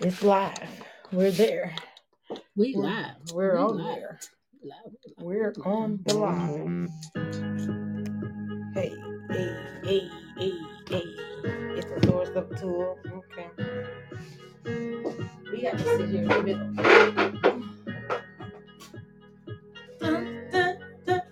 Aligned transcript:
It's 0.00 0.22
live. 0.22 0.58
We're 1.12 1.30
there. 1.30 1.74
We 2.56 2.74
We're- 2.76 2.88
live. 2.88 3.16
We're 3.32 3.52
We 3.54 3.58
on 3.62 3.78
live. 3.78 3.96
there. 3.96 4.20
Live, 4.62 4.92
We're 5.18 5.52
on 5.64 6.00
the 6.04 6.14
live. 6.14 6.90
Hey, 8.74 8.92
hey, 9.30 9.56
hey, 9.84 10.08
hey, 10.38 10.52
hey. 10.88 11.02
It's 11.76 11.90
a 11.90 12.06
source 12.06 12.30
of 12.30 12.58
tool. 12.58 12.98
Okay. 13.06 13.48
We 15.52 15.62
got 15.62 15.78
to 15.78 15.84
sit 15.84 16.08
here 16.08 16.22
in 16.22 16.28
the 16.28 16.42
middle. 16.42 16.72
Dun, 20.00 20.48
dun, 20.50 20.76
dun. 21.04 21.22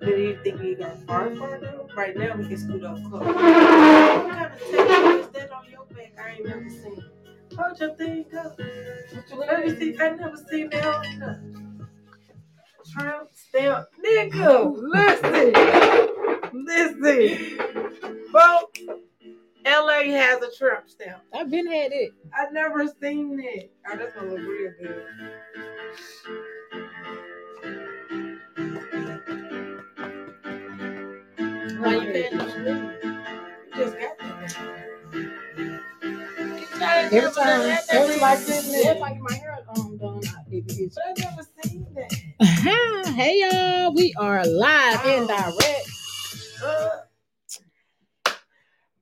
Do 0.00 0.10
you 0.10 0.38
think 0.42 0.60
we 0.60 0.74
got 0.74 0.98
far, 1.06 1.34
far 1.36 1.60
though? 1.60 1.88
Right 1.96 2.16
now 2.16 2.36
we 2.36 2.48
can 2.48 2.56
scoot 2.58 2.84
up 2.84 2.96
close. 3.08 3.24
What 3.24 3.36
kind 3.36 4.52
of 4.52 4.58
tattoo 4.58 5.18
is 5.20 5.28
that 5.28 5.50
on 5.52 5.64
your 5.70 5.84
back? 5.86 6.12
I 6.22 6.30
ain't 6.32 6.46
never 6.46 6.68
seen. 6.68 7.04
Hold 7.60 7.78
your 7.78 7.94
thing 7.96 8.24
up. 8.38 8.58
Let 9.36 9.66
me 9.66 9.76
see. 9.78 9.94
I 10.00 10.10
never 10.10 10.36
seen 10.50 10.70
that 10.70 10.86
on 10.86 11.04
stamp. 13.34 13.88
Nigga, 14.02 14.74
listen. 14.78 15.52
Listen. 16.54 17.58
Folks, 18.32 18.80
LA 19.66 20.04
has 20.04 20.42
a 20.42 20.50
tramp 20.56 20.88
stamp. 20.88 21.20
I've 21.34 21.50
been 21.50 21.66
had 21.66 21.92
it. 21.92 22.12
I've 22.32 22.52
never 22.54 22.86
seen 23.00 23.38
it. 23.42 23.70
Oh, 23.86 23.96
that's 23.96 24.14
gonna 24.14 24.30
look 24.30 24.40
real 24.40 24.72
good. 24.80 25.04
Why 31.78 31.94
you 31.94 32.12
paying 32.12 32.36
no? 32.36 32.46
You 33.66 33.74
just 33.76 33.96
got 33.98 34.18
that. 34.18 34.89
Every 36.82 37.30
time, 37.32 37.78
every 37.90 38.16
like 38.16 38.38
this, 38.46 38.66
Every 38.74 38.84
every 38.86 39.00
like 39.00 39.20
my 39.20 39.34
hair 39.34 39.58
um 39.68 39.98
done. 39.98 40.22
I 40.26 40.48
hit 40.50 40.64
it. 40.68 40.92
But 40.94 41.04
I 41.06 41.30
never 41.30 41.42
seen 41.62 41.86
that. 41.94 43.12
hey 43.14 43.40
y'all, 43.40 43.94
we 43.94 44.14
are 44.16 44.44
live 44.46 45.00
and 45.04 45.24
Oh. 45.24 45.26
direct. 45.26 45.88
Uh, 46.64 46.88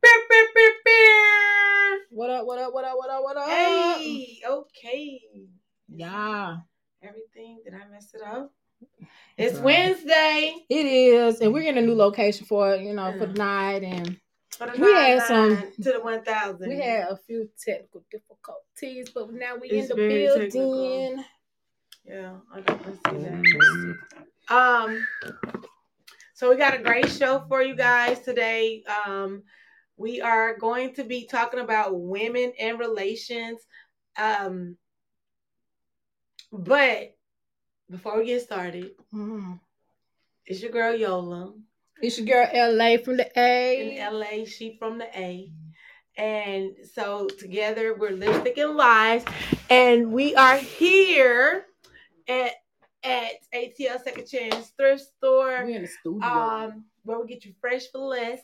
beep, 0.02 0.12
beep, 0.30 0.48
beep, 0.54 0.72
beep. 0.84 2.00
What 2.10 2.30
up? 2.30 2.46
What 2.46 2.58
up? 2.58 2.74
What 2.74 2.84
up? 2.84 2.96
What 2.96 3.10
up? 3.10 3.22
What 3.22 3.36
up? 3.36 3.48
Hey, 3.48 4.40
okay. 4.48 5.20
Yeah, 5.94 6.56
Everything, 7.02 7.60
did 7.64 7.74
I 7.74 7.88
mess 7.92 8.12
it 8.14 8.22
up? 8.22 8.52
It's 9.36 9.54
Girl. 9.54 9.64
Wednesday. 9.66 10.54
it 10.68 10.74
is, 10.86 11.40
and 11.40 11.52
we're 11.52 11.68
in 11.68 11.78
a 11.78 11.82
new 11.82 11.94
location 11.94 12.44
for 12.46 12.74
you 12.74 12.92
know 12.92 13.12
for 13.12 13.26
the 13.26 13.34
Mm. 13.34 13.38
night, 13.38 13.82
and 13.84 14.06
For 14.06 14.12
the 14.12 14.18
We 14.60 14.92
had 14.92 15.22
some- 15.22 15.72
to 15.82 15.92
the 15.92 16.00
1000. 16.00 16.68
we 16.68 16.76
had 16.80 17.08
a 17.08 17.16
few 17.16 17.48
technical 17.64 18.04
difficulties, 18.10 19.10
but 19.10 19.32
now 19.32 19.56
we 19.56 19.68
It's 19.68 19.90
in 19.90 19.96
the 19.96 20.08
very 20.08 20.50
building. 20.50 21.24
Yeah, 22.04 22.38
I 22.52 22.60
definitely 22.60 22.94
see 22.94 23.24
that. 23.24 23.96
Um, 24.50 25.06
so 26.34 26.48
we 26.50 26.56
got 26.56 26.74
a 26.74 26.82
great 26.82 27.08
show 27.10 27.44
for 27.48 27.62
you 27.62 27.76
guys 27.76 28.20
today. 28.20 28.82
Um, 28.84 29.42
we 29.96 30.20
are 30.20 30.56
going 30.56 30.94
to 30.94 31.04
be 31.04 31.26
talking 31.26 31.60
about 31.60 31.98
women 32.00 32.52
and 32.58 32.78
relations. 32.78 33.60
Um, 34.16 34.76
but 36.50 37.14
before 37.90 38.18
we 38.18 38.26
get 38.26 38.42
started, 38.42 38.96
Mhm. 39.12 39.60
it's 40.46 40.62
your 40.62 40.70
girl 40.72 40.94
Yola 40.94 41.54
It's 42.00 42.18
your 42.18 42.26
girl 42.26 42.74
LA 42.76 42.96
from 42.98 43.16
the 43.16 43.28
A. 43.38 43.96
in 43.98 44.12
LA. 44.14 44.44
She 44.44 44.76
from 44.78 44.98
the 44.98 45.06
A. 45.18 45.50
And 46.16 46.72
so 46.94 47.26
together 47.28 47.94
we're 47.94 48.10
Lipstick 48.10 48.58
and 48.58 48.76
Lies. 48.76 49.24
And 49.70 50.12
we 50.12 50.34
are 50.34 50.56
here 50.56 51.64
at 52.28 52.52
at 53.04 53.30
ATL 53.54 54.02
Second 54.02 54.26
Chance 54.26 54.70
Thrift 54.76 55.04
Store. 55.18 55.64
We 55.64 55.74
in 55.74 55.82
the 55.82 55.88
studio. 55.88 56.26
um, 56.28 56.84
where 57.04 57.20
we 57.20 57.26
get 57.28 57.44
you 57.44 57.54
fresh 57.60 57.86
for 57.92 57.98
less. 57.98 58.40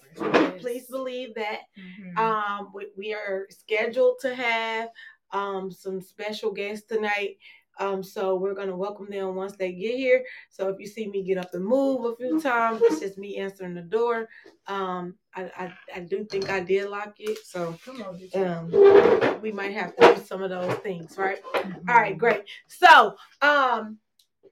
Please 0.60 0.86
believe 0.86 1.34
that. 1.34 1.62
Mhm. 1.78 2.16
Um, 2.18 2.70
we, 2.74 2.86
we 2.96 3.12
are 3.14 3.46
scheduled 3.50 4.18
to 4.20 4.34
have 4.34 4.88
um 5.32 5.70
some 5.70 6.00
special 6.00 6.52
guests 6.52 6.86
tonight. 6.86 7.38
Um, 7.78 8.02
so 8.02 8.36
we're 8.36 8.54
gonna 8.54 8.76
welcome 8.76 9.08
them 9.10 9.34
once 9.34 9.56
they 9.56 9.72
get 9.72 9.96
here. 9.96 10.24
So 10.50 10.68
if 10.68 10.78
you 10.78 10.86
see 10.86 11.06
me 11.08 11.22
get 11.22 11.38
up 11.38 11.52
and 11.54 11.64
move 11.64 12.04
a 12.04 12.16
few 12.16 12.40
times, 12.40 12.80
it's 12.84 13.00
just 13.00 13.18
me 13.18 13.36
answering 13.36 13.74
the 13.74 13.82
door. 13.82 14.28
Um, 14.66 15.14
I 15.34 15.42
I, 15.56 15.74
I 15.96 16.00
do 16.00 16.24
think 16.24 16.50
I 16.50 16.60
did 16.60 16.88
lock 16.88 17.14
it, 17.18 17.38
so 17.44 17.76
Come 17.84 18.02
on, 18.02 18.18
bitch. 18.18 18.34
um, 18.36 19.40
we 19.42 19.52
might 19.52 19.72
have 19.72 19.94
to 19.96 20.14
do 20.14 20.24
some 20.24 20.42
of 20.42 20.50
those 20.50 20.74
things, 20.78 21.16
right? 21.18 21.42
Mhm. 21.54 21.88
All 21.88 21.94
right, 21.96 22.16
great. 22.16 22.42
So, 22.68 23.16
um, 23.42 23.98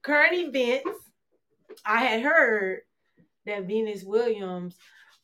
current 0.03 0.35
events. 0.35 0.89
I 1.85 2.01
had 2.05 2.23
heard 2.23 2.81
that 3.47 3.65
Venus 3.65 4.05
Williams 4.05 4.77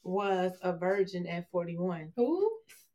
was 0.02 0.52
a 0.62 0.72
virgin 0.72 1.26
at 1.26 1.50
41. 1.50 2.12
Who? 2.16 2.50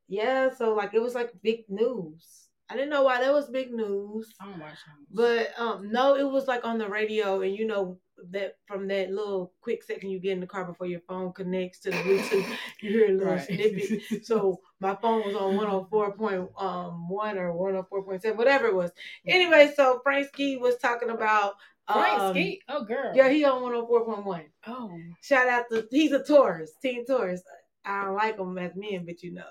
Yeah, 0.08 0.50
so 0.53 0.74
like 0.74 0.94
it 0.94 1.02
was 1.02 1.16
like 1.16 1.31
big 1.41 1.66
news. 1.70 2.47
I 2.73 2.75
didn't 2.75 2.89
know 2.89 3.03
why 3.03 3.22
that 3.22 3.31
was 3.31 3.50
big 3.50 3.72
news. 3.72 4.34
I 4.41 4.45
don't 4.45 4.59
watch 4.59 4.72
him. 4.72 5.06
But 5.11 5.51
um 5.59 5.91
no, 5.91 6.16
it 6.16 6.23
was 6.23 6.47
like 6.47 6.66
on 6.66 6.79
the 6.79 6.89
radio 6.89 7.41
and 7.41 7.56
you 7.56 7.67
know 7.67 8.00
that 8.31 8.56
from 8.66 8.88
that 8.88 9.11
little 9.11 9.53
quick 9.61 9.84
second 9.84 10.09
you 10.09 10.19
get 10.19 10.31
in 10.31 10.39
the 10.39 10.47
car 10.47 10.66
before 10.66 10.88
your 10.88 11.01
phone 11.01 11.34
connects 11.34 11.79
to 11.81 11.91
the 11.91 11.97
Bluetooth, 11.97 12.47
you 12.81 12.89
hear 12.89 13.09
a 13.09 13.17
little 13.17 13.38
snippet. 13.38 14.25
So 14.25 14.59
my 14.79 14.95
phone 14.95 15.23
was 15.23 15.35
on 15.35 15.56
104.1 15.56 16.50
or 16.57 17.85
104.7, 17.91 18.35
whatever 18.35 18.67
it 18.67 18.75
was. 18.75 18.91
Anyway, 19.28 19.72
so 19.75 20.00
Frank 20.03 20.29
Ski 20.29 20.57
was 20.57 20.78
talking 20.78 21.11
about 21.11 21.53
Frank 21.91 22.19
um, 22.19 22.34
Skeet? 22.34 22.61
Oh, 22.69 22.85
girl. 22.85 23.11
Yeah, 23.13 23.29
he 23.29 23.44
on 23.44 23.61
104.1. 23.61 24.45
Oh. 24.67 24.97
Shout 25.22 25.47
out 25.47 25.66
to 25.72 25.88
he's 25.91 26.11
a 26.11 26.23
tourist, 26.23 26.81
Team 26.81 27.03
tourist. 27.05 27.44
I 27.85 28.05
don't 28.05 28.16
like 28.16 28.38
him 28.38 28.57
as 28.57 28.75
men, 28.75 29.05
but 29.05 29.23
you 29.23 29.33
know. 29.33 29.44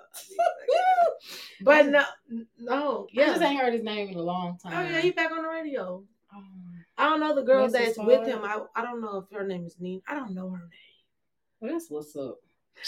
but 1.62 1.86
no, 1.86 2.04
no, 2.58 3.06
I 3.12 3.26
just 3.26 3.42
ain't 3.42 3.60
heard 3.60 3.74
his 3.74 3.82
name 3.82 4.08
in 4.08 4.14
a 4.14 4.22
long 4.22 4.58
time. 4.58 4.72
Oh 4.74 4.90
yeah, 4.90 5.00
he 5.00 5.10
back 5.10 5.30
on 5.30 5.42
the 5.42 5.48
radio. 5.48 6.02
Oh. 6.34 6.42
I 6.98 7.08
don't 7.08 7.20
know 7.20 7.34
the 7.34 7.42
girl 7.42 7.68
that's 7.68 7.98
with 7.98 8.26
him. 8.26 8.40
I, 8.42 8.60
I 8.76 8.82
don't 8.82 9.00
know 9.00 9.18
if 9.18 9.36
her 9.36 9.46
name 9.46 9.64
is 9.64 9.76
Nina. 9.80 10.02
I 10.06 10.14
don't 10.14 10.34
know 10.34 10.50
her 10.50 10.58
name. 10.58 10.68
Well, 11.60 11.72
that's 11.72 11.90
what's 11.90 12.16
up. 12.16 12.38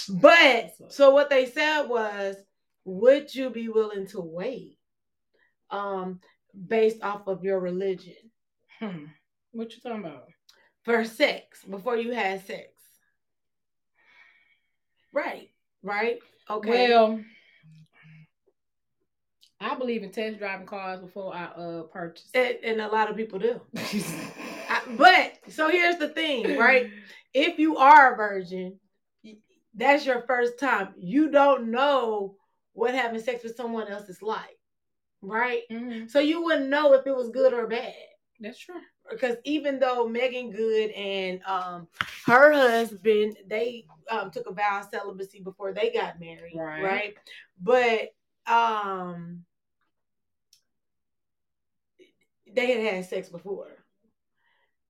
But 0.09 0.75
so 0.89 1.11
what 1.11 1.31
they 1.31 1.47
said 1.47 1.85
was, 1.85 2.37
would 2.85 3.35
you 3.35 3.51
be 3.51 3.69
willing 3.69 4.07
to 4.09 4.21
wait, 4.21 4.79
um, 5.71 6.21
based 6.69 7.03
off 7.03 7.27
of 7.27 7.45
your 7.45 7.61
religion 7.61 8.15
Hmm. 8.81 9.07
What 9.53 9.73
you 9.73 9.81
talking 9.81 10.05
about? 10.05 10.29
for 10.83 11.03
sex 11.03 11.65
before 11.65 11.97
you 11.97 12.13
had 12.13 12.47
sex? 12.47 12.69
Right, 15.15 15.49
right, 15.83 16.19
okay. 16.51 16.69
Well, 16.69 17.21
I 19.61 19.77
believe 19.77 20.03
in 20.03 20.11
test 20.11 20.39
driving 20.39 20.67
cars 20.67 21.01
before 21.01 21.35
I 21.35 21.45
uh 21.45 21.83
purchase. 21.85 22.29
and, 22.35 22.57
and 22.63 22.81
a 22.81 22.89
lot 22.89 23.09
of 23.11 23.17
people 23.17 23.39
do. 23.39 23.61
I, 24.69 24.81
but 24.97 25.39
so 25.53 25.69
here's 25.71 25.99
the 25.99 26.09
thing, 26.09 26.59
right? 26.59 26.91
If 27.33 27.59
you 27.59 27.77
are 27.79 28.13
a 28.13 28.17
virgin, 28.17 28.79
that's 29.75 30.05
your 30.05 30.23
first 30.23 30.59
time. 30.59 30.95
You 30.99 31.31
don't 31.31 31.71
know 31.71 32.37
what 32.73 32.95
having 32.95 33.21
sex 33.21 33.45
with 33.45 33.57
someone 33.57 33.87
else 33.89 34.09
is 34.09 34.21
like, 34.21 34.59
right? 35.23 35.63
Mhm. 35.71 36.11
So 36.11 36.19
you 36.19 36.43
wouldn't 36.43 36.69
know 36.69 36.93
if 36.95 37.07
it 37.07 37.15
was 37.15 37.31
good 37.31 37.55
or 37.55 37.69
bad. 37.69 37.95
That's 38.41 38.59
true. 38.59 38.81
Because 39.11 39.37
even 39.45 39.79
though 39.79 40.09
Meagan 40.09 40.51
Good 40.51 40.91
and 40.91 41.41
um 41.45 41.89
her 42.27 42.53
husband, 42.53 43.37
they 43.47 43.87
um 44.11 44.31
took 44.31 44.49
a 44.49 44.53
vow 44.53 44.81
of 44.81 44.89
celibacy 44.91 45.41
before 45.41 45.73
they 45.73 45.91
got 45.91 46.21
married, 46.21 46.57
Right. 46.57 46.83
right? 46.83 47.15
But 47.61 48.15
um 48.47 49.45
they 52.55 52.73
had 52.73 52.95
had 52.95 53.05
sex 53.05 53.29
before. 53.29 53.69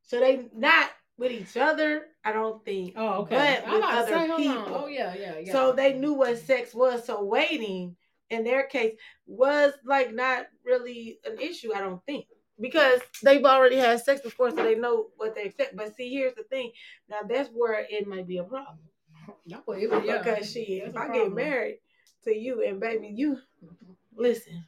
So 0.02 0.20
they 0.20 0.46
not 0.55 0.90
with 1.17 1.32
each 1.32 1.56
other, 1.56 2.06
I 2.25 2.32
don't 2.32 2.64
think. 2.64 2.94
Oh, 2.96 3.22
okay. 3.22 3.37
But 3.62 3.69
I'm 3.69 3.81
with 3.81 3.84
other 3.84 4.12
say, 4.12 4.37
people. 4.37 4.64
Oh, 4.69 4.87
yeah, 4.87 5.14
yeah, 5.14 5.38
yeah. 5.38 5.52
So 5.52 5.72
they 5.72 5.93
knew 5.94 6.14
what 6.14 6.38
sex 6.38 6.75
was. 6.75 7.06
So 7.06 7.22
waiting 7.25 7.96
in 8.31 8.44
their 8.44 8.64
case 8.64 8.94
was 9.26 9.72
like 9.84 10.12
not 10.12 10.46
really 10.64 11.19
an 11.25 11.38
issue, 11.40 11.72
I 11.75 11.81
don't 11.81 12.05
think. 12.05 12.26
Because 12.61 13.01
they've 13.23 13.45
already 13.45 13.77
had 13.77 14.01
sex 14.05 14.21
before, 14.21 14.51
so 14.51 14.56
they 14.56 14.77
know 14.77 15.06
what 15.17 15.35
they 15.35 15.45
expect. 15.45 15.77
But 15.77 15.97
see, 15.97 16.09
here's 16.11 16.35
the 16.35 16.45
thing. 16.45 16.71
Now 17.09 17.21
that's 17.29 17.49
where 17.53 17.85
it 17.89 18.06
might 18.06 18.27
be 18.27 18.39
a 18.39 18.45
problem. 18.45 18.79
No, 19.47 19.62
it 19.69 20.05
yeah. 20.05 20.19
Because 20.19 20.51
she 20.51 20.83
That's 20.85 20.97
if 20.97 21.03
I 21.03 21.12
get 21.12 21.33
married 21.33 21.79
to 22.25 22.35
you 22.35 22.62
and 22.67 22.79
baby, 22.81 23.11
you 23.15 23.39
listen. 24.17 24.65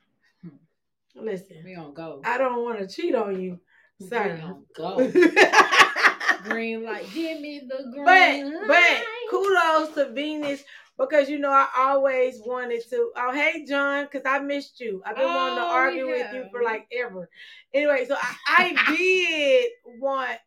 Listen. 1.15 1.62
we 1.65 1.75
don't 1.75 1.94
go. 1.94 2.21
I 2.25 2.38
don't 2.38 2.62
want 2.62 2.79
to 2.79 2.87
cheat 2.87 3.15
on 3.15 3.41
you. 3.41 3.59
We 3.99 4.09
Sorry. 4.09 4.38
don't 4.38 4.71
go. 4.75 4.97
green 6.44 6.85
light. 6.85 7.06
Give 7.12 7.41
me 7.41 7.62
the 7.67 7.91
green 7.91 8.05
But 8.05 8.67
but 8.67 8.75
light. 8.77 9.05
kudos 9.31 9.94
to 9.94 10.12
Venus 10.12 10.62
because 10.98 11.28
you 11.28 11.38
know 11.38 11.50
I 11.50 11.69
always 11.76 12.40
wanted 12.44 12.82
to. 12.90 13.10
Oh 13.16 13.32
hey 13.32 13.64
John, 13.66 14.04
because 14.04 14.22
I 14.26 14.38
missed 14.40 14.81
you. 14.81 15.02
I've 15.04 15.16
been 15.16 15.25
wanting 15.26 15.56
to 15.56 15.62
Oh, 15.62 15.69
argue 15.70 16.08
with 16.08 16.32
you 16.32 16.46
for 16.50 16.62
like 16.62 16.87
ever. 16.96 17.28
Anyway, 17.75 18.04
so 18.08 18.16
I, 18.20 18.34
I 18.78 18.96
did 18.96 19.70
want 20.00 20.38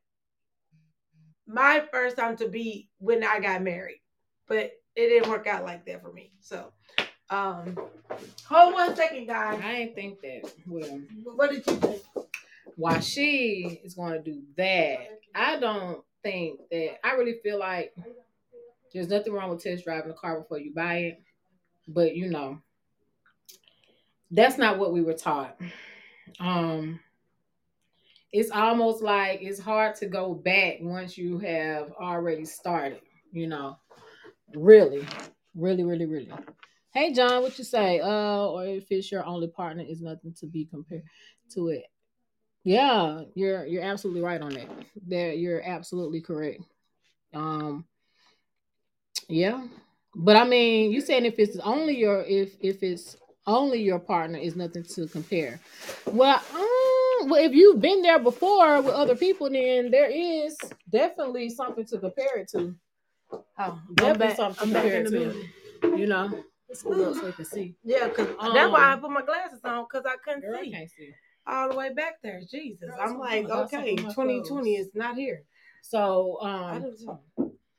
my 1.48 1.84
first 1.92 2.16
time 2.18 2.38
to 2.38 2.48
be 2.48 2.90
when 3.00 3.24
I 3.24 3.40
got 3.40 3.62
married, 3.62 4.02
but 4.48 4.72
it 4.96 5.08
didn't 5.08 5.30
work 5.30 5.48
out 5.48 5.64
like 5.64 5.86
that 5.86 6.02
for 6.02 6.12
me. 6.12 6.32
So 6.40 6.72
um 7.30 7.78
hold 8.48 8.74
one 8.74 8.96
second, 8.96 9.28
guys. 9.28 9.60
I 9.64 9.76
didn't 9.78 9.96
think 9.96 10.22
that. 10.22 10.52
Well, 10.68 11.00
What 11.36 11.52
did 11.52 11.66
you 11.68 11.76
think? 11.76 12.02
why 12.76 13.00
she 13.02 13.82
is 13.84 13.94
going 13.96 14.14
to 14.14 14.20
do 14.32 14.42
that, 14.56 15.20
I 15.36 15.60
don't 15.60 16.02
think 16.24 16.62
that. 16.72 17.06
I 17.06 17.14
really 17.16 17.36
feel 17.44 17.60
like 17.60 17.94
there's 18.94 19.10
nothing 19.10 19.34
wrong 19.34 19.50
with 19.50 19.64
test 19.64 19.84
driving 19.84 20.12
a 20.12 20.16
car 20.16 20.40
before 20.40 20.60
you 20.60 20.74
buy 20.74 20.98
it, 20.98 21.24
but 21.88 22.16
you 22.16 22.30
know, 22.30 22.60
that's 24.32 24.58
not 24.58 24.78
what 24.78 24.94
we 24.94 25.02
were 25.02 25.14
taught. 25.14 25.58
Um, 26.40 27.00
it's 28.32 28.52
almost 28.52 29.02
like 29.02 29.42
it's 29.42 29.60
hard 29.60 29.96
to 29.96 30.06
go 30.06 30.34
back 30.34 30.78
once 30.82 31.18
you 31.18 31.40
have 31.40 31.92
already 31.94 32.46
started. 32.46 33.02
You 33.32 33.48
know, 33.48 33.78
really, 34.56 35.06
really, 35.56 35.84
really, 35.84 36.06
really. 36.06 36.32
Hey, 36.94 37.14
John, 37.14 37.42
what 37.44 37.58
you 37.58 37.64
say? 37.64 38.00
Uh, 38.00 38.48
or 38.48 38.66
if 38.66 38.86
it's 38.90 39.12
your 39.12 39.26
only 39.26 39.48
partner, 39.48 39.84
is 39.88 40.02
nothing 40.02 40.34
to 40.40 40.48
be 40.48 40.66
compared 40.66 41.04
to 41.54 41.70
it. 41.70 41.84
Yeah, 42.64 43.22
you're 43.36 43.66
you're 43.66 43.84
absolutely 43.84 44.22
right 44.22 44.42
on 44.42 44.54
that. 44.54 44.70
There, 45.08 45.34
you're 45.34 45.62
absolutely 45.62 46.22
correct. 46.22 46.62
Um, 47.34 47.86
yeah, 49.30 49.66
but 50.16 50.36
I 50.38 50.46
mean, 50.46 50.92
you 50.92 51.02
saying 51.02 51.26
if 51.26 51.40
it's 51.40 51.58
only 51.60 51.98
your 51.98 52.24
if 52.24 52.56
if 52.62 52.84
it's 52.84 53.18
only 53.48 53.82
your 53.82 54.00
partner 54.00 54.38
is 54.40 54.56
nothing 54.56 54.84
to 54.84 55.08
compare. 55.08 55.60
Well, 56.06 56.42
um, 56.54 57.30
well, 57.30 57.44
if 57.44 57.54
you've 57.54 57.82
been 57.82 58.02
there 58.02 58.20
before 58.20 58.82
with 58.82 58.94
other 58.94 59.16
people, 59.16 59.50
then 59.50 59.92
there 59.92 60.10
is 60.12 60.58
definitely 60.92 61.50
something 61.50 61.86
to 61.86 62.00
compare 62.00 62.38
it 62.40 62.50
to. 62.50 62.76
Oh, 63.60 63.80
Definitely 63.96 64.28
back. 64.28 64.36
something 64.38 64.62
I'm 64.62 64.74
to 64.74 64.82
compare 64.82 65.02
it 65.02 65.10
to. 65.10 65.98
You 65.98 66.08
know, 66.08 66.44
go 66.84 67.10
up 67.12 67.16
so 67.16 67.28
you 67.28 67.34
can 67.34 67.46
see. 67.46 67.76
Yeah, 67.84 68.08
because 68.08 68.28
that's 68.28 68.72
why 68.72 68.92
I 68.92 68.94
Um, 68.94 69.02
put 69.02 69.12
my 69.12 69.22
glasses 69.24 69.62
on 69.64 69.86
because 69.90 70.06
I 70.06 70.16
couldn't 70.24 70.42
Girl, 70.42 70.58
I 70.60 70.64
see 70.64 70.72
can't 70.72 70.90
see. 70.90 71.12
all 71.48 71.70
the 71.70 71.76
way 71.78 71.94
back 71.94 72.16
there. 72.24 72.42
Jesus, 72.50 72.90
Girl, 72.90 72.98
I'm 73.00 73.18
like, 73.18 73.46
okay, 73.50 73.96
2020 73.96 74.42
clothes. 74.44 74.68
is 74.80 74.90
not 74.94 75.16
here. 75.16 75.44
So, 75.82 76.38
I 76.42 76.78
um. 76.78 76.86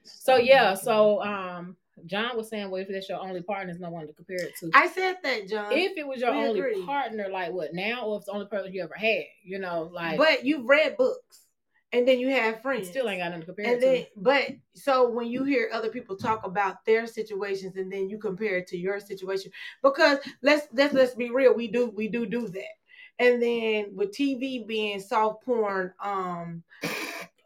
So 0.03 0.37
yeah, 0.37 0.75
so 0.75 1.23
um, 1.23 1.77
John 2.07 2.37
was 2.37 2.49
saying, 2.49 2.71
well, 2.71 2.81
if 2.83 2.89
that's 2.89 3.09
your 3.09 3.21
only 3.21 3.43
partner, 3.43 3.67
there's 3.73 3.81
no 3.81 3.91
one 3.91 4.07
to 4.07 4.13
compare 4.13 4.37
it 4.43 4.55
to. 4.61 4.71
I 4.75 4.89
said 4.89 5.17
that, 5.23 5.49
John. 5.49 5.73
if 5.73 5.97
it 5.97 6.07
was 6.07 6.21
your 6.21 6.33
we 6.33 6.39
only 6.39 6.61
agree. 6.61 6.85
partner, 6.85 7.29
like 7.31 7.53
what 7.53 7.75
now, 7.75 8.03
or 8.07 8.17
if 8.17 8.21
it's 8.21 8.27
the 8.27 8.33
only 8.33 8.47
person 8.47 8.73
you 8.73 8.83
ever 8.83 8.95
had, 8.97 9.25
you 9.45 9.59
know, 9.59 9.91
like, 9.93 10.19
but 10.19 10.45
you've 10.45 10.67
read 10.67 10.97
books 10.97 11.47
and 11.93 12.07
then 12.07 12.19
you 12.21 12.31
have 12.31 12.63
friends. 12.63 12.89
still 12.89 13.09
ain't 13.09 13.21
got 13.21 13.27
nothing 13.31 13.41
to 13.41 13.47
compare 13.47 13.73
And 13.75 13.83
it 13.83 14.05
to. 14.15 14.21
but 14.21 14.49
so 14.75 15.11
when 15.11 15.27
you 15.27 15.45
hear 15.45 15.69
other 15.73 15.89
people 15.91 16.17
talk 16.17 16.47
about 16.47 16.85
their 16.85 17.07
situations 17.07 17.77
and 17.77 17.93
then 17.93 18.09
you 18.09 18.17
compare 18.19 18.59
it 18.59 18.67
to 18.69 18.77
your 18.79 19.01
situation, 19.01 19.51
because 19.83 20.19
let's 20.43 20.69
let's 20.73 20.95
let's 20.95 21.15
be 21.15 21.31
real, 21.31 21.55
we 21.55 21.69
do 21.69 21.91
we 21.91 22.09
do 22.09 22.27
do 22.27 22.49
that. 22.49 22.75
And 23.19 23.43
then 23.43 23.95
with 23.95 24.13
TV 24.13 24.67
being 24.67 24.99
soft 25.01 25.45
porn, 25.45 25.93
um, 26.03 26.63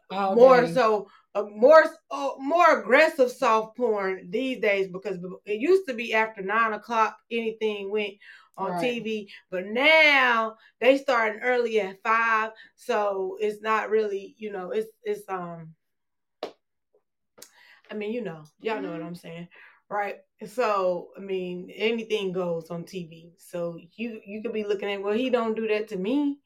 All 0.09 0.35
more 0.35 0.61
day. 0.61 0.73
so 0.73 1.09
more 1.43 1.83
uh, 2.09 2.31
more 2.39 2.79
aggressive 2.79 3.31
soft 3.31 3.75
porn 3.75 4.29
these 4.29 4.59
days 4.61 4.87
because 4.87 5.17
it 5.45 5.59
used 5.59 5.87
to 5.87 5.93
be 5.93 6.13
after 6.13 6.41
nine 6.41 6.73
o'clock 6.73 7.17
anything 7.31 7.91
went 7.91 8.13
on 8.57 8.75
Right. 8.75 8.77
TV, 8.77 9.29
but 9.49 9.65
now 9.65 10.55
they 10.79 10.97
starting 10.97 11.41
early 11.41 11.79
at 11.79 12.01
five, 12.03 12.51
so 12.75 13.37
it's 13.39 13.61
not 13.61 13.89
really 13.89 14.35
you 14.37 14.51
know 14.51 14.71
it's 14.71 14.87
it's 15.03 15.27
um. 15.29 15.73
I 17.89 17.93
mean, 17.95 18.11
you 18.13 18.21
know, 18.21 18.43
y'all 18.59 18.81
know 18.81 18.91
what 18.91 19.01
Mm-hmm. 19.01 19.03
I'm 19.03 19.15
saying, 19.15 19.47
right? 19.89 20.17
So, 20.45 21.09
I 21.17 21.19
mean, 21.21 21.69
anything 21.75 22.31
goes 22.31 22.69
on 22.69 22.83
TV. 22.83 23.33
So 23.37 23.77
you 23.95 24.21
you 24.25 24.41
could 24.41 24.53
be 24.53 24.63
looking 24.63 24.89
at, 24.91 25.01
well, 25.01 25.13
he 25.13 25.29
don't 25.29 25.55
do 25.55 25.67
that 25.67 25.87
to 25.89 25.97
me, 25.97 26.39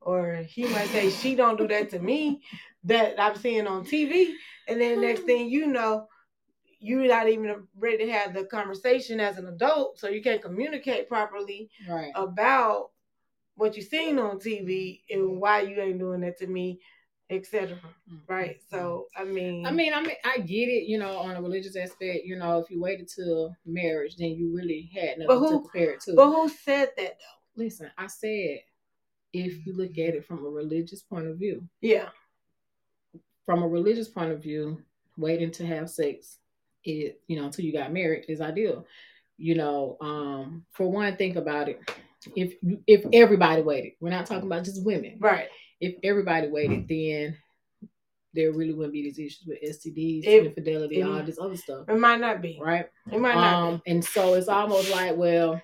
or 0.00 0.36
he 0.48 0.64
might 0.66 0.88
say 0.88 1.10
she 1.10 1.34
don't 1.34 1.58
do 1.58 1.68
that 1.68 1.90
to 1.90 1.98
me 1.98 2.40
that 2.84 3.20
I'm 3.20 3.36
seeing 3.36 3.66
on 3.66 3.84
TV, 3.84 4.32
and 4.68 4.80
then 4.80 5.00
next 5.00 5.22
thing 5.22 5.48
you 5.50 5.66
know, 5.66 6.06
you're 6.80 7.08
not 7.08 7.28
even 7.28 7.66
ready 7.76 8.06
to 8.06 8.12
have 8.12 8.34
the 8.34 8.44
conversation 8.44 9.18
as 9.20 9.36
an 9.38 9.46
adult, 9.48 9.98
so 9.98 10.08
you 10.08 10.22
can't 10.22 10.40
communicate 10.42 11.08
properly 11.08 11.70
right. 11.88 12.12
about 12.14 12.90
what 13.56 13.76
you 13.76 13.82
seen 13.82 14.18
on 14.18 14.38
TV 14.38 15.00
and 15.10 15.40
why 15.40 15.62
you 15.62 15.80
ain't 15.80 15.98
doing 15.98 16.20
that 16.20 16.38
to 16.38 16.46
me, 16.46 16.78
etc. 17.30 17.76
Right? 18.28 18.58
So, 18.70 19.06
I 19.16 19.24
mean, 19.24 19.64
Mm-hmm. 19.64 19.66
I 19.66 19.70
mean, 19.72 19.92
I 19.94 20.00
mean, 20.02 20.16
I 20.24 20.38
get 20.38 20.68
it. 20.68 20.86
You 20.88 20.98
know, 20.98 21.18
on 21.18 21.34
a 21.34 21.42
religious 21.42 21.74
aspect, 21.76 22.24
you 22.24 22.36
know, 22.36 22.58
if 22.60 22.70
you 22.70 22.80
waited 22.80 23.08
till 23.08 23.56
marriage, 23.66 24.14
then 24.16 24.28
you 24.30 24.54
really 24.54 24.88
had 24.94 25.18
nothing 25.18 25.38
who- 25.38 25.48
to 25.62 25.68
compare 25.68 25.90
it 25.94 26.00
to. 26.02 26.14
but 26.14 26.30
who 26.30 26.48
said 26.48 26.90
that 26.96 27.16
though? 27.18 27.62
Listen, 27.64 27.90
I 27.98 28.06
said, 28.06 28.60
if 29.32 29.66
you 29.66 29.74
look 29.74 29.92
at 29.92 30.14
it 30.14 30.24
from 30.24 30.44
a 30.44 30.48
religious 30.48 31.02
point 31.02 31.26
of 31.26 31.36
view, 31.36 31.66
Yeah, 31.80 32.08
from 33.46 33.62
a 33.62 33.68
religious 33.68 34.08
point 34.08 34.32
of 34.32 34.42
view, 34.42 34.82
waiting 35.16 35.50
to 35.52 35.66
have 35.66 35.90
sex, 35.90 36.38
it 36.84 37.20
you 37.26 37.36
know 37.38 37.46
until 37.46 37.64
you 37.64 37.72
got 37.72 37.92
married 37.92 38.24
is 38.28 38.40
ideal. 38.40 38.86
You 39.36 39.54
know, 39.54 39.96
um, 40.00 40.64
for 40.72 40.90
one, 40.90 41.16
think 41.16 41.36
about 41.36 41.68
it. 41.68 41.80
If 42.34 42.54
if 42.86 43.04
everybody 43.12 43.62
waited, 43.62 43.92
we're 44.00 44.10
not 44.10 44.26
talking 44.26 44.46
about 44.46 44.64
just 44.64 44.84
women. 44.84 45.18
right. 45.20 45.48
If 45.80 45.94
everybody 46.02 46.48
waited, 46.48 46.88
then 46.88 47.36
there 48.34 48.52
really 48.52 48.74
wouldn't 48.74 48.92
be 48.92 49.02
these 49.04 49.18
issues 49.18 49.44
with 49.46 49.62
STDs, 49.62 50.24
It- 50.26 50.46
infidelity, 50.46 51.00
it- 51.00 51.02
all 51.04 51.22
this 51.22 51.38
other 51.38 51.56
stuff, 51.56 51.88
It 51.88 51.94
might 51.98 52.20
not 52.20 52.42
be. 52.42 52.58
right? 52.60 52.86
It 53.12 53.18
might 53.20 53.34
not 53.36 53.54
Um, 53.74 53.82
and 53.86 54.04
so 54.04 54.34
it's 54.34 54.48
almost 54.48 54.90
like, 54.90 55.16
well, 55.16 55.62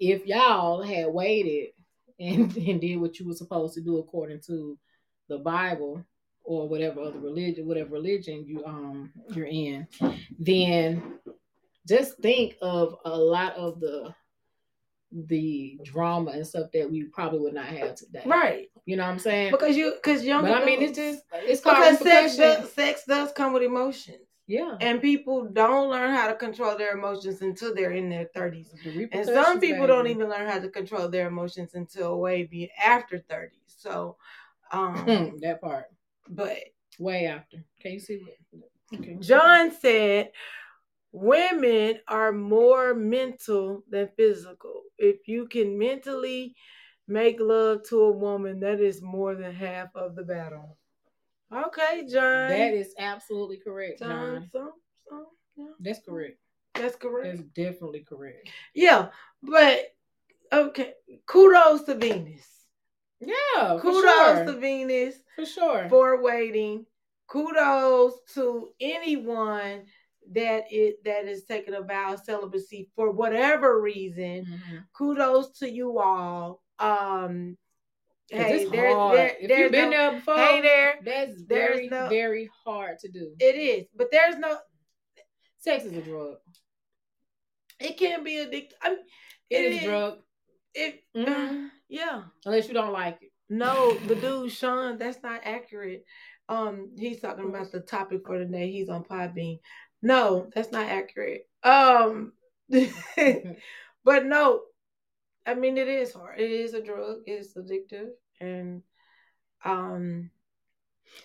if 0.00 0.26
y'all 0.26 0.82
had 0.82 1.06
waited 1.06 1.70
and, 2.18 2.56
and 2.68 2.80
did 2.80 2.96
what 2.96 3.18
you 3.18 3.26
were 3.26 3.34
supposed 3.34 3.74
to 3.74 3.80
do 3.80 3.98
according 3.98 4.40
to 4.46 4.78
the 5.28 5.38
Bible 5.38 6.04
or 6.44 6.68
whatever 6.68 7.00
other 7.00 7.20
religion, 7.20 7.66
whatever 7.66 7.90
religion 7.90 8.44
you 8.46 8.64
um 8.64 9.12
you're 9.32 9.46
in, 9.46 9.86
then 10.38 11.18
just 11.86 12.18
think 12.18 12.56
of 12.60 12.96
a 13.04 13.16
lot 13.16 13.54
of 13.54 13.80
the 13.80 14.14
the 15.28 15.78
drama 15.84 16.30
and 16.30 16.46
stuff 16.46 16.70
that 16.72 16.90
we 16.90 17.04
probably 17.04 17.38
would 17.38 17.54
not 17.54 17.66
have 17.66 17.94
today. 17.94 18.22
Right. 18.24 18.70
You 18.86 18.96
know 18.96 19.04
what 19.04 19.10
I'm 19.10 19.18
saying? 19.18 19.50
Because 19.50 19.76
you 19.76 19.92
because 19.94 20.24
young 20.24 20.42
but 20.42 20.62
I 20.62 20.64
mean, 20.64 20.82
it's 20.82 20.96
just 20.96 21.22
it's 21.34 21.60
called 21.60 21.76
because 21.76 21.98
sex 21.98 22.36
does, 22.36 22.72
sex 22.72 23.04
does 23.06 23.32
come 23.32 23.52
with 23.52 23.62
emotions. 23.62 24.26
Yeah. 24.52 24.76
And 24.82 25.00
people 25.00 25.46
don't 25.46 25.88
learn 25.88 26.14
how 26.14 26.28
to 26.28 26.34
control 26.34 26.76
their 26.76 26.92
emotions 26.92 27.40
until 27.40 27.74
they're 27.74 27.92
in 27.92 28.10
their 28.10 28.28
30s. 28.36 28.68
The 28.84 29.08
And 29.10 29.24
some 29.24 29.60
people 29.60 29.86
don't 29.86 30.08
even 30.08 30.28
learn 30.28 30.46
how 30.46 30.58
to 30.58 30.68
control 30.68 31.08
their 31.08 31.26
emotions 31.26 31.72
until 31.72 32.20
way 32.20 32.42
be 32.44 32.70
after 32.78 33.18
30. 33.18 33.56
So 33.66 34.18
um 34.70 35.38
that 35.40 35.62
part. 35.62 35.86
but 36.28 36.58
Way 36.98 37.24
after. 37.24 37.64
Can 37.80 37.92
you 37.92 38.00
see 38.00 38.20
what? 38.50 39.00
Okay. 39.00 39.16
John 39.20 39.70
said 39.70 40.32
women 41.12 42.00
are 42.06 42.30
more 42.30 42.92
mental 42.92 43.84
than 43.88 44.10
physical. 44.18 44.82
If 44.98 45.28
you 45.28 45.48
can 45.48 45.78
mentally 45.78 46.54
make 47.08 47.40
love 47.40 47.84
to 47.88 48.02
a 48.02 48.12
woman, 48.12 48.60
that 48.60 48.80
is 48.80 49.00
more 49.00 49.34
than 49.34 49.54
half 49.54 49.88
of 49.94 50.14
the 50.14 50.24
battle. 50.24 50.76
Okay, 51.52 52.06
John. 52.10 52.48
That 52.48 52.72
is 52.74 52.94
absolutely 52.98 53.58
correct, 53.58 53.98
John. 54.00 54.08
John. 54.08 54.48
So, 54.52 54.72
so, 55.08 55.26
yeah, 55.56 55.66
That's 55.80 56.00
correct. 56.06 56.38
that's 56.74 56.96
correct. 56.96 57.36
That's 57.36 57.48
definitely 57.50 58.04
correct. 58.08 58.48
Yeah, 58.74 59.08
but 59.42 59.80
okay. 60.52 60.92
Kudos 61.26 61.84
to 61.84 61.94
Venus. 61.94 62.46
Yeah, 63.20 63.76
for 63.76 63.80
Kudos 63.80 64.02
sure. 64.02 64.44
to 64.46 64.52
Venus 64.54 65.14
for 65.36 65.44
sure. 65.46 65.88
for 65.88 66.22
waiting. 66.22 66.86
Kudos 67.28 68.14
to 68.34 68.70
anyone 68.80 69.84
that 70.32 70.64
it 70.70 71.04
that 71.04 71.26
is 71.26 71.44
taking 71.44 71.74
a 71.74 71.82
vow 71.82 72.14
of 72.14 72.20
celibacy 72.20 72.90
for 72.96 73.10
whatever 73.10 73.80
reason. 73.80 74.44
Mhm. 74.46 74.84
Kudos 74.96 75.58
to 75.58 75.70
you 75.70 75.98
all. 75.98 76.62
Um 76.78 77.56
hey, 78.30 78.64
there, 78.66 79.36
if 79.40 79.58
you've 79.58 79.72
been 79.72 79.90
no, 79.90 79.96
there 79.96 80.12
before, 80.12 80.36
hey 80.36 80.60
there. 80.62 80.94
that's 81.04 81.40
very, 81.42 81.88
no- 81.88 82.08
very 82.08 82.50
hard 82.64 82.98
to 83.00 83.08
do. 83.08 83.32
It 83.38 83.56
is, 83.56 83.86
but 83.96 84.08
there's 84.10 84.36
no. 84.38 84.58
Sex 85.58 85.84
is 85.84 85.92
a 85.92 86.02
drug. 86.02 86.36
It 87.78 87.96
can 87.96 88.24
be 88.24 88.34
addictive. 88.36 88.72
I 88.82 88.90
mean, 88.90 88.98
it 89.50 89.56
is 89.64 89.76
is. 89.78 89.82
a 89.82 89.86
drug. 89.86 90.18
It, 90.74 91.00
Mhm. 91.16 91.66
uh, 91.66 91.68
yeah. 91.88 92.22
Unless 92.46 92.68
you 92.68 92.74
don't 92.74 92.92
like 92.92 93.18
it. 93.22 93.30
No, 93.48 93.92
the 93.94 94.14
dude 94.14 94.50
Sean, 94.50 94.98
that's 94.98 95.22
not 95.22 95.40
accurate. 95.44 96.04
um 96.48 96.92
he's 96.98 97.20
talking 97.20 97.44
about 97.48 97.70
the 97.70 97.80
topic 97.80 98.22
for 98.26 98.38
today. 98.38 98.70
He's 98.72 98.88
on 98.88 99.04
Podbean. 99.04 99.60
No, 100.00 100.50
that's 100.54 100.72
not 100.72 100.86
accurate. 100.86 101.42
Um 101.62 102.32
but 104.04 104.24
no, 104.26 104.62
I 105.46 105.54
mean 105.54 105.76
it 105.76 105.88
is 105.88 106.12
hard. 106.12 106.38
It 106.38 106.50
is 106.50 106.74
a 106.74 106.82
drug, 106.82 107.18
it's 107.26 107.54
addictive 107.54 108.10
and 108.40 108.82
um 109.64 110.30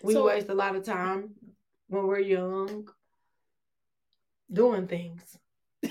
we 0.03 0.13
So- 0.13 0.25
waste 0.25 0.49
a 0.49 0.55
lot 0.55 0.75
of 0.75 0.83
time 0.83 1.35
when 1.87 2.07
we're 2.07 2.19
young 2.19 2.87
doing 4.51 4.87
things. 4.87 5.37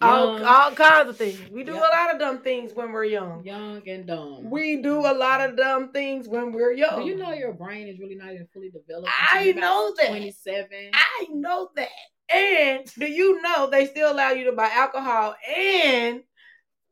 All, 0.00 0.44
all 0.46 0.70
kinds 0.72 1.08
of 1.10 1.16
things. 1.16 1.40
We 1.50 1.64
do 1.64 1.74
a 1.74 1.90
lot 1.96 2.12
of 2.14 2.20
dumb 2.20 2.38
things 2.42 2.72
when 2.72 2.92
we're 2.92 3.04
young. 3.04 3.42
young 3.44 3.82
and 3.88 4.06
dumb. 4.06 4.48
We 4.48 4.80
do 4.80 5.00
a 5.00 5.10
lot 5.12 5.40
of 5.40 5.56
dumb 5.56 5.90
things 5.90 6.28
when 6.28 6.52
we're 6.52 6.72
young. 6.72 7.00
Do 7.00 7.06
you 7.08 7.16
know 7.16 7.32
your 7.32 7.52
brain 7.52 7.88
is 7.88 7.98
really 7.98 8.14
not 8.14 8.32
even 8.32 8.46
fully 8.54 8.70
developed? 8.70 9.10
I 9.32 9.50
know 9.52 9.92
that. 9.98 10.06
27. 10.08 10.68
I 10.94 11.26
know 11.30 11.70
that. 11.74 11.88
And 12.32 12.84
do 12.94 13.06
you 13.06 13.42
know 13.42 13.68
they 13.70 13.86
still 13.86 14.12
allow 14.12 14.30
you 14.30 14.44
to 14.44 14.52
buy 14.52 14.70
alcohol 14.72 15.34
and 15.56 16.22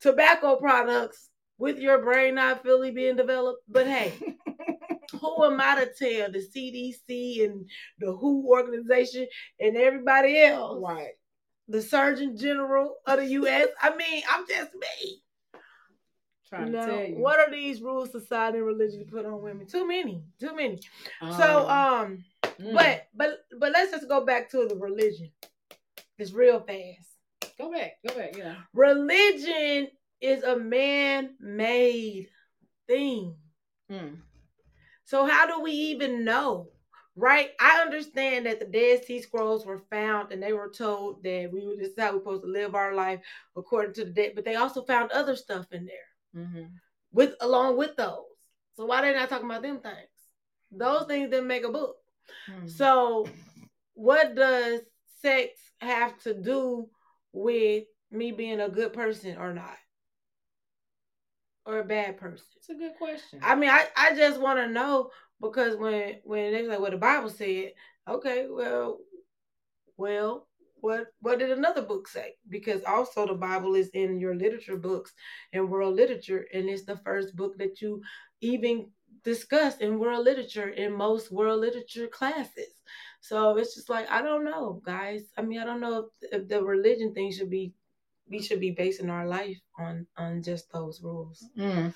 tobacco 0.01 0.57
products 0.57 1.29
with 1.59 1.79
your 1.79 2.03
brain 2.03 2.37
not 2.37 2.63
fully 2.63 2.91
being 2.91 3.17
developed? 3.17 3.63
But 3.69 3.87
hey, 3.87 4.13
who 5.21 5.45
am 5.45 5.61
I 5.61 5.85
to 5.85 5.87
tell 5.93 6.31
the 6.31 6.39
CDC 6.39 7.45
and 7.45 7.69
the 7.99 8.13
WHO 8.13 8.47
organization 8.49 9.27
and 9.61 9.77
everybody 9.77 10.41
else? 10.41 10.83
right. 10.83 11.13
The 11.69 11.83
Surgeon 11.83 12.37
General 12.37 12.95
of 13.07 13.19
the 13.19 13.27
U.S. 13.27 13.69
I 13.81 13.97
mean, 13.97 14.23
I'm 14.31 14.47
just 14.47 14.71
me. 14.75 15.23
Trying 16.49 16.71
to 16.73 16.87
tell 16.87 17.05
you. 17.05 17.17
what 17.17 17.41
are 17.41 17.51
these 17.51 17.83
rules 17.83 18.13
society 18.13 18.59
and 18.59 18.67
religion 18.67 19.05
put 19.11 19.27
on 19.27 19.43
women? 19.43 19.67
Too 19.67 19.87
many, 19.87 20.23
too 20.39 20.55
many. 20.55 20.79
Um, 21.21 21.33
so, 21.33 21.69
um, 21.69 22.25
mm, 22.45 22.73
but 22.73 23.09
but 23.17 23.39
but 23.59 23.73
let's 23.73 23.91
just 23.91 24.09
go 24.09 24.25
back 24.25 24.49
to 24.53 24.69
the 24.69 24.77
religion. 24.77 25.33
It's 26.19 26.33
real 26.33 26.61
fast. 26.61 27.16
Go 27.59 27.71
back, 27.73 27.93
go 28.07 28.15
back, 28.15 28.37
yeah. 28.37 28.57
Religion 28.73 29.89
is 30.21 30.43
a 30.43 30.57
man-made 30.57 32.29
thing. 32.87 33.35
Mm. 33.91 34.17
So 35.05 35.27
how 35.27 35.47
do 35.47 35.63
we 35.63 35.73
even 35.73 36.25
know? 36.25 36.69
Right? 37.19 37.51
I 37.59 37.81
understand 37.81 38.45
that 38.45 38.61
the 38.61 38.67
Dead 38.67 39.03
Sea 39.05 39.23
Scrolls 39.23 39.65
were 39.65 39.79
found 39.91 40.33
and 40.33 40.43
they 40.43 40.53
were 40.53 40.71
told 40.71 41.23
that 41.23 41.49
we 41.51 41.67
were 41.67 41.77
this 41.77 41.89
is 41.89 41.95
how 41.99 42.13
we're 42.13 42.19
supposed 42.19 42.43
to 42.43 42.49
live 42.49 42.75
our 42.75 42.95
life 42.95 43.21
according 43.57 43.95
to 43.95 44.05
the 44.05 44.11
dead, 44.11 44.33
but 44.35 44.45
they 44.45 44.57
also 44.57 44.83
found 44.83 45.11
other 45.11 45.35
stuff 45.35 45.67
in 45.73 45.87
there 45.87 46.43
hmm 46.45 46.65
with 47.13 47.35
along 47.41 47.79
with 47.79 47.97
those. 47.97 48.25
So 48.75 48.85
why 48.85 49.01
they 49.01 49.15
not 49.15 49.31
talking 49.31 49.47
about 49.47 49.63
them 49.63 49.81
things? 49.81 49.97
Those 50.71 51.07
things 51.07 51.31
didn't 51.31 51.47
make 51.47 51.65
a 51.65 51.73
book. 51.73 51.97
Mm. 52.51 52.69
So 52.69 53.27
what 53.95 54.35
does 54.35 54.81
sex 55.23 55.59
have 55.81 56.19
to 56.25 56.35
do 56.35 56.91
with 57.37 57.85
me 58.11 58.33
being 58.33 58.61
a 58.61 58.69
good 58.69 58.93
person 58.93 59.37
or 59.37 59.53
not? 59.53 59.77
Or 61.67 61.81
a 61.81 61.85
bad 61.85 62.17
person? 62.17 62.47
it's 62.57 62.69
a 62.71 62.75
good 62.75 62.97
question. 62.97 63.41
I 63.43 63.55
mean, 63.57 63.71
I, 63.71 63.87
I 63.97 64.15
just 64.15 64.41
want 64.41 64.59
to 64.61 64.69
know 64.69 65.11
because 65.41 65.77
when 65.77 66.21
when 66.25 66.53
they 66.53 66.67
like 66.67 66.81
"Well, 66.81 66.93
the 66.93 66.97
Bible 66.97 67.29
said, 67.29 67.73
okay, 68.09 68.47
well, 68.49 69.01
well, 69.97 70.47
what 70.81 71.09
what 71.21 71.39
did 71.41 71.51
another 71.51 71.83
book 71.83 72.07
say? 72.09 72.37
Because 72.49 72.83
also 72.85 73.27
the 73.27 73.35
Bible 73.35 73.75
is 73.75 73.89
in 73.91 74.21
your 74.21 74.37
literature 74.37 74.77
books 74.77 75.13
and 75.53 75.69
world 75.69 75.97
literature, 75.97 76.47
and 76.55 76.69
it's 76.69 76.85
the 76.85 76.97
first 76.99 77.35
book 77.37 77.59
that 77.59 77.81
you 77.83 78.01
even 78.41 78.89
discuss 79.25 79.79
in 79.79 79.99
world 79.99 80.25
literature 80.25 80.69
in 80.69 80.93
most 80.93 81.33
world 81.33 81.61
literature 81.61 82.07
classes. 82.07 82.81
So 83.29 83.57
it's 83.57 83.75
just 83.75 83.89
like 83.89 84.11
I 84.11 84.23
don't 84.23 84.45
know, 84.45 84.81
guys. 84.85 85.23
I 85.37 85.43
mean, 85.43 85.59
I 85.59 85.65
don't 85.65 85.81
know 85.81 86.09
if, 86.23 86.33
if 86.43 86.49
the 86.49 86.63
religion 86.63 87.13
thing 87.15 87.33
should 87.33 87.51
be 87.51 87.73
we 88.29 88.41
should 88.43 88.61
be 88.61 88.71
basing 88.73 89.11
our 89.11 89.27
life 89.27 89.59
on 89.79 90.07
on 90.17 90.43
just 90.43 90.71
those 90.73 91.01
rules. 91.03 91.45
Mm. 91.59 91.93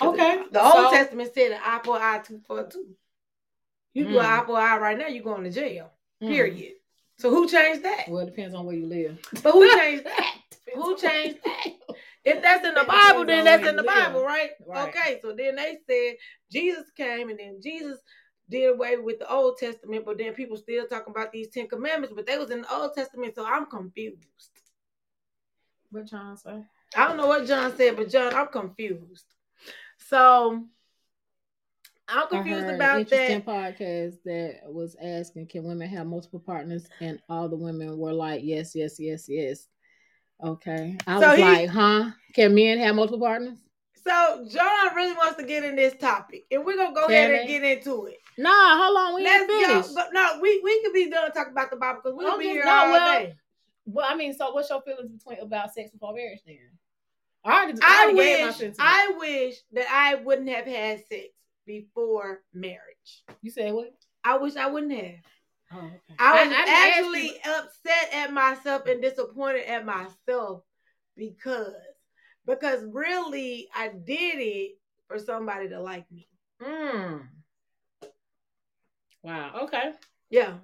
Okay. 0.00 0.42
The 0.50 0.62
Old 0.64 0.72
so- 0.74 0.90
Testament 0.90 1.32
said 1.34 1.52
an 1.52 1.60
eye 1.64 1.80
for 1.84 1.96
eye, 1.96 2.20
two 2.26 2.40
for 2.46 2.64
two. 2.66 2.86
You 3.92 4.04
do 4.04 4.18
an 4.18 4.24
Mm. 4.24 4.42
eye 4.42 4.44
for 4.46 4.56
eye 4.58 4.78
right 4.78 4.98
now, 4.98 5.06
you're 5.06 5.22
going 5.22 5.44
to 5.44 5.50
jail. 5.50 5.92
Mm. 6.22 6.28
Period. 6.28 6.72
So 7.18 7.30
who 7.30 7.48
changed 7.48 7.84
that? 7.84 8.06
Well, 8.08 8.22
it 8.22 8.26
depends 8.26 8.54
on 8.56 8.66
where 8.66 8.74
you 8.74 8.86
live. 8.86 9.18
But 9.42 9.52
who 9.52 9.72
changed 9.78 10.04
that? 10.10 10.34
Who 10.74 10.96
changed 10.96 11.38
that? 11.44 11.66
If 12.24 12.42
that's 12.42 12.66
in 12.66 12.74
the 12.74 12.84
Bible, 12.84 13.24
then 13.26 13.44
that's 13.44 13.66
in 13.68 13.76
the. 13.76 13.82
Bible, 13.84 14.24
right? 14.24 14.50
Right. 14.66 14.88
Okay, 14.88 15.18
so 15.22 15.34
then 15.36 15.54
they 15.56 15.78
said 15.88 16.16
Jesus 16.50 16.90
came 16.96 17.28
and 17.28 17.38
then 17.38 17.60
Jesus 17.62 17.98
did 18.50 18.70
away 18.70 18.96
with 18.96 19.18
the 19.18 19.30
Old 19.32 19.56
Testament, 19.58 20.04
but 20.04 20.18
then 20.18 20.34
people 20.34 20.56
still 20.56 20.86
talking 20.86 21.12
about 21.14 21.32
these 21.32 21.48
Ten 21.48 21.66
Commandments, 21.66 22.14
but 22.14 22.26
they 22.26 22.36
was 22.38 22.50
in 22.50 22.62
the 22.62 22.72
Old 22.74 22.94
Testament, 22.94 23.34
so 23.34 23.44
I'm 23.46 23.66
confused. 23.66 24.26
What 25.90 26.06
John 26.06 26.36
said? 26.36 26.64
I 26.96 27.08
don't 27.08 27.16
know 27.16 27.26
what 27.26 27.46
John 27.46 27.74
said, 27.76 27.96
but 27.96 28.10
John, 28.10 28.34
I'm 28.34 28.48
confused. 28.48 29.24
So 29.98 30.64
I'm 32.08 32.28
confused 32.28 32.64
I 32.64 32.66
heard 32.66 32.74
about 32.74 32.94
an 32.96 33.00
interesting 33.00 33.42
that. 33.44 33.46
podcast 33.46 34.16
that 34.24 34.60
was 34.64 34.94
asking, 35.02 35.46
can 35.46 35.64
women 35.64 35.88
have 35.88 36.06
multiple 36.06 36.40
partners? 36.40 36.86
And 37.00 37.20
all 37.28 37.48
the 37.48 37.56
women 37.56 37.96
were 37.96 38.12
like, 38.12 38.42
yes, 38.44 38.74
yes, 38.74 39.00
yes, 39.00 39.26
yes. 39.28 39.66
Okay. 40.44 40.96
I 41.06 41.20
So 41.20 41.28
was 41.30 41.38
he- 41.38 41.42
like, 41.42 41.68
huh? 41.70 42.10
Can 42.34 42.54
men 42.54 42.78
have 42.78 42.94
multiple 42.94 43.20
partners? 43.20 43.58
So 44.06 44.46
John 44.50 44.94
really 44.94 45.14
wants 45.14 45.36
to 45.38 45.44
get 45.44 45.64
in 45.64 45.76
this 45.76 45.94
topic, 45.98 46.44
and 46.50 46.62
we're 46.62 46.76
gonna 46.76 46.94
go 46.94 47.06
Can 47.06 47.30
ahead 47.30 47.40
and 47.40 47.48
get 47.48 47.62
into 47.62 48.04
it. 48.06 48.18
Nah, 48.36 48.76
hold 48.82 48.96
on. 48.96 49.14
We 49.14 49.24
Let's 49.24 49.42
ain't 49.42 49.50
go. 49.50 49.66
finished. 49.68 49.94
But 49.94 50.08
no, 50.12 50.38
we 50.40 50.60
we 50.62 50.82
could 50.82 50.92
be 50.92 51.10
done 51.10 51.30
talking 51.32 51.52
about 51.52 51.70
the 51.70 51.76
Bible 51.76 52.00
because 52.02 52.16
we'll 52.16 52.32
I'm 52.32 52.38
be 52.38 52.46
here 52.46 52.64
no, 52.64 52.70
all 52.70 52.90
well, 52.90 53.20
day. 53.20 53.34
Well, 53.86 54.06
I 54.08 54.16
mean, 54.16 54.34
so 54.34 54.52
what's 54.52 54.70
your 54.70 54.82
feelings 54.82 55.10
between 55.10 55.40
about 55.40 55.72
sex 55.72 55.90
before 55.90 56.14
marriage 56.14 56.40
then? 56.46 56.56
I 57.44 57.62
already, 57.62 57.78
I 57.82 58.08
I 58.10 58.12
wish. 58.14 58.74
I 58.78 59.14
wish 59.18 59.56
that 59.72 59.86
I 59.90 60.14
wouldn't 60.16 60.48
have 60.48 60.66
had 60.66 61.00
sex 61.06 61.28
before 61.66 62.40
marriage. 62.52 63.24
You 63.42 63.50
said 63.50 63.72
what? 63.72 63.92
I 64.24 64.38
wish 64.38 64.56
I 64.56 64.66
wouldn't 64.66 64.92
have. 64.92 65.14
Oh, 65.72 65.78
okay. 65.78 65.98
I 66.18 66.32
was 66.32 66.48
didn't 66.48 66.68
actually 66.68 67.30
upset 67.40 68.14
at 68.14 68.32
myself 68.32 68.86
and 68.86 69.02
disappointed 69.02 69.66
at 69.66 69.84
myself 69.84 70.62
because 71.16 71.74
because 72.46 72.84
really 72.90 73.68
I 73.74 73.88
did 73.88 74.36
it 74.38 74.72
for 75.08 75.18
somebody 75.18 75.68
to 75.68 75.80
like 75.80 76.10
me. 76.10 76.28
Mm. 76.62 77.26
Wow. 79.24 79.62
Okay. 79.62 79.92
Yeah. 80.30 80.54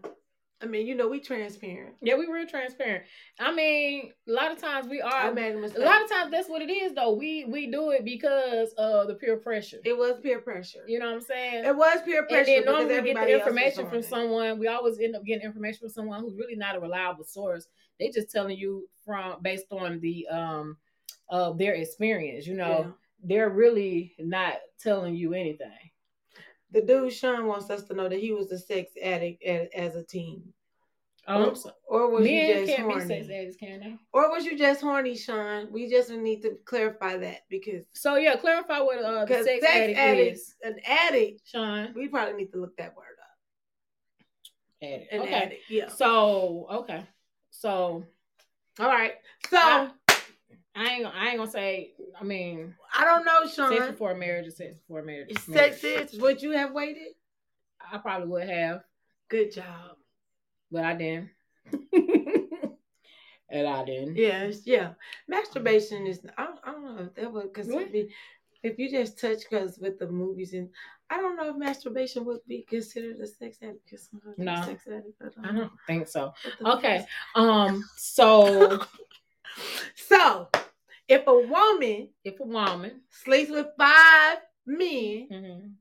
I 0.62 0.66
mean, 0.66 0.86
you 0.86 0.94
know, 0.94 1.08
we 1.08 1.20
transparent. 1.20 1.94
Yeah, 2.02 2.16
we 2.16 2.26
were 2.28 2.44
transparent. 2.44 3.04
I 3.38 3.50
mean, 3.54 4.12
a 4.28 4.32
lot 4.32 4.52
of 4.52 4.58
times 4.60 4.88
we 4.88 5.00
are. 5.00 5.10
I 5.10 5.30
made 5.32 5.54
a 5.54 5.58
mistake. 5.58 5.80
A 5.80 5.86
lot 5.86 6.02
of 6.04 6.10
times 6.10 6.30
that's 6.30 6.50
what 6.50 6.60
it 6.60 6.70
is, 6.70 6.92
though. 6.92 7.14
We 7.14 7.46
we 7.46 7.70
do 7.70 7.92
it 7.92 8.04
because 8.04 8.74
of 8.76 9.08
the 9.08 9.14
peer 9.14 9.38
pressure. 9.38 9.78
it 9.86 9.96
was 9.96 10.20
peer 10.22 10.40
pressure. 10.40 10.84
You 10.86 10.98
know 10.98 11.06
what 11.06 11.14
I'm 11.14 11.20
saying? 11.22 11.64
It 11.64 11.74
was 11.74 12.02
peer 12.02 12.26
pressure. 12.26 12.50
and 12.58 12.66
then 12.66 12.72
normally 12.74 13.00
we 13.00 13.14
get 13.14 13.26
the 13.26 13.38
information 13.38 13.88
from 13.88 14.02
someone. 14.02 14.58
We 14.58 14.68
always 14.68 14.98
end 15.00 15.16
up 15.16 15.24
getting 15.24 15.46
information 15.46 15.80
from 15.80 15.88
someone 15.88 16.20
who's 16.20 16.36
really 16.36 16.56
not 16.56 16.76
a 16.76 16.80
reliable 16.80 17.24
source. 17.24 17.66
They 17.98 18.10
just 18.10 18.30
telling 18.30 18.58
you 18.58 18.86
from 19.06 19.40
based 19.40 19.66
on 19.70 19.98
the 20.00 20.28
um 20.28 20.76
of 21.30 21.56
their 21.56 21.72
experience. 21.72 22.46
You 22.46 22.56
know, 22.56 22.84
Yeah. 22.84 22.90
they're 23.24 23.48
really 23.48 24.14
not 24.18 24.56
telling 24.78 25.14
you 25.14 25.32
anything. 25.32 25.89
The 26.72 26.82
dude 26.82 27.12
Sean 27.12 27.46
wants 27.46 27.68
us 27.70 27.82
to 27.84 27.94
know 27.94 28.08
that 28.08 28.18
he 28.20 28.32
was 28.32 28.50
a 28.52 28.58
sex 28.58 28.92
addict 29.02 29.42
as 29.44 29.96
a 29.96 30.04
teen. 30.04 30.52
Oh, 31.28 31.54
or, 31.88 32.06
or 32.06 32.10
was 32.10 32.26
you 32.26 32.46
just 32.46 32.72
can't 32.74 32.88
be 32.88 32.94
horny? 32.94 33.06
sex 33.06 33.26
addicts, 33.28 33.56
can 33.56 33.80
they? 33.80 33.96
Or 34.12 34.30
was 34.30 34.44
you 34.44 34.56
just 34.56 34.80
horny, 34.80 35.16
Sean? 35.16 35.70
We 35.70 35.88
just 35.88 36.10
need 36.10 36.42
to 36.42 36.56
clarify 36.64 37.18
that 37.18 37.42
because 37.48 37.84
So 37.92 38.16
yeah, 38.16 38.36
clarify 38.36 38.80
what 38.80 38.98
uh, 39.04 39.24
the 39.26 39.34
sex, 39.44 39.60
sex, 39.62 39.66
addict 39.66 39.98
addict, 39.98 40.36
is, 40.36 40.54
an 40.62 40.76
addict, 40.86 41.42
Sean. 41.44 41.92
we 41.94 42.08
probably 42.08 42.34
need 42.34 42.52
to 42.52 42.60
look 42.60 42.76
that 42.78 42.96
word 42.96 43.04
up. 43.20 44.82
Addict. 44.82 45.12
An 45.12 45.20
Okay. 45.20 45.34
addict, 45.34 45.62
yeah. 45.68 45.88
So 45.88 46.66
okay. 46.70 47.04
So 47.50 48.04
All 48.78 48.86
right. 48.88 49.14
So 49.48 49.58
I- 49.58 49.90
I 50.74 50.84
ain't 50.86 51.06
I 51.06 51.28
ain't 51.28 51.38
gonna 51.38 51.50
say. 51.50 51.92
I 52.18 52.24
mean, 52.24 52.74
I 52.96 53.04
don't 53.04 53.24
know, 53.24 53.46
Sean. 53.46 53.76
sex 53.76 53.90
before 53.90 54.14
marriage 54.14 54.46
is 54.46 54.56
sex 54.56 54.74
before 54.76 55.02
marriage. 55.02 55.36
Sex 55.40 55.84
is 55.84 56.18
would 56.20 56.42
you 56.42 56.52
have 56.52 56.72
waited? 56.72 57.14
I 57.92 57.98
probably 57.98 58.28
would 58.28 58.48
have, 58.48 58.82
Good 59.28 59.52
job. 59.52 59.96
but 60.70 60.84
I 60.84 60.94
didn't. 60.94 61.30
and 63.50 63.66
I 63.66 63.84
didn't. 63.84 64.16
Yes, 64.16 64.66
yeah. 64.66 64.92
Masturbation 65.28 66.06
is. 66.06 66.20
I 66.36 66.44
don't, 66.44 66.58
I 66.64 66.72
don't 66.72 66.96
know 66.96 67.02
if 67.02 67.14
that 67.14 67.32
would 67.32 67.54
consider 67.54 67.86
be. 67.86 68.10
If 68.62 68.78
you 68.78 68.90
just 68.90 69.18
touch, 69.18 69.38
because 69.48 69.78
with 69.78 69.98
the 69.98 70.06
movies 70.06 70.52
and 70.52 70.68
I 71.08 71.16
don't 71.16 71.36
know 71.36 71.48
if 71.48 71.56
masturbation 71.56 72.26
would 72.26 72.40
be 72.46 72.62
considered 72.68 73.16
a 73.16 73.26
sex 73.26 73.56
addict. 73.62 73.94
No. 74.36 74.62
sex 74.62 74.86
addict. 74.86 75.20
I 75.22 75.24
don't, 75.24 75.46
I 75.46 75.58
don't 75.58 75.72
think 75.86 76.08
so. 76.08 76.34
Okay. 76.64 77.06
Um. 77.34 77.84
So 77.96 78.80
So, 79.94 80.48
if 81.10 81.26
a 81.26 81.38
woman 81.38 82.08
if 82.24 82.38
a 82.40 82.44
woman, 82.44 83.00
sleeps 83.10 83.50
with 83.50 83.66
five 83.76 84.38
men, 84.64 85.28
mhm, 85.30 85.72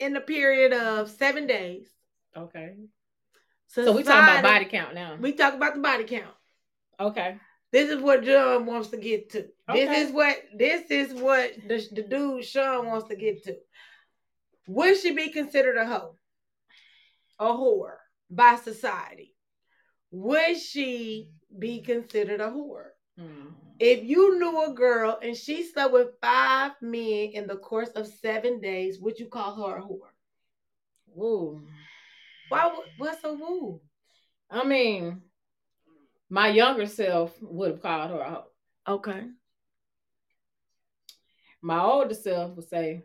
in 0.00 0.12
the 0.12 0.20
period 0.20 0.72
of 0.72 1.08
seven 1.08 1.46
days. 1.46 1.88
Okay. 2.36 2.74
So 3.68 3.92
we 3.92 4.02
talking 4.02 4.40
about 4.40 4.42
body 4.42 4.66
count 4.66 4.94
now. 4.94 5.16
We 5.18 5.32
talk 5.32 5.54
about 5.54 5.74
the 5.74 5.80
body 5.80 6.04
count. 6.04 6.34
okay. 6.98 7.38
This 7.72 7.90
is 7.90 8.00
what 8.00 8.22
John 8.22 8.66
wants 8.66 8.88
to 8.88 8.96
get 8.96 9.30
to. 9.30 9.46
Okay. 9.68 9.86
This 9.86 10.08
is 10.08 10.12
what 10.14 10.36
this 10.56 10.90
is 10.90 11.12
what 11.12 11.52
the, 11.66 11.84
the 11.90 12.02
dude 12.02 12.44
Sean 12.44 12.86
wants 12.86 13.08
to 13.08 13.16
get 13.16 13.42
to. 13.44 13.56
Would 14.68 14.98
she 15.00 15.12
be 15.12 15.30
considered 15.30 15.76
a 15.76 15.86
hoe? 15.86 16.16
A 17.40 17.46
whore 17.46 17.96
by 18.30 18.56
society? 18.56 19.34
Would 20.12 20.58
she 20.58 21.30
be 21.56 21.82
considered 21.82 22.40
a 22.40 22.48
whore? 22.48 22.90
Hmm. 23.18 23.48
If 23.80 24.04
you 24.04 24.38
knew 24.38 24.64
a 24.64 24.74
girl 24.74 25.18
and 25.20 25.36
she 25.36 25.64
slept 25.64 25.92
with 25.92 26.18
five 26.20 26.72
men 26.80 27.30
in 27.32 27.46
the 27.46 27.56
course 27.56 27.90
of 27.90 28.06
seven 28.06 28.60
days, 28.60 29.00
would 29.00 29.18
you 29.18 29.26
call 29.26 29.54
her 29.56 29.78
a 29.78 29.82
whore? 29.82 30.12
Woo. 31.08 31.66
Why? 32.48 32.72
What's 32.98 33.24
a 33.24 33.32
woo? 33.32 33.80
I 34.50 34.64
mean, 34.64 35.22
my 36.28 36.48
younger 36.48 36.86
self 36.86 37.36
would 37.42 37.72
have 37.72 37.82
called 37.82 38.10
her 38.10 38.20
a 38.20 38.30
hoe. 38.30 38.44
Okay. 38.86 39.22
My 41.62 41.82
older 41.82 42.14
self 42.14 42.54
would 42.56 42.68
say, 42.68 43.02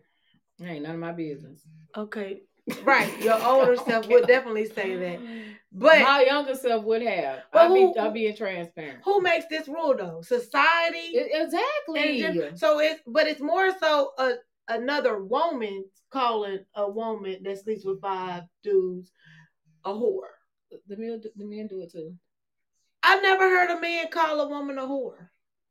"Ain't 0.62 0.84
none 0.84 0.96
of 0.96 1.00
my 1.00 1.14
business." 1.14 1.66
Okay. 1.96 2.44
Right. 2.84 3.22
Your 3.22 3.42
older 3.46 3.76
self 3.76 4.08
would 4.08 4.28
definitely 4.28 4.66
say 4.68 4.96
that. 4.96 5.20
Mm-hmm. 5.20 5.52
But 5.72 6.02
my 6.02 6.24
younger 6.26 6.56
self 6.56 6.84
would 6.86 7.04
have. 7.04 7.44
But 7.54 7.62
I'll 7.64 7.74
be, 7.74 8.00
I'll 8.00 8.12
being 8.12 8.36
transparent. 8.36 9.00
who 9.04 9.22
makes 9.22 9.46
this 9.50 9.68
rule 9.68 9.96
though? 9.96 10.22
Society. 10.22 11.14
E- 11.14 11.30
exactly. 11.32 12.52
So 12.56 12.80
it's 12.80 13.02
but 13.06 13.28
it's 13.28 13.42
more 13.42 13.72
so 13.80 14.12
a 14.18 14.34
another 14.68 15.24
woman 15.24 15.86
calling 16.10 16.60
a 16.76 16.90
woman 16.90 17.44
that 17.44 17.60
sleeps 17.60 17.86
with 17.86 18.02
five 18.02 18.44
dudes 18.64 19.12
a 19.86 19.92
whore. 19.92 20.34
the 20.88 20.98
men, 20.98 21.22
the 21.36 21.46
men 21.46 21.68
do 21.68 21.82
it 21.82 21.92
too. 21.92 22.16
I've 23.02 23.22
never 23.22 23.44
heard 23.44 23.70
a 23.70 23.80
man 23.80 24.08
call 24.10 24.42
a 24.42 24.50
woman 24.50 24.78
a 24.78 24.82
whore. 24.82 25.29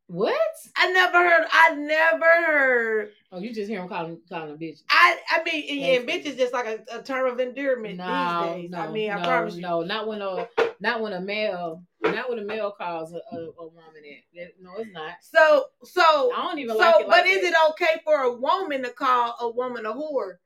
What? 0.09 0.33
I 0.75 0.91
never 0.91 1.17
heard. 1.19 1.45
I 1.51 1.75
never 1.75 2.25
heard. 2.25 3.11
Oh, 3.31 3.39
you 3.39 3.53
just 3.53 3.69
hear 3.69 3.79
them 3.79 3.87
calling 3.87 4.19
calling 4.27 4.47
them 4.49 4.57
bitches. 4.57 4.81
I 4.89 5.17
I 5.29 5.43
mean, 5.43 5.63
yeah, 5.67 5.99
That's- 5.99 6.05
bitch 6.05 6.25
is 6.25 6.35
just 6.35 6.51
like 6.51 6.65
a, 6.65 6.97
a 6.99 7.03
term 7.03 7.31
of 7.31 7.39
endearment 7.39 7.97
No, 7.97 8.53
these 8.55 8.63
days. 8.63 8.71
no, 8.71 8.79
I 8.79 8.91
mean, 8.91 9.11
I 9.11 9.21
no, 9.21 9.27
promise 9.27 9.55
you. 9.55 9.61
no, 9.61 9.81
not 9.83 10.07
when 10.07 10.23
a 10.23 10.47
not 10.79 11.01
when 11.01 11.13
a 11.13 11.21
male, 11.21 11.83
not 12.01 12.27
when 12.27 12.39
a 12.39 12.43
male 12.43 12.71
calls 12.71 13.13
a, 13.13 13.17
a, 13.17 13.37
a 13.59 13.67
woman. 13.67 14.01
That- 14.35 14.53
No, 14.59 14.71
it's 14.77 14.91
not. 14.91 15.11
So 15.21 15.65
so 15.83 16.01
I 16.35 16.37
don't 16.43 16.57
even 16.57 16.75
so, 16.75 16.81
like 16.81 16.95
it. 17.01 17.07
but 17.07 17.09
like 17.11 17.25
is 17.27 17.41
that. 17.41 17.49
it 17.49 17.69
okay 17.71 18.01
for 18.03 18.15
a 18.23 18.33
woman 18.35 18.81
to 18.83 18.89
call 18.89 19.35
a 19.39 19.49
woman 19.49 19.85
a 19.85 19.93
whore? 19.93 20.37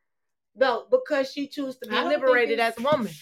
though 0.58 0.86
because 0.92 1.32
she 1.32 1.48
chooses 1.48 1.78
to 1.78 1.88
be 1.88 1.96
I 1.96 2.02
don't 2.02 2.10
think 2.12 2.22
liberated 2.22 2.60
as 2.60 2.78
a 2.78 2.82
woman. 2.82 3.14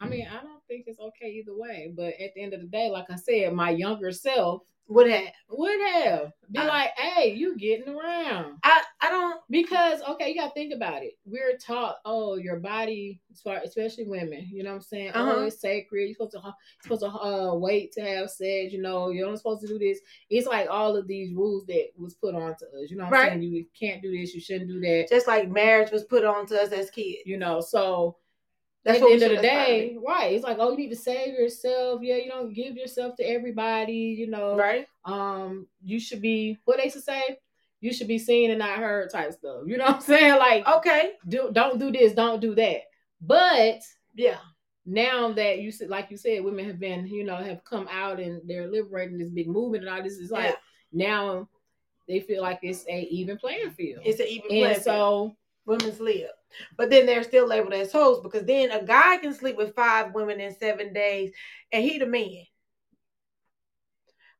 I 0.00 0.08
mean, 0.08 0.26
I 0.30 0.40
don't 0.42 0.62
think 0.68 0.84
it's 0.86 1.00
okay 1.00 1.30
either 1.30 1.56
way. 1.56 1.92
But 1.94 2.14
at 2.20 2.32
the 2.34 2.42
end 2.42 2.54
of 2.54 2.60
the 2.60 2.66
day, 2.68 2.90
like 2.90 3.06
I 3.10 3.16
said, 3.16 3.52
my 3.52 3.70
younger 3.70 4.12
self 4.12 4.62
Would 4.88 5.08
have. 5.10 5.32
would 5.50 5.80
have 5.80 6.32
be 6.52 6.58
I- 6.58 6.66
like, 6.66 6.90
"Hey, 6.98 7.32
you 7.34 7.56
getting 7.56 7.88
around?" 7.88 8.58
I 8.62 8.82
I 9.00 9.10
don't. 9.10 9.40
Because 9.50 10.02
okay, 10.02 10.28
you 10.28 10.34
gotta 10.36 10.52
think 10.52 10.74
about 10.74 11.02
it. 11.02 11.14
We're 11.24 11.56
taught, 11.56 11.96
oh, 12.04 12.36
your 12.36 12.58
body, 12.60 13.20
especially 13.64 14.04
women. 14.06 14.46
You 14.52 14.62
know 14.62 14.70
what 14.70 14.76
I'm 14.76 14.82
saying? 14.82 15.10
Uh-huh. 15.12 15.34
Oh, 15.36 15.44
it's 15.44 15.60
sacred. 15.60 16.04
You're 16.04 16.14
supposed 16.14 16.32
to, 16.32 16.54
supposed 16.82 17.02
to 17.02 17.08
uh, 17.10 17.54
wait 17.54 17.92
to 17.92 18.02
have 18.02 18.30
sex. 18.30 18.72
You 18.72 18.82
know, 18.82 19.10
you're 19.10 19.28
not 19.28 19.38
supposed 19.38 19.62
to 19.62 19.68
do 19.68 19.78
this. 19.78 20.00
It's 20.30 20.46
like 20.46 20.68
all 20.70 20.96
of 20.96 21.06
these 21.08 21.32
rules 21.34 21.64
that 21.66 21.88
was 21.96 22.14
put 22.14 22.34
onto 22.34 22.64
us. 22.66 22.90
You 22.90 22.96
know 22.98 23.04
what 23.04 23.12
Right. 23.12 23.32
I'm 23.32 23.40
saying? 23.40 23.52
You 23.52 23.66
can't 23.78 24.02
do 24.02 24.10
this. 24.16 24.34
You 24.34 24.40
shouldn't 24.40 24.68
do 24.70 24.80
that. 24.80 25.06
Just 25.08 25.26
like 25.26 25.48
marriage 25.50 25.90
was 25.92 26.04
put 26.04 26.24
on 26.24 26.46
to 26.46 26.60
us 26.60 26.72
as 26.72 26.90
kids. 26.90 27.20
You 27.26 27.38
know, 27.38 27.60
so 27.60 28.16
That's 28.84 28.98
at 29.00 29.04
the 29.06 29.12
end 29.12 29.22
of 29.22 29.30
the 29.30 29.36
should 29.36 29.42
day, 29.42 29.96
right? 30.06 30.32
It's 30.34 30.44
like, 30.44 30.58
oh, 30.60 30.70
you 30.72 30.76
need 30.76 30.90
to 30.90 30.96
save 30.96 31.34
yourself. 31.34 32.00
Yeah, 32.02 32.16
you 32.16 32.28
don't 32.30 32.52
give 32.52 32.76
yourself 32.76 33.16
to 33.16 33.22
everybody. 33.24 33.92
You 34.18 34.26
know, 34.28 34.56
Right. 34.56 34.86
um, 35.04 35.66
you 35.82 35.98
should 35.98 36.20
be 36.20 36.58
what 36.64 36.76
they 36.76 36.84
used 36.84 36.96
to 36.96 37.02
say. 37.02 37.38
You 37.80 37.92
should 37.92 38.08
be 38.08 38.18
seen 38.18 38.50
and 38.50 38.58
not 38.58 38.78
heard 38.78 39.10
type 39.10 39.32
stuff. 39.32 39.62
You 39.66 39.76
know 39.78 39.84
what 39.86 39.96
I'm 39.96 40.00
saying? 40.12 40.38
Like, 40.38 40.66
Okay. 40.68 41.12
do 41.28 41.50
don't 41.52 41.78
do 41.78 41.90
this, 41.90 42.12
don't 42.12 42.40
do 42.40 42.54
that. 42.54 42.82
But 43.20 43.80
Yeah. 44.14 44.38
now 44.86 45.32
that 45.32 45.60
you 45.60 45.70
said, 45.70 45.88
like 45.88 46.10
you 46.10 46.16
said, 46.18 46.44
women 46.44 46.64
have 46.66 46.78
been, 46.78 47.06
you 47.06 47.24
know, 47.24 47.36
have 47.36 47.64
come 47.64 47.88
out 47.90 48.20
and 48.20 48.40
they're 48.46 48.68
liberating 48.70 49.18
this 49.18 49.30
big 49.30 49.48
movement 49.48 49.84
and 49.84 49.92
all 49.94 50.02
this. 50.02 50.18
is 50.18 50.30
like 50.30 50.50
Yeah. 50.50 50.56
now 50.92 51.48
they 52.06 52.20
feel 52.20 52.42
like 52.42 52.58
it's 52.62 52.86
a 52.88 53.00
even 53.04 53.38
playing 53.38 53.70
field. 53.70 54.02
It's 54.04 54.20
an 54.20 54.26
even 54.28 54.48
playing 54.48 54.64
and 54.64 54.74
field. 54.74 54.84
so 54.84 55.36
women's 55.64 56.00
live. 56.00 56.28
But 56.76 56.90
then 56.90 57.06
they're 57.06 57.22
still 57.22 57.46
labeled 57.46 57.74
as 57.74 57.92
hoes 57.92 58.20
because 58.20 58.44
then 58.44 58.70
a 58.70 58.84
guy 58.84 59.18
can 59.18 59.34
sleep 59.34 59.56
with 59.56 59.74
five 59.74 60.14
women 60.14 60.40
in 60.40 60.54
seven 60.54 60.92
days 60.92 61.32
and 61.72 61.84
he 61.84 61.98
the 61.98 62.06
man. 62.06 62.44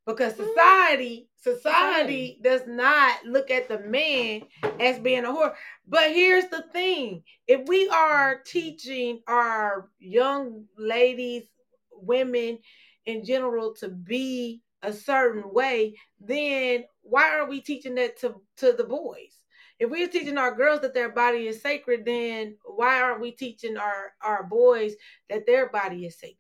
Because 0.06 0.34
Mm. 0.34 0.48
society, 0.48 1.28
society 1.36 2.38
does 2.42 2.66
not 2.66 3.24
look 3.24 3.50
at 3.50 3.68
the 3.68 3.78
man 3.78 4.46
as 4.78 4.98
being 4.98 5.24
a 5.24 5.28
whore. 5.28 5.54
But 5.86 6.12
here's 6.12 6.48
the 6.48 6.62
thing: 6.72 7.24
if 7.46 7.66
we 7.68 7.88
are 7.88 8.42
teaching 8.44 9.22
our 9.26 9.88
young 9.98 10.66
ladies, 10.76 11.44
women 11.92 12.58
in 13.06 13.24
general, 13.24 13.74
to 13.76 13.88
be 13.88 14.62
a 14.82 14.92
certain 14.92 15.50
way, 15.52 15.94
then 16.20 16.84
why 17.00 17.30
are 17.38 17.46
we 17.46 17.60
teaching 17.62 17.94
that 17.94 18.18
to, 18.18 18.34
to 18.58 18.72
the 18.72 18.84
boys? 18.84 19.43
If 19.78 19.90
we're 19.90 20.08
teaching 20.08 20.38
our 20.38 20.54
girls 20.54 20.80
that 20.80 20.94
their 20.94 21.10
body 21.10 21.46
is 21.48 21.60
sacred, 21.60 22.04
then 22.04 22.56
why 22.64 23.00
aren't 23.00 23.20
we 23.20 23.32
teaching 23.32 23.76
our 23.76 24.12
our 24.22 24.44
boys 24.44 24.94
that 25.28 25.46
their 25.46 25.68
body 25.68 26.06
is 26.06 26.18
sacred? 26.18 26.38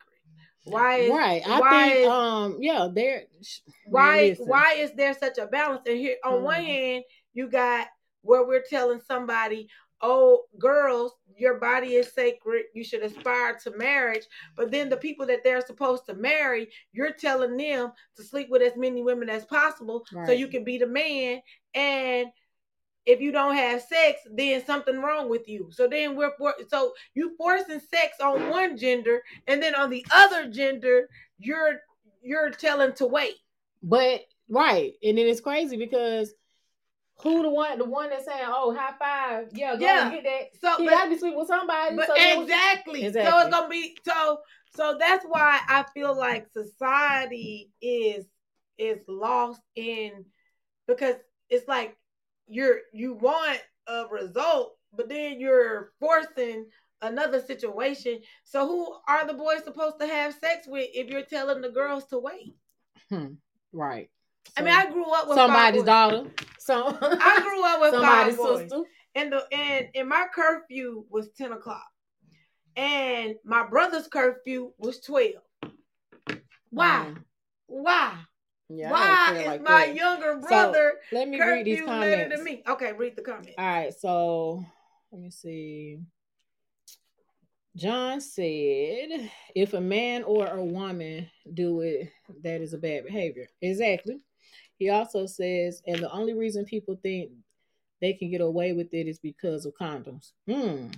Why 0.64 0.96
is 0.98 1.10
right, 1.12 1.42
I 1.46 1.60
why 1.60 1.88
think 1.90 2.04
is- 2.04 2.08
um 2.10 2.56
yeah, 2.60 2.88
they're 2.92 3.24
why 3.86 4.20
listen. 4.28 4.46
why 4.46 4.74
is 4.74 4.92
there 4.94 5.14
such 5.14 5.38
a 5.38 5.46
balance? 5.46 5.82
And 5.86 5.98
here 5.98 6.16
on 6.24 6.42
one 6.42 6.62
Mhm. 6.62 6.66
hand, 6.66 7.04
you 7.34 7.48
got 7.48 7.88
where 8.22 8.44
we're 8.44 8.62
telling 8.62 9.00
somebody, 9.00 9.68
"Oh, 10.00 10.46
girls, 10.58 11.12
your 11.36 11.58
body 11.58 11.96
is 11.96 12.12
sacred. 12.12 12.66
You 12.72 12.82
should 12.84 13.02
aspire 13.02 13.58
to 13.64 13.70
marriage." 13.76 14.26
But 14.56 14.70
then 14.70 14.88
the 14.88 14.96
people 14.96 15.26
that 15.26 15.44
they're 15.44 15.60
supposed 15.60 16.06
to 16.06 16.14
marry, 16.14 16.72
you're 16.92 17.12
telling 17.12 17.56
them 17.58 17.92
to 18.16 18.22
sleep 18.22 18.48
with 18.48 18.62
as 18.62 18.76
many 18.76 19.02
women 19.02 19.28
as 19.28 19.44
possible 19.44 20.06
so 20.26 20.32
you 20.32 20.48
can 20.48 20.64
be 20.64 20.78
the 20.78 20.86
man. 20.86 21.42
And 21.74 22.28
if 23.06 23.20
you 23.20 23.32
don't 23.32 23.54
have 23.54 23.82
sex, 23.82 24.20
then 24.30 24.64
something 24.64 25.00
wrong 25.00 25.28
with 25.28 25.48
you. 25.48 25.68
So 25.70 25.86
then 25.86 26.16
we're 26.16 26.32
for, 26.38 26.54
so 26.68 26.94
you 27.14 27.34
forcing 27.36 27.80
sex 27.80 28.16
on 28.20 28.48
one 28.48 28.76
gender, 28.76 29.22
and 29.46 29.62
then 29.62 29.74
on 29.74 29.90
the 29.90 30.04
other 30.12 30.50
gender, 30.50 31.08
you're 31.38 31.80
you're 32.22 32.50
telling 32.50 32.94
to 32.94 33.06
wait. 33.06 33.34
But 33.82 34.22
right, 34.48 34.94
and 35.02 35.18
then 35.18 35.26
it's 35.26 35.40
crazy 35.42 35.76
because 35.76 36.32
who 37.22 37.42
the 37.42 37.50
one 37.50 37.78
the 37.78 37.84
one 37.84 38.10
that's 38.10 38.24
saying, 38.24 38.44
"Oh, 38.46 38.74
high 38.74 38.94
five, 38.98 39.48
yeah, 39.52 39.76
go 39.76 39.84
Yeah. 39.84 40.10
get 40.10 40.24
that." 40.24 40.60
So 40.60 40.82
He 40.82 40.88
got 40.88 41.04
to 41.04 41.10
be 41.10 41.18
sweet 41.18 41.36
with 41.36 41.48
somebody. 41.48 41.96
But 41.96 42.06
so 42.06 42.14
what- 42.14 42.42
exactly. 42.42 43.00
So 43.12 43.38
it's 43.40 43.50
gonna 43.50 43.68
be 43.68 43.96
so 44.04 44.40
so 44.74 44.96
that's 44.98 45.24
why 45.26 45.60
I 45.68 45.84
feel 45.94 46.16
like 46.16 46.48
society 46.52 47.70
is 47.80 48.24
is 48.78 49.02
lost 49.06 49.60
in 49.76 50.24
because 50.88 51.14
it's 51.48 51.68
like 51.68 51.96
you're 52.46 52.78
you 52.92 53.14
want 53.14 53.60
a 53.86 54.04
result, 54.10 54.76
but 54.92 55.08
then 55.08 55.40
you're 55.40 55.92
forcing 56.00 56.66
another 57.02 57.40
situation. 57.40 58.20
So 58.44 58.66
who 58.66 58.94
are 59.08 59.26
the 59.26 59.34
boys 59.34 59.64
supposed 59.64 59.98
to 60.00 60.06
have 60.06 60.34
sex 60.34 60.66
with 60.66 60.88
if 60.94 61.08
you're 61.08 61.22
telling 61.22 61.60
the 61.60 61.70
girls 61.70 62.04
to 62.06 62.18
wait? 62.18 62.54
right. 63.72 64.10
I 64.56 64.62
mean, 64.62 64.74
I 64.74 64.90
grew 64.90 65.10
up 65.12 65.26
with 65.28 65.36
somebody's 65.36 65.82
daughter. 65.84 66.30
So 66.58 66.96
I 67.00 67.40
grew 67.42 67.64
up 67.64 67.80
with 67.80 67.90
somebody's 67.94 68.36
sister. 68.36 68.82
and 69.14 69.32
the 69.32 69.44
and 69.52 69.88
and 69.94 70.08
my 70.08 70.26
curfew 70.34 71.04
was 71.10 71.28
10 71.36 71.52
o'clock 71.52 71.84
and 72.76 73.34
my 73.44 73.66
brother's 73.66 74.08
curfew 74.08 74.72
was 74.78 75.00
12 75.00 75.34
why 76.70 77.06
Mm. 77.14 77.22
why 77.66 78.18
Yeah, 78.68 78.90
why 78.90 79.38
is 79.40 79.46
like 79.46 79.62
my 79.62 79.86
that. 79.86 79.94
younger 79.94 80.40
So, 80.40 80.48
brother 80.48 80.94
Let 81.12 81.28
me 81.28 81.38
read 81.40 81.66
these 81.66 81.82
comments. 81.82 82.34
than 82.34 82.44
me 82.44 82.62
okay 82.66 82.92
read 82.92 83.14
the 83.14 83.22
comment 83.22 83.54
All 83.58 83.66
right, 83.66 83.94
so 83.94 84.64
let 85.12 85.20
me 85.20 85.30
see. 85.30 85.98
John 87.76 88.20
said, 88.20 89.30
if 89.54 89.74
a 89.74 89.80
man 89.80 90.22
or 90.22 90.46
a 90.46 90.64
woman 90.64 91.28
do 91.52 91.80
it, 91.80 92.08
that 92.42 92.60
is 92.60 92.72
a 92.72 92.78
bad 92.78 93.04
behavior. 93.04 93.48
Exactly. 93.62 94.20
He 94.78 94.90
also 94.90 95.26
says, 95.26 95.82
and 95.86 95.98
the 96.00 96.10
only 96.10 96.34
reason 96.34 96.64
people 96.64 96.98
think 97.02 97.32
they 98.00 98.12
can 98.12 98.30
get 98.30 98.40
away 98.40 98.72
with 98.72 98.92
it 98.94 99.08
is 99.08 99.18
because 99.18 99.66
of 99.66 99.74
condoms. 99.80 100.32
Hmm. 100.48 100.88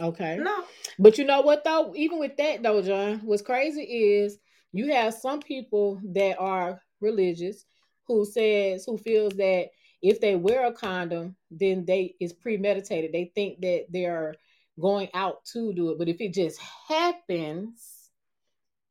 Okay. 0.00 0.36
no 0.36 0.64
But 0.98 1.18
you 1.18 1.24
know 1.24 1.40
what 1.40 1.64
though? 1.64 1.92
Even 1.96 2.18
with 2.18 2.36
that 2.36 2.62
though, 2.62 2.80
John, 2.82 3.20
what's 3.24 3.42
crazy 3.42 3.82
is 3.82 4.38
you 4.72 4.92
have 4.92 5.14
some 5.14 5.40
people 5.40 6.00
that 6.14 6.38
are 6.38 6.80
religious 7.00 7.64
who 8.06 8.24
says 8.24 8.84
who 8.84 8.98
feels 8.98 9.34
that 9.34 9.68
if 10.02 10.20
they 10.20 10.36
wear 10.36 10.66
a 10.66 10.72
condom, 10.72 11.36
then 11.50 11.84
they 11.84 12.14
is 12.20 12.32
premeditated. 12.32 13.12
They 13.12 13.32
think 13.34 13.60
that 13.60 13.86
they're 13.90 14.34
going 14.80 15.08
out 15.14 15.44
to 15.52 15.72
do 15.72 15.90
it. 15.90 15.98
But 15.98 16.08
if 16.08 16.20
it 16.20 16.32
just 16.32 16.60
happens, 16.88 18.10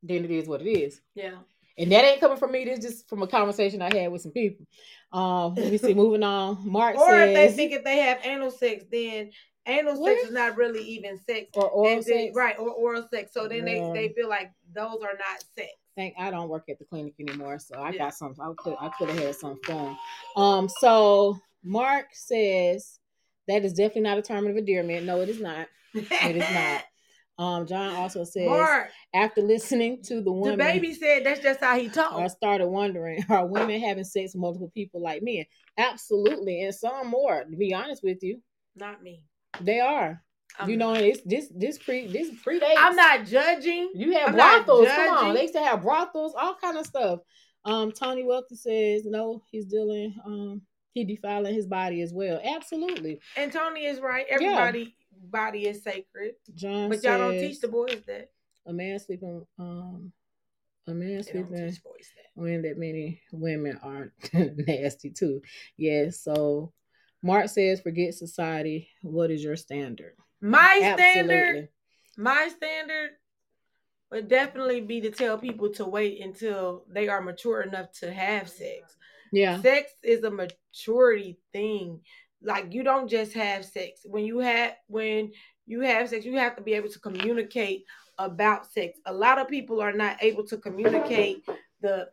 then 0.02 0.24
it 0.24 0.30
is 0.30 0.46
what 0.46 0.60
it 0.60 0.70
is. 0.70 1.00
Yeah. 1.14 1.38
And 1.78 1.92
that 1.92 2.04
ain't 2.04 2.20
coming 2.20 2.38
from 2.38 2.52
me. 2.52 2.64
This 2.64 2.80
just 2.80 3.08
from 3.08 3.22
a 3.22 3.26
conversation 3.28 3.80
I 3.80 3.94
had 3.94 4.10
with 4.10 4.22
some 4.22 4.32
people. 4.32 4.66
Um, 5.12 5.54
let 5.54 5.70
me 5.70 5.78
see. 5.78 5.94
Moving 5.94 6.24
on. 6.24 6.58
Mark 6.68 6.96
Or 6.96 7.08
says, 7.08 7.28
if 7.28 7.34
they 7.34 7.52
think 7.56 7.72
if 7.72 7.84
they 7.84 7.98
have 7.98 8.18
anal 8.24 8.50
sex, 8.50 8.84
then 8.90 9.30
anal 9.68 10.00
What? 10.00 10.16
sex 10.18 10.28
is 10.28 10.34
not 10.34 10.56
really 10.56 10.82
even 10.82 11.18
sex. 11.18 11.50
or 11.54 11.68
oral 11.68 12.02
sex. 12.02 12.34
right, 12.34 12.58
or 12.58 12.70
oral 12.70 13.06
sex. 13.12 13.32
So 13.32 13.46
then 13.48 13.66
Yeah. 13.66 13.92
they, 13.94 14.08
they 14.08 14.14
feel 14.14 14.28
like 14.28 14.50
those 14.72 14.96
are 15.02 15.14
not 15.18 15.44
sex. 15.54 15.70
Thank 15.96 16.14
I 16.18 16.30
don't 16.30 16.48
work 16.48 16.68
at 16.68 16.78
the 16.78 16.84
clinic 16.84 17.14
anymore, 17.18 17.58
so 17.58 17.76
I 17.76 17.90
Yeah. 17.90 17.98
got 17.98 18.14
some. 18.14 18.34
I 18.40 18.52
could 18.56 18.76
I 18.80 18.88
could 18.90 19.08
have 19.10 19.18
had 19.18 19.34
some 19.34 19.58
fun. 19.64 19.98
Um, 20.36 20.68
so 20.68 21.38
Mark 21.64 22.06
says 22.12 22.98
that 23.48 23.64
is 23.64 23.72
definitely 23.72 24.02
not 24.02 24.18
a 24.18 24.22
term 24.22 24.46
of 24.46 24.56
endearment. 24.56 25.06
No, 25.06 25.20
it 25.20 25.28
is 25.28 25.40
not. 25.40 25.66
It 25.94 26.36
is 26.36 26.50
not. 26.52 26.84
Um, 27.40 27.68
John 27.68 27.94
also 27.94 28.24
says 28.24 28.46
Mark, 28.48 28.90
after 29.14 29.42
listening 29.42 30.02
to 30.02 30.16
the 30.16 30.32
the 30.32 30.56
baby 30.56 30.92
said 30.92 31.24
that's 31.24 31.38
just 31.38 31.60
how 31.60 31.78
he 31.78 31.88
talked. 31.88 32.14
I 32.16 32.26
started 32.26 32.66
wondering: 32.66 33.24
Are 33.28 33.46
women 33.46 33.80
having 33.80 34.02
sex 34.02 34.34
with 34.34 34.40
multiple 34.40 34.72
people 34.74 35.00
like 35.00 35.22
men? 35.22 35.44
Absolutely, 35.76 36.62
and 36.64 36.74
some 36.74 37.06
more. 37.06 37.44
To 37.44 37.56
be 37.56 37.72
honest 37.72 38.02
with 38.02 38.24
you, 38.24 38.42
Not 38.74 39.04
me. 39.04 39.22
They 39.60 39.80
are. 39.80 40.22
I'm 40.58 40.68
you 40.68 40.76
know, 40.76 40.94
it's 40.94 41.20
this 41.24 41.48
this 41.54 41.78
pre 41.78 42.06
this 42.06 42.30
predates. 42.44 42.74
I'm 42.76 42.96
not 42.96 43.26
judging. 43.26 43.92
You 43.94 44.12
have 44.12 44.30
I'm 44.30 44.34
brothels. 44.34 44.88
Come 44.88 45.26
on, 45.26 45.34
they 45.34 45.42
used 45.42 45.54
to 45.54 45.62
have 45.62 45.82
brothels, 45.82 46.34
all 46.38 46.56
kind 46.60 46.76
of 46.76 46.86
stuff. 46.86 47.20
Um, 47.64 47.92
Tony 47.92 48.24
Welton 48.24 48.56
says 48.56 49.04
no, 49.04 49.42
he's 49.50 49.66
dealing. 49.66 50.14
Um, 50.24 50.62
he 50.94 51.04
defiling 51.04 51.54
his 51.54 51.66
body 51.66 52.02
as 52.02 52.12
well. 52.12 52.40
Absolutely, 52.42 53.20
And 53.36 53.52
Tony 53.52 53.84
is 53.84 54.00
right. 54.00 54.26
Everybody 54.28 54.96
body 55.30 55.66
is 55.66 55.82
sacred. 55.82 56.34
John. 56.54 56.88
But 56.88 57.02
y'all 57.02 57.18
don't 57.18 57.38
teach 57.38 57.60
the 57.60 57.68
boys 57.68 58.02
that. 58.06 58.30
a 58.66 58.72
man 58.72 58.98
sleeping. 58.98 59.46
Um, 59.58 60.12
a 60.86 60.92
man 60.92 61.22
sleeping 61.22 61.70
teach 61.70 61.82
boys 61.82 62.10
that. 62.16 62.30
when 62.34 62.62
that 62.62 62.78
many 62.78 63.20
women 63.32 63.78
are 63.82 64.12
nasty 64.32 65.10
too. 65.10 65.42
Yes. 65.76 66.20
so 66.20 66.72
Mark 67.22 67.48
says, 67.48 67.80
forget 67.80 68.14
society. 68.14 68.88
What 69.02 69.30
is 69.30 69.42
your 69.42 69.56
standard? 69.56 70.12
My 70.40 70.80
Absolutely. 70.82 71.12
standard, 71.12 71.68
my 72.16 72.48
standard 72.56 73.10
would 74.10 74.28
definitely 74.28 74.80
be 74.80 75.00
to 75.00 75.10
tell 75.10 75.36
people 75.36 75.70
to 75.70 75.84
wait 75.84 76.20
until 76.22 76.84
they 76.88 77.08
are 77.08 77.20
mature 77.20 77.62
enough 77.62 77.90
to 78.00 78.12
have 78.12 78.48
sex. 78.48 78.96
Yeah. 79.32 79.60
Sex 79.60 79.92
is 80.02 80.24
a 80.24 80.30
maturity 80.30 81.38
thing. 81.52 82.00
Like 82.42 82.72
you 82.72 82.82
don't 82.82 83.08
just 83.08 83.32
have 83.34 83.64
sex. 83.64 84.00
When 84.04 84.24
you 84.24 84.38
have 84.38 84.74
when 84.86 85.32
you 85.66 85.80
have 85.82 86.08
sex, 86.08 86.24
you 86.24 86.36
have 86.36 86.56
to 86.56 86.62
be 86.62 86.74
able 86.74 86.88
to 86.88 87.00
communicate 87.00 87.84
about 88.16 88.70
sex. 88.70 88.98
A 89.06 89.12
lot 89.12 89.38
of 89.38 89.48
people 89.48 89.80
are 89.80 89.92
not 89.92 90.22
able 90.22 90.46
to 90.46 90.56
communicate 90.56 91.44
the 91.80 92.08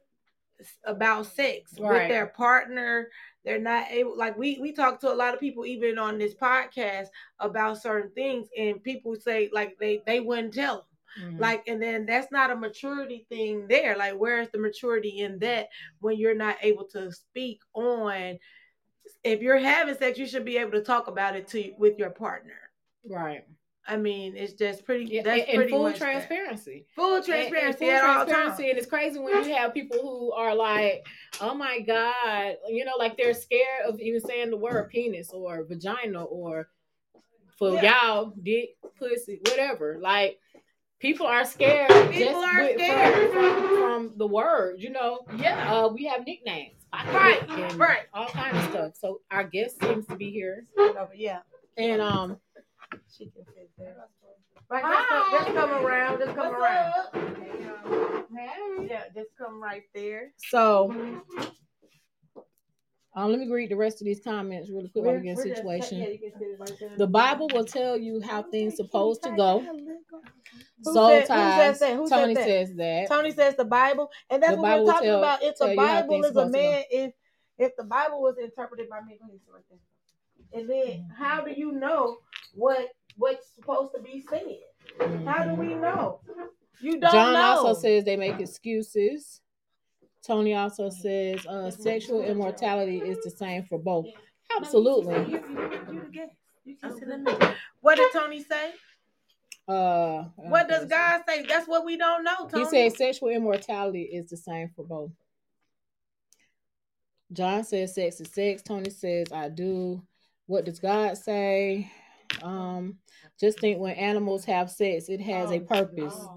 about 0.83 1.27
sex 1.27 1.73
with 1.77 2.09
their 2.09 2.27
partner. 2.27 3.09
They're 3.45 3.59
not 3.59 3.91
able 3.91 4.17
like 4.17 4.37
we 4.37 4.59
we 4.59 4.73
talk 4.73 4.99
to 5.01 5.13
a 5.13 5.15
lot 5.15 5.33
of 5.33 5.39
people 5.39 5.65
even 5.65 5.97
on 5.99 6.17
this 6.17 6.35
podcast 6.35 7.07
about 7.39 7.81
certain 7.81 8.11
things 8.11 8.47
and 8.57 8.83
people 8.83 9.15
say 9.15 9.49
like 9.53 9.77
they 9.79 10.01
they 10.05 10.19
wouldn't 10.21 10.53
tell 10.53 10.77
them 10.77 10.85
Mhm. 11.17 11.39
like 11.39 11.67
and 11.67 11.81
then 11.81 12.05
that's 12.05 12.31
not 12.31 12.51
a 12.51 12.55
maturity 12.55 13.25
thing 13.29 13.67
there 13.67 13.97
like 13.97 14.15
where's 14.15 14.49
the 14.49 14.57
maturity 14.59 15.19
in 15.19 15.39
that 15.39 15.69
when 15.99 16.17
you're 16.17 16.35
not 16.35 16.57
able 16.61 16.85
to 16.85 17.11
speak 17.11 17.61
on 17.73 18.37
if 19.23 19.41
you're 19.41 19.57
having 19.59 19.95
sex 19.95 20.17
you 20.17 20.27
should 20.27 20.45
be 20.45 20.57
able 20.57 20.71
to 20.71 20.81
talk 20.81 21.07
about 21.07 21.35
it 21.35 21.47
to 21.47 21.71
with 21.77 21.97
your 21.97 22.11
partner 22.11 22.71
right. 23.09 23.45
I 23.87 23.95
mean 23.97 24.35
it's 24.35 24.53
just 24.53 24.83
pretty 24.85 25.05
Yeah, 25.05 25.21
that's 25.23 25.41
and, 25.41 25.49
and 25.49 25.55
pretty 25.57 25.71
full 25.71 25.83
much 25.83 25.99
that. 25.99 26.05
transparency. 26.05 26.85
full 26.95 27.15
And- 27.15 27.23
and 27.23 27.25
transparency 27.25 27.85
full 27.85 27.91
at 27.93 28.03
all 28.03 28.15
transparency, 28.25 28.63
times 28.63 28.69
and 28.69 28.77
it's 28.79 28.87
crazy 28.87 29.19
when 29.19 29.43
you 29.45 29.53
have 29.55 29.73
people 29.73 29.99
who 30.01 30.31
are 30.33 30.55
like, 30.55 31.05
"Oh 31.41 31.53
my 31.53 31.79
god," 31.81 32.55
you 32.67 32.83
know, 32.85 32.93
like 32.97 33.15
they're 33.17 33.33
scared 33.33 33.85
of 33.87 33.99
even 33.99 34.21
saying 34.21 34.49
the 34.49 34.57
word 34.57 34.89
penis 34.89 35.29
or 35.31 35.63
vagina 35.63 36.23
or 36.23 36.69
for 37.57 37.73
Yeah. 37.75 38.05
y'all 38.07 38.33
dick, 38.43 38.71
pussy, 38.97 39.39
whatever. 39.49 39.97
Like 40.01 40.39
people 40.99 41.27
are 41.27 41.45
scared. 41.45 41.89
People 42.11 42.35
are 42.43 42.61
with- 42.63 42.75
scared. 42.77 43.31
from, 43.31 43.77
from 43.77 44.13
the 44.17 44.27
word. 44.27 44.75
You 44.79 44.89
know, 44.91 45.19
yeah 45.37 45.71
uh, 45.73 45.87
we 45.89 46.05
have 46.05 46.25
nicknames, 46.25 46.79
Right, 46.93 47.41
right. 47.77 48.05
all 48.13 48.27
kinds 48.27 48.57
of 48.57 48.71
stuff. 48.71 48.95
So 48.95 49.21
our 49.31 49.43
guest 49.43 49.79
seems 49.81 50.05
to 50.07 50.15
be 50.15 50.31
here, 50.31 50.63
yeah 51.15 51.39
and 51.77 52.01
um, 52.01 52.37
she 53.11 53.25
can 53.29 53.45
sit 53.53 53.69
there 53.77 53.95
right 54.69 54.83
just 54.83 55.09
come, 55.09 55.31
just 55.31 55.53
come 55.55 55.71
around 55.85 56.19
just 56.19 56.35
come 56.35 56.55
around 56.55 56.93
Hey. 58.37 58.87
yeah 58.89 59.03
just 59.13 59.29
come 59.37 59.61
right 59.61 59.83
there 59.93 60.31
so. 60.37 60.91
Um, 63.17 63.29
let 63.31 63.39
me 63.39 63.47
read 63.49 63.69
the 63.71 63.77
rest 63.77 64.01
of 64.01 64.05
these 64.05 64.19
comments 64.21 64.69
really 64.69 64.89
quick 64.89 65.05
while 65.05 65.15
we 65.15 65.21
get 65.21 65.37
We're- 65.37 65.49
in 65.49 65.49
we're 65.49 65.55
just- 65.55 65.57
situation. 65.57 65.99
yeah, 65.99 66.07
you 66.09 66.19
can 66.19 66.37
sit 66.37 66.59
right. 66.59 66.97
The 66.97 67.07
Bible 67.07 67.47
will 67.53 67.63
tell 67.63 67.97
you 67.97 68.19
how 68.19 68.43
things 68.43 68.75
supposed 68.75 69.23
to 69.23 69.31
go. 69.37 69.59
Who 69.59 70.03
Soul 70.83 71.07
said- 71.07 71.21
who 71.21 71.27
ties. 71.27 71.79
said 71.79 71.87
that? 71.91 71.95
Who 71.95 72.07
said 72.09 72.15
Tony 72.19 72.33
that? 72.33 72.43
says 72.43 72.73
that. 72.75 73.07
Tony 73.07 73.31
says 73.31 73.55
the 73.55 73.63
Bible, 73.63 74.11
and 74.29 74.43
that's 74.43 74.55
The 74.55 74.61
what 74.61 74.67
Bible 74.67 74.85
we're 74.85 74.91
talking 74.91 75.07
tell- 75.07 75.19
about. 75.19 75.43
If 75.43 75.55
tell 75.55 75.69
the 75.69 75.75
Bible 75.77 76.09
things 76.09 76.25
is 76.25 76.31
a 76.31 76.33
supposed 76.33 76.53
to 76.53 76.59
go. 76.59 76.63
man, 76.71 76.83
if 76.91 77.13
if 77.57 77.75
the 77.77 77.83
Bible 77.85 78.21
was 78.21 78.37
interpreted 78.37 78.89
by 78.89 78.99
me, 78.99 79.17
go 79.17 79.27
ahead, 79.27 79.39
sit 79.45 79.53
right 79.53 79.63
there. 79.69 80.59
and 80.59 80.69
then 80.69 81.09
how 81.17 81.39
do 81.39 81.51
you 81.51 81.71
know 81.71 82.17
what 82.55 82.87
what's 83.17 83.53
supposed 83.55 83.93
to 83.95 84.01
be 84.01 84.23
said? 84.29 84.41
How 85.25 85.43
do 85.43 85.55
we 85.55 85.75
know? 85.75 86.19
You 86.81 86.99
don't 86.99 87.11
John 87.11 87.33
know. 87.33 87.41
also 87.41 87.79
says 87.79 88.03
they 88.03 88.17
make 88.17 88.39
excuses. 88.39 89.41
Tony 90.25 90.55
also 90.55 90.89
says 90.89 91.45
uh, 91.45 91.69
sexual 91.69 92.23
immorality 92.23 92.97
is 92.97 93.23
the 93.23 93.29
same 93.29 93.63
for 93.63 93.77
both. 93.77 94.07
Absolutely. 94.55 95.39
What 97.81 97.97
did 97.97 98.11
Tony 98.11 98.43
say? 98.43 98.71
Uh, 99.67 100.25
What 100.35 100.67
does 100.67 100.85
God 100.85 101.21
say? 101.27 101.45
That's 101.45 101.67
what 101.67 101.85
we 101.85 101.97
don't 101.97 102.23
know. 102.23 102.47
Tony. 102.49 102.63
He 102.63 102.69
says 102.69 102.97
sexual 102.97 103.29
immorality 103.29 104.03
is 104.03 104.29
the 104.29 104.37
same 104.37 104.69
for 104.75 104.83
both. 104.83 105.11
John 107.31 107.63
says 107.63 107.95
sex 107.95 108.21
is 108.21 108.31
sex. 108.31 108.61
Tony 108.61 108.89
says 108.89 109.27
I 109.31 109.49
do. 109.49 110.01
What 110.45 110.65
does 110.65 110.79
God 110.79 111.17
say? 111.17 111.91
Um, 112.41 112.95
just 113.39 113.59
think 113.59 113.79
when 113.79 113.95
animals 113.95 114.45
have 114.45 114.69
sex, 114.69 115.09
it 115.09 115.21
has 115.21 115.51
a 115.51 115.59
purpose. 115.59 116.27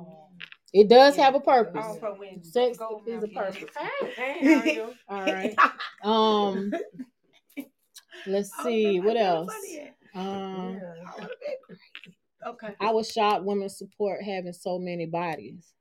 It 0.72 0.88
does 0.88 1.16
have 1.16 1.34
a 1.34 1.40
purpose. 1.40 1.86
Oh, 2.02 2.18
Sex 2.42 2.78
is 3.06 3.22
a 3.22 3.28
purpose. 3.28 3.64
Hey, 4.16 4.54
how 4.54 4.60
are 4.60 4.66
you? 4.72 4.94
All 5.08 5.22
right. 5.22 5.56
Um, 6.04 6.70
let's 8.26 8.50
see 8.62 9.00
what 9.00 9.16
else. 9.16 9.50
Um, 10.14 10.80
Okay. 12.46 12.74
I 12.80 12.92
was 12.92 13.10
shocked 13.10 13.44
women 13.44 13.68
support 13.68 14.22
having 14.22 14.52
so 14.52 14.78
many 14.78 15.06
bodies. 15.06 15.72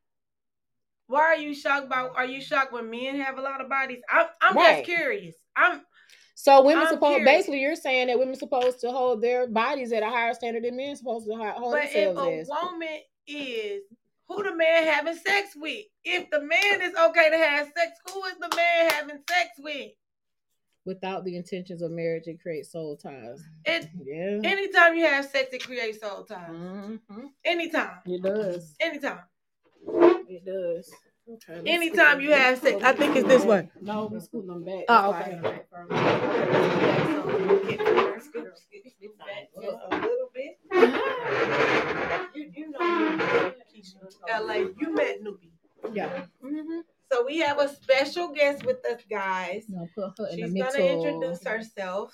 Why 1.05 1.21
are 1.21 1.35
you 1.35 1.53
shocked 1.53 1.87
by? 1.87 1.99
Are 2.07 2.25
you 2.25 2.41
shocked 2.41 2.73
when 2.73 2.89
men 2.89 3.19
have 3.19 3.37
a 3.37 3.41
lot 3.41 3.61
of 3.61 3.69
bodies? 3.69 4.01
I'm, 4.09 4.25
I'm 4.41 4.55
Right. 4.57 4.77
just 4.83 4.85
curious. 4.85 5.35
I'm 5.55 5.81
So 6.39 6.61
women 6.61 6.83
I'm 6.83 6.89
supposed 6.93 7.15
curious. 7.17 7.25
basically 7.37 7.61
you're 7.61 7.75
saying 7.75 8.07
that 8.07 8.19
women 8.19 8.35
supposed 8.35 8.79
to 8.81 8.91
hold 8.91 9.23
their 9.23 9.47
bodies 9.47 9.91
at 9.91 10.03
a 10.03 10.05
higher 10.07 10.35
standard 10.35 10.63
than 10.63 10.77
men 10.77 10.95
supposed 10.95 11.25
to 11.25 11.33
hold 11.35 11.73
But 11.73 11.85
if 11.85 12.15
a 12.15 12.39
as. 12.41 12.47
woman 12.47 12.99
is 13.25 13.81
who 14.27 14.43
the 14.43 14.55
man 14.55 14.83
having 14.83 15.15
sex 15.15 15.55
with, 15.55 15.85
if 16.03 16.29
the 16.29 16.39
man 16.41 16.81
is 16.83 16.93
okay 16.95 17.31
to 17.31 17.37
have 17.37 17.71
sex, 17.75 17.97
who 18.13 18.23
is 18.25 18.35
the 18.35 18.55
man 18.55 18.89
having 18.91 19.17
sex 19.27 19.49
with? 19.57 19.91
Without 20.85 21.25
the 21.25 21.35
intentions 21.35 21.81
of 21.81 21.89
marriage, 21.89 22.27
it 22.27 22.39
creates 22.39 22.71
soul 22.71 22.95
ties. 22.95 23.41
It 23.65 23.89
Yeah. 24.05 24.47
anytime 24.47 24.95
you 24.95 25.07
have 25.07 25.25
sex, 25.25 25.49
it 25.53 25.63
creates 25.63 26.01
soul 26.01 26.23
ties. 26.23 26.51
Mhm. 26.51 27.31
Anytime, 27.45 27.97
It 28.05 28.21
does. 28.21 28.75
anytime, 28.79 29.21
It 30.29 30.45
does. 30.45 30.93
Okay. 31.29 31.61
anytime 31.65 32.21
you 32.21 32.31
have 32.31 32.59
sex. 32.59 32.81
I 32.83 32.93
think 32.93 33.15
it's 33.17 33.27
this 33.27 33.43
way. 33.43 33.69
No, 33.81 34.05
we 34.05 34.19
scooting 34.19 34.47
them 34.47 34.63
back. 34.63 34.85
Oh, 34.87 35.09
okay. 35.09 35.33
why 35.33 35.37
I 35.37 35.41
got 35.41 35.53
it 35.53 35.67
right 35.71 35.87
A 39.91 39.95
little 39.95 40.29
bit. 40.33 40.57
You, 42.33 42.51
you 42.53 42.71
know, 42.71 42.79
LA, 44.29 44.53
you 44.79 44.93
met 44.93 45.21
Nubian. 45.21 45.51
Yeah. 45.93 46.25
Mm-hmm. 46.43 46.79
So 47.11 47.25
we 47.25 47.39
have 47.39 47.59
a 47.59 47.69
special 47.69 48.29
guest 48.29 48.65
with 48.65 48.85
us, 48.85 49.01
guys. 49.09 49.65
No, 49.69 49.87
put 49.95 50.17
her 50.19 50.27
in 50.31 50.37
She's 50.39 50.53
the 50.53 50.59
gonna 50.59 50.83
introduce 50.83 51.43
herself. 51.43 52.13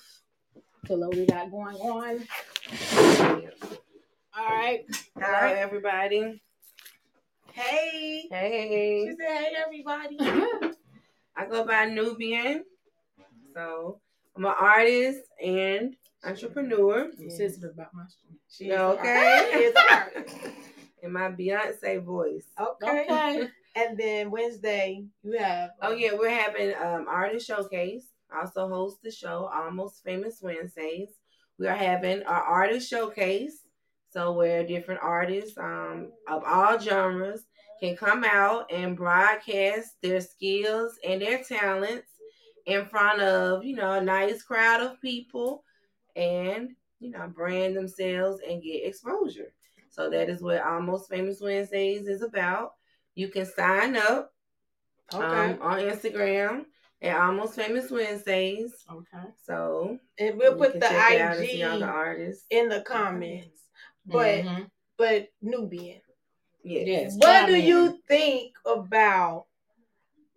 To 0.86 0.96
what 0.96 1.14
we 1.14 1.26
got 1.26 1.50
going 1.50 1.76
on. 1.76 2.26
All 4.36 4.48
right. 4.48 4.84
All 5.16 5.22
Hello, 5.22 5.32
right. 5.32 5.56
everybody. 5.56 6.42
Hey. 7.54 8.24
Hey. 8.32 9.06
She 9.06 9.16
said, 9.16 9.36
"Hey, 9.36 9.52
everybody." 9.64 10.16
I 11.36 11.46
go 11.48 11.64
by 11.64 11.84
Nubian. 11.86 12.64
So 13.54 14.00
I'm 14.36 14.44
an 14.44 14.54
artist 14.58 15.20
and 15.40 15.94
entrepreneur. 16.24 17.10
I'm 17.16 17.30
sensitive 17.30 17.70
about 17.74 17.94
my 17.94 18.02
shit. 18.08 18.38
She 18.50 18.72
Okay. 18.72 19.38
is 19.54 19.74
an. 19.90 20.24
In 21.04 21.12
my 21.12 21.30
Beyonce 21.30 22.02
voice. 22.02 22.46
Okay. 22.58 23.02
Okay. 23.04 23.48
And 23.76 23.96
then 23.96 24.30
Wednesday 24.32 25.04
you 25.22 25.38
have. 25.38 25.70
Oh 25.80 25.92
yeah, 25.92 26.10
we're 26.18 26.30
having 26.30 26.74
um 26.74 27.06
artist 27.08 27.46
showcase. 27.46 28.06
I 28.32 28.40
Also 28.40 28.68
host 28.68 28.98
the 29.04 29.12
show 29.12 29.48
Almost 29.54 30.02
Famous 30.02 30.40
Wednesdays. 30.42 31.10
We 31.58 31.68
are 31.68 31.76
having 31.76 32.24
our 32.24 32.42
artist 32.42 32.88
showcase. 32.90 33.63
So 34.14 34.30
where 34.32 34.64
different 34.64 35.00
artists 35.02 35.58
um 35.58 36.12
of 36.28 36.44
all 36.46 36.78
genres 36.78 37.42
can 37.80 37.96
come 37.96 38.22
out 38.24 38.70
and 38.72 38.96
broadcast 38.96 39.96
their 40.02 40.20
skills 40.20 40.92
and 41.06 41.20
their 41.20 41.42
talents 41.42 42.06
in 42.66 42.86
front 42.86 43.20
of, 43.20 43.64
you 43.64 43.74
know, 43.74 43.92
a 43.92 44.00
nice 44.00 44.42
crowd 44.42 44.80
of 44.80 45.00
people 45.02 45.64
and, 46.14 46.70
you 47.00 47.10
know, 47.10 47.26
brand 47.34 47.76
themselves 47.76 48.40
and 48.48 48.62
get 48.62 48.86
exposure. 48.86 49.52
So 49.90 50.08
that 50.10 50.30
is 50.30 50.40
what 50.40 50.62
Almost 50.62 51.10
Famous 51.10 51.40
Wednesdays 51.40 52.06
is 52.06 52.22
about. 52.22 52.74
You 53.16 53.28
can 53.28 53.44
sign 53.46 53.96
up 53.96 54.30
Okay. 55.12 55.22
um, 55.24 55.58
on 55.60 55.80
Instagram 55.80 56.64
at 57.02 57.16
Almost 57.20 57.54
Famous 57.56 57.90
Wednesdays. 57.90 58.72
Okay. 58.90 59.28
So 59.44 59.98
and 60.18 60.38
we'll 60.38 60.56
put 60.56 60.74
the 60.74 60.80
check 60.80 61.10
it 61.10 61.20
out 61.20 61.36
and 61.36 61.46
see 61.46 61.62
all 61.64 61.78
the 61.80 61.84
IG 61.84 61.90
artists. 61.90 62.46
in 62.50 62.68
the 62.68 62.80
comments. 62.82 63.63
But 64.06 64.44
Mhm. 64.44 64.70
but 64.96 65.28
Nubian. 65.42 66.00
Yes. 66.62 66.86
yes. 66.86 67.16
What 67.18 67.46
do 67.46 67.56
you 67.56 67.98
think 68.08 68.54
about 68.64 69.46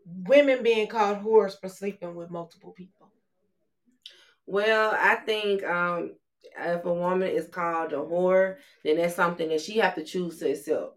women 0.05 0.63
being 0.63 0.87
called 0.87 1.19
whores 1.19 1.59
for 1.59 1.69
sleeping 1.69 2.15
with 2.15 2.29
multiple 2.29 2.71
people? 2.71 3.11
Well, 4.45 4.95
I 4.97 5.15
think 5.15 5.63
um, 5.63 6.15
if 6.57 6.85
a 6.85 6.93
woman 6.93 7.29
is 7.29 7.49
called 7.49 7.93
a 7.93 7.97
whore, 7.97 8.57
then 8.83 8.97
that's 8.97 9.15
something 9.15 9.49
that 9.49 9.61
she 9.61 9.77
have 9.77 9.95
to 9.95 10.03
choose 10.03 10.39
to 10.39 10.51
accept. 10.51 10.96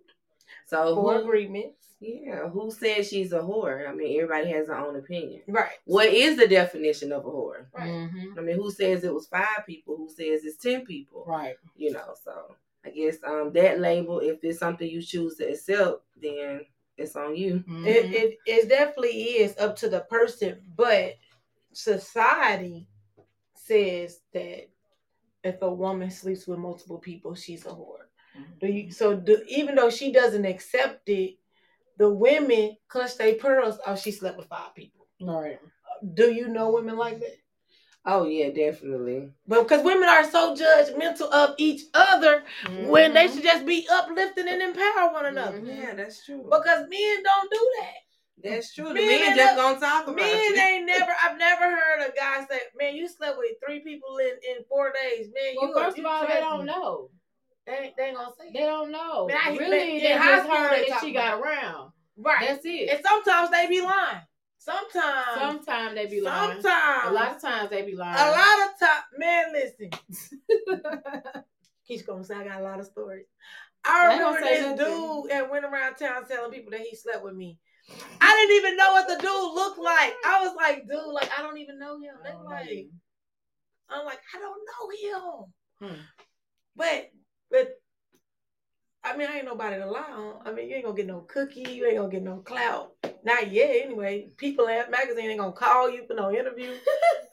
So 0.70 0.94
For 0.94 1.14
who, 1.14 1.20
agreements. 1.24 1.88
yeah, 2.00 2.48
who 2.48 2.70
says 2.70 3.08
she's 3.08 3.32
a 3.32 3.40
whore? 3.40 3.88
I 3.88 3.92
mean, 3.92 4.16
everybody 4.20 4.50
has 4.52 4.68
their 4.68 4.76
own 4.78 4.94
opinion. 4.96 5.42
Right. 5.48 5.78
What 5.84 6.08
is 6.08 6.36
the 6.36 6.46
definition 6.46 7.10
of 7.12 7.24
a 7.26 7.28
whore? 7.28 7.66
Right. 7.76 7.90
Mhm. 7.90 8.38
I 8.38 8.40
mean, 8.40 8.54
who 8.56 8.70
says 8.70 9.02
it 9.02 9.12
was 9.12 9.26
five 9.26 9.64
people? 9.66 9.96
Who 9.96 10.08
says 10.08 10.44
it's 10.44 10.56
ten 10.62 10.86
people? 10.86 11.24
Right. 11.26 11.56
you 11.76 11.92
know 11.92 12.14
so 12.24 12.54
i 12.84 12.90
guess 12.90 13.16
um 13.24 13.52
that 13.52 13.78
label 13.80 14.20
if 14.20 14.38
it's 14.42 14.58
something 14.58 14.88
you 14.88 15.02
choose 15.02 15.36
to 15.36 15.44
accept 15.52 16.02
then 16.20 16.60
it's 16.96 17.14
on 17.16 17.34
you 17.36 17.64
Mhm. 17.68 17.86
It, 17.86 18.04
it 18.20 18.38
it 18.46 18.68
definitely 18.68 19.18
is 19.44 19.56
up 19.58 19.76
to 19.76 19.88
the 19.88 20.00
person, 20.00 20.60
but 20.76 21.16
society 21.72 22.86
says 23.54 24.20
that 24.32 24.68
if 25.42 25.62
a 25.62 25.72
woman 25.72 26.10
sleeps 26.10 26.46
with 26.46 26.58
multiple 26.58 26.98
people, 26.98 27.34
she's 27.34 27.64
a 27.66 27.70
whore. 27.70 28.06
Do 28.60 28.66
you, 28.66 28.90
so 28.92 29.14
do, 29.16 29.42
even 29.48 29.74
though 29.74 29.90
she 29.90 30.12
doesn't 30.12 30.44
accept 30.44 31.08
it, 31.08 31.36
the 31.98 32.08
women 32.10 32.76
clutch 32.88 33.16
their 33.18 33.34
pearls. 33.34 33.78
Oh, 33.86 33.96
she 33.96 34.10
slept 34.12 34.38
with 34.38 34.48
five 34.48 34.74
people. 34.74 35.06
Right. 35.20 35.58
Do 36.14 36.32
you 36.32 36.48
know 36.48 36.70
women 36.70 36.96
like 36.96 37.20
that? 37.20 37.36
oh 38.06 38.24
yeah 38.24 38.48
definitely 38.48 39.28
But 39.46 39.64
because 39.64 39.84
women 39.84 40.08
are 40.08 40.24
so 40.24 40.54
judgmental 40.56 41.30
of 41.30 41.54
each 41.58 41.82
other, 41.92 42.42
when 42.86 43.12
they 43.12 43.28
Mhm. 43.28 43.34
should 43.34 43.42
just 43.42 43.66
be 43.66 43.86
uplifting 43.92 44.48
and 44.48 44.62
empower 44.62 45.12
one 45.12 45.26
another. 45.26 45.58
Mhm. 45.60 45.76
yeah 45.76 45.94
that's 45.94 46.24
true 46.24 46.42
Because 46.44 46.88
men 46.88 47.22
don't 47.22 47.50
do 47.52 47.72
that. 47.78 47.94
that's 48.42 48.72
true 48.74 48.88
the 48.88 48.94
Men 48.94 49.06
men 49.06 49.20
ain't 49.28 49.36
just 49.36 49.54
never- 49.54 49.56
gonna 49.74 49.80
talk 49.80 50.04
about 50.06 50.16
Men 50.16 50.54
you 50.54 50.56
ain't 50.62 50.86
never. 50.86 51.14
I've 51.22 51.36
never 51.36 51.64
heard 51.76 52.08
a 52.08 52.12
guy 52.16 52.46
say, 52.48 52.60
"Man, 52.74 52.96
you 52.96 53.06
slept 53.06 53.36
with 53.36 53.56
three 53.62 53.80
people 53.80 54.16
in 54.16 54.38
in 54.56 54.64
four 54.64 54.92
days." 54.92 55.28
Man, 55.34 55.56
Well, 55.56 55.68
you. 55.68 55.74
first 55.74 55.98
of 55.98 56.06
all, 56.06 56.26
they 56.26 56.40
don't 56.40 56.64
know. 56.64 57.10
They 57.66 57.72
ain't, 57.72 57.96
they 57.96 58.04
ain't 58.04 58.16
gonna 58.16 58.30
say 58.38 58.52
They 58.52 58.60
don't 58.60 58.90
know. 58.90 59.26
Man, 59.26 59.36
I- 59.42 59.56
really, 59.56 60.00
they 60.00 60.12
high 60.12 60.36
just 60.38 60.48
heard 60.48 60.72
they 60.72 60.88
that 60.88 61.00
she 61.00 61.12
got 61.12 61.38
about 61.38 61.46
around. 61.46 61.92
Right. 62.16 62.48
That's 62.48 62.64
it. 62.64 62.90
and 62.90 63.00
sometimes 63.04 63.50
they 63.50 63.66
be 63.68 63.80
lying. 63.80 64.20
Sometimes. 64.58 65.38
Sometimes 65.38 65.94
they 65.94 66.06
be 66.06 66.20
lying. 66.20 66.60
Sometimes. 66.60 67.08
A 67.08 67.12
lot 67.12 67.34
of 67.36 67.40
times 67.40 67.70
they 67.70 67.82
be 67.82 67.96
lying. 67.96 68.18
A 68.18 68.30
lot 68.30 68.68
of 68.68 68.78
time. 68.78 69.02
Man, 69.16 69.52
listen. 69.52 69.90
He's 71.82 72.02
gonna 72.02 72.24
say 72.24 72.34
I 72.34 72.44
got 72.44 72.60
a 72.60 72.64
lot 72.64 72.78
of 72.78 72.86
stories. 72.86 73.26
I 73.84 74.12
remember 74.12 74.40
this 74.40 74.60
nothing. 74.60 74.76
dude 74.76 75.30
that 75.30 75.50
went 75.50 75.64
around 75.64 75.94
town 75.96 76.26
telling 76.28 76.52
people 76.52 76.70
that 76.72 76.82
he 76.82 76.94
slept 76.94 77.24
with 77.24 77.34
me. 77.34 77.58
I 78.20 78.36
didn't 78.36 78.56
even 78.58 78.76
know 78.76 78.92
what 78.92 79.08
the 79.08 79.16
dude 79.16 79.54
looked 79.54 79.78
like. 79.78 80.12
I 80.26 80.44
was 80.44 80.54
like, 80.54 80.86
dude, 80.86 81.06
like 81.06 81.30
I 81.36 81.42
don't 81.42 81.56
even 81.58 81.78
know 81.78 81.98
him. 81.98 82.14
They 82.22 82.30
don't 82.30 82.44
know 82.44 82.50
like. 82.50 82.86
I'm 83.88 84.04
like, 84.04 84.20
I 84.34 84.38
don't 84.38 84.60
know 84.68 85.42
him. 85.80 85.90
Hmm. 85.90 86.00
But 86.76 87.10
but 87.50 87.68
I 89.02 89.16
mean, 89.16 89.28
I 89.30 89.36
ain't 89.36 89.46
nobody 89.46 89.76
to 89.76 89.86
lie 89.90 90.10
on. 90.12 90.46
I 90.46 90.52
mean, 90.52 90.68
you 90.68 90.76
ain't 90.76 90.84
gonna 90.84 90.96
get 90.96 91.06
no 91.06 91.20
cookie. 91.20 91.62
You 91.70 91.86
ain't 91.86 91.96
gonna 91.96 92.10
get 92.10 92.22
no 92.22 92.38
clout. 92.38 92.92
Not 93.24 93.50
yet, 93.50 93.86
anyway. 93.86 94.28
People 94.36 94.68
at 94.68 94.90
magazine 94.90 95.30
ain't 95.30 95.40
gonna 95.40 95.52
call 95.52 95.90
you 95.90 96.06
for 96.06 96.14
no 96.14 96.32
interview. 96.32 96.74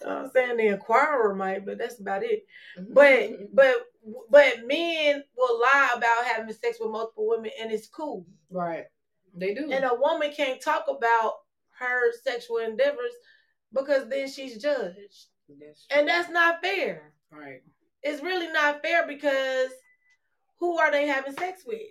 Uh, 0.05 0.09
I'm 0.09 0.29
saying 0.29 0.57
the 0.57 0.67
Enquirer 0.67 1.33
might, 1.33 1.65
but 1.65 1.79
that's 1.79 1.99
about 1.99 2.21
it. 2.23 2.45
But 2.93 3.31
but 3.51 3.73
but 4.29 4.65
men 4.67 5.23
will 5.35 5.59
lie 5.59 5.89
about 5.95 6.23
having 6.23 6.53
sex 6.53 6.77
with 6.79 6.91
multiple 6.91 7.27
women, 7.27 7.49
and 7.59 7.71
it's 7.71 7.87
cool. 7.87 8.23
Right. 8.51 8.85
They 9.35 9.55
do. 9.55 9.71
And 9.71 9.83
a 9.83 9.95
woman 9.95 10.31
can't 10.31 10.61
talk 10.61 10.85
about 10.87 11.33
her 11.79 12.11
sexual 12.23 12.57
endeavors 12.59 13.11
because 13.73 14.07
then 14.07 14.29
she's 14.29 14.61
judged, 14.61 15.25
That's 15.59 15.87
and 15.89 16.07
that's 16.07 16.29
not 16.29 16.61
fair. 16.61 17.11
right. 17.31 17.63
It's 18.03 18.21
really 18.21 18.47
not 18.51 18.83
fair 18.83 19.07
because 19.07 19.71
who 20.59 20.77
are 20.77 20.91
they 20.91 21.07
having 21.07 21.33
sex 21.33 21.63
with? 21.65 21.81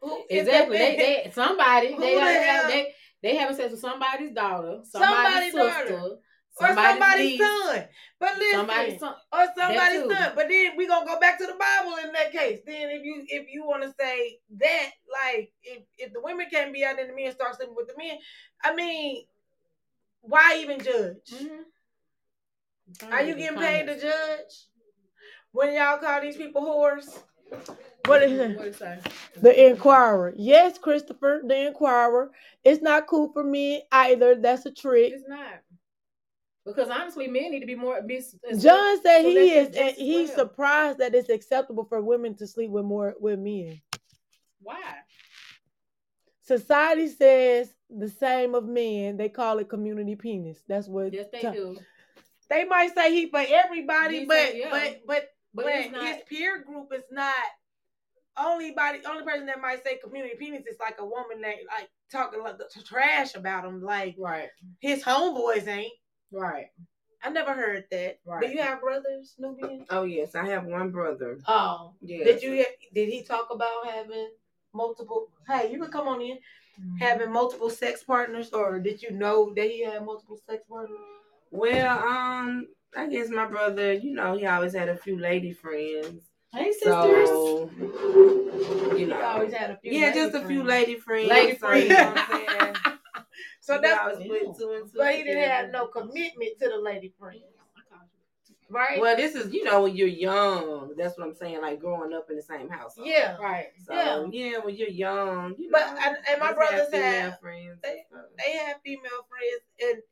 Who 0.00 0.24
Exactly. 0.30 0.78
they- 0.78 0.96
They, 0.96 1.22
they 1.24 1.30
somebody 1.34 1.96
they 1.98 2.14
the 2.14 2.20
have 2.20 2.68
they 2.68 2.94
they 3.22 3.34
having 3.36 3.56
sex 3.56 3.70
with 3.72 3.80
somebody's 3.80 4.32
daughter, 4.32 4.80
somebody's, 4.84 5.52
Somebody's 5.52 5.54
daughter. 5.54 5.86
sister, 5.88 6.16
or 6.60 6.66
somebody's 6.68 7.18
niece, 7.38 7.40
son. 7.40 7.84
But 8.20 8.38
listen, 8.38 8.58
somebody's 8.60 9.00
son. 9.00 9.14
or 9.32 9.46
somebody's 9.56 10.00
son. 10.18 10.32
But 10.36 10.48
then 10.48 10.76
we 10.76 10.86
gonna 10.86 11.06
go 11.06 11.18
back 11.18 11.38
to 11.38 11.46
the 11.46 11.54
Bible 11.54 11.96
in 12.04 12.12
that 12.12 12.30
case. 12.32 12.60
Then 12.66 12.90
if 12.90 13.02
you 13.04 13.24
if 13.26 13.46
you 13.50 13.64
want 13.66 13.82
to 13.82 13.92
say 13.98 14.38
that, 14.58 14.90
like 15.10 15.50
if 15.62 15.82
if 15.98 16.12
the 16.12 16.20
women 16.20 16.46
can't 16.50 16.72
be 16.72 16.84
out 16.84 16.98
in 16.98 17.08
the 17.08 17.14
men 17.14 17.32
start 17.32 17.56
sleeping 17.56 17.74
with 17.74 17.88
the 17.88 17.94
men, 17.98 18.18
I 18.62 18.74
mean, 18.74 19.24
why 20.20 20.58
even 20.60 20.78
judge? 20.80 21.30
Mhm. 21.32 21.64
Are 23.10 23.22
you 23.22 23.34
getting 23.34 23.58
paid 23.58 23.86
to 23.86 23.98
judge? 24.00 24.66
When 25.52 25.74
y'all 25.74 25.98
call 25.98 26.20
these 26.20 26.36
people 26.36 26.62
whores? 26.62 27.18
What 28.06 28.22
is 28.22 28.38
it? 28.38 28.56
What 28.56 28.66
it? 28.68 29.12
The 29.42 29.66
Enquirer. 29.68 30.32
Yes, 30.36 30.78
Christopher, 30.78 31.42
the 31.44 31.66
Enquirer. 31.68 32.30
It's 32.64 32.82
not 32.82 33.06
cool 33.06 33.32
for 33.32 33.42
me 33.42 33.82
either. 33.90 34.36
That's 34.36 34.64
a 34.66 34.70
trick. 34.72 35.12
It's 35.12 35.28
not. 35.28 35.60
Because 36.64 36.88
honestly, 36.88 37.28
men 37.28 37.50
need 37.52 37.60
to 37.60 37.66
be 37.66 37.76
more. 37.76 38.02
Be, 38.02 38.20
John 38.58 39.00
said 39.02 39.22
so 39.22 39.28
he 39.28 39.50
is, 39.52 39.76
and 39.76 39.96
he's 39.96 40.28
well. 40.30 40.38
surprised 40.38 40.98
that 40.98 41.14
it's 41.14 41.28
acceptable 41.28 41.84
for 41.84 42.00
women 42.00 42.34
to 42.36 42.46
sleep 42.46 42.70
with 42.70 42.84
more 42.84 43.14
with 43.20 43.38
men. 43.38 43.80
Why? 44.60 44.82
Society 46.42 47.08
says 47.08 47.72
the 47.90 48.08
same 48.08 48.54
of 48.54 48.64
men. 48.66 49.16
They 49.16 49.28
call 49.28 49.58
it 49.58 49.68
community 49.68 50.16
penis. 50.16 50.58
That's 50.68 50.88
what 50.88 51.12
Yes, 51.12 51.26
they 51.32 51.42
John- 51.42 51.52
do. 51.54 51.76
They 52.48 52.64
might 52.64 52.94
say 52.94 53.12
he 53.12 53.28
for 53.28 53.42
everybody, 53.46 54.20
He 54.20 54.24
but 54.26 54.56
yeah. 54.56 54.70
but 54.70 55.02
but 55.06 55.28
But 55.56 55.64
but 55.64 55.90
not- 55.92 56.04
his 56.06 56.22
peer 56.28 56.62
group 56.62 56.92
is 56.92 57.04
not 57.10 57.34
only 58.38 58.72
body 58.72 58.98
only 59.08 59.24
person 59.24 59.46
that 59.46 59.60
might 59.60 59.82
say 59.82 59.96
community 59.96 60.34
penis 60.38 60.66
is 60.66 60.76
like 60.78 60.96
a 60.98 61.04
woman 61.06 61.40
that 61.40 61.54
like 61.74 61.88
talking 62.12 62.42
like 62.42 62.58
the 62.58 62.68
trash 62.84 63.34
about 63.34 63.64
him 63.64 63.82
like 63.82 64.14
Right. 64.18 64.50
his 64.80 65.02
homeboys 65.02 65.66
ain't. 65.66 65.92
Right. 66.30 66.66
i 67.22 67.30
never 67.30 67.54
heard 67.54 67.84
that. 67.90 68.18
Do 68.40 68.48
you 68.48 68.60
have 68.60 68.80
brothers 68.82 69.34
nubian? 69.38 69.86
Oh 69.90 70.02
yes 70.04 70.34
i 70.34 70.44
have 70.46 70.64
one 70.66 70.90
brother. 70.90 71.38
Oh. 71.48 71.94
Yeah 72.02 72.24
did 72.24 72.42
you 72.42 72.64
did 72.94 73.08
he 73.08 73.22
talk 73.22 73.48
about 73.50 73.86
having 73.88 74.28
multiple 74.74 75.28
hey 75.48 75.72
you 75.72 75.80
can 75.80 75.90
come 75.90 76.08
on 76.08 76.20
in 76.20 76.38
Mm-hmm. 76.78 76.98
having 76.98 77.32
multiple 77.32 77.70
sex 77.70 78.02
partners 78.04 78.50
or 78.52 78.78
did 78.78 79.00
you 79.02 79.10
know 79.10 79.50
that 79.56 79.64
he 79.70 79.82
had 79.82 80.04
multiple 80.04 80.38
sex 80.46 80.62
partners? 80.68 80.98
Well 81.50 81.98
um 82.06 82.68
i 82.96 83.06
guess 83.08 83.28
my 83.28 83.46
brother 83.46 83.92
you 83.92 84.12
know 84.14 84.36
he 84.36 84.46
always 84.46 84.74
had 84.74 84.88
a 84.88 84.96
few 84.96 85.18
lady 85.18 85.52
friends 85.52 86.22
Hey, 86.52 86.72
sisters. 86.72 87.28
so 87.28 87.70
you 87.78 88.96
he 88.96 89.04
know 89.04 89.20
always 89.20 89.52
had 89.52 89.70
a 89.72 89.76
few 89.78 89.92
yeah 89.92 90.12
just 90.12 90.34
a 90.34 90.40
few 90.46 90.64
friends. 90.64 90.68
lady 90.68 90.94
friends 90.96 91.28
Lady 91.28 91.58
so, 91.58 91.72
you 91.72 91.88
know 91.88 91.94
what 91.96 92.18
i'm 92.18 92.26
friends. 92.26 92.78
saying 92.84 92.96
so 93.60 93.78
that's 93.82 94.00
always 94.00 94.16
put 94.28 94.58
two 94.58 94.70
and 94.72 94.90
two 94.90 94.96
but 94.98 95.12
he 95.14 95.18
didn't 95.22 95.34
together. 95.42 95.52
have 95.52 95.70
no 95.70 95.86
commitment 95.88 96.58
to 96.60 96.68
the 96.68 96.78
lady 96.78 97.12
friends 97.18 97.42
right 98.68 99.00
Well, 99.00 99.16
this 99.16 99.34
is 99.36 99.52
you 99.52 99.62
know 99.62 99.82
when 99.84 99.94
you're 99.94 100.08
young. 100.08 100.92
That's 100.96 101.16
what 101.16 101.24
I'm 101.28 101.34
saying. 101.36 101.62
Like 101.62 101.78
growing 101.78 102.12
up 102.12 102.26
in 102.30 102.34
the 102.36 102.42
same 102.42 102.68
house. 102.68 102.94
yeah 102.98 103.36
Right. 103.36 103.66
So, 103.86 103.94
Yeah. 103.94 104.24
yeah. 104.32 104.58
when 104.58 104.74
you're 104.74 104.88
young, 104.88 105.54
you 105.56 105.68
But- 105.70 105.86
know, 105.94 106.00
and- 106.04 106.16
and 106.28 106.40
my 106.40 106.46
just 106.48 106.56
brothers 106.56 106.88
female 106.90 107.02
had- 107.30 107.38
friends. 107.40 107.78
they- 107.84 107.88
and 107.90 108.00
stuff. 108.10 108.24
they 108.44 108.52
had 108.56 108.76
female 108.84 109.22
friends 109.30 109.62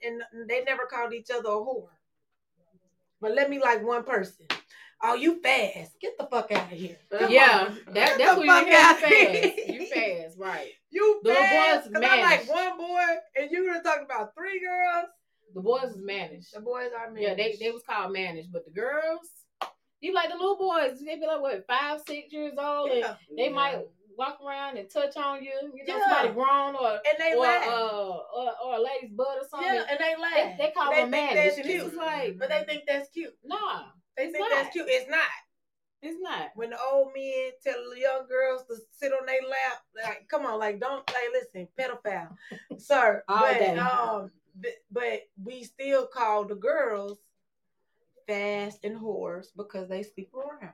and 0.04 0.22
and 0.38 0.48
they 0.48 0.62
never 0.62 0.86
called 0.86 1.12
each 1.12 1.30
other 1.32 1.48
a 1.48 1.52
whore 1.52 1.88
but 3.24 3.34
let 3.34 3.48
me 3.48 3.58
like 3.58 3.82
one 3.82 4.04
person. 4.04 4.44
Oh, 5.02 5.14
you 5.14 5.40
fast. 5.40 5.98
Get 5.98 6.18
the 6.18 6.26
fuck 6.26 6.52
out 6.52 6.70
of 6.70 6.78
here. 6.78 6.98
Come 7.10 7.30
yeah, 7.32 7.68
on. 7.70 7.78
that, 7.94 7.94
Get 7.94 8.18
that's 8.18 8.34
the 8.34 8.46
what 8.46 8.46
fuck 8.46 8.66
you 8.66 8.72
hear. 8.72 8.80
outta 8.80 9.08
You 9.08 9.16
here. 9.16 9.42
fast. 9.42 9.68
You 9.68 9.86
fast, 9.86 10.38
right. 10.38 10.70
You 10.90 11.20
The 11.22 11.28
little 11.30 11.42
fast. 11.42 11.84
boys 11.86 11.92
Cause 11.94 12.10
I 12.10 12.22
like 12.22 12.48
one 12.50 12.76
boy 12.78 13.02
and 13.36 13.50
you 13.50 13.66
were 13.66 13.80
talking 13.82 14.04
about 14.04 14.34
three 14.36 14.60
girls. 14.60 15.06
The 15.54 15.62
boys 15.62 15.84
is 15.96 16.02
managed. 16.04 16.54
The 16.54 16.60
boys 16.60 16.90
are 16.98 17.10
men. 17.10 17.22
Yeah, 17.22 17.34
they 17.34 17.56
they 17.58 17.70
was 17.70 17.82
called 17.88 18.12
managed, 18.12 18.52
but 18.52 18.66
the 18.66 18.72
girls, 18.72 19.20
you 20.00 20.12
like 20.12 20.28
the 20.28 20.36
little 20.36 20.58
boys. 20.58 20.98
They 20.98 21.16
be 21.16 21.26
like 21.26 21.40
what 21.40 21.64
five, 21.66 22.00
six 22.06 22.30
years 22.30 22.52
old, 22.58 22.90
and 22.90 22.98
yeah. 23.00 23.14
they 23.36 23.48
might 23.48 23.80
walk 24.16 24.38
around 24.46 24.76
and 24.78 24.88
touch 24.90 25.16
on 25.16 25.42
you. 25.42 25.52
You 25.74 25.84
know, 25.86 25.96
Yeah. 25.98 26.00
somebody 26.08 26.34
grown 26.34 26.76
or 26.76 26.92
and 26.92 27.18
they 27.18 27.34
or 27.34 27.42
laugh. 27.42 27.66
uh 27.68 28.08
or, 28.36 28.52
or 28.64 28.74
a 28.76 28.80
lady's 28.80 29.10
butt 29.12 29.38
or 29.40 29.46
something. 29.48 29.72
yeah, 29.74 29.84
and 29.90 29.98
they 29.98 30.14
laugh. 30.20 30.32
They, 30.34 30.66
they 30.66 30.70
call 30.72 30.90
They 30.90 31.00
them 31.02 31.10
think 31.10 31.34
managed. 31.34 31.56
that's 31.58 31.66
cute. 31.68 31.94
like, 31.96 32.38
but 32.38 32.48
they 32.48 32.64
think 32.64 32.82
that's 32.86 33.08
cute. 33.10 33.34
nah, 33.44 33.84
They 34.16 34.24
think 34.30 34.38
not. 34.40 34.50
that's 34.50 34.72
cute. 34.72 34.86
It's 34.88 35.10
not. 35.10 35.20
it's 36.02 36.20
not. 36.20 36.50
when 36.54 36.70
the 36.70 36.78
old 36.92 37.12
men 37.16 37.50
tell 37.62 37.74
the 37.92 38.00
young 38.00 38.26
girls 38.28 38.64
to 38.68 38.76
sit 38.92 39.12
on 39.12 39.26
their 39.26 39.42
lap, 39.42 39.82
like, 40.04 40.28
come 40.28 40.44
on, 40.46 40.58
like, 40.58 40.78
don't, 40.80 41.06
like, 41.08 41.30
listen, 41.32 41.66
pedophile, 41.78 42.36
sir. 42.78 43.22
All 43.28 43.40
but, 43.40 43.58
day. 43.58 43.76
um, 43.78 44.30
but, 44.54 44.72
but 44.92 45.20
we 45.42 45.64
still 45.64 46.06
call 46.06 46.44
the 46.44 46.54
girls 46.54 47.18
fast 48.28 48.84
and 48.84 48.98
whores 48.98 49.46
because 49.56 49.88
they 49.88 50.02
sleep 50.02 50.30
around. 50.34 50.72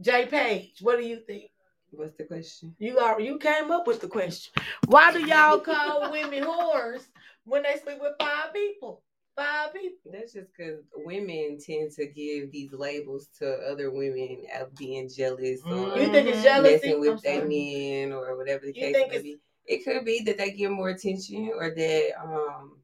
Jay 0.00 0.26
Page, 0.26 0.78
what 0.80 0.96
do 0.98 1.04
you 1.06 1.18
think? 1.26 1.50
What's 1.90 2.16
the 2.16 2.24
question? 2.24 2.74
You 2.78 2.98
are 2.98 3.20
you 3.20 3.38
came 3.38 3.70
up 3.70 3.86
with 3.86 4.00
the 4.00 4.08
question. 4.08 4.52
Why 4.86 5.12
do 5.12 5.20
y'all 5.24 5.60
call 5.60 6.10
women 6.12 6.44
whores 6.44 7.02
when 7.44 7.62
they 7.62 7.76
sleep 7.82 7.98
with 8.00 8.12
five 8.20 8.52
people? 8.52 9.02
Five 9.36 9.72
people. 9.72 10.12
That's 10.12 10.32
just 10.32 10.48
because 10.56 10.80
women 10.96 11.58
tend 11.64 11.92
to 11.92 12.06
give 12.06 12.50
these 12.52 12.72
labels 12.72 13.28
to 13.38 13.48
other 13.70 13.90
women 13.90 14.44
of 14.60 14.74
being 14.76 15.08
jealous 15.08 15.60
or 15.64 15.96
You 15.98 16.08
think 16.10 16.28
it's 16.28 16.42
jealousy? 16.42 16.72
messing 16.88 17.00
with 17.00 17.22
their 17.22 17.46
men 17.46 18.12
or 18.12 18.36
whatever 18.36 18.66
the 18.66 18.72
You 18.74 18.92
case 18.92 18.96
may 19.08 19.18
be. 19.22 19.38
It 19.66 19.84
could 19.84 20.04
be 20.04 20.22
that 20.24 20.38
they 20.38 20.50
give 20.50 20.72
more 20.72 20.88
attention 20.88 21.52
or 21.54 21.70
that 21.70 22.10
um 22.22 22.78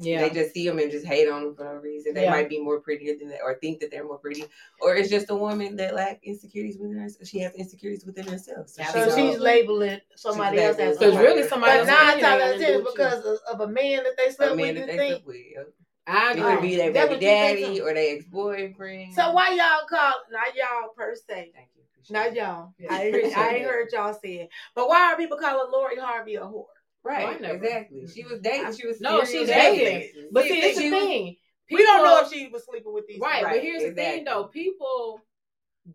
Yeah. 0.00 0.20
they 0.20 0.30
just 0.30 0.54
see 0.54 0.66
them 0.66 0.78
and 0.78 0.90
just 0.90 1.04
hate 1.04 1.28
on 1.28 1.42
them 1.44 1.54
for 1.54 1.64
no 1.64 1.72
reason. 1.74 2.14
They 2.14 2.24
Yeah. 2.24 2.30
might 2.30 2.48
be 2.48 2.60
more 2.60 2.80
prettier 2.80 3.16
than 3.18 3.28
that 3.30 3.40
or 3.42 3.54
think 3.54 3.80
that 3.80 3.90
they're 3.90 4.04
more 4.04 4.18
pretty. 4.18 4.44
Or 4.80 4.94
it's 4.94 5.10
just 5.10 5.30
a 5.30 5.34
woman 5.34 5.76
that 5.76 5.94
lack 5.94 6.20
insecurities 6.22 6.78
within 6.78 6.98
herself. 6.98 7.28
She 7.28 7.40
has 7.40 7.54
insecurities 7.54 8.04
within 8.04 8.26
herself. 8.26 8.68
So 8.68 8.82
Absolutely. 8.82 9.32
she's 9.32 9.40
labeling 9.40 10.00
somebody 10.14 10.58
else 10.60 10.78
as 10.78 10.96
a 10.96 11.00
Because 11.00 11.16
really, 11.18 11.48
somebody 11.48 11.72
But 11.72 11.78
else 11.80 11.88
nine 11.88 12.08
opinion 12.08 12.20
times 12.20 12.24
ain't 12.24 12.24
out 12.24 12.40
of 12.40 12.60
nothing 12.60 12.60
ten, 12.60 12.72
do 12.72 12.78
you. 12.78 12.84
because 12.84 13.24
of, 13.24 13.60
of 13.60 13.68
a 13.68 13.72
man 13.72 14.04
that 14.04 14.16
they 14.16 14.30
slept 14.30 14.56
with, 14.56 14.66
you 14.66 14.74
that 14.74 14.86
they 14.86 14.96
think. 14.96 15.26
with. 15.26 15.36
Yep. 15.56 15.68
I 16.06 16.30
It 16.30 16.38
agree. 16.38 16.42
could 16.52 16.62
be 16.62 16.76
their 16.76 16.92
baby 16.92 16.98
what 17.00 17.10
you 17.22 17.28
think 17.28 17.58
daddy 17.60 17.80
or 17.80 17.92
their 17.94 18.16
ex 18.16 18.24
boyfriend. 18.24 19.14
So 19.14 19.32
why 19.32 19.50
y'all 19.50 19.86
call 19.88 20.14
not 20.30 20.54
y'all 20.56 20.88
per 20.96 21.14
se? 21.14 21.52
Thank 21.54 21.68
you. 21.76 21.82
Not 22.10 22.34
y'all. 22.34 22.72
Yeah, 22.78 22.94
I 22.94 23.02
ain't, 23.02 23.14
appreciate 23.16 23.36
I 23.36 23.54
ain't 23.56 23.66
heard 23.66 23.88
y'all 23.92 24.14
say 24.14 24.34
it. 24.36 24.48
But 24.74 24.88
why 24.88 25.12
are 25.12 25.16
people 25.18 25.36
calling 25.36 25.70
Lori 25.70 25.98
Harvey 25.98 26.36
a 26.36 26.40
whore? 26.40 26.64
Right, 27.08 27.40
exactly. 27.40 28.06
She 28.14 28.24
was 28.24 28.40
dating. 28.40 28.72
She 28.76 28.86
was 28.86 29.00
No, 29.00 29.24
serial 29.24 29.46
she's 29.46 29.48
dating. 29.54 30.28
But 30.30 30.42
See, 30.44 30.48
see, 30.50 30.60
it's 30.60 30.78
she 30.78 30.90
the 30.90 30.96
was- 30.96 31.04
thing. 31.04 31.36
we 31.70 31.82
don't 31.82 32.04
know 32.04 32.20
if 32.22 32.30
she 32.32 32.48
was 32.48 32.64
sleeping 32.66 32.92
with 32.92 33.06
these. 33.06 33.18
Right, 33.18 33.36
people. 33.38 33.48
but 33.48 33.54
Right, 33.54 33.62
here's 33.62 33.82
the 33.82 33.94
thing 33.94 34.24
though. 34.24 34.44
People 34.44 35.20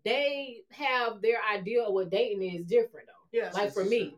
they 0.04 0.62
have 0.72 1.22
their 1.22 1.38
idea 1.52 1.82
of 1.84 1.92
what 1.94 2.10
dating 2.10 2.42
is 2.42 2.66
different 2.66 3.06
though. 3.06 3.38
Yeah. 3.38 3.50
Like 3.52 3.72
for 3.72 3.84
me, 3.84 4.16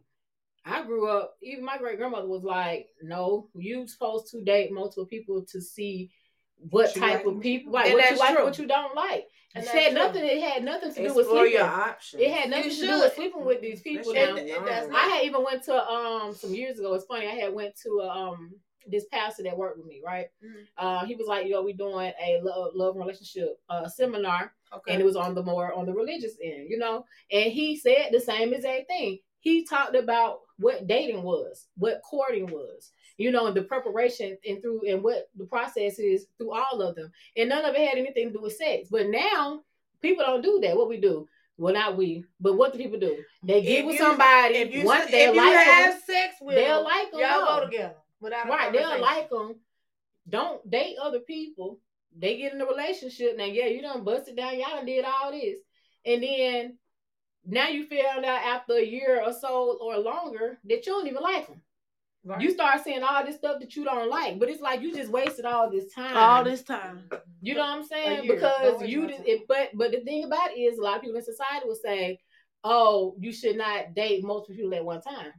I 0.64 0.82
grew 0.84 1.06
up, 1.08 1.36
even 1.42 1.64
my 1.64 1.76
great 1.78 1.98
grandmother 1.98 2.26
was 2.28 2.42
like, 2.42 2.88
No, 3.02 3.48
you 3.54 3.86
supposed 3.86 4.30
to 4.30 4.42
date 4.42 4.72
multiple 4.72 5.04
people 5.06 5.44
to 5.52 5.60
see 5.60 6.10
what 6.58 6.86
What 6.86 6.94
type 6.94 7.24
like 7.24 7.26
of 7.26 7.40
people 7.42 7.72
what 7.72 7.82
right, 7.84 7.90
you 7.90 7.96
what 7.96 8.02
like. 8.04 8.10
you 8.12 8.18
like 8.18 8.34
that's 8.34 8.44
what 8.44 8.58
you 8.58 8.66
don't 8.66 8.94
like. 8.96 9.26
And 9.56 9.64
it 9.64 9.66
that's 9.72 9.78
had 9.78 9.90
true. 9.92 9.98
nothing 9.98 10.24
it 10.26 10.42
had 10.42 10.64
nothing 10.64 10.92
to 10.94 10.96
do 11.08 11.14
with 11.14 11.18
Explore 11.26 11.46
your 11.46 11.60
sleeping. 11.60 11.80
options. 11.80 12.22
It 12.22 12.30
had 12.30 12.50
nothing 12.50 12.70
You 12.70 12.76
to 12.76 12.86
do 12.86 13.00
with 13.00 13.14
sleeping 13.14 13.44
with 13.44 13.60
these 13.60 13.80
people 13.82 14.12
That 14.12 14.28
now. 14.30 14.36
shit 14.36 14.46
It- 14.46 14.50
it 14.50 14.64
does 14.66 14.82
wrong. 14.84 14.90
not. 14.92 15.04
I 15.04 15.08
had 15.08 15.24
even 15.24 15.42
went 15.44 15.62
to 15.64 15.90
um 15.90 16.34
some 16.34 16.54
years 16.54 16.78
ago. 16.78 16.94
It's 16.94 17.04
funny. 17.06 17.26
I 17.26 17.34
had 17.34 17.52
went 17.54 17.74
to 17.84 18.00
um 18.02 18.54
this 18.88 19.06
pastor 19.06 19.42
that 19.42 19.56
worked 19.56 19.78
with 19.78 19.86
me. 19.86 20.00
Right. 20.04 20.26
Mhm. 20.44 20.66
Uh, 20.78 21.04
he 21.06 21.16
was 21.16 21.26
like, 21.26 21.48
"Yo, 21.48 21.60
we 21.62 21.72
doing 21.72 21.94
a 22.20 22.40
love, 22.40 22.72
love 22.74 22.94
relationship 22.96 23.58
uh 23.68 23.88
seminar, 23.88 24.52
Okay. 24.72 24.92
and 24.92 25.00
it 25.02 25.04
was 25.04 25.16
on 25.16 25.34
the 25.34 25.42
more 25.42 25.72
on 25.72 25.86
the 25.86 25.92
religious 25.92 26.36
end, 26.42 26.68
you 26.70 26.78
know." 26.78 27.04
And 27.32 27.52
he 27.52 27.76
said 27.76 28.10
the 28.12 28.20
same 28.20 28.54
exact 28.54 28.86
thing. 28.86 29.18
He 29.40 29.64
talked 29.64 29.94
about 29.96 30.40
what 30.58 30.86
dating 30.86 31.22
was, 31.22 31.68
what 31.76 32.00
courting 32.02 32.46
was, 32.46 32.92
you 33.18 33.30
know, 33.30 33.46
and 33.46 33.56
the 33.56 33.62
preparation 33.62 34.36
and 34.46 34.60
through 34.62 34.82
and 34.88 35.02
what 35.02 35.28
the 35.36 35.44
process 35.44 35.98
is 35.98 36.26
through 36.38 36.52
all 36.52 36.82
of 36.82 36.94
them, 36.96 37.10
and 37.36 37.48
none 37.48 37.64
of 37.64 37.74
it 37.74 37.88
had 37.88 37.98
anything 37.98 38.28
to 38.28 38.34
do 38.34 38.42
with 38.42 38.56
sex. 38.56 38.88
But 38.90 39.08
now 39.08 39.62
people 40.02 40.24
don't 40.24 40.42
do 40.42 40.60
that. 40.62 40.76
What 40.76 40.88
we 40.88 40.98
do. 40.98 41.28
Well, 41.58 41.72
not 41.72 41.96
we, 41.96 42.22
but 42.38 42.54
what 42.58 42.72
do 42.74 42.78
people 42.78 42.98
do? 43.00 43.16
They 43.42 43.62
get 43.62 43.78
If 43.80 43.86
with 43.86 43.94
you- 43.94 44.00
somebody. 44.00 44.56
if 44.56 44.74
you, 44.74 44.82
they'll 45.10 45.34
you 45.34 45.40
like 45.40 45.56
have 45.66 46.02
sex 46.02 46.34
with 46.42 46.54
They'll 46.56 46.84
like 46.84 47.10
them, 47.10 47.20
like 47.20 47.30
'em, 47.30 47.38
y'all 47.40 47.60
go 47.60 47.64
together 47.64 47.94
without 48.20 48.46
Right, 48.48 48.72
they'll 48.72 49.00
like 49.00 49.30
them. 49.30 49.54
Don't 50.28 50.68
date 50.70 50.96
other 51.00 51.20
people. 51.20 51.80
They 52.18 52.36
get 52.36 52.52
in 52.52 52.60
a 52.60 52.66
relationship 52.66 53.36
now. 53.38 53.44
Yeah, 53.44 53.66
you 53.66 53.80
done 53.80 54.04
busted 54.04 54.36
down. 54.36 54.58
Y'all 54.58 54.76
done 54.76 54.84
did 54.86 55.04
all 55.06 55.30
this, 55.32 55.60
and 56.04 56.22
then 56.22 56.78
now 57.46 57.68
you 57.68 57.86
found 57.86 58.24
out 58.26 58.42
after 58.42 58.74
a 58.74 58.84
year 58.84 59.22
or 59.24 59.32
so 59.32 59.78
or 59.80 59.96
longer 59.98 60.58
that 60.64 60.84
you 60.86 60.92
don't 60.92 61.06
even 61.06 61.22
like 61.22 61.46
them. 61.46 61.62
Right. 62.26 62.40
You 62.40 62.50
start 62.50 62.82
seeing 62.82 63.04
all 63.04 63.24
this 63.24 63.36
stuff 63.36 63.60
that 63.60 63.76
you 63.76 63.84
don't 63.84 64.10
like, 64.10 64.40
but 64.40 64.48
it's 64.48 64.60
like 64.60 64.82
you 64.82 64.92
just 64.92 65.12
wasted 65.12 65.44
all 65.44 65.70
this 65.70 65.92
time. 65.94 66.16
all 66.16 66.42
this 66.42 66.64
time. 66.64 67.08
You 67.40 67.54
know 67.54 67.60
what 67.60 67.70
I'm 67.78 67.84
saying? 67.84 68.26
Because 68.26 68.82
you 68.82 69.02
my 69.02 69.06
did 69.06 69.20
it, 69.26 69.40
but 69.46 69.70
but 69.74 69.92
the 69.92 70.00
thing 70.00 70.24
about 70.24 70.50
it 70.50 70.58
is 70.58 70.78
a 70.78 70.82
lot 70.82 70.96
of 70.96 71.02
people 71.02 71.16
in 71.18 71.22
society 71.24 71.66
will 71.68 71.76
say, 71.76 72.18
"Oh, 72.64 73.14
you 73.20 73.32
should 73.32 73.56
not 73.56 73.94
date 73.94 74.24
multiple 74.24 74.56
people 74.56 74.74
at 74.74 74.84
one 74.84 75.00
time." 75.02 75.32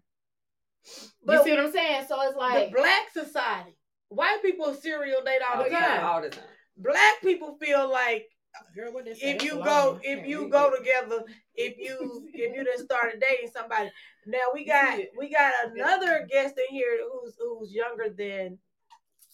But 1.25 1.39
you 1.39 1.43
see 1.43 1.49
what 1.51 1.59
I'm 1.59 1.71
saying? 1.73 2.05
So 2.07 2.21
it's 2.21 2.37
like, 2.37 2.69
the 2.69 2.77
black 2.77 3.11
society, 3.11 3.75
white 4.07 4.41
people 4.41 4.73
serial 4.73 5.21
date 5.25 5.41
all 5.51 5.57
the 5.61 5.65
Oh, 5.65 5.71
yeah. 5.71 5.97
time. 5.97 6.05
all 6.05 6.21
the 6.21 6.29
time. 6.29 6.45
Black 6.77 7.19
people 7.21 7.57
feel 7.61 7.91
like 7.91 8.29
girl, 8.75 8.93
what 8.93 9.05
they 9.05 9.13
say? 9.13 9.31
if 9.31 9.43
you 9.43 9.55
go 9.55 9.93
lie. 9.93 9.99
if 10.03 10.27
you 10.27 10.49
go 10.49 10.71
together 10.75 11.23
if 11.55 11.77
you 11.77 12.27
if 12.33 12.55
you 12.55 12.63
done 12.63 12.85
started 12.85 13.21
dating 13.21 13.51
somebody. 13.53 13.89
Now 14.25 14.51
we 14.53 14.65
got 14.65 14.99
we 15.17 15.29
got 15.29 15.53
another 15.71 16.27
guest 16.29 16.55
in 16.57 16.75
here 16.75 16.99
who's 17.11 17.35
who's 17.39 17.71
younger 17.71 18.09
than 18.09 18.57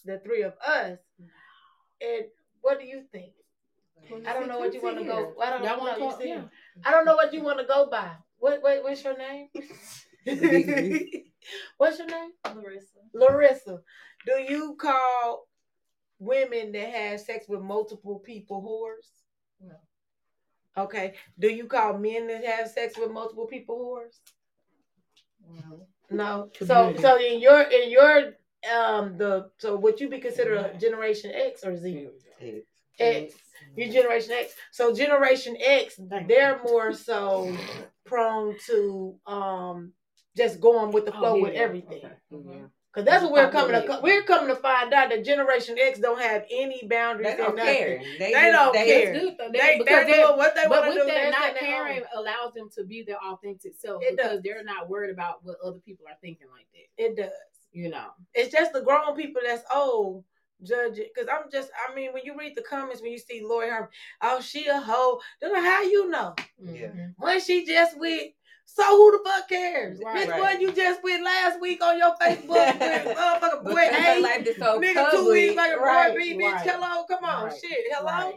the 0.04 0.20
three 0.24 0.42
of 0.42 0.54
us. 0.66 0.98
And 2.00 2.24
what 2.60 2.80
do 2.80 2.86
you 2.86 3.04
think? 3.12 3.32
I 4.26 4.34
don't 4.34 4.48
know 4.48 4.58
what 4.58 4.74
you 4.74 4.82
want 4.82 4.98
to 4.98 5.04
go 5.04 5.32
i 5.42 5.48
don't 5.48 5.62
know 5.62 5.78
want 5.78 5.98
you 5.98 6.12
see. 6.20 6.34
I 6.84 6.90
don't 6.90 7.06
know 7.06 7.14
what 7.14 7.32
you 7.32 7.42
want 7.42 7.58
to 7.58 7.64
go 7.64 7.88
by. 7.90 8.10
What 8.38 8.62
wait 8.62 8.82
what's 8.82 9.02
your 9.02 9.16
name? 9.16 9.48
What's 11.76 11.98
your 11.98 12.08
name? 12.08 12.30
Larissa. 12.46 13.00
larissa. 13.12 13.78
Do 14.26 14.32
you 14.32 14.76
call 14.80 15.46
women 16.24 16.72
that 16.72 16.88
have 16.90 17.20
sex 17.20 17.46
with 17.48 17.60
multiple 17.60 18.18
people 18.18 18.58
whores 18.62 19.08
No. 19.60 19.76
Okay. 20.84 21.14
Do 21.38 21.48
you 21.48 21.66
call 21.66 21.98
men 21.98 22.26
that 22.28 22.44
have 22.44 22.68
sex 22.70 22.98
with 22.98 23.10
multiple 23.10 23.46
people 23.46 23.76
whores? 23.78 24.16
No. 25.48 25.86
No. 26.10 26.50
So 26.58 26.66
Community. 26.66 27.02
so 27.02 27.16
in 27.18 27.40
your 27.40 27.60
in 27.62 27.90
your 27.90 28.16
um 28.74 29.16
the 29.18 29.50
so 29.58 29.76
would 29.76 30.00
you 30.00 30.08
be 30.08 30.18
considered 30.20 30.58
a 30.58 30.78
generation 30.78 31.30
X 31.34 31.64
or 31.64 31.76
Z? 31.76 32.08
It- 32.40 32.66
X. 32.98 33.34
Your 33.76 33.88
generation 33.92 34.32
X. 34.32 34.54
So 34.72 34.94
generation 34.94 35.56
X, 35.60 35.98
Thank 36.08 36.28
they're 36.28 36.60
more 36.62 36.92
so 36.92 37.56
prone 38.06 38.56
to 38.66 39.18
um 39.26 39.92
just 40.36 40.60
going 40.60 40.92
with 40.92 41.04
the 41.06 41.14
Oh, 41.14 41.18
flow 41.18 41.34
yeah, 41.36 41.42
with 41.42 41.54
everything. 41.54 42.02
okay. 42.04 42.14
yeah. 42.30 42.66
Cause 42.94 43.04
that's 43.04 43.24
what 43.24 43.32
we're 43.32 43.50
coming 43.50 43.72
to 43.82 44.00
we're 44.04 44.22
coming 44.22 44.48
to 44.48 44.54
find 44.54 44.92
out 44.94 45.10
that 45.10 45.24
generation 45.24 45.76
X 45.80 45.98
don't 45.98 46.20
have 46.20 46.44
any 46.50 46.86
boundaries 46.86 47.28
They 47.32 47.36
don't 47.36 47.56
care. 47.56 48.00
They, 48.20 48.32
They 48.32 48.52
don't 48.52 48.72
That's 48.72 48.86
care. 48.88 49.12
good 49.14 49.34
though. 49.36 49.48
They, 49.52 49.58
They 49.58 49.78
because 49.78 49.86
they're 49.88 50.06
they're, 50.06 50.26
doing 50.26 50.36
what 50.38 50.54
they 50.54 50.66
want 50.68 50.84
to 50.86 50.92
do. 50.92 50.98
that 50.98 51.06
They're 51.06 51.30
not 51.30 51.42
sitting 51.54 51.56
at 51.56 51.74
home. 51.76 51.86
caring 51.86 52.02
allows 52.14 52.54
them 52.54 52.68
to 52.76 52.84
be 52.84 53.02
their 53.02 53.18
authentic 53.18 53.74
self 53.76 54.00
It 54.04 54.16
because 54.16 54.32
does. 54.34 54.42
they're 54.42 54.62
not 54.62 54.88
worried 54.88 55.10
about 55.10 55.44
what 55.44 55.56
other 55.64 55.80
people 55.80 56.06
are 56.08 56.16
thinking 56.20 56.46
like 56.52 56.66
that. 56.72 57.04
It 57.04 57.16
does. 57.16 57.30
You 57.72 57.90
know. 57.90 58.06
it's 58.34 58.52
just 58.52 58.72
the 58.72 58.82
grown 58.82 59.16
people 59.16 59.42
that's 59.44 59.64
old 59.74 60.22
judge 60.62 60.98
it. 60.98 61.12
Cause 61.16 61.26
I'm 61.30 61.50
just, 61.50 61.70
I 61.90 61.92
mean, 61.96 62.12
when 62.12 62.22
you 62.24 62.38
read 62.38 62.54
the 62.54 62.62
comments, 62.62 63.02
when 63.02 63.10
you 63.10 63.18
see 63.18 63.42
Lori 63.44 63.68
Harvey, 63.68 63.88
oh, 64.22 64.40
she 64.40 64.66
a 64.68 64.78
hoe. 64.80 65.20
They're 65.40 65.52
like, 65.52 65.64
how 65.64 65.82
you 65.82 66.08
know? 66.08 66.34
Yeah. 66.62 66.86
Mhm. 66.86 67.14
When 67.18 67.40
she 67.40 67.66
just 67.66 67.98
with, 67.98 68.30
so 68.66 68.82
who 68.96 69.12
the 69.18 69.28
fuck 69.28 69.48
cares? 69.48 70.00
Right. 70.04 70.26
Bitch, 70.26 70.30
Right. 70.30 70.40
what 70.40 70.60
you 70.60 70.72
just 70.72 71.02
went 71.02 71.22
last 71.24 71.60
week 71.60 71.82
on 71.82 71.98
your 71.98 72.14
Facebook 72.20 72.48
with 72.80 73.16
motherfucker 73.16 73.64
boy 73.64 73.70
Because 73.74 73.94
her 74.04 74.16
A, 74.18 74.20
life 74.20 74.46
so 74.58 74.80
nigga 74.80 75.10
two 75.10 75.16
public. 75.18 75.32
weeks 75.32 75.56
like 75.56 75.72
a 75.72 75.78
Right, 75.78 76.10
boy 76.12 76.18
B, 76.18 76.34
bitch. 76.38 76.60
Hello, 76.62 77.04
come 77.04 77.24
on, 77.24 77.44
Right. 77.46 77.54
shit, 77.60 77.78
hello. 77.90 78.06
Right. 78.06 78.34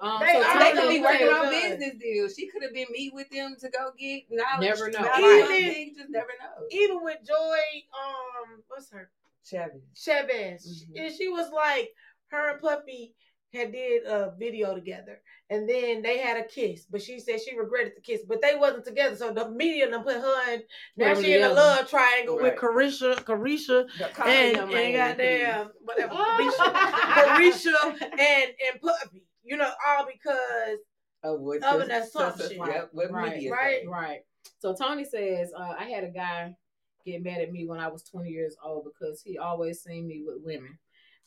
Um, 0.00 0.20
They 0.20 0.32
so 0.32 0.58
They 0.58 0.72
could 0.72 0.88
be 0.88 1.00
working 1.00 1.28
on 1.28 1.50
business 1.50 1.94
deals. 2.00 2.34
She 2.34 2.48
could 2.48 2.62
have 2.64 2.72
been 2.72 2.88
meet 2.90 3.14
with 3.14 3.30
them 3.30 3.54
to 3.60 3.68
go 3.70 3.92
get 3.98 4.24
knowledge. 4.30 4.60
Never 4.60 4.90
know. 4.90 4.98
about 4.98 5.12
Right. 5.20 5.40
something. 5.46 5.86
You 5.88 5.94
just 5.96 6.10
never 6.10 6.30
know. 6.40 6.66
Even 6.70 7.04
with 7.04 7.18
Joie, 7.24 7.84
um, 7.94 8.62
what's 8.68 8.90
her? 8.90 9.10
Chevy. 9.44 9.80
Chavez, 9.94 10.84
Mhm. 10.90 11.04
and 11.06 11.14
she 11.14 11.28
was 11.28 11.50
like, 11.50 11.92
her 12.28 12.50
and 12.50 12.60
Puffy 12.60 13.14
had 13.54 13.72
did 13.72 14.04
a 14.06 14.32
video 14.38 14.74
together, 14.74 15.20
and 15.50 15.68
then 15.68 16.02
they 16.02 16.18
had 16.18 16.36
a 16.38 16.44
kiss. 16.44 16.86
But 16.90 17.02
she 17.02 17.18
said 17.20 17.40
she 17.40 17.56
regretted 17.56 17.92
the 17.96 18.00
kiss, 18.00 18.22
but 18.26 18.40
they 18.40 18.54
wasn't 18.54 18.84
together. 18.84 19.14
So 19.16 19.32
the 19.32 19.50
media 19.50 19.90
done 19.90 20.02
put 20.04 20.16
her 20.16 20.52
in. 20.54 20.62
Now 20.96 21.14
Put 21.14 21.24
she 21.24 21.34
in 21.34 21.42
a 21.42 21.50
love 21.50 21.88
triangle 21.88 22.38
Right. 22.38 22.52
with 22.52 22.60
Caresha, 22.60 23.14
Caresha, 23.16 23.86
Call 24.14 24.26
and, 24.26 24.56
and 24.56 24.94
goddamn 24.94 25.70
whatever, 25.82 26.12
Oh. 26.14 26.50
Caresha, 26.58 27.72
Caresha, 27.92 28.02
and 28.02 28.52
and 28.72 28.80
Puffy. 28.80 29.22
You 29.44 29.56
know, 29.56 29.70
all 29.86 30.06
because 30.10 30.78
Of 31.22 31.40
what 31.40 31.62
Of 31.62 31.80
the- 31.80 31.84
an 31.94 32.02
assumption. 32.02 32.58
Yep, 32.66 32.88
what 32.92 33.10
Right, 33.10 33.34
media 33.34 33.52
right. 33.52 33.80
say. 33.82 33.86
Right. 33.86 34.20
So 34.60 34.74
Tony 34.74 35.04
says, 35.04 35.52
uh, 35.56 35.74
I 35.78 35.84
had 35.84 36.04
a 36.04 36.08
guy 36.10 36.56
get 37.04 37.22
mad 37.22 37.40
at 37.40 37.52
me 37.52 37.66
when 37.66 37.80
I 37.80 37.88
was 37.88 38.02
20 38.04 38.30
years 38.30 38.56
old 38.64 38.84
because 38.84 39.20
he 39.20 39.36
always 39.38 39.82
seen 39.82 40.06
me 40.06 40.22
with 40.24 40.36
women. 40.44 40.78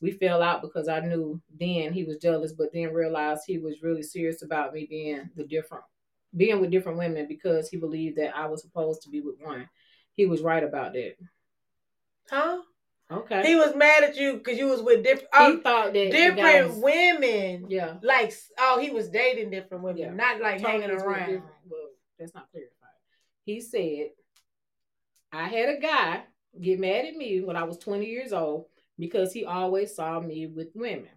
We 0.02 0.12
fell 0.12 0.42
out 0.42 0.62
because 0.62 0.88
I 0.88 1.00
knew 1.00 1.42
then 1.60 1.94
he 1.94 2.04
was 2.04 2.18
jealous, 2.18 2.52
but 2.52 2.74
then 2.74 2.94
realized 2.94 3.44
he 3.48 3.58
was 3.58 3.82
really 3.82 4.04
serious 4.04 4.44
about 4.44 4.74
me 4.74 4.86
being 4.90 5.30
the 5.36 5.46
different, 5.46 5.84
being 6.36 6.60
with 6.60 6.72
different 6.72 6.98
women 6.98 7.28
because 7.28 7.70
he 7.70 7.78
believed 7.78 8.18
that 8.18 8.36
I 8.36 8.48
was 8.48 8.62
supposed 8.62 9.02
to 9.04 9.10
be 9.10 9.22
with 9.22 9.36
one. 9.40 9.70
He 10.14 10.26
was 10.26 10.42
right 10.42 10.64
about 10.64 10.94
that. 10.94 11.16
huh? 12.30 12.62
Okay. 13.12 13.46
He 13.46 13.56
was 13.56 13.76
mad 13.76 14.04
at 14.04 14.18
you 14.18 14.34
because 14.34 14.58
you 14.58 14.68
was 14.68 14.82
with 14.82 15.04
different 15.04 15.30
He 15.32 15.40
oh, 15.40 15.60
thought 15.62 15.94
that 15.94 16.12
different 16.12 16.78
women. 16.82 17.68
Yeah. 17.70 17.96
Like 18.02 18.34
oh, 18.58 18.80
he 18.80 18.90
was 18.90 19.10
dating 19.10 19.52
different 19.52 19.84
women, 19.84 20.02
Yeah. 20.02 20.14
not 20.14 20.42
like 20.42 20.60
hanging 20.60 20.90
around. 20.90 21.44
Well, 21.70 21.90
that's 22.18 22.34
not 22.34 22.50
clarified. 22.52 22.72
He 23.46 23.62
said, 23.62 24.10
I 25.32 25.48
had 25.48 25.70
a 25.70 25.80
guy 25.80 26.24
get 26.60 26.80
mad 26.80 27.06
at 27.06 27.16
me 27.16 27.42
when 27.42 27.56
I 27.56 27.64
was 27.64 27.78
20 27.78 28.06
years 28.06 28.34
old 28.34 28.66
because 28.98 29.34
he 29.34 29.46
always 29.46 29.96
saw 29.96 30.20
me 30.20 30.48
with 30.48 30.70
women. 30.74 31.10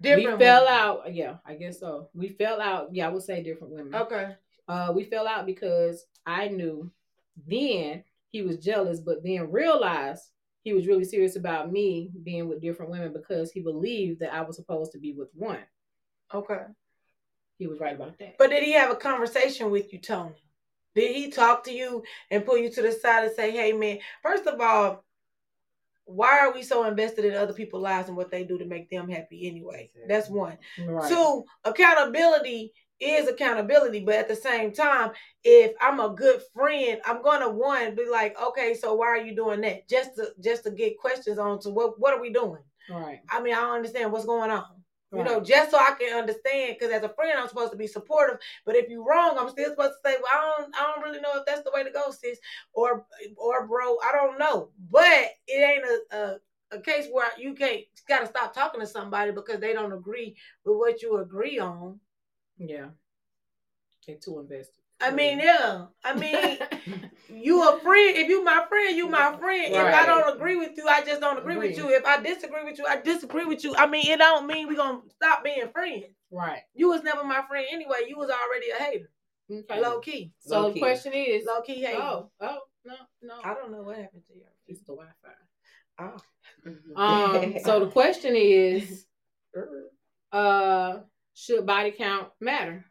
Different 0.00 0.38
we 0.38 0.44
fell 0.44 0.64
women. 0.64 0.78
out. 0.78 1.14
Yeah, 1.14 1.36
I 1.44 1.54
guess 1.54 1.80
so. 1.80 2.08
We 2.14 2.28
fell 2.28 2.60
out. 2.60 2.88
Yeah, 2.92 3.08
I 3.08 3.10
would 3.10 3.22
say 3.22 3.42
different 3.42 3.74
women. 3.74 3.94
Okay. 3.94 4.34
Uh, 4.68 4.92
we 4.94 5.04
fell 5.04 5.26
out 5.26 5.46
because 5.46 6.04
I 6.26 6.48
knew 6.48 6.90
then 7.46 8.04
he 8.30 8.42
was 8.42 8.58
jealous, 8.58 9.00
but 9.00 9.24
then 9.24 9.50
realized 9.50 10.22
he 10.62 10.72
was 10.72 10.86
really 10.86 11.04
serious 11.04 11.36
about 11.36 11.72
me 11.72 12.10
being 12.22 12.48
with 12.48 12.60
different 12.60 12.92
women 12.92 13.12
because 13.12 13.50
he 13.50 13.60
believed 13.60 14.20
that 14.20 14.34
I 14.34 14.42
was 14.42 14.56
supposed 14.56 14.92
to 14.92 14.98
be 14.98 15.12
with 15.12 15.28
one. 15.34 15.58
Okay. 16.32 16.60
He 17.58 17.66
was 17.66 17.80
right 17.80 17.96
about 17.96 18.18
that. 18.18 18.36
But 18.38 18.50
did 18.50 18.62
he 18.62 18.72
have 18.72 18.90
a 18.90 18.96
conversation 18.96 19.70
with 19.70 19.92
you, 19.92 19.98
Tony? 19.98 20.34
Did 20.94 21.16
he 21.16 21.30
talk 21.30 21.64
to 21.64 21.72
you 21.72 22.02
and 22.30 22.44
pull 22.44 22.58
you 22.58 22.70
to 22.70 22.82
the 22.82 22.92
side 22.92 23.24
and 23.24 23.34
say, 23.34 23.50
"Hey, 23.50 23.72
man, 23.72 23.98
first 24.22 24.46
of 24.46 24.60
all, 24.60 25.04
why 26.08 26.40
are 26.40 26.52
we 26.52 26.62
so 26.62 26.84
invested 26.84 27.24
in 27.24 27.34
other 27.34 27.52
people's 27.52 27.82
lives 27.82 28.08
and 28.08 28.16
what 28.16 28.30
they 28.30 28.44
do 28.44 28.58
to 28.58 28.64
make 28.64 28.90
them 28.90 29.08
happy 29.08 29.46
anyway?" 29.48 29.90
That's 30.08 30.28
one. 30.28 30.58
right. 30.80 31.08
Two, 31.08 31.44
accountability 31.64 32.72
is 33.00 33.28
accountability, 33.28 34.00
but 34.00 34.16
at 34.16 34.28
the 34.28 34.34
same 34.34 34.72
time, 34.72 35.12
if 35.44 35.72
I'm 35.80 36.00
a 36.00 36.10
good 36.10 36.42
friend, 36.52 37.00
I'm 37.04 37.22
gonna 37.22 37.48
one 37.48 37.94
be 37.94 38.08
like, 38.08 38.40
okay, 38.40 38.74
so 38.74 38.94
why 38.94 39.06
are 39.06 39.18
you 39.18 39.36
doing 39.36 39.60
that? 39.60 39.88
Just 39.88 40.16
to 40.16 40.32
just 40.40 40.64
to 40.64 40.70
get 40.70 40.98
questions 40.98 41.38
on 41.38 41.60
to 41.60 41.70
what 41.70 42.00
what 42.00 42.14
are 42.14 42.20
we 42.20 42.32
doing? 42.32 42.62
right. 42.90 43.20
I 43.30 43.40
mean, 43.40 43.54
I 43.54 43.60
don't 43.60 43.76
understand 43.76 44.12
what's 44.12 44.24
going 44.24 44.50
on. 44.50 44.77
You 45.10 45.24
know, 45.24 45.40
just 45.40 45.70
so 45.70 45.78
I 45.78 45.94
can 45.98 46.18
understand, 46.18 46.76
because 46.78 46.92
as 46.92 47.02
a 47.02 47.08
friend, 47.08 47.38
I'm 47.38 47.48
supposed 47.48 47.72
to 47.72 47.78
be 47.78 47.86
supportive. 47.86 48.38
But 48.66 48.76
if 48.76 48.90
you're 48.90 49.04
wrong, 49.04 49.38
I'm 49.38 49.48
still 49.48 49.70
supposed 49.70 49.94
to 50.04 50.10
say, 50.10 50.16
"Well, 50.22 50.30
I 50.32 50.56
don't, 50.58 50.76
I 50.76 50.82
don't 50.82 51.02
really 51.02 51.20
know 51.20 51.32
if 51.36 51.46
that's 51.46 51.62
the 51.62 51.70
way 51.74 51.82
to 51.82 51.90
go, 51.90 52.10
sis," 52.10 52.38
or, 52.74 53.06
or 53.36 53.66
bro, 53.66 53.96
I 54.00 54.12
don't 54.12 54.38
know. 54.38 54.68
But 54.90 55.30
it 55.46 55.62
ain't 55.62 55.84
a, 55.84 56.16
a, 56.16 56.76
a 56.76 56.80
case 56.82 57.08
where 57.10 57.30
you 57.38 57.54
can't 57.54 57.84
got 58.06 58.20
to 58.20 58.26
stop 58.26 58.52
talking 58.52 58.80
to 58.80 58.86
somebody 58.86 59.32
because 59.32 59.60
they 59.60 59.72
don't 59.72 59.92
agree 59.92 60.36
with 60.64 60.76
what 60.76 61.00
you 61.00 61.16
agree 61.18 61.58
on. 61.58 62.00
Yeah. 62.58 62.88
They 64.06 64.14
too 64.14 64.40
invested. 64.40 64.77
I 65.00 65.10
mean, 65.12 65.38
yeah. 65.38 65.86
I 66.04 66.14
mean, 66.14 66.58
you 67.42 67.62
a 67.68 67.78
friend. 67.80 68.16
If 68.16 68.28
you 68.28 68.42
my 68.44 68.64
friend, 68.68 68.96
you 68.96 69.08
my 69.08 69.36
friend. 69.36 69.72
If 69.74 69.94
I 69.94 70.06
don't 70.06 70.36
agree 70.36 70.56
with 70.56 70.72
you, 70.76 70.86
I 70.88 71.04
just 71.04 71.20
don't 71.20 71.38
agree 71.38 71.56
with 71.56 71.76
you. 71.76 71.88
If 71.90 72.04
I 72.04 72.20
disagree 72.20 72.64
with 72.64 72.78
you, 72.78 72.86
I 72.86 73.00
disagree 73.00 73.44
with 73.44 73.62
you. 73.62 73.76
I 73.76 73.86
mean, 73.86 74.10
it 74.10 74.18
don't 74.18 74.46
mean 74.46 74.66
we 74.68 74.76
gonna 74.76 75.00
stop 75.14 75.44
being 75.44 75.68
friends. 75.72 76.06
right. 76.30 76.62
You 76.74 76.88
was 76.88 77.02
never 77.02 77.24
my 77.24 77.42
friend 77.48 77.66
anyway. 77.70 78.06
You 78.08 78.18
was 78.18 78.30
already 78.30 78.70
a 78.70 78.82
hater. 78.82 79.10
Okay. 79.50 79.80
Low 79.80 80.00
key. 80.00 80.32
so 80.40 80.60
Low 80.60 80.68
the 80.68 80.74
key. 80.74 80.80
question 80.80 81.12
is, 81.14 81.46
Low 81.46 81.62
key 81.62 81.80
hater. 81.80 81.98
oh, 82.02 82.30
oh, 82.40 82.58
no, 82.84 82.94
no, 83.22 83.34
I 83.42 83.54
don't 83.54 83.72
know 83.72 83.82
what 83.82 83.96
happened 83.96 84.22
to 84.28 84.34
you. 84.34 84.42
it's 84.66 84.80
the 84.80 84.94
Wi-Fi. 84.94 85.30
Oh. 86.00 86.16
Um, 86.96 87.54
so 87.64 87.80
the 87.80 87.90
question 87.90 88.34
is, 88.36 89.06
uh, 90.32 90.98
should 91.34 91.64
body 91.64 91.92
count 91.92 92.28
matter? 92.40 92.84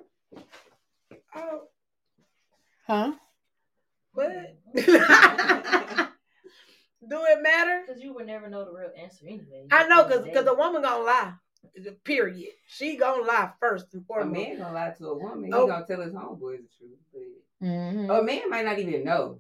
Oh, 1.36 1.62
Huh? 2.88 3.12
but 4.16 4.58
do 4.76 4.82
it 7.26 7.42
matter? 7.44 7.84
Because 7.86 8.02
you 8.02 8.14
would 8.14 8.26
never 8.28 8.50
know 8.50 8.66
the 8.66 8.72
real 8.72 8.90
answer 8.98 9.26
anyway. 9.28 9.68
I 9.72 9.88
know, 9.88 10.04
cause 10.06 10.26
cause 10.34 10.48
a 10.48 10.54
woman 10.54 10.82
gonna 10.82 11.04
lie. 11.04 11.34
Period. 12.04 12.52
She 12.68 12.96
gonna 12.98 13.24
lie 13.24 13.52
first 13.60 13.94
and 13.94 14.06
foremost. 14.06 14.30
A 14.36 14.50
man 14.50 14.58
gonna 14.60 14.74
lie 14.74 14.94
to 14.98 15.08
a 15.08 15.18
woman. 15.18 15.50
Oh. 15.54 15.62
He 15.66 15.68
gonna 15.68 15.86
tell 15.86 16.02
his 16.02 16.14
homeboys 16.14 16.58
the 16.62 16.68
truth. 16.78 16.98
But 17.14 17.22
Mm-hmm. 17.60 18.12
a 18.12 18.22
man 18.22 18.50
might 18.52 18.66
not 18.66 18.78
even 18.78 19.04
know. 19.04 19.40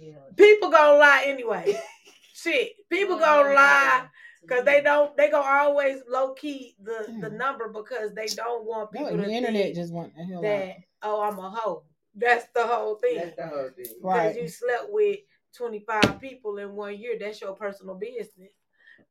yeah. 0.00 0.14
People 0.36 0.70
gonna 0.70 0.98
lie 0.98 1.22
anyway. 1.26 1.78
Shit, 2.34 2.72
people 2.90 3.16
gonna 3.18 3.54
lie 3.54 4.06
because 4.42 4.64
they 4.64 4.80
don't. 4.80 5.16
They 5.16 5.30
gonna 5.30 5.46
always 5.48 5.98
low 6.08 6.34
key 6.34 6.74
the 6.82 7.06
the 7.20 7.28
Hmm. 7.30 7.36
number 7.36 7.68
because 7.68 8.12
they 8.14 8.26
don't 8.26 8.64
want 8.64 8.90
people 8.92 9.16
the 9.16 9.22
to 9.24 9.30
internet 9.30 9.62
think 9.66 9.74
just 9.76 9.92
want 9.92 10.14
the 10.16 10.24
hell 10.24 10.38
out. 10.38 10.42
that 10.42 10.76
oh 11.02 11.20
I'm 11.22 11.38
a 11.38 11.48
hoe. 11.50 11.84
That's 12.14 12.46
the 12.54 12.66
whole 12.66 12.96
thing. 12.96 13.16
That's 13.16 13.36
the 13.36 13.46
whole 13.46 13.70
thing. 13.76 13.86
Right. 14.02 14.28
Because 14.34 14.42
you 14.42 14.48
slept 14.48 14.86
with 14.88 15.18
25 15.56 16.20
people 16.20 16.58
in 16.58 16.72
one 16.74 16.98
year, 16.98 17.16
that's 17.18 17.40
your 17.40 17.54
personal 17.54 17.94
business. 17.94 18.52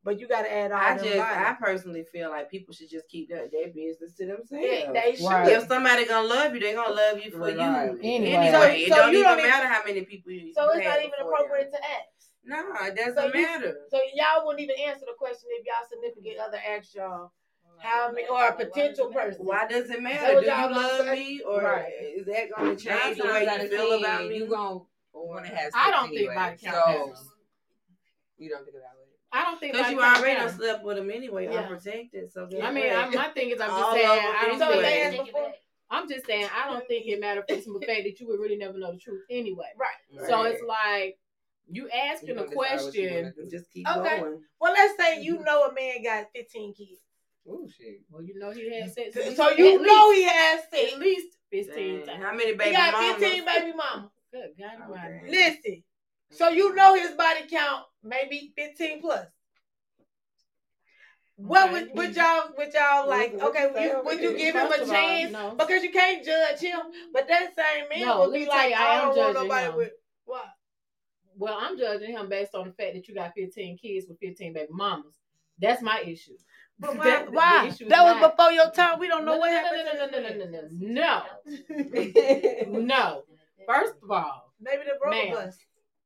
But 0.04 0.20
you 0.20 0.28
got 0.28 0.44
to 0.44 0.54
add 0.54 0.72
all 0.72 0.78
I 0.80 0.94
just, 0.98 1.04
bodies. 1.04 1.18
I 1.20 1.56
personally 1.60 2.06
feel 2.12 2.30
like 2.30 2.50
people 2.52 2.74
should 2.74 2.90
just 2.90 3.08
keep 3.10 3.30
their, 3.30 3.48
their 3.50 3.68
business 3.70 4.14
to 4.16 4.26
themselves. 4.26 4.50
Yeah, 4.66 4.92
they 4.92 5.16
should. 5.16 5.26
Right. 5.26 5.52
If 5.52 5.68
somebody 5.68 6.06
gonna 6.06 6.28
love 6.28 6.54
you, 6.54 6.60
they 6.60 6.74
gonna 6.74 6.94
love 6.94 7.20
you 7.24 7.32
for 7.32 7.40
Right. 7.40 7.56
you. 7.56 7.62
Anyway. 7.62 8.00
Anyway, 8.04 8.52
So- 8.52 8.62
it 8.62 8.90
so 8.90 8.96
don't 8.96 9.12
you 9.14 9.20
even 9.20 9.30
don't 9.32 9.40
even- 9.40 9.50
matter 9.52 9.68
how 9.68 9.84
many 9.86 10.06
people 10.06 10.32
you. 10.32 10.54
So 10.54 10.70
it's 10.72 10.86
not 10.86 11.00
even 11.00 11.14
appropriate 11.20 11.72
them. 11.72 11.82
to 11.82 11.90
ask. 11.90 12.30
No, 12.44 12.86
it 12.86 12.96
doesn't 12.96 13.16
So 13.18 13.26
you- 13.28 13.42
matter. 13.44 13.78
So 13.90 14.00
y'all 14.14 14.46
wouldn't 14.46 14.62
even 14.62 14.80
answer 14.80 15.06
the 15.06 15.16
question 15.18 15.50
if 15.52 15.66
y'all 15.66 15.88
significant 15.90 16.38
other 16.40 16.60
asked 16.66 16.96
y'all 16.96 17.32
how 17.80 18.12
many 18.12 18.28
or 18.28 18.48
a 18.48 18.54
potential 18.54 19.08
person. 19.08 19.46
Why 19.46 19.68
does 19.68 19.90
it 19.90 20.02
matter? 20.02 20.40
Do 20.40 20.46
you 20.46 20.52
love 20.52 21.06
say? 21.06 21.14
me, 21.14 21.42
or 21.42 21.62
Right. 21.62 21.94
is 22.02 22.26
that 22.26 22.50
gonna 22.56 22.76
change 22.76 23.18
the 23.18 23.24
way 23.26 23.44
you 23.62 23.70
feel 23.70 23.94
about 24.00 24.28
me? 24.28 24.38
You 24.38 24.48
gonna 24.48 24.80
want 25.14 25.46
to 25.46 25.56
have 25.56 25.72
I 25.76 25.92
don't 25.92 26.08
think 26.10 26.20
anyway. 26.20 26.36
body 26.36 26.58
count 26.58 26.76
so 26.76 27.06
matters. 27.08 27.32
you 28.38 28.50
don't 28.50 28.64
think 28.66 28.78
about 28.78 28.92
it. 29.02 29.04
I 29.32 29.44
don't 29.44 29.60
think 29.60 29.74
Because 29.74 29.92
you 29.92 30.00
already 30.02 30.36
done 30.40 30.50
slept 30.50 30.84
with 30.86 30.98
him 30.98 31.12
anyway, 31.12 31.46
Yeah. 31.46 31.60
unprotected. 31.62 32.32
So 32.32 32.48
I 32.62 32.72
mean. 32.72 32.92
I, 32.92 33.10
my 33.10 33.28
thing 33.30 33.50
is, 33.50 33.60
I'm 33.60 33.70
just 33.70 33.92
saying, 33.94 34.08
I 34.08 34.46
don't 34.48 34.60
So 34.60 34.72
if 34.72 34.82
they 34.82 34.90
think. 35.12 35.16
ask 35.20 35.26
before, 35.26 35.54
I'm 35.90 36.10
just 36.10 36.26
saying, 36.26 36.48
I 36.56 36.72
don't 36.72 36.88
think 36.88 37.08
it 37.08 37.20
matters 37.20 37.44
for 37.48 37.56
the 37.56 37.62
simple 37.62 37.82
fact 37.82 38.04
that 38.04 38.20
you 38.20 38.28
would 38.28 38.40
really 38.40 38.56
never 38.58 38.78
know 38.78 38.92
the 38.94 38.98
truth 39.00 39.24
anyway. 39.30 39.68
right. 39.78 40.28
So 40.28 40.44
it's 40.44 40.62
like 40.64 41.18
you 41.70 41.84
You 41.84 41.90
asking 41.90 42.30
gonna 42.36 42.44
a 42.44 42.50
decide 42.50 42.56
what 42.56 42.96
you 42.96 43.10
question. 43.10 43.34
Just 43.50 43.72
keep 43.72 43.88
Okay. 43.90 44.20
going. 44.22 44.42
Well, 44.62 44.74
let's 44.74 44.98
say 44.98 45.22
you 45.22 45.36
mm-hmm. 45.36 45.44
know 45.44 45.66
a 45.68 45.74
man 45.74 46.02
got 46.04 46.28
15 46.34 46.74
kids. 46.74 47.02
Oh 47.50 47.68
shit. 47.68 48.02
Well, 48.10 48.24
you 48.24 48.38
know 48.38 48.52
he 48.52 48.74
had 48.80 48.92
sex. 48.94 49.14
So 49.36 49.52
at 49.52 49.58
you 49.58 49.82
know 49.82 50.10
least, 50.10 50.18
he 50.18 50.24
has 50.24 50.62
sex. 50.70 50.94
at 50.94 51.00
least 51.00 51.38
fifteen 51.50 52.06
times. 52.06 52.24
How 52.24 52.32
many 52.32 52.52
He 52.52 52.58
baby 52.58 52.72
got 52.76 52.94
mamas? 52.94 53.22
15 53.24 53.46
baby 53.46 53.74
mama. 53.76 54.12
Good 54.32 54.50
God 54.60 54.72
oh, 54.80 54.84
Almighty. 54.92 55.14
Okay. 55.24 55.32
Listen. 55.32 55.84
So 56.32 56.50
you 56.50 56.76
know 56.76 56.96
his 56.96 57.12
body 57.12 57.42
count 57.50 57.86
maybe 58.04 58.52
15 58.58 59.00
plus. 59.02 59.28
What 61.38 61.70
Okay. 61.70 61.72
would, 61.86 61.96
would 61.96 62.16
y'all 62.16 62.50
would 62.58 62.74
y'all 62.74 63.08
like? 63.08 63.32
What- 63.34 63.42
what 63.44 63.50
Okay, 63.56 63.62
you 63.64 64.02
would 64.04 64.20
you, 64.22 64.32
would 64.32 64.32
you 64.32 64.38
give 64.38 64.56
him 64.56 64.72
a 64.72 64.76
of 64.76 64.82
all, 64.82 64.88
chance? 64.88 65.32
no. 65.32 65.56
Because 65.56 65.84
you 65.84 65.92
can't 65.92 66.26
judge 66.26 66.60
him. 66.60 66.80
But 67.14 67.28
that 67.28 67.56
same 67.56 67.88
man 67.90 68.08
No, 68.08 68.22
would 68.22 68.34
be 68.34 68.46
like, 68.48 68.72
you, 68.72 68.76
I 68.76 68.98
I 68.98 69.02
don't 69.02 69.16
want 69.18 69.34
nobody 69.36 69.66
him. 69.68 69.76
with 69.78 69.92
what? 70.26 70.46
Well, 71.38 71.58
I'm 71.62 71.78
judging 71.78 72.12
him 72.12 72.28
based 72.28 72.56
on 72.56 72.66
the 72.66 72.74
fact 72.74 72.96
that 72.96 73.08
you 73.08 73.14
got 73.14 73.34
15 73.36 73.78
kids 73.78 74.08
with 74.10 74.20
15 74.20 74.54
baby 74.54 74.68
mamas. 74.72 75.14
That's 75.60 75.82
my 75.84 76.02
issue. 76.02 76.34
But 76.80 76.98
why? 76.98 77.04
That- 77.06 77.32
why? 77.32 77.70
That 77.88 78.04
was 78.04 78.22
not- 78.22 78.36
before 78.38 78.52
your 78.52 78.70
time. 78.72 79.00
We 79.00 79.08
don't 79.08 79.26
know 79.26 79.34
No, 79.34 79.40
what 79.40 79.52
no, 79.52 79.62
no, 79.62 79.64
happened. 79.64 80.12
no, 80.14 80.20
no, 80.20 80.30
no, 80.30 80.46
no, 80.46 80.46
no, 80.46 80.68
no, 80.72 81.24
no. 82.70 82.80
No. 82.80 83.24
First 83.68 83.96
of 84.04 84.12
all, 84.12 84.54
Maybe 84.60 84.84
the 84.86 84.94
rubber 85.04 85.16
Ma'am. 85.16 85.34
bust. 85.34 85.60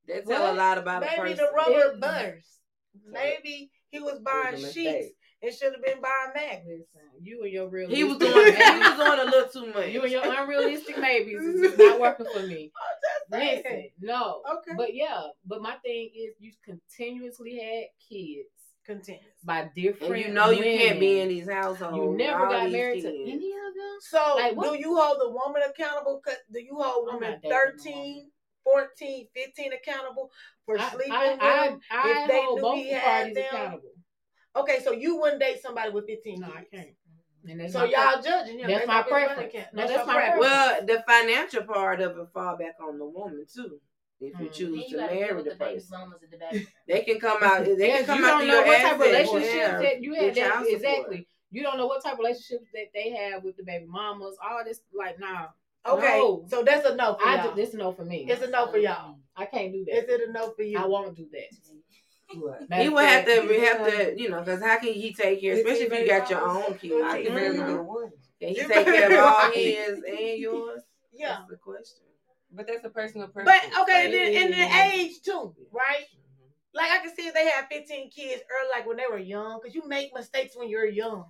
They 0.08 0.22
tell 0.22 0.42
What? 0.42 0.54
a 0.54 0.58
lot 0.58 0.78
about 0.78 1.04
a 1.04 1.06
Maybe 1.06 1.18
person. 1.32 1.38
the 1.46 1.52
rubber 1.54 1.94
It- 1.94 2.00
burst. 2.02 2.60
Maybe 3.06 3.72
he 3.90 4.00
was 4.00 4.20
buying 4.20 4.54
was 4.54 4.74
sheets 4.74 4.92
mistake. 4.92 5.16
and 5.42 5.54
should 5.54 5.72
have 5.74 5.82
been 5.84 6.02
buying 6.02 6.32
Magnums. 6.36 6.88
listen, 6.94 7.10
you 7.22 7.42
and 7.44 7.52
your 7.54 7.70
real 7.70 7.90
He 7.90 8.04
was 8.04 8.18
doing. 8.18 8.34
he 8.34 8.80
was 8.80 8.98
doing 8.98 9.20
a 9.20 9.24
little 9.24 9.48
too 9.50 9.74
much. 9.74 9.88
you 9.90 10.02
and 10.02 10.12
your 10.12 10.24
unrealistic 10.26 10.98
maybes 10.98 11.42
is 11.42 11.78
not 11.78 12.00
working 12.02 12.26
for 12.34 12.42
me. 12.42 12.72
Listen, 13.32 13.90
no. 14.02 14.42
Okay. 14.58 14.72
But 14.76 14.94
yeah, 14.94 15.22
but 15.46 15.62
my 15.62 15.76
thing 15.78 16.10
is 16.14 16.36
you 16.40 16.52
continuously 16.66 17.58
had 17.60 17.86
kids. 18.10 18.50
Contenders. 18.94 19.26
by 19.44 19.70
different. 19.76 20.14
And 20.14 20.22
you 20.22 20.34
know 20.34 20.50
you 20.50 20.64
can't 20.64 21.00
be 21.00 21.20
in 21.20 21.30
these 21.30 21.50
households. 21.50 21.98
You 21.98 22.16
never 22.16 22.48
got 22.48 22.64
these 22.66 22.74
married 22.74 23.02
to 23.04 23.10
any 23.10 23.34
of 23.36 23.74
them. 23.76 23.98
So 24.02 24.36
Like, 24.36 24.56
do 24.56 24.78
you 24.78 24.96
hold 24.96 25.20
the 25.20 25.30
woman 25.30 25.62
accountable? 25.68 26.22
Do 26.52 26.60
you 26.62 26.78
hold 26.80 27.10
I'm 27.10 27.16
women 27.20 27.40
not 27.44 27.50
13, 27.52 28.30
14, 28.64 29.28
15 29.34 29.74
accountable 29.74 30.32
for 30.66 30.80
I, 30.80 30.90
sleeping 30.90 31.12
I, 31.12 31.32
with 31.32 31.42
I, 31.42 31.68
them? 31.70 31.80
I 31.92 32.22
if 32.24 32.28
they 32.30 32.42
hold 32.42 32.56
knew 32.58 32.62
both 32.62 32.76
he 32.78 32.92
had 32.92 33.04
parties 33.04 33.36
them? 33.36 33.46
accountable. 33.52 33.90
Okay, 34.56 34.80
so 34.84 34.92
you 34.92 35.18
wouldn't 35.18 35.40
date 35.42 35.62
somebody 35.62 35.92
with 35.92 36.06
15 36.08 36.40
No, 36.42 36.48
I 36.48 36.60
kids. 36.60 36.68
can't. 36.74 36.88
And 37.50 37.60
that's 37.60 37.74
So 37.74 37.80
my 37.80 37.86
y'all 37.86 38.22
judging 38.22 38.60
him. 38.60 38.68
That's 38.68 38.80
based 38.82 38.88
my 38.88 39.00
off 39.00 39.06
his 39.06 39.12
money 39.12 39.26
preference. 39.26 39.54
No, 39.54 39.62
That's, 39.74 39.92
that's 39.94 40.08
my 40.08 40.14
preference. 40.14 40.40
Well, 40.42 40.86
the 40.86 41.04
financial 41.08 41.64
part 41.64 42.02
of 42.02 42.18
it 42.18 42.28
fall 42.34 42.58
back 42.58 42.76
on 42.86 43.00
the 43.00 43.06
woman 43.06 43.46
too. 43.52 43.80
If 44.22 44.40
you 44.40 44.46
Mm. 44.46 44.52
choose 44.54 44.86
to 44.86 44.90
you 44.92 44.98
gotta 44.98 45.16
marry 45.16 45.36
with 45.36 45.46
the 45.46 45.50
the 45.52 45.56
baby 45.58 45.74
person, 45.76 46.00
mamas 46.00 46.20
the 46.22 46.38
baby. 46.38 46.68
they 46.88 47.02
can 47.02 47.20
come 47.20 47.44
out. 47.44 47.66
They 47.66 47.88
Yeah, 47.88 47.98
can 47.98 48.06
come 48.06 48.18
out. 48.18 48.20
you 48.20 48.26
out 48.26 48.30
don't 48.30 48.42
to 48.42 48.48
know 48.48 48.54
your 48.54 48.66
what 48.68 48.82
type 48.82 48.96
of 48.96 49.02
assets, 49.02 49.10
relationships 49.34 49.56
yeah, 49.56 49.82
that 49.82 50.04
you 50.04 50.14
had. 50.14 50.36
That, 50.36 50.52
child 50.52 50.66
support. 50.68 50.72
exactly. 50.84 51.28
You 51.50 51.64
don't 51.64 51.78
know 51.78 51.88
what 51.88 52.04
type 52.04 52.14
of 52.14 52.20
relationships 52.20 52.68
that 52.74 52.86
they 52.94 53.10
have 53.10 53.44
with 53.44 53.58
the 53.58 53.64
baby 53.64 53.86
mamas. 53.88 54.38
All 54.48 54.64
this, 54.64 54.82
like, 54.94 55.20
nah. 55.20 55.48
Okay, 55.86 56.20
No. 56.20 56.46
so 56.48 56.62
that's 56.64 56.86
a 56.88 56.96
no 56.96 57.16
for 57.16 57.26
I 57.28 57.36
y'all. 57.44 57.56
do, 57.56 57.62
this 57.62 57.74
no 57.74 57.92
for 57.92 58.06
me. 58.06 58.28
It's 58.30 58.44
a 58.44 58.48
no 58.50 58.68
for 58.68 58.78
y'all. 58.78 59.16
I 59.36 59.46
can't 59.48 59.74
do 59.74 59.84
that. 59.86 59.98
Is 59.98 60.04
it 60.08 60.30
a 60.30 60.32
no 60.32 60.52
for 60.52 60.62
you? 60.62 60.78
I 60.78 60.86
won't 60.86 61.18
do 61.18 61.28
that. 61.32 62.38
What? 62.40 62.80
He 62.80 62.88
would 62.88 63.04
have 63.04 63.26
to, 63.26 63.42
we 63.50 63.60
have 63.62 63.86
to, 63.86 64.14
you 64.18 64.30
know, 64.30 64.40
because 64.40 64.62
how 64.62 64.78
can 64.78 64.94
he 64.94 65.14
take 65.14 65.42
care, 65.42 65.54
especially 65.56 65.88
if 65.88 65.94
you 66.00 66.08
got 66.08 66.30
your 66.30 66.48
own 66.48 66.78
kids? 66.78 66.94
I 67.04 67.24
can 67.24 67.34
barely 67.34 67.60
one. 67.60 68.12
Can 68.40 68.50
he 68.50 68.56
take 68.56 68.86
care 68.86 69.12
of 69.12 69.26
all 69.26 69.52
his 69.52 69.98
and 70.08 70.38
yours? 70.38 70.82
yeah. 71.12 71.40
That's 71.40 71.50
the 71.50 71.58
question. 71.58 72.04
But 72.54 72.68
that's 72.68 72.84
a 72.86 72.90
personal 72.90 73.30
But 73.34 73.46
okay, 73.48 73.52
and 73.66 73.88
right? 73.88 74.12
then 74.12 74.44
and 74.44 74.54
then 74.54 74.92
age 74.92 75.22
too, 75.24 75.56
right? 75.72 76.04
Mhm. 76.04 76.50
Like 76.74 76.92
I 76.92 77.00
can 77.00 77.16
see 77.16 77.28
if 77.28 77.34
they 77.34 77.48
had 77.48 77.68
15 77.70 78.10
kids 78.12 78.44
early, 78.50 78.70
like 78.72 78.86
when 78.88 78.98
they 78.98 79.06
were 79.10 79.18
young, 79.20 79.60
because 79.62 79.74
you 79.76 79.88
make 79.88 80.14
mistakes 80.14 80.56
when 80.56 80.70
you're 80.70 80.86
young. 80.86 81.26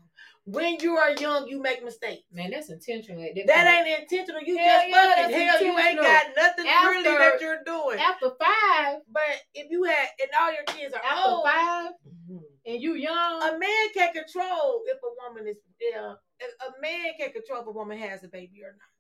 When 0.46 0.78
you 0.80 0.98
are 0.98 1.12
young, 1.12 1.48
you 1.48 1.62
make 1.62 1.84
mistakes. 1.84 2.24
man, 2.32 2.50
that's 2.50 2.72
intentional. 2.72 3.22
That, 3.22 3.46
That 3.46 3.86
ain't 3.88 4.02
intentional. 4.02 4.42
You 4.42 4.58
Hell 4.58 4.80
just 4.80 4.90
yeah, 4.90 5.16
fucking 5.16 5.36
hell. 5.38 5.64
You 5.64 5.78
ain't 5.80 6.00
got 6.02 6.24
nothing 6.36 6.66
really 6.66 7.08
After- 7.08 7.20
that 7.20 7.42
you're 7.42 7.64
doing. 7.64 8.00
after 8.00 8.30
five. 8.40 9.02
But 9.08 9.44
if 9.54 9.68
you 9.70 9.84
had 9.84 10.08
and 10.20 10.30
all 10.40 10.52
your 10.52 10.64
kids 10.64 10.94
are 10.96 11.02
After 11.04 11.30
old, 11.30 11.44
five, 11.46 11.92
Mhm. 12.08 12.42
and 12.66 12.82
you 12.82 12.94
young. 12.96 13.44
a 13.44 13.58
man 13.60 13.90
can't 13.94 14.16
control 14.16 14.84
if 14.88 14.98
a 15.04 15.14
woman 15.30 15.48
is 15.48 15.58
yeah. 15.80 16.16
A 16.42 16.66
a 16.68 16.82
man 16.82 17.14
can't 17.20 17.34
control 17.34 17.62
if 17.62 17.68
a 17.68 17.72
woman 17.72 18.00
has 18.00 18.24
a 18.24 18.28
baby 18.28 18.64
or 18.64 18.72
not. 18.74 18.91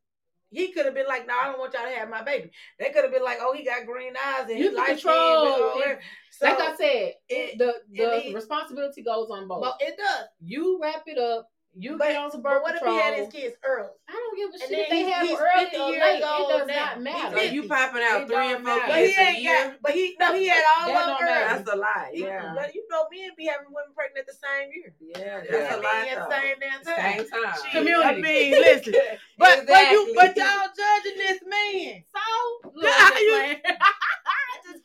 He 0.51 0.71
could 0.73 0.85
have 0.85 0.93
been 0.93 1.07
like, 1.07 1.25
"No, 1.27 1.33
I 1.39 1.45
don't 1.47 1.59
want 1.59 1.73
y'all 1.73 1.83
to 1.83 1.89
have 1.95 2.09
my 2.09 2.21
baby." 2.23 2.51
They 2.77 2.89
could 2.91 3.03
have 3.03 3.11
been 3.13 3.23
like, 3.23 3.37
"Oh, 3.41 3.53
he 3.53 3.63
got 3.63 3.85
green 3.85 4.13
eyes 4.17 4.49
and 4.49 4.59
You 4.59 4.69
he 4.71 4.75
can 4.75 4.85
control 4.85 5.71
skin." 5.79 5.91
it. 5.91 5.99
like 6.41 6.59
I 6.59 6.75
said, 6.75 7.13
it- 7.29 7.57
the 7.57 7.73
the 7.91 8.27
it- 8.27 8.35
responsibility 8.35 9.01
goes 9.01 9.29
on 9.31 9.47
both. 9.47 9.61
but 9.61 9.77
it 9.79 9.97
does. 9.97 10.25
you 10.43 10.79
wrap 10.81 11.03
it 11.07 11.17
up. 11.17 11.49
You 11.73 11.97
But, 11.97 12.09
get 12.09 12.17
on 12.17 12.31
some 12.31 12.41
but 12.41 12.51
birth 12.51 12.61
what 12.63 12.73
control. 12.75 12.97
if 12.97 13.01
he 13.01 13.09
had 13.11 13.15
his 13.23 13.29
kids 13.31 13.55
early? 13.63 13.87
I 14.09 14.11
don't 14.11 14.35
give 14.35 14.49
a 14.49 14.53
And 14.53 14.61
shit 14.61 14.69
then 14.71 14.79
if 14.81 14.89
they 14.91 15.03
have 15.11 15.23
he's 15.27 15.39
early 15.39 15.65
50 15.71 15.77
or 15.79 15.89
years 15.91 16.03
late. 16.03 16.17
It 16.19 16.21
does 16.21 16.67
now. 16.67 16.75
not 16.85 17.01
matter. 17.01 17.37
So 17.37 17.43
you 17.43 17.63
popping 17.69 18.03
out 18.03 18.21
It 18.21 18.27
three 18.27 18.35
don't 18.35 18.55
and 18.59 18.65
four 18.65 18.75
matter. 18.75 18.91
But 18.91 18.99
he 18.99 19.07
kids 19.07 19.17
a 19.17 19.21
ain't 19.23 19.39
year? 19.41 19.63
got. 19.71 19.81
But 19.81 19.91
he 19.93 20.15
no, 20.19 20.33
he 20.35 20.47
had 20.51 20.63
all 20.75 20.87
That 20.87 21.01
of 21.01 21.07
them 21.07 21.27
early. 21.27 21.47
That's 21.47 21.69
a 21.71 21.75
lot. 21.77 22.07
He- 22.11 22.21
Yeah. 22.27 22.53
But 22.55 22.75
you 22.75 22.83
know, 22.91 23.07
men 23.11 23.29
be 23.37 23.45
having 23.47 23.67
women 23.71 23.93
pregnant 23.95 24.19
at 24.19 24.27
the 24.27 24.35
same 24.35 24.67
year. 24.75 24.91
Yeah, 24.99 25.39
that's 25.47 25.71
Yeah. 25.71 25.75
a 25.75 25.79
lot. 25.79 25.95
at 25.95 26.11
the 26.11 26.27
though. 26.27 26.35
same 26.35 26.55
damn 26.59 26.81
time. 26.83 26.99
Same 26.99 27.27
time. 27.31 27.55
Shit, 27.63 27.71
Community. 27.71 28.03
I 28.03 28.15
mean, 28.19 28.51
listen. 28.67 28.93
But 29.39 29.63
but 29.65 29.91
you 29.91 30.11
but 30.13 30.35
y'all 30.35 30.67
judging 30.75 31.17
this 31.23 31.39
man. 31.47 32.03
So, 32.11 32.69
look, 32.75 32.91
How 32.91 33.15
you- 33.19 33.31
playing. 33.31 33.61
just 33.63 34.10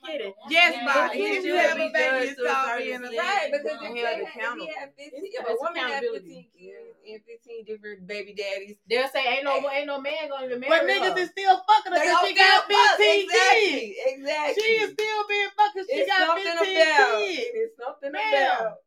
kidding. 0.07 0.33
Yes, 0.49 0.73
Yeah, 0.75 0.85
Bobby. 0.87 1.19
If 1.19 1.45
you 1.45 1.55
have 1.57 1.77
a 1.77 1.81
be 1.81 1.93
baby, 1.93 2.17
judged 2.27 2.31
it's 2.31 2.41
to 2.41 2.47
a 2.47 2.55
called 2.55 2.79
being 2.79 3.05
a. 3.05 3.09
Right, 3.11 3.49
because 3.53 3.67
if, 3.67 3.81
Held 3.81 3.95
they 3.95 4.01
had, 4.01 4.19
if 4.19 4.29
accountable. 4.29 4.67
he 4.67 4.73
had 4.75 4.91
15, 4.97 5.21
if 5.23 5.47
a 5.47 5.55
woman 5.61 5.83
had 5.83 6.03
15 6.03 6.47
kids 6.55 6.97
and 7.07 7.21
15 7.27 7.65
different 7.65 8.07
baby 8.07 8.33
daddies, 8.35 8.77
They'll 8.89 9.09
say 9.09 9.23
ain't 9.27 9.45
no 9.45 9.57
eh. 9.57 9.63
ain't 9.75 9.87
no 9.87 10.01
man 10.01 10.29
gonna 10.31 10.47
even 10.47 10.61
marry 10.61 10.71
But 10.73 10.89
niggas 10.89 11.17
her. 11.17 11.23
is 11.25 11.31
still 11.31 11.57
fucking 11.67 11.93
her 11.93 12.01
because 12.01 12.19
she 12.27 12.35
got 12.35 12.69
give 12.69 12.77
a 12.77 12.81
fuck. 12.81 12.99
15 12.99 13.07
kids. 13.07 13.33
Exactly, 13.33 13.97
exactly. 14.17 14.63
She 14.63 14.71
is 14.83 14.91
still 14.93 15.21
being 15.29 15.53
fucked 15.57 15.75
'cause 15.77 15.87
she 15.91 15.97
it's 16.01 16.09
got 16.11 16.39
15 16.39 16.55
about. 16.55 17.19
kids. 17.19 17.51
It's 17.55 17.77
something 17.77 18.13
Ma'am. 18.13 18.61
about. 18.61 18.79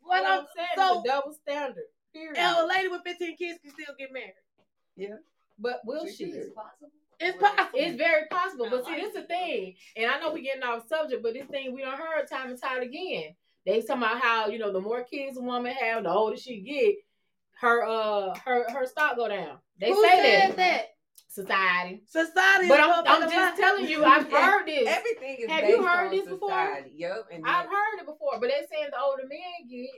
What 0.00 0.24
I'm 0.24 0.46
saying? 0.56 0.76
so 0.76 1.00
a 1.00 1.04
double 1.04 1.32
standard. 1.32 1.84
Period. 2.12 2.38
and 2.38 2.56
a 2.56 2.66
lady 2.66 2.88
with 2.88 3.02
15 3.04 3.36
kids 3.36 3.58
can 3.60 3.70
still 3.72 3.94
get 3.98 4.10
married. 4.12 4.32
Yeah, 4.96 5.16
but 5.58 5.80
will 5.84 6.06
She 6.06 6.12
she? 6.14 6.32
could. 6.32 6.54
possible. 6.54 6.88
It's 7.20 7.38
possible. 7.38 7.78
It's 7.78 7.96
very 7.96 8.26
possible. 8.30 8.68
But 8.70 8.84
see, 8.84 8.92
like 8.92 9.00
this 9.00 9.14
is 9.14 9.22
the 9.22 9.22
thing. 9.26 9.74
And 9.96 10.10
I 10.10 10.20
know 10.20 10.32
we're 10.32 10.42
getting 10.42 10.62
off 10.62 10.88
subject, 10.88 11.22
but 11.22 11.34
this 11.34 11.46
thing 11.46 11.74
we 11.74 11.82
don't 11.82 11.98
heard 11.98 12.28
time 12.30 12.50
and 12.50 12.60
time 12.60 12.82
again. 12.82 13.34
They 13.64 13.80
talking 13.80 14.02
about 14.02 14.20
how, 14.20 14.46
you 14.48 14.58
know, 14.58 14.72
the 14.72 14.80
more 14.80 15.02
kids 15.02 15.36
a 15.36 15.40
woman 15.40 15.72
have, 15.72 16.04
the 16.04 16.10
older 16.10 16.36
she 16.36 16.60
get, 16.60 16.96
her 17.60 17.84
uh 17.84 18.34
her 18.44 18.70
her 18.70 18.86
stock 18.86 19.16
go 19.16 19.28
down. 19.28 19.58
They 19.80 19.90
Who 19.90 20.02
say 20.02 20.16
said 20.22 20.50
that. 20.50 20.56
that? 20.56 20.82
Society. 21.28 22.02
Society. 22.06 22.68
But 22.68 22.80
I'm, 22.80 23.04
I'm 23.06 23.30
just 23.30 23.60
telling 23.60 23.86
you, 23.88 24.04
I've 24.06 24.30
heard 24.30 24.66
this. 24.66 24.86
Everything 24.88 25.36
is 25.40 25.50
Have 25.50 25.62
based 25.62 25.76
you 25.76 25.84
heard 25.84 26.06
on 26.06 26.10
this 26.10 26.28
before? 26.28 26.48
society. 26.50 26.92
Yep. 26.96 27.26
And 27.32 27.44
I've 27.46 27.66
heard 27.66 27.98
it 28.00 28.06
before, 28.06 28.38
but 28.40 28.48
they're 28.48 28.66
saying 28.70 28.88
the 28.90 29.00
older 29.00 29.24
men 29.28 29.68
get, 29.68 29.90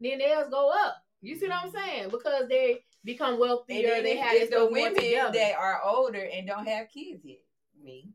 then 0.00 0.18
theirs 0.18 0.48
go 0.50 0.70
up. 0.70 0.96
You 1.22 1.36
see 1.36 1.48
what 1.48 1.64
I'm 1.64 1.72
saying? 1.72 2.10
Because 2.10 2.48
they 2.48 2.84
become 3.06 3.30
and 3.30 3.38
wealthier, 3.40 3.88
then 3.88 4.02
they 4.04 4.16
have 4.16 4.34
it's 4.34 4.50
the 4.50 4.66
women 4.66 4.94
together. 4.94 5.32
that 5.32 5.54
are 5.56 5.80
older 5.82 6.28
and 6.32 6.46
don't 6.46 6.66
have 6.68 6.90
kids 6.90 7.24
yet. 7.24 7.38
Me. 7.82 8.10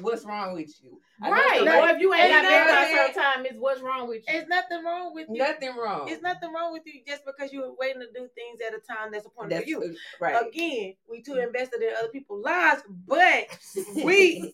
What's 0.00 0.24
wrong 0.24 0.54
with 0.54 0.72
you? 0.82 1.00
I 1.22 1.28
know 1.30 1.34
right. 1.36 1.56
somebody- 1.58 1.78
Or 1.78 1.88
if 1.96 2.00
you 2.00 2.12
ain't 2.14 2.24
Ain't 2.24 2.32
got 2.32 2.42
married 2.42 2.66
by 2.66 2.72
a 2.72 2.80
nothing- 2.82 2.96
certain 2.96 3.22
time, 3.22 3.46
it's 3.46 3.58
what's 3.58 3.80
wrong 3.80 4.08
with 4.08 4.22
you. 4.28 4.38
It's 4.38 4.48
nothing 4.48 4.84
wrong 4.84 5.14
with 5.14 5.28
you. 5.30 5.38
Nothing 5.38 5.76
wrong. 5.76 6.08
It's 6.08 6.22
nothing 6.22 6.52
wrong 6.52 6.72
with 6.72 6.82
you 6.86 7.00
just 7.06 7.24
because 7.24 7.52
you're 7.52 7.74
waiting 7.78 8.00
to 8.00 8.06
do 8.08 8.28
things 8.34 8.60
at 8.66 8.74
a 8.74 8.80
time 8.80 9.10
that's 9.12 9.26
appointed 9.26 9.52
That's 9.52 9.64
for 9.64 9.68
you. 9.84 9.96
right. 10.20 10.46
Again, 10.48 10.94
we 11.08 11.22
too 11.22 11.36
invested 11.36 11.82
in 11.82 11.90
other 11.98 12.08
people's 12.08 12.44
lives, 12.44 12.82
but 13.06 13.46
we 14.04 14.52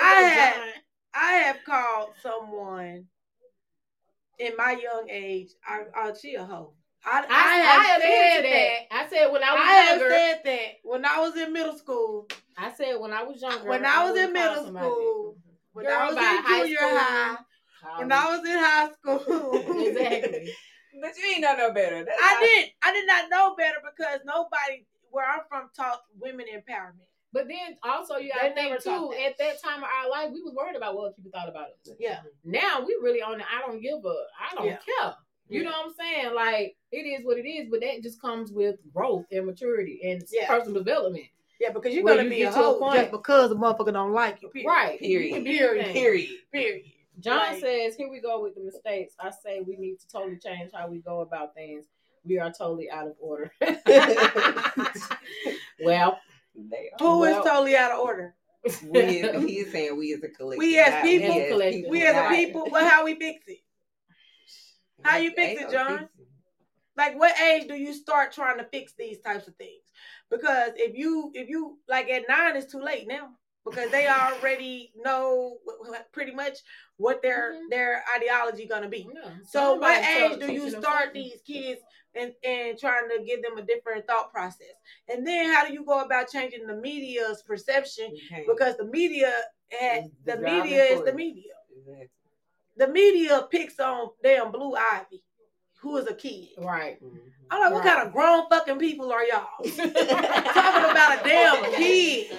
I 0.00 0.14
have 0.20 0.56
I 1.14 1.32
have 1.34 1.58
called 1.64 2.10
someone 2.22 3.06
in 4.38 4.56
my 4.56 4.72
young 4.72 5.06
age. 5.08 5.50
I, 5.66 5.84
I 5.94 6.12
she 6.20 6.34
a 6.34 6.44
hoe. 6.44 6.72
I, 7.06 7.20
I, 7.20 7.24
I, 7.28 7.84
have 7.84 8.02
said 8.02 8.44
that. 8.44 8.78
I 8.90 9.08
said 9.08 9.32
when 9.32 9.42
I 9.42 9.52
was 9.52 9.58
younger. 9.58 9.62
I 9.62 9.72
have 9.74 10.00
younger. 10.00 10.14
said 10.14 10.40
that 10.44 10.68
when 10.82 11.04
I 11.04 11.20
was 11.20 11.36
in 11.36 11.52
middle 11.52 11.76
school. 11.78 12.28
I 12.56 12.72
said 12.72 12.94
when 12.98 13.12
I 13.12 13.22
was 13.22 13.42
younger. 13.42 13.68
When 13.68 13.84
I 13.84 14.04
was 14.04 14.12
would've 14.12 14.28
in 14.28 14.32
middle 14.32 14.66
school. 14.66 15.36
When 15.72 15.86
Girl, 15.86 15.94
I 15.98 16.06
was 16.06 16.16
in 16.16 16.22
high 16.22 16.60
junior 16.62 16.76
school, 16.76 16.88
high. 16.98 17.36
that. 17.82 17.98
When 17.98 18.12
I 18.12 18.24
was 18.30 18.48
in 18.48 18.58
high 18.58 18.90
school. 18.92 19.50
exactly. 19.86 20.52
But 21.02 21.10
you 21.18 21.24
ain't 21.32 21.40
know 21.40 21.56
no 21.56 21.72
better. 21.72 22.04
That's 22.04 22.18
I 22.22 22.34
how- 22.34 22.40
did. 22.40 22.70
I 22.84 22.92
did 22.92 23.06
not 23.06 23.30
know 23.30 23.54
better 23.56 23.78
because 23.84 24.20
nobody 24.24 24.86
where 25.10 25.26
I'm 25.28 25.40
from 25.48 25.68
taught 25.76 26.00
women 26.18 26.46
empowerment. 26.46 27.04
But 27.32 27.48
then 27.48 27.76
also 27.82 28.16
you 28.16 28.30
They 28.40 28.48
gotta 28.50 28.62
never 28.62 28.78
think 28.80 28.84
too. 28.84 29.12
that. 29.12 29.26
At 29.26 29.38
that 29.38 29.62
time 29.62 29.82
of 29.82 29.88
our 29.90 30.08
life, 30.08 30.30
we 30.32 30.40
was 30.40 30.54
worried 30.56 30.76
about 30.76 30.96
what 30.96 31.16
people 31.16 31.32
thought 31.34 31.48
about 31.48 31.66
us. 31.66 31.96
Yeah. 31.98 32.20
Now 32.44 32.80
we 32.86 32.96
really 33.02 33.20
on 33.22 33.38
the 33.38 33.44
I 33.44 33.60
don't 33.66 33.80
give 33.82 33.98
a 34.04 34.14
I 34.40 34.54
don't 34.54 34.66
Yeah. 34.66 34.78
care. 34.78 35.14
You 35.48 35.62
know 35.64 35.70
what 35.70 35.86
I'm 35.86 35.94
saying? 35.94 36.34
Like 36.34 36.76
it 36.92 36.98
is 37.06 37.24
what 37.24 37.38
it 37.38 37.46
is, 37.48 37.68
but 37.70 37.80
that 37.80 38.02
just 38.02 38.20
comes 38.20 38.50
with 38.52 38.76
growth 38.94 39.26
and 39.30 39.46
maturity 39.46 40.00
and 40.04 40.22
Yeah. 40.32 40.46
personal 40.48 40.82
development. 40.82 41.26
Yeah, 41.60 41.70
because 41.70 41.94
you're 41.94 42.02
Well, 42.04 42.14
gonna 42.16 42.24
you 42.24 42.30
be 42.30 42.42
a 42.42 42.46
get 42.46 42.54
to 42.54 42.60
a 42.60 42.62
hoe 42.64 42.78
point- 42.78 42.96
just 43.00 43.10
because 43.12 43.50
a 43.52 43.54
motherfucker 43.54 43.92
don't 43.92 44.12
like 44.12 44.42
you. 44.42 44.48
Period. 44.48 44.68
Right. 44.68 44.98
Period. 44.98 45.28
You 45.28 45.34
can 45.34 45.44
be 45.44 45.58
Period. 45.58 45.86
Period. 45.92 46.30
Period. 46.52 46.84
John 47.20 47.38
Like- 47.38 47.60
says, 47.60 47.94
here 47.96 48.08
we 48.10 48.20
go 48.20 48.40
with 48.42 48.54
the 48.56 48.60
mistakes. 48.62 49.14
I 49.20 49.30
say 49.30 49.60
we 49.60 49.76
need 49.76 50.00
to 50.00 50.08
totally 50.08 50.36
change 50.36 50.72
how 50.74 50.88
we 50.88 50.98
go 50.98 51.20
about 51.20 51.54
things. 51.54 51.86
We 52.24 52.38
are 52.38 52.50
totally 52.50 52.90
out 52.90 53.06
of 53.06 53.14
order. 53.20 53.52
well, 55.80 56.18
They 56.56 56.90
are. 56.92 56.98
Who 56.98 57.24
is 57.24 57.36
totally 57.44 57.76
out 57.76 57.92
of 57.92 57.98
order? 58.00 58.34
we 58.88 59.00
is, 59.00 59.44
he 59.44 59.58
is 59.58 59.72
saying 59.72 59.96
we 59.96 60.14
as 60.14 60.22
a 60.22 60.28
collective. 60.28 60.58
We 60.58 60.78
as 60.78 61.02
people. 61.02 61.60
As 61.62 61.74
a. 61.74 61.88
We 61.88 62.02
as 62.06 62.16
a 62.16 62.28
people, 62.34 62.68
well, 62.70 62.88
how 62.88 63.04
we 63.04 63.14
fix 63.16 63.44
it? 63.46 63.58
How 65.04 65.18
you 65.18 65.30
fix 65.32 65.60
it, 65.62 65.70
John? 65.70 66.08
Like, 66.96 67.18
what 67.18 67.38
age 67.40 67.66
do 67.68 67.74
you 67.74 67.92
start 67.92 68.32
trying 68.32 68.58
to 68.58 68.64
fix 68.64 68.92
these 68.96 69.20
types 69.20 69.48
of 69.48 69.56
things? 69.56 69.82
Because 70.30 70.72
if 70.76 70.96
you, 70.96 71.30
if 71.34 71.48
you, 71.48 71.78
like 71.88 72.08
at 72.08 72.28
nine, 72.28 72.56
it's 72.56 72.70
too 72.70 72.80
late 72.80 73.08
now 73.08 73.30
because 73.64 73.90
they 73.90 74.06
already 74.08 74.92
know 74.96 75.58
pretty 76.12 76.32
much 76.32 76.58
what 76.96 77.20
their 77.22 77.54
Mhm. 77.54 77.70
their 77.70 78.04
ideology 78.16 78.66
gonna 78.66 78.88
be. 78.88 79.08
no. 79.12 79.32
So, 79.44 79.74
what 79.74 80.04
age 80.06 80.38
do 80.38 80.52
you 80.52 80.70
start 80.70 81.12
these 81.12 81.40
kids 81.42 81.80
and 82.14 82.32
and 82.44 82.78
trying 82.78 83.08
to 83.08 83.24
give 83.24 83.42
them 83.42 83.58
a 83.58 83.62
different 83.62 84.06
thought 84.06 84.30
process? 84.32 84.74
And 85.08 85.26
then, 85.26 85.52
how 85.52 85.66
do 85.66 85.72
you 85.72 85.84
go 85.84 86.00
about 86.00 86.30
changing 86.30 86.66
the 86.68 86.76
media's 86.76 87.42
perception? 87.42 88.16
Because 88.46 88.76
the 88.76 88.84
media 88.86 89.32
had 89.70 90.04
the 90.24 90.36
the 90.36 90.42
media 90.42 90.84
is 90.84 91.04
the 91.04 91.12
media. 91.12 91.54
Exactly. 91.76 92.08
The 92.76 92.88
media 92.88 93.46
picks 93.50 93.78
on 93.80 94.10
damn 94.22 94.50
Blue 94.50 94.74
Ivy, 94.74 95.22
who 95.80 95.96
is 95.96 96.06
a 96.06 96.14
kid. 96.14 96.48
Right. 96.58 97.02
Mm-hmm. 97.02 97.16
I'm 97.50 97.60
like, 97.60 97.72
what 97.72 97.84
Right. 97.84 97.94
kind 97.94 98.06
of 98.08 98.12
grown 98.14 98.48
fucking 98.48 98.78
people 98.78 99.12
are 99.12 99.22
y'all? 99.24 99.46
talking 99.64 99.90
about 100.90 101.20
a 101.20 101.28
damn 101.28 101.72
kid. 101.74 102.36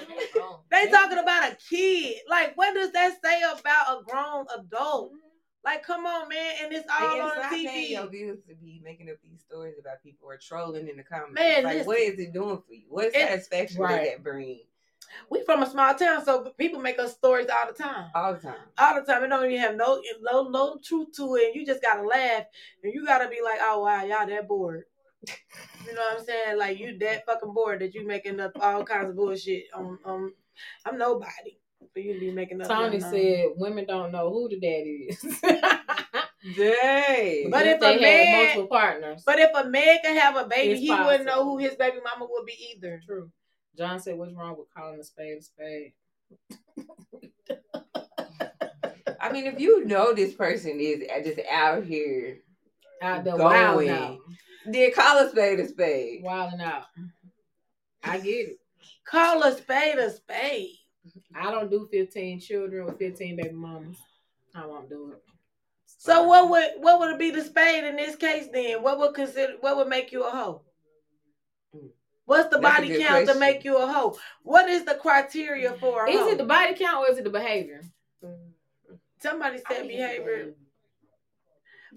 They 0.71 0.89
talking 0.89 1.19
about 1.19 1.51
a 1.51 1.55
kid. 1.69 2.17
Like, 2.29 2.57
what 2.57 2.73
does 2.73 2.91
that 2.93 3.17
say 3.23 3.41
about 3.43 4.01
a 4.01 4.03
grown 4.03 4.45
adult? 4.57 5.11
Mm-hmm. 5.11 5.19
Like, 5.63 5.83
come 5.83 6.05
on, 6.05 6.29
man, 6.29 6.53
and 6.63 6.73
it's 6.73 6.85
And 6.99 7.05
all 7.05 7.15
it's 7.27 7.35
on 7.37 7.41
not 7.41 7.49
paying 7.51 7.91
your 7.93 8.03
TV. 8.03 8.11
bills 8.11 8.39
to 8.49 8.55
be 8.55 8.81
making 8.83 9.09
up 9.09 9.15
these 9.23 9.41
stories 9.41 9.75
about 9.79 10.01
people 10.03 10.27
or 10.29 10.37
trolling 10.37 10.87
in 10.87 10.97
the 10.97 11.03
comments. 11.03 11.33
Man, 11.33 11.63
like, 11.63 11.73
listen. 11.75 11.87
what 11.87 11.97
is 11.99 12.19
it 12.19 12.33
doing 12.33 12.57
for 12.67 12.73
you? 12.73 12.85
What 12.89 13.05
It- 13.07 13.13
satisfaction 13.13 13.81
Right. 13.81 13.99
does 14.03 14.09
that 14.09 14.23
bring? 14.23 14.59
We 15.29 15.43
from 15.43 15.63
a 15.63 15.69
small 15.69 15.93
town, 15.95 16.23
so 16.25 16.51
people 16.57 16.79
make 16.81 16.99
us 16.99 17.13
stories 17.13 17.47
all 17.49 17.67
the 17.67 17.73
time. 17.83 18.09
All 18.15 18.33
the 18.33 18.39
time. 18.39 18.55
all 18.77 18.95
the 18.95 19.01
time. 19.11 19.23
It 19.23 19.27
don't 19.27 19.45
even 19.45 19.59
have 19.59 19.75
no 19.75 20.01
no 20.21 20.49
no 20.49 20.77
truth 20.83 21.09
to 21.17 21.35
it. 21.35 21.55
You 21.55 21.65
just 21.65 21.81
gotta 21.81 22.03
laugh 22.07 22.43
and 22.83 22.93
you 22.93 23.05
gotta 23.05 23.29
be 23.29 23.39
like, 23.43 23.59
oh 23.61 23.79
wow, 23.83 24.03
y'all 24.03 24.27
that 24.27 24.47
bored. 24.47 24.83
You 25.27 25.93
know 25.93 26.01
what 26.01 26.19
I'm 26.19 26.25
saying? 26.25 26.57
Like 26.57 26.79
you 26.79 26.97
that 26.99 27.25
fucking 27.25 27.53
bored 27.53 27.81
that 27.81 27.93
you 27.93 28.05
making 28.05 28.39
up 28.39 28.51
all 28.59 28.83
kinds 28.83 29.09
of 29.09 29.15
bullshit. 29.15 29.63
On 29.73 29.97
um, 30.05 30.33
I'm 30.85 30.97
nobody 30.97 31.57
for 31.93 31.99
you 31.99 32.13
to 32.13 32.19
be 32.19 32.31
making 32.31 32.61
up. 32.61 32.67
Tony 32.67 32.99
said 32.99 33.49
women 33.55 33.85
don't 33.87 34.11
know 34.11 34.29
who 34.31 34.49
the 34.49 34.59
daddy 34.59 35.07
is. 35.09 35.41
Dang. 36.55 37.49
But 37.49 37.65
if 37.65 37.79
they 37.79 37.87
a 37.87 37.91
had 37.93 38.01
man- 38.01 38.45
multiple 38.45 38.67
partners. 38.67 39.23
But 39.25 39.39
if 39.39 39.49
a 39.55 39.67
man 39.67 39.97
can 40.03 40.15
have 40.17 40.35
a 40.35 40.47
baby, 40.47 40.73
It's 40.73 40.81
he 40.81 40.91
wouldn't 40.91 41.25
know 41.25 41.43
who 41.43 41.57
his 41.57 41.75
baby 41.75 41.97
mama 42.03 42.27
would 42.29 42.45
be 42.45 42.75
either. 42.75 43.01
True. 43.05 43.31
John 43.77 43.99
said, 43.99 44.17
"What's 44.17 44.33
wrong 44.33 44.55
with 44.57 44.73
calling 44.73 44.99
a 44.99 45.03
spade 45.03 45.37
a 45.37 45.41
spade?" 45.41 45.93
I 49.19 49.31
mean, 49.31 49.45
if 49.47 49.59
you 49.59 49.85
know 49.85 50.13
this 50.13 50.33
person 50.33 50.79
is 50.79 51.03
just 51.25 51.39
out 51.51 51.83
here, 51.83 52.39
Out 53.01 53.23
there 53.23 53.37
Going. 53.37 53.43
wilding 53.43 53.89
out, 53.89 54.19
then 54.65 54.91
call 54.93 55.17
a 55.25 55.29
spade 55.29 55.59
a 55.59 55.67
spade. 55.67 56.23
wilding 56.23 56.61
out. 56.61 56.83
I 58.03 58.19
get 58.19 58.49
it. 58.49 58.59
Call 59.05 59.41
a 59.43 59.57
spade 59.57 59.97
a 59.97 60.11
spade. 60.11 60.75
I 61.35 61.51
don't 61.51 61.69
do 61.71 61.87
fifteen 61.91 62.39
children 62.39 62.85
with 62.85 62.97
fifteen 62.99 63.35
baby 63.35 63.51
mamas. 63.51 63.97
I 64.53 64.65
won't 64.65 64.89
do 64.89 65.11
it. 65.13 65.21
So 65.97 66.23
what 66.23 66.49
would 66.49 66.71
what 66.83 66.99
would 66.99 67.11
it 67.13 67.19
be 67.19 67.31
the 67.31 67.43
spade 67.43 67.83
in 67.83 67.95
this 67.95 68.15
case 68.15 68.47
then? 68.53 68.81
What 68.83 68.99
would 68.99 69.13
consider 69.15 69.53
what 69.59 69.77
would 69.77 69.87
make 69.87 70.11
you 70.11 70.23
a 70.25 70.29
hoe? 70.31 70.61
Mm. 71.75 71.89
What's 72.25 72.49
the 72.49 72.59
That's 72.59 72.75
body 72.75 72.87
good 72.87 73.01
count 73.01 73.27
to 73.27 73.35
make 73.35 73.63
you 73.63 73.77
a 73.77 73.87
hoe? 73.87 74.17
What 74.43 74.69
is 74.69 74.83
the 74.83 74.95
criteria 74.95 75.73
for 75.73 76.05
a 76.05 76.11
Is 76.11 76.21
hoe? 76.21 76.29
it 76.29 76.37
the 76.39 76.43
body 76.43 76.73
count 76.73 77.07
or 77.07 77.11
is 77.11 77.17
it 77.17 77.23
the 77.23 77.29
behavior? 77.29 77.81
Somebody 79.19 79.59
said 79.69 79.87
behavior. 79.87 80.53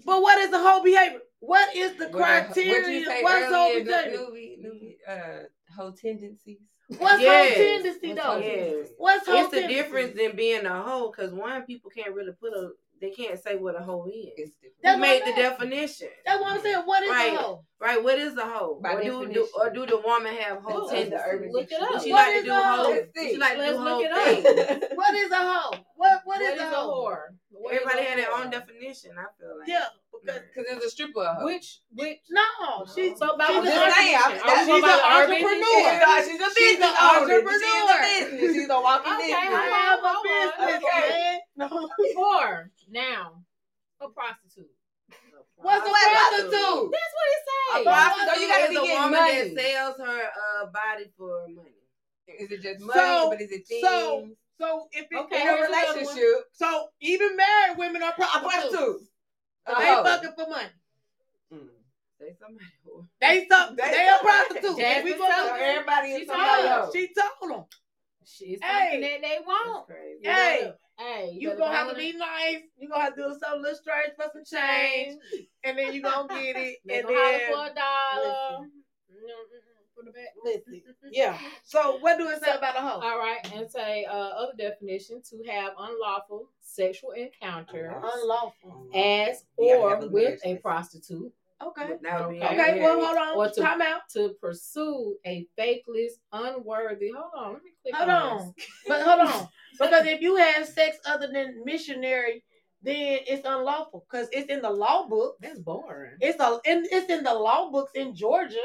But 0.05 0.21
what 0.21 0.37
is 0.39 0.51
the 0.51 0.59
whole 0.59 0.83
behavior? 0.83 1.19
What 1.39 1.75
is 1.75 1.95
the 1.97 2.05
What, 2.05 2.49
what 2.49 2.55
criteria? 2.55 2.99
you 2.99 3.05
say 3.05 3.23
What's 3.23 3.49
the 3.49 3.57
whole 3.57 3.83
behavior? 3.83 4.25
uh, 5.07 5.39
whole 5.75 5.93
tendencies. 5.93 6.59
What's 6.97 7.21
Yes. 7.21 7.57
whole 7.57 7.67
tendency 7.67 8.07
What's 8.07 8.21
though? 8.21 8.31
whole 8.31 8.41
Yes. 8.41 8.87
What's 8.97 9.27
whole 9.27 9.39
It's 9.39 9.49
the 9.51 9.67
difference 9.67 10.17
in 10.17 10.35
being 10.35 10.65
a 10.65 10.81
hoe 10.81 11.11
because 11.11 11.33
one 11.33 11.63
people 11.63 11.91
can't 11.91 12.13
really 12.13 12.33
put 12.33 12.53
a 12.53 12.71
they 13.01 13.11
can't 13.11 13.41
say 13.41 13.55
what 13.55 13.79
a 13.79 13.83
hoe 13.83 14.05
is. 14.07 14.51
It's 14.61 14.75
You 14.83 14.97
made 14.97 15.23
the 15.25 15.33
definition. 15.33 16.09
That's 16.25 16.41
what 16.41 16.55
I'm 16.55 16.61
saying. 16.61 16.81
What 16.85 17.03
is 17.03 17.09
Right. 17.09 17.33
a 17.33 17.37
hoe? 17.37 17.65
Right, 17.79 18.03
what 18.03 18.17
is 18.19 18.35
a 18.37 18.45
hoe? 18.45 18.79
By 18.83 18.93
or, 18.95 19.03
do, 19.03 19.27
do, 19.33 19.47
or 19.57 19.69
do 19.69 19.85
the 19.85 19.97
woman 19.97 20.33
have 20.35 20.61
hoe 20.61 20.85
Ooh, 20.85 20.89
tendencies? 20.89 21.53
Look 21.53 21.71
it 21.71 21.81
up. 21.81 21.91
Does 21.93 22.03
she 22.03 22.11
What 22.11 22.27
like 22.27 22.41
to 22.41 22.43
do 22.45 22.53
hoe? 22.53 22.61
hoe? 22.83 22.89
Let's 22.91 23.13
Does 23.15 23.23
see. 23.23 23.31
she 23.31 23.37
like 23.37 23.53
to 23.53 23.59
Let's 23.59 23.77
do 23.77 23.83
look 23.83 23.93
whole 23.93 24.01
it 24.03 24.11
up. 24.11 24.91
What 24.95 25.13
is 25.15 25.31
a 25.31 25.35
hoe? 25.35 25.71
What 25.95 26.21
what 26.25 26.25
What 26.25 26.41
is, 26.41 26.53
is 26.55 26.61
a 26.61 26.65
a 26.65 26.69
hoe? 26.75 27.05
whore? 27.05 27.71
Everybody 27.71 28.03
had 28.03 28.19
their 28.19 28.33
own 28.35 28.49
definition. 28.49 29.11
I 29.17 29.25
feel 29.39 29.57
like. 29.59 29.67
Yeah, 29.67 29.85
because 30.23 30.41
Because 30.49 30.65
there's 30.69 30.83
a 30.83 30.89
stripper. 30.89 31.37
Which 31.41 31.79
which 31.93 32.19
no, 32.29 32.85
she's 32.93 33.17
so 33.17 33.29
about 33.35 33.47
she's 33.47 33.63
the 33.63 33.71
an 33.71 33.79
I'm 33.79 33.89
just 33.89 33.97
saying, 33.97 34.15
I'm- 34.15 34.37
that's- 34.37 34.65
she's 34.65 34.67
talking 34.67 34.83
an 34.83 34.89
about 34.89 35.19
entrepreneur. 35.19 35.91
She's 36.25 36.39
a 36.39 36.49
business 36.55 36.89
an 36.89 36.95
owner. 36.99 37.19
entrepreneur. 37.19 37.59
She's 37.59 37.89
a 37.89 37.97
business. 38.03 38.55
She's 38.55 38.69
a 38.69 38.79
walking 38.79 39.13
Okay, 39.13 39.33
I 39.33 39.45
have 39.79 39.99
a 40.03 40.15
business, 40.23 40.83
okay. 40.83 41.09
man. 41.09 41.39
No. 41.59 41.67
Whore. 42.15 42.69
Now, 42.89 43.43
a 43.99 44.07
prostitute. 44.09 44.71
What's 45.57 45.85
a 45.85 45.89
What 45.89 46.11
prostitute? 46.11 46.91
That's 46.91 47.13
what 47.17 47.27
it 47.35 47.41
says. 47.49 47.81
A 47.81 47.83
prostitute 47.83 48.35
So 48.35 48.41
you 48.41 48.47
gotta 48.47 48.63
is 48.63 48.69
be 48.69 48.75
a 48.77 48.95
woman 48.95 49.11
money. 49.11 49.49
that 49.55 49.61
sells 49.61 49.97
her 49.99 50.21
uh, 50.23 50.65
body 50.71 51.11
for 51.17 51.47
money. 51.49 51.75
Is 52.27 52.51
it 52.51 52.61
just 52.61 52.79
money? 52.79 52.99
So- 52.99 53.29
but 53.29 53.41
is 53.41 53.51
it 53.51 53.67
things? 53.67 53.81
So, 53.85 54.29
so 54.59 54.87
if 54.91 55.07
it, 55.11 55.17
Okay, 55.17 55.41
in 55.41 55.47
a 55.47 55.53
it's 55.55 55.67
relationship, 55.69 56.45
so 56.53 56.87
even 57.01 57.35
married 57.35 57.77
women 57.77 58.03
are 58.03 58.13
prostitutes. 58.13 59.08
Prostitute. 59.65 59.67
So 59.67 59.79
they 59.79 59.85
hoe. 59.93 60.03
fucking 60.03 60.31
for 60.35 60.49
money. 60.49 60.69
Mm. 61.53 61.69
Say 62.19 62.35
somebody. 62.39 62.65
They 63.21 63.47
some, 63.49 63.75
They 63.75 63.91
they, 63.91 64.07
a 64.09 64.17
prostitute. 64.21 64.77
Jasmine 64.77 65.05
We 65.05 65.17
gonna- 65.17 65.33
told 65.35 65.47
So 65.47 65.53
her. 65.55 65.59
everybody 65.61 66.07
She 66.07 66.21
is 66.21 66.27
told 66.27 66.39
somebody 66.39 66.61
her. 66.67 66.73
else. 66.73 66.93
She 66.93 67.13
told 67.13 67.51
them, 67.51 67.65
It's 68.21 68.63
Hey. 68.63 69.01
that 69.01 69.21
they 69.21 69.39
want. 69.45 69.87
crazy. 69.87 70.19
You 70.23 70.29
Hey, 70.31 70.57
better- 70.61 70.77
hey, 70.99 71.29
you 71.31 71.47
better 71.49 71.59
gonna 71.59 71.75
have 71.77 71.89
to 71.89 71.95
be 71.95 72.13
nice. 72.13 72.61
You 72.77 72.89
gonna 72.89 73.03
have 73.03 73.15
to 73.15 73.21
do 73.23 73.29
something 73.39 73.59
a 73.59 73.61
little 73.61 73.77
strange 73.77 74.13
for 74.15 74.29
some 74.33 74.43
change, 74.45 75.19
and 75.63 75.77
then 75.77 75.93
you 75.93 76.01
gonna 76.01 76.27
get 76.27 76.55
it. 76.55 76.77
And 76.89 77.07
then 77.07 77.51
for 77.53 77.65
a 77.67 77.73
dollar. 77.73 78.67
For 79.99 80.05
the 80.05 80.11
back. 80.11 80.29
listen, 80.43 80.81
yeah. 81.11 81.37
So 81.65 81.97
what 81.99 82.17
do 82.17 82.29
it 82.29 82.41
say 82.41 82.55
about 82.55 82.77
a 82.77 82.79
hoe? 82.79 82.99
All 83.01 83.19
right, 83.19 83.39
and 83.53 83.69
say 83.69 84.05
uh, 84.05 84.13
other 84.13 84.53
definition 84.57 85.21
to 85.29 85.43
have 85.51 85.73
unlawful 85.77 86.49
sexual 86.61 87.11
encounter 87.11 88.01
Unlawful. 88.01 88.87
as 88.95 89.43
or 89.57 89.89
have 89.89 90.09
with 90.11 90.39
a 90.45 90.55
prostitute 90.57 91.33
Okay. 91.61 91.89
That 92.03 92.21
would 92.25 92.29
be 92.29 92.37
Okay. 92.41 92.53
Okay. 92.53 92.79
Well, 92.79 93.03
hold 93.05 93.17
Or 93.35 93.45
on. 93.47 93.53
to- 93.53 93.61
Time 93.61 93.81
out. 93.81 94.01
to 94.13 94.29
pursue 94.41 95.17
a 95.25 95.45
fakeless, 95.59 96.13
unworthy. 96.31 97.11
Hold 97.11 97.31
on, 97.35 97.53
let 97.55 97.63
me 97.63 97.71
click 97.83 97.95
Hold 97.95 98.09
on. 98.09 98.31
on. 98.39 98.53
But 98.87 99.01
hold 99.01 99.19
on. 99.27 99.47
Because 99.77 100.05
if 100.05 100.21
you 100.21 100.37
have 100.37 100.65
sex 100.65 100.97
other 101.05 101.27
than 101.27 101.61
missionary, 101.65 102.45
then 102.81 103.19
it's 103.27 103.45
unlawful. 103.45 104.05
Because 104.09 104.29
it's 104.31 104.49
in 104.49 104.61
the 104.61 104.69
law 104.69 105.05
book. 105.09 105.35
That's 105.41 105.59
boring. 105.59 106.15
It's 106.21 106.39
a 106.39 106.59
in, 106.63 106.85
it's 106.89 107.09
in 107.11 107.25
the 107.25 107.33
law 107.33 107.69
books 107.71 107.91
in 107.93 108.15
Georgia 108.15 108.63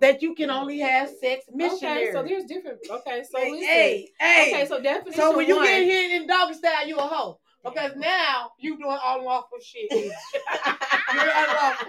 that 0.00 0.22
you 0.22 0.34
can 0.34 0.50
only 0.50 0.78
have 0.78 1.10
sex 1.20 1.44
missionary. 1.52 2.08
Okay, 2.08 2.12
so 2.12 2.22
there's 2.22 2.44
different. 2.44 2.78
Okay, 2.88 3.22
so 3.30 3.38
hey, 3.38 3.50
listen. 3.50 3.66
hey, 3.66 4.08
hey. 4.18 4.54
Okay, 4.54 4.66
so 4.66 4.80
definition 4.80 5.20
so 5.20 5.36
when 5.36 5.46
you 5.46 5.56
one, 5.56 5.66
get 5.66 5.84
hit 5.84 6.20
in 6.20 6.26
doggy 6.26 6.54
style, 6.54 6.86
you 6.86 6.96
a 6.96 7.02
hoe. 7.02 7.38
Because 7.62 7.94
now 7.96 8.50
you 8.58 8.78
doing 8.78 8.96
unlawful 9.04 9.58
shit. 9.62 9.90
You're 9.92 10.12
unlawful. 11.14 11.88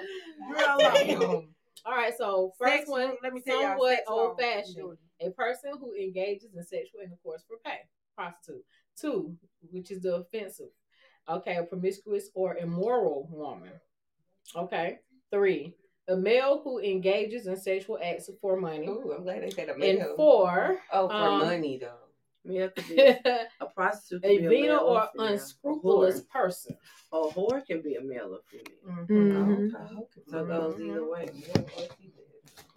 You're 0.50 0.70
unlawful. 0.70 1.46
All 1.86 1.96
right, 1.96 2.14
so 2.16 2.52
first 2.60 2.74
Sex- 2.74 2.90
one, 2.90 3.14
let 3.24 3.34
me 3.34 3.42
tell 3.42 3.62
somewhat 3.62 4.00
old 4.08 4.40
fashioned. 4.40 4.98
A 5.22 5.30
person 5.32 5.72
who 5.80 5.94
engages 5.94 6.50
in 6.56 6.64
sexual 6.64 7.02
intercourse 7.04 7.44
for 7.48 7.58
pay, 7.66 7.80
prostitute. 8.16 8.64
Two, 9.00 9.36
which 9.72 9.92
is 9.92 10.02
the 10.02 10.16
offensive. 10.16 10.70
Okay, 11.30 11.56
a 11.56 11.64
promiscuous 11.64 12.30
or 12.34 12.58
immoral 12.58 13.28
woman. 13.32 13.72
Okay. 14.56 15.00
Three, 15.32 15.76
a 16.12 16.16
male 16.16 16.62
who 16.64 16.80
engages 16.80 17.48
in 17.48 17.56
sexual 17.58 17.98
acts 18.04 18.30
for 18.42 18.60
money. 18.60 18.88
Ooh, 18.88 19.14
I'm 19.16 19.24
glad 19.24 19.44
they 19.44 19.50
said 19.50 19.70
a 19.70 19.78
male. 19.78 19.90
And 19.90 20.00
male. 20.00 20.16
four, 20.16 20.78
Oh, 20.92 21.08
for 21.08 21.14
um, 21.16 21.40
money 21.40 21.78
though. 21.80 21.96
Yeah, 22.44 22.70
it 22.76 22.76
could 22.76 22.98
a 23.00 23.48
a 23.60 23.66
prostitute. 23.68 24.24
Be 24.24 24.38
a 24.38 24.50
venal 24.50 24.66
male 24.68 24.80
or 24.80 25.08
female. 25.14 25.28
unscrupulous 25.34 26.20
A 26.22 26.24
person. 26.24 26.76
whore. 27.14 27.30
A 27.30 27.34
whore 27.36 27.66
can 27.68 27.82
be 27.84 27.94
a 27.96 28.02
male 28.02 28.34
or 28.36 28.40
female. 28.50 29.06
Mhm. 29.06 29.76
Okay. 29.76 30.22
So 30.28 30.40
it 30.44 30.48
goes 30.48 30.80
either 30.82 31.08
way. 31.08 31.30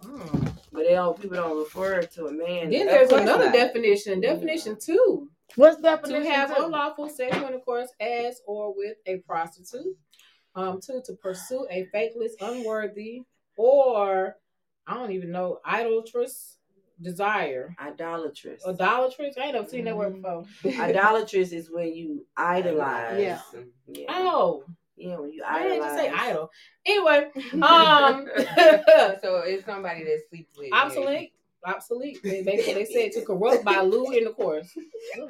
Mm. 0.02 0.52
But 0.70 0.82
they 0.86 0.90
don't. 0.94 1.18
People 1.20 1.36
don't 1.36 1.58
refer 1.58 2.02
to 2.02 2.26
a 2.26 2.32
man. 2.32 2.70
Then 2.70 2.86
there's 2.86 3.10
another 3.10 3.46
not. 3.46 3.54
definition. 3.54 4.20
Definition 4.20 4.76
two. 4.78 5.28
What's 5.56 5.76
to 5.76 5.82
definition 5.82 6.30
have 6.30 6.54
two? 6.56 6.64
unlawful 6.64 7.08
sexual 7.08 7.46
intercourse 7.46 7.88
as 8.00 8.40
or 8.46 8.74
with 8.76 8.96
a 9.06 9.16
prostitute. 9.18 9.96
Um, 10.56 10.80
two 10.80 11.02
to 11.06 11.14
pursue 11.14 11.66
a 11.70 11.86
fakeless, 11.94 12.32
unworthy, 12.40 13.22
or 13.56 14.36
I 14.86 14.94
don't 14.94 15.12
even 15.12 15.32
know 15.32 15.58
idolatrous 15.66 16.58
desire. 17.02 17.74
idolatrous. 17.80 18.64
Idolatrous? 18.66 19.36
I 19.36 19.44
ain't 19.46 19.54
never 19.54 19.68
seen 19.68 19.84
that 19.86 19.96
word 19.96 20.14
before. 20.22 20.44
idolatrous 20.80 21.52
is 21.52 21.70
when 21.70 21.94
you 21.94 22.24
idolize. 22.36 23.20
Yeah. 23.20 23.40
Yeah. 23.88 24.06
Oh, 24.10 24.64
Yeah, 24.96 25.16
when 25.18 25.32
you 25.32 25.42
I 25.46 25.62
didn't 25.64 25.82
just 25.82 25.96
say 25.96 26.08
idol. 26.08 26.50
Anyway, 26.86 27.30
um, 27.54 28.28
so 29.22 29.42
it's 29.44 29.64
somebody 29.66 30.04
that 30.04 30.20
sleeps 30.30 30.56
with. 30.56 30.72
obsolete. 30.72 31.32
Obsolete. 31.66 32.22
They, 32.22 32.42
they, 32.42 32.56
they 32.74 32.84
said 32.84 33.12
to 33.12 33.24
corrupt 33.26 33.64
by 33.64 33.80
lewd 33.80 34.14
intercourse. 34.14 34.68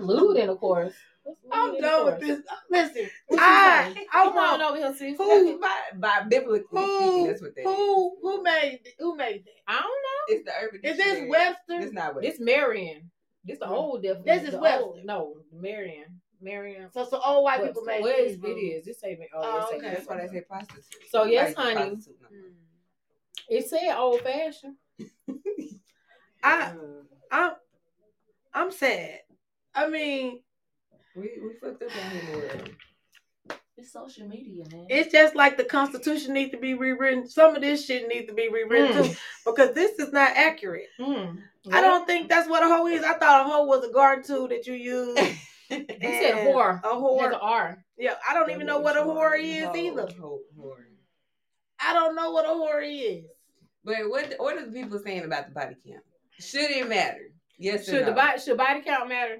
Lewd 0.01 0.37
intercourse. 0.37 0.93
What's 1.25 1.41
lewd 1.43 1.53
I'm 1.53 1.81
done 1.81 2.05
with 2.05 2.23
intercourse? 2.23 2.43
this. 2.71 2.91
Listen, 3.01 3.11
I 3.39 3.93
say? 3.95 4.07
I 4.13 4.25
Come 4.25 4.29
on 4.29 4.61
want 4.61 4.63
over 4.63 4.77
here, 4.79 4.95
sis. 4.95 5.17
Who- 5.19 5.59
by, 5.61 5.81
by 5.97 6.23
biblically 6.29 6.83
speaking, 6.83 7.27
that's 7.27 7.43
what 7.43 7.55
they. 7.57 7.65
who 7.65 8.17
who 8.23 8.43
made 8.43 8.81
who 8.99 9.17
made 9.17 9.45
that? 9.45 9.53
I 9.67 9.81
don't 9.81 9.85
know. 9.85 10.25
It's 10.29 10.45
the 10.45 10.53
urban. 10.63 10.81
Is 10.85 10.97
this 10.97 11.07
dictionary. 11.07 11.31
Webster? 11.31 11.81
It's 11.81 11.93
not 11.93 12.15
Webster. 12.15 12.31
It's 12.31 12.41
Merriam. 12.41 13.11
This 13.45 13.59
the 13.59 13.69
old 13.69 14.03
definition. 14.03 14.25
This 14.27 14.45
is 14.45 14.51
the 14.53 14.59
Webster. 14.61 14.85
old- 14.85 15.05
No, 15.05 15.35
Merriam. 15.53 16.21
Merriam. 16.41 16.91
So 16.93 17.05
so 17.07 17.17
all 17.19 17.43
white 17.45 17.61
Webster. 17.61 17.73
people 17.73 17.85
made 17.85 18.01
What 18.03 18.19
is 18.19 18.33
these 18.37 18.45
it 18.45 18.47
rules. 18.47 18.59
is? 18.81 18.85
This 18.85 19.01
say 19.01 19.29
oh, 19.35 19.41
Oh, 19.71 19.77
okay. 19.77 19.91
That's 19.95 20.07
why 20.07 20.19
they 20.19 20.29
say 20.29 20.41
prostitute. 20.43 20.85
So, 21.11 21.25
yes, 21.25 21.55
Nobody's 21.57 21.77
a 21.77 21.81
honey. 21.81 21.97
no. 22.31 22.39
It 23.49 23.69
said 23.69 23.97
old 23.97 24.21
fashioned. 24.21 24.77
I 26.43 26.73
Mm. 26.73 27.05
I'm 27.31 27.53
I'm 28.53 28.71
sad. 28.71 29.21
I 29.75 29.89
mean, 29.89 30.41
We 31.17 31.23
we 31.43 31.55
fucked 31.61 31.83
up 31.83 31.91
out 31.91 32.13
here 32.13 32.21
in 32.21 32.27
the 32.33 32.39
world. 32.39 32.71
It's 33.77 33.93
social 33.93 34.29
media, 34.29 34.65
man. 34.71 34.87
It's 34.89 35.11
just 35.13 35.35
like 35.35 35.57
the 35.57 35.65
Constitution 35.65 36.33
needs 36.33 36.53
to 36.53 36.59
be 36.59 36.75
rewritten. 36.75 37.29
Some 37.29 37.57
of 37.57 37.63
this 37.63 37.85
shit 37.85 38.07
needs 38.07 38.29
to 38.29 38.33
be 38.35 38.49
rewritten 38.49 38.97
Mm. 39.03 39.11
too, 39.11 39.17
because 39.45 39.75
this 39.75 39.99
is 39.99 40.13
not 40.13 40.37
accurate. 40.37 40.87
Mm. 41.01 41.39
I 41.73 41.81
don't 41.81 42.07
think 42.07 42.29
that's 42.29 42.49
what 42.49 42.63
a 42.63 42.67
hoe 42.69 42.87
is. 42.87 43.03
I 43.03 43.15
thought 43.15 43.41
a 43.47 43.49
hoe 43.51 43.65
was 43.65 43.85
a 43.85 43.93
garden 43.93 44.25
tool 44.25 44.49
that 44.49 44.67
you 44.67 44.75
use. 44.75 45.19
You 45.71 45.79
said 45.89 46.35
whore. 46.47 46.79
A 46.85 46.89
It 46.89 47.21
has 47.21 47.33
an 47.33 47.33
whore. 47.33 47.39
R. 47.43 47.85
Yeah, 47.97 48.15
I 48.29 48.35
don't 48.35 48.51
even 48.51 48.67
know 48.67 48.79
what 48.81 48.99
a 48.99 49.01
whore 49.01 49.37
is 49.41 49.75
either. 49.75 50.07
I 51.81 51.93
don't 51.95 52.15
know 52.15 52.31
what 52.33 52.45
a 52.45 52.49
whore 52.49 52.83
is. 52.85 53.25
But 53.83 53.97
what 54.09 54.35
what 54.39 54.57
are 54.59 54.67
the 54.67 54.73
people 54.73 54.99
saying 54.99 55.25
about 55.25 55.47
the 55.49 55.53
body 55.55 55.75
count? 55.87 56.05
Should 56.39 56.71
it 56.71 56.87
matter? 56.89 57.31
Yes 57.59 57.89
or 57.89 57.93
Should 57.93 58.01
no? 58.03 58.07
the 58.11 58.13
body 58.13 58.39
should 58.41 58.57
body 58.59 58.83
count 58.83 59.09
matter? 59.09 59.39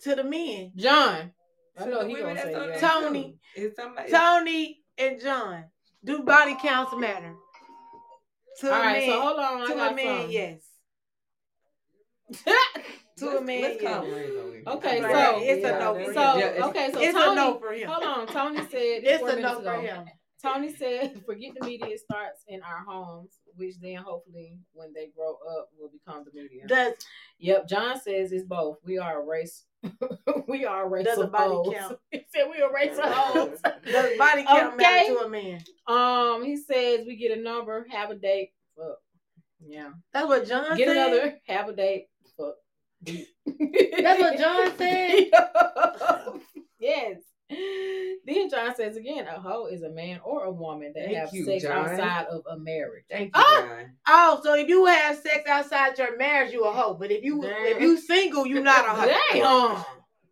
To 0.00 0.14
the 0.16 0.24
men, 0.24 0.72
John. 0.76 1.32
I 1.78 1.84
know 1.86 2.06
he 2.06 2.14
gonna 2.16 2.36
say 2.36 2.52
that's 2.52 2.56
on 2.56 2.68
yes. 2.70 2.80
there, 2.80 2.90
Tony. 2.90 3.38
too. 3.54 3.62
Is 3.62 3.76
somebody 3.76 4.10
Tony 4.10 4.80
and 4.98 5.20
John, 5.20 5.64
do 6.04 6.22
body 6.22 6.56
counts 6.60 6.92
matter? 6.96 7.34
To 8.60 8.66
All 8.70 8.74
a 8.74 8.80
right, 8.80 9.06
man, 9.06 9.08
so 9.08 9.20
hold 9.22 9.38
on. 9.40 9.68
To 9.68 9.74
got 9.74 9.92
a 9.92 9.94
man, 9.94 10.22
some. 10.22 10.30
yes. 10.30 10.60
To 13.18 13.28
a 13.28 13.32
Let's- 13.34 13.44
man, 13.46 13.62
let's 13.62 13.82
yes. 13.82 14.04
Renzo. 14.04 14.70
Okay, 14.76 15.00
Right, 15.02 15.14
so- 15.34 15.40
it's 15.42 15.64
a 15.64 15.78
no 15.78 15.94
for 15.94 16.14
So 16.14 16.20
him. 16.32 16.38
yeah, 16.56 16.66
okay, 16.66 16.90
so 16.92 17.00
it's 17.00 17.12
Tony. 17.12 17.32
a 17.32 17.34
no 17.36 17.58
for 17.58 17.72
him. 17.72 17.88
Hold 17.88 18.04
on, 18.04 18.26
Tony 18.26 18.56
said 18.58 18.68
It's 18.72 19.20
four 19.20 19.28
a 19.30 19.36
minutes 19.36 19.54
no 19.54 19.62
for 19.62 19.80
him. 19.80 20.04
Tony 20.42 20.74
said, 20.74 21.22
"Forget 21.24 21.52
the 21.58 21.66
media 21.66 21.96
starts 21.98 22.42
in 22.48 22.60
our 22.62 22.84
homes, 22.86 23.38
which 23.56 23.74
then 23.80 23.96
hopefully, 23.96 24.58
when 24.72 24.92
they 24.92 25.08
grow 25.16 25.38
up, 25.58 25.68
will 25.78 25.90
become 25.90 26.24
the 26.24 26.32
media." 26.42 26.66
Does 26.66 26.94
Yep, 27.38 27.68
John 27.68 28.00
says 28.00 28.32
it's 28.32 28.44
both. 28.44 28.78
We 28.84 28.98
are 28.98 29.22
a 29.22 29.24
race. 29.24 29.64
we 30.48 30.64
are 30.64 30.84
a 30.84 30.88
race 30.88 31.04
Does 31.06 31.18
a 31.18 31.26
body 31.26 31.50
hoes. 31.54 31.74
count? 31.76 31.98
he 32.10 32.24
said 32.34 32.44
we 32.50 32.60
a 32.62 32.72
race 32.72 32.96
of 32.98 33.04
hoes. 33.04 33.58
does 33.84 34.18
body 34.18 34.44
count 34.44 34.74
Okay. 34.74 34.82
matter 34.82 35.14
to 35.14 35.18
a 35.24 35.28
man? 35.28 35.60
Um, 35.88 36.44
he 36.44 36.56
says 36.56 37.04
we 37.06 37.16
get 37.16 37.36
a 37.36 37.40
number, 37.40 37.86
have 37.90 38.10
a 38.10 38.14
date. 38.14 38.50
Fuck. 38.76 38.98
Yeah. 39.64 39.90
That's 40.12 40.26
what 40.28 40.46
John 40.48 40.76
Get 40.76 40.88
said. 40.88 40.96
another, 40.96 41.38
have 41.46 41.68
a 41.68 41.72
date. 41.74 42.06
Fuck. 42.36 42.54
That's 43.04 44.20
what 44.20 44.38
John 44.38 44.76
said. 44.78 45.30
yes. 46.80 47.18
Then 48.24 48.48
John 48.48 48.72
says 48.76 48.96
again, 48.96 49.26
a 49.26 49.40
hoe 49.40 49.66
is 49.66 49.82
a 49.82 49.88
man 49.90 50.20
or 50.24 50.44
a 50.44 50.50
woman 50.52 50.92
that 50.94 51.06
Thank 51.06 51.16
have 51.16 51.30
you, 51.34 51.44
sex 51.44 51.64
John. 51.64 51.72
outside 51.90 52.26
of 52.26 52.42
a 52.48 52.56
marriage. 52.56 53.04
Thank 53.10 53.26
you, 53.36 53.42
Ah! 53.44 53.66
John. 53.68 53.90
Oh, 54.06 54.40
so 54.44 54.54
if 54.54 54.68
you 54.68 54.86
have 54.86 55.16
sex 55.18 55.48
outside 55.48 55.98
your 55.98 56.16
marriage, 56.16 56.52
you 56.52 56.62
a 56.64 56.70
hoe. 56.70 56.94
But 56.94 57.10
if 57.10 57.24
you 57.24 57.42
if 57.44 57.80
you 57.80 57.96
single, 57.98 58.46
you 58.46 58.62
not 58.62 58.84
a 58.86 58.90
hoe. 58.90 59.14
Damn. 59.32 59.84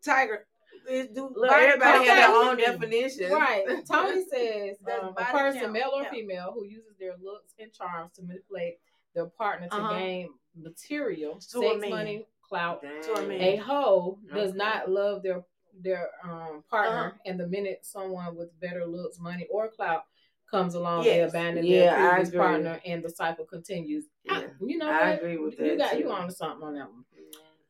Tiger. 0.04 0.46
Is 0.88 1.08
do 1.08 1.30
Look, 1.34 1.50
everybody 1.52 2.06
has 2.06 2.16
their 2.16 2.28
own 2.28 2.56
definition. 2.56 3.32
Right. 3.32 3.64
Tony 3.90 4.24
says 4.32 4.76
um, 5.02 5.14
a 5.16 5.24
person, 5.24 5.60
count 5.62 5.72
male 5.72 5.90
or 5.94 6.02
count? 6.04 6.14
female, 6.14 6.52
who 6.54 6.64
uses 6.64 6.94
their 6.98 7.14
looks 7.22 7.52
and 7.58 7.72
charms 7.72 8.12
to 8.14 8.22
manipulate 8.22 8.78
their 9.14 9.26
partner 9.26 9.68
to 9.68 9.74
Uh-huh. 9.74 9.98
gain 9.98 10.28
material, 10.56 11.34
To 11.52 11.60
sex, 11.60 11.90
money, 11.90 12.26
clout. 12.48 12.82
To 12.82 13.12
a 13.14 13.26
man. 13.26 13.40
A 13.40 13.56
hoe 13.56 14.18
does 14.34 14.50
Okay. 14.50 14.58
not 14.58 14.90
love 14.90 15.22
their 15.22 15.44
their 15.80 16.08
um, 16.24 16.62
partner, 16.70 16.96
Uh-huh. 17.08 17.18
and 17.26 17.38
the 17.40 17.46
minute 17.46 17.80
someone 17.82 18.36
with 18.36 18.58
better 18.60 18.86
looks, 18.86 19.18
money, 19.18 19.46
or 19.50 19.68
clout 19.68 20.04
comes 20.50 20.74
along, 20.74 21.04
they 21.04 21.20
abandon 21.20 21.64
Yeah, 21.64 21.96
their 21.96 22.10
previous 22.14 22.34
partner, 22.34 22.80
and 22.84 23.02
the 23.04 23.10
cycle 23.10 23.44
continues. 23.44 24.06
I- 24.28 24.48
you 24.60 24.78
know 24.78 24.90
I 24.90 25.10
what? 25.10 25.18
agree 25.18 25.36
with 25.38 25.58
You 25.58 25.68
that, 25.70 25.78
got 25.78 25.92
too. 25.92 25.98
you 26.00 26.10
on 26.10 26.26
to 26.28 26.34
something 26.34 26.66
on 26.66 26.74
that 26.74 26.90
one. 26.90 27.04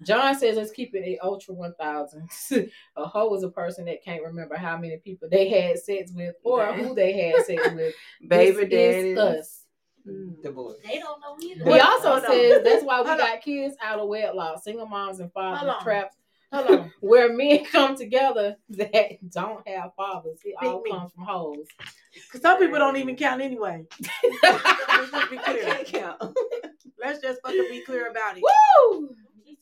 John 0.03 0.35
says 0.35 0.57
let's 0.57 0.71
keep 0.71 0.95
it 0.95 1.05
a 1.05 1.19
ultra 1.23 1.53
one 1.53 1.75
thousand. 1.79 2.31
a 2.97 3.05
hoe 3.07 3.35
is 3.35 3.43
a 3.43 3.51
person 3.51 3.85
that 3.85 4.03
can't 4.03 4.23
remember 4.23 4.57
how 4.57 4.79
many 4.79 4.97
people 4.97 5.29
they 5.31 5.51
had 5.51 5.79
sex 5.79 6.11
with 6.15 6.37
or 6.43 6.65
Damn. 6.65 6.85
who 6.87 6.95
they 6.95 7.13
had 7.13 7.45
sex 7.45 7.69
with. 7.75 7.95
Baby 8.27 8.65
This 8.65 8.71
daddy. 8.71 9.11
is 9.11 9.19
us. 9.19 9.57
Divorce. 10.43 10.79
They 10.83 10.99
don't 10.99 11.21
know 11.21 11.37
either. 11.43 11.71
He 11.71 11.79
also 11.81 12.13
hold 12.13 12.25
on. 12.25 12.31
says 12.31 12.63
that's 12.65 12.83
why 12.83 13.03
we 13.03 13.09
Hold 13.09 13.19
got 13.19 13.43
kids 13.43 13.77
out 13.83 13.99
of 13.99 14.09
wedlock, 14.09 14.63
single 14.63 14.87
moms 14.87 15.21
and 15.21 15.31
fathers 15.35 15.61
trapped 15.61 16.15
Hold 16.15 16.15
on. 16.15 16.20
where 17.01 17.33
men 17.33 17.65
come 17.67 17.97
together 17.97 18.57
that 18.71 19.31
don't 19.31 19.67
have 19.69 19.95
fathers. 19.97 20.41
It 20.45 20.55
all 20.61 20.83
me. 20.83 20.91
comes 20.91 21.13
from 21.13 21.25
hoes. 21.25 21.67
Because 22.13 22.43
some 22.43 22.59
people 22.59 22.79
don't 22.79 22.97
even 22.97 23.17
count 23.17 23.41
anyway. 23.41 23.85
Let's 24.43 25.11
just 25.13 25.31
be 25.31 25.39
I 25.39 25.43
clear. 25.45 25.63
can't 25.65 25.87
count. 25.87 26.39
Let's 27.03 27.21
just 27.21 27.41
fucking 27.43 27.67
be 27.71 27.83
clear 27.85 28.09
about 28.11 28.37
it. 28.37 28.43
Woo! 28.43 29.09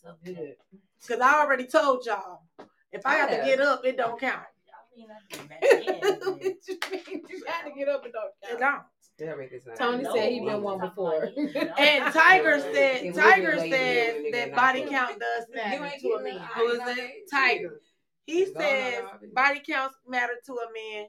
So 0.02 0.14
good. 0.24 0.36
Good. 0.36 0.54
Because 1.00 1.20
I 1.20 1.40
already 1.42 1.66
told 1.66 2.04
y'all. 2.06 2.42
If 2.90 3.02
I 3.04 3.14
have 3.16 3.30
to 3.30 3.36
get 3.44 3.60
up, 3.60 3.84
it 3.84 3.96
don't 3.98 4.18
count. 4.18 4.40
I 4.40 4.96
mean, 4.96 5.08
I 5.10 5.36
did 5.36 5.48
back 5.48 5.60
then, 5.60 6.00
what 6.00 6.40
but- 6.40 6.42
you 6.42 7.12
mean? 7.12 7.22
You 7.28 7.44
had 7.46 7.68
to 7.68 7.74
get 7.78 7.88
up 7.88 8.04
and 8.04 8.12
don't 8.12 8.32
It 8.42 8.58
count. 8.58 8.60
don't. 8.60 8.82
Tell 9.18 9.36
me 9.36 9.48
not- 9.66 9.76
Tony 9.78 10.02
No, 10.04 10.14
said 10.14 10.30
he 10.32 10.40
we 10.40 10.46
been 10.46 10.62
one 10.62 10.78
before. 10.80 11.30
you, 11.36 11.52
know? 11.52 11.60
And 11.78 12.12
Tiger 12.14 12.60
said, 12.60 13.14
Tiger 13.14 13.50
been 13.50 13.58
lazy 13.58 13.70
says 13.70 14.14
that 14.32 14.54
body 14.54 14.86
count 14.88 15.18
does 15.18 15.44
matter 15.52 15.98
to 16.00 16.08
a 16.12 16.22
man. 16.22 16.40
Who 16.54 16.68
is 16.68 16.78
I 16.80 16.84
that? 16.86 16.96
know 16.96 17.06
Tiger. 17.30 17.80
He 18.26 18.40
It's 18.42 18.52
going 18.52 18.66
on 19.04 19.20
says 19.20 19.30
body 19.32 19.60
counts 19.66 19.96
matter 20.06 20.34
to 20.46 20.52
a 20.52 20.66
man 20.72 21.06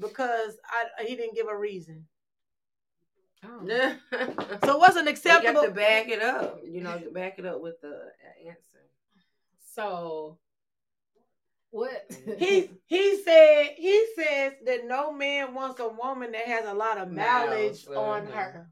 because 0.00 0.56
I, 0.64 1.04
he 1.04 1.14
didn't 1.14 1.34
give 1.36 1.46
a 1.48 1.56
reason. 1.56 2.06
Oh. 3.44 3.60
So 4.64 4.74
it 4.74 4.78
wasn't 4.80 5.06
You 5.06 5.12
acceptable. 5.12 5.60
got 5.60 5.66
to 5.66 5.70
back 5.70 6.08
it 6.08 6.20
up. 6.22 6.60
You 6.64 6.80
know, 6.80 7.00
back 7.12 7.38
it 7.38 7.46
up 7.46 7.60
with 7.60 7.80
the 7.82 8.10
answer. 8.48 8.80
So 9.74 10.38
what? 11.70 12.10
He 12.38 12.70
he 12.86 13.22
said 13.22 13.68
he 13.76 14.06
says 14.16 14.52
that 14.64 14.86
no 14.86 15.12
man 15.12 15.54
wants 15.54 15.80
a 15.80 15.88
woman 15.88 16.32
that 16.32 16.46
has 16.46 16.66
a 16.66 16.74
lot 16.74 16.98
of 16.98 17.10
mileage 17.10 17.86
Miles, 17.88 17.96
on 17.98 18.22
uh-huh. 18.28 18.40
her. 18.40 18.66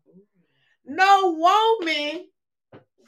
No 0.86 1.32
woman 1.32 2.26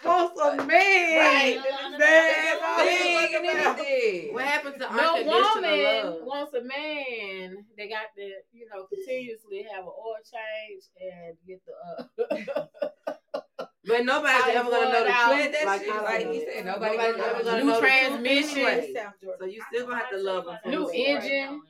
wants 0.05 0.41
a 0.41 0.57
man 0.57 0.69
Right. 0.69 1.59
that 1.99 2.35
has 2.37 2.61
all 2.63 2.85
this 2.85 3.03
Big 3.03 3.31
fucking 3.33 3.49
and 3.49 3.59
mileage. 3.65 3.81
everything. 3.87 4.35
What 4.35 4.45
happened 4.45 4.75
to 4.81 4.97
no 4.97 5.15
woman 5.25 5.83
love? 5.83 6.19
wants 6.23 6.55
a 6.55 6.63
man 6.63 7.65
that 7.77 7.89
got 7.89 8.07
to, 8.17 8.23
you 8.53 8.67
know, 8.73 8.87
continuously 8.87 9.67
have 9.73 9.85
an 9.85 9.91
oil 9.91 10.17
change 10.25 10.85
and 11.01 11.37
get 11.47 11.61
the 11.67 12.25
uh 13.07 13.13
But 13.89 14.05
nobody's 14.05 14.43
How 14.43 14.51
ever 14.51 14.71
gonna 14.71 14.93
know 14.93 15.05
the 15.05 15.11
out, 15.11 15.33
truth. 15.35 15.53
that 15.53 15.67
like 15.67 15.81
shit, 15.81 15.89
you 15.89 16.03
like 16.03 16.27
he 16.31 16.45
said, 16.45 16.65
nobody 16.67 16.97
Nobody's 16.97 17.17
gonna 17.17 17.29
ever 17.29 17.39
know. 17.39 17.45
gonna 17.45 17.59
New 17.59 17.65
know 17.67 17.75
the 17.75 17.81
truth 17.81 17.91
transmission. 17.91 18.59
anyway. 18.59 18.95
So 19.39 19.45
you 19.47 19.63
still 19.73 19.87
gonna 19.87 19.99
have 19.99 20.11
to 20.11 20.19
love 20.19 20.45
them. 20.45 20.59
for 20.63 20.69
New 20.69 20.85
who 20.85 20.93
they 20.93 21.13
are. 21.15 21.19
engine. 21.21 21.63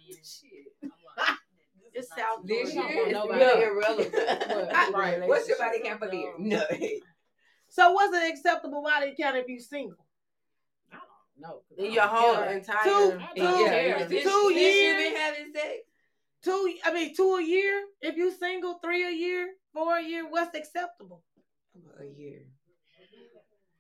It's 1.95 2.09
South 2.11 2.45
This 2.45 2.69
We 2.75 2.81
year 2.81 2.83
don't 2.83 3.09
is 3.09 3.15
want 3.17 3.31
really 3.31 3.65
nobody. 3.65 3.65
irrelevant. 3.65 4.15
What? 4.93 4.95
Right. 4.95 5.27
What's 5.29 5.49
your 5.49 5.59
body 5.59 5.81
count 5.83 5.99
for 5.99 6.09
the 6.09 6.17
year? 6.17 6.33
No. 6.39 6.63
So 7.69 7.91
what's 7.93 8.15
an 8.17 8.31
acceptable 8.31 8.83
body 8.83 9.15
count 9.21 9.37
if 9.37 9.49
you're 9.49 9.59
single? 9.61 9.99
No. 11.41 11.63
In 11.77 11.93
your 11.93 12.05
whole 12.05 12.35
Yeah. 12.35 12.51
entire 12.53 12.85
Two- 12.85 12.91
I 12.91 13.35
two- 13.35 13.43
don't 13.43 13.61
Yeah, 13.65 13.69
care. 13.69 13.99
since- 14.09 14.11
Two 14.11 14.19
since 14.19 14.53
you 14.53 14.59
years. 14.59 15.03
been 15.03 15.17
having 15.17 15.53
sex. 15.53 15.79
Two, 16.43 16.75
I 16.85 16.93
mean, 16.93 17.15
two 17.17 17.35
a 17.37 17.43
year. 17.43 17.85
If 18.01 18.17
you 18.17 18.31
single, 18.33 18.75
three 18.79 19.05
a 19.05 19.11
year, 19.11 19.55
four 19.73 19.97
a 19.99 20.03
year. 20.03 20.29
What's 20.29 20.55
acceptable? 20.57 21.23
A 22.01 22.05
year. 22.05 22.41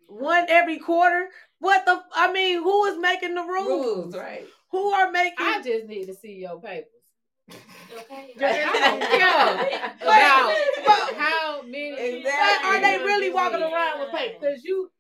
One 0.08 0.46
every 0.48 0.78
quarter. 0.78 1.28
What 1.60 1.84
the? 1.84 2.00
I 2.14 2.32
mean, 2.32 2.62
who 2.62 2.84
is 2.86 2.98
making 2.98 3.34
the 3.34 3.42
rules? 3.42 3.68
Rules, 3.68 4.16
right? 4.16 4.46
Who 4.70 4.88
are 4.90 5.10
making? 5.10 5.36
I 5.40 5.60
just 5.62 5.86
need 5.86 6.06
to 6.06 6.14
see 6.14 6.34
your 6.34 6.60
papers. 6.60 6.86
Okay. 7.90 8.34
Yeah. 8.38 9.92
But- 9.98 10.84
About 10.84 11.14
how 11.14 11.62
many 11.62 11.90
Exactly. 11.92 12.22
But 12.24 12.64
are 12.64 12.80
they 12.80 12.98
really 12.98 13.30
walking 13.30 13.62
around 13.62 14.00
with 14.00 14.10
papers? 14.12 14.36
Because 14.40 14.64
you 14.64 14.90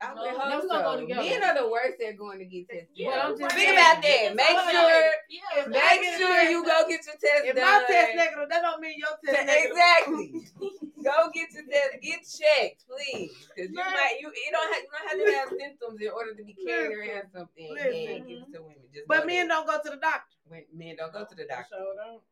I 0.00 0.14
No, 0.14 0.22
no, 0.22 0.30
hope 0.38 0.62
we 0.62 0.68
so. 0.68 1.16
Men 1.18 1.42
are 1.42 1.54
the 1.58 1.68
worst 1.68 1.98
at 2.06 2.16
going 2.16 2.38
to 2.38 2.44
get 2.44 2.68
tested. 2.68 2.88
But 3.02 3.18
I'm 3.18 3.34
just 3.38 3.54
Think 3.54 3.72
about 3.74 3.98
that. 4.02 4.36
Make 4.38 4.58
sure, 4.70 5.10
Yeah. 5.28 5.66
make 5.66 6.02
sure 6.16 6.42
you 6.50 6.64
go 6.64 6.86
get 6.86 7.02
your 7.02 7.18
test 7.18 7.42
If 7.50 7.56
done. 7.56 7.64
my 7.66 7.84
test 7.88 8.14
negative, 8.14 8.48
that 8.48 8.62
don't 8.62 8.80
mean 8.80 8.94
your 8.96 9.10
test 9.26 9.46
negative. 9.46 9.74
Exactly. 9.74 10.26
go 11.02 11.30
get 11.34 11.48
your 11.50 11.66
test. 11.66 11.98
Get 12.00 12.20
checked, 12.22 12.84
please, 12.86 13.34
because 13.50 13.70
you 13.74 13.82
might 13.82 14.16
you 14.20 14.30
you 14.30 14.50
don't 14.54 14.70
have 14.72 14.82
you 14.82 14.90
don't 14.94 15.08
have 15.10 15.18
to 15.18 15.34
have 15.34 15.48
symptoms 15.58 15.98
in 16.00 16.10
order 16.14 16.34
to 16.34 16.44
be 16.44 16.54
carrying 16.54 16.94
around 16.94 17.26
something 17.34 17.66
Listen. 17.74 17.90
and 17.90 18.26
give 18.28 18.38
it 18.46 18.52
to 18.54 18.62
women. 18.62 18.86
Just 18.94 19.08
But 19.08 19.26
men 19.26 19.48
that. 19.48 19.54
don't 19.54 19.66
go 19.66 19.82
to 19.82 19.90
the 19.90 20.00
doctor. 20.00 20.36
When 20.46 20.62
men 20.72 20.94
don't 20.96 21.12
go 21.12 21.26
to 21.26 21.34
the 21.34 21.44
doctor. 21.44 21.74
So 21.74 21.94
don't. 21.98 22.22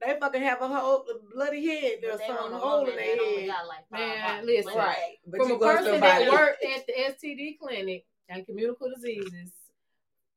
They 0.00 0.16
fucking 0.18 0.42
have 0.42 0.62
a 0.62 0.68
whole 0.68 1.04
bloody 1.34 1.66
head 1.66 1.98
or 2.04 2.12
But 2.12 2.26
something, 2.26 2.50
know 2.52 2.58
hole 2.58 2.86
in 2.86 2.96
they 2.96 3.14
their 3.16 3.20
only 3.26 3.40
head. 3.42 3.48
got 3.48 3.68
like 3.68 3.88
five 3.90 4.00
Man, 4.00 4.46
listen. 4.46 4.74
Right. 4.74 5.18
But 5.26 5.38
From 5.38 5.48
you 5.48 5.54
a 5.56 5.58
person 5.58 5.84
somebody. 5.92 6.24
that 6.24 6.32
worked 6.32 6.64
at 6.64 6.86
the 6.86 6.92
STD 7.28 7.58
clinic 7.58 8.06
and 8.28 8.46
communicable 8.46 8.90
diseases 8.94 9.52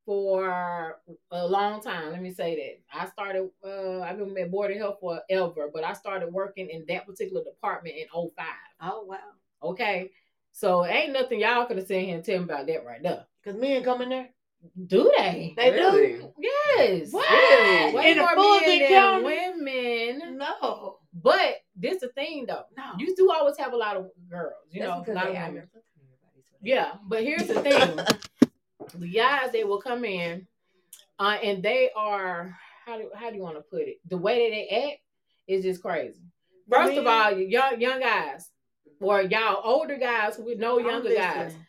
for 0.05 0.99
a 1.31 1.47
long 1.47 1.81
time. 1.81 2.11
Let 2.11 2.21
me 2.21 2.33
say 2.33 2.55
that. 2.91 2.99
I 3.01 3.07
started, 3.09 3.49
uh, 3.65 4.01
I've 4.01 4.17
been 4.17 4.37
at 4.37 4.51
Board 4.51 4.71
of 4.71 4.77
Health 4.77 4.97
forever, 4.99 5.69
but 5.73 5.83
I 5.85 5.93
started 5.93 6.33
working 6.33 6.69
in 6.69 6.83
that 6.89 7.05
particular 7.05 7.43
department 7.43 7.95
in 7.95 8.07
05. 8.13 8.31
Oh 8.81 9.03
wow. 9.07 9.17
Okay. 9.63 10.11
So 10.51 10.85
ain't 10.85 11.13
nothing 11.13 11.39
y'all 11.39 11.65
could 11.65 11.77
have 11.77 11.87
seen 11.87 12.05
here 12.05 12.15
and 12.15 12.25
tell 12.25 12.37
me 12.39 12.43
about 12.43 12.67
that 12.67 12.85
right 12.85 13.01
now. 13.01 13.25
Cause 13.45 13.55
men 13.55 13.83
come 13.83 14.01
in 14.01 14.09
there. 14.09 14.29
Do 14.87 15.11
they? 15.17 15.53
They 15.57 15.71
Really? 15.71 16.13
do. 16.13 16.33
Yes. 16.39 17.11
What? 17.11 17.29
Really? 17.29 17.93
Way 17.93 18.11
In 18.11 18.17
more 18.19 18.35
men 18.35 18.79
than 18.79 18.87
County? 18.89 19.23
women. 19.25 20.37
No. 20.37 20.97
But 21.13 21.57
this 21.75 21.99
the 21.99 22.07
thing 22.09 22.45
though. 22.47 22.63
No. 22.77 22.83
You 22.97 23.15
do 23.15 23.31
always 23.31 23.57
have 23.57 23.73
a 23.73 23.77
lot 23.77 23.97
of 23.97 24.09
girls, 24.29 24.53
you 24.71 24.81
That's 24.81 25.07
know, 25.07 25.13
a 25.13 25.15
lot 25.15 25.27
of 25.27 25.33
women. 25.33 25.51
here 25.53 25.69
fucking 25.73 25.83
everybody, 26.01 26.43
so 26.49 26.57
they- 26.63 26.69
Yeah, 26.69 26.91
but 27.05 27.23
here's 27.23 27.47
the 27.47 27.61
thing: 27.61 28.99
the 28.99 29.09
guys 29.09 29.51
they 29.51 29.63
will 29.63 29.81
come 29.81 30.05
in, 30.05 30.47
uh, 31.19 31.37
and 31.43 31.61
they 31.61 31.89
are 31.95 32.57
how 32.85 32.97
do 32.97 33.11
how 33.15 33.29
do 33.29 33.35
you 33.35 33.41
want 33.43 33.57
to 33.57 33.61
put 33.61 33.81
it? 33.81 33.97
The 34.09 34.17
way 34.17 34.49
that 34.49 34.55
they 34.55 34.89
act 34.91 35.01
is 35.47 35.63
just 35.63 35.81
crazy. 35.81 36.21
First 36.69 36.97
of 36.97 37.05
all, 37.05 37.31
young 37.37 37.79
young 37.79 37.99
guys 37.99 38.49
or 38.99 39.21
y'all 39.21 39.59
older 39.63 39.97
guys 39.97 40.37
with 40.39 40.57
no 40.59 40.79
younger 40.79 41.13
guys, 41.13 41.37
listening. 41.47 41.65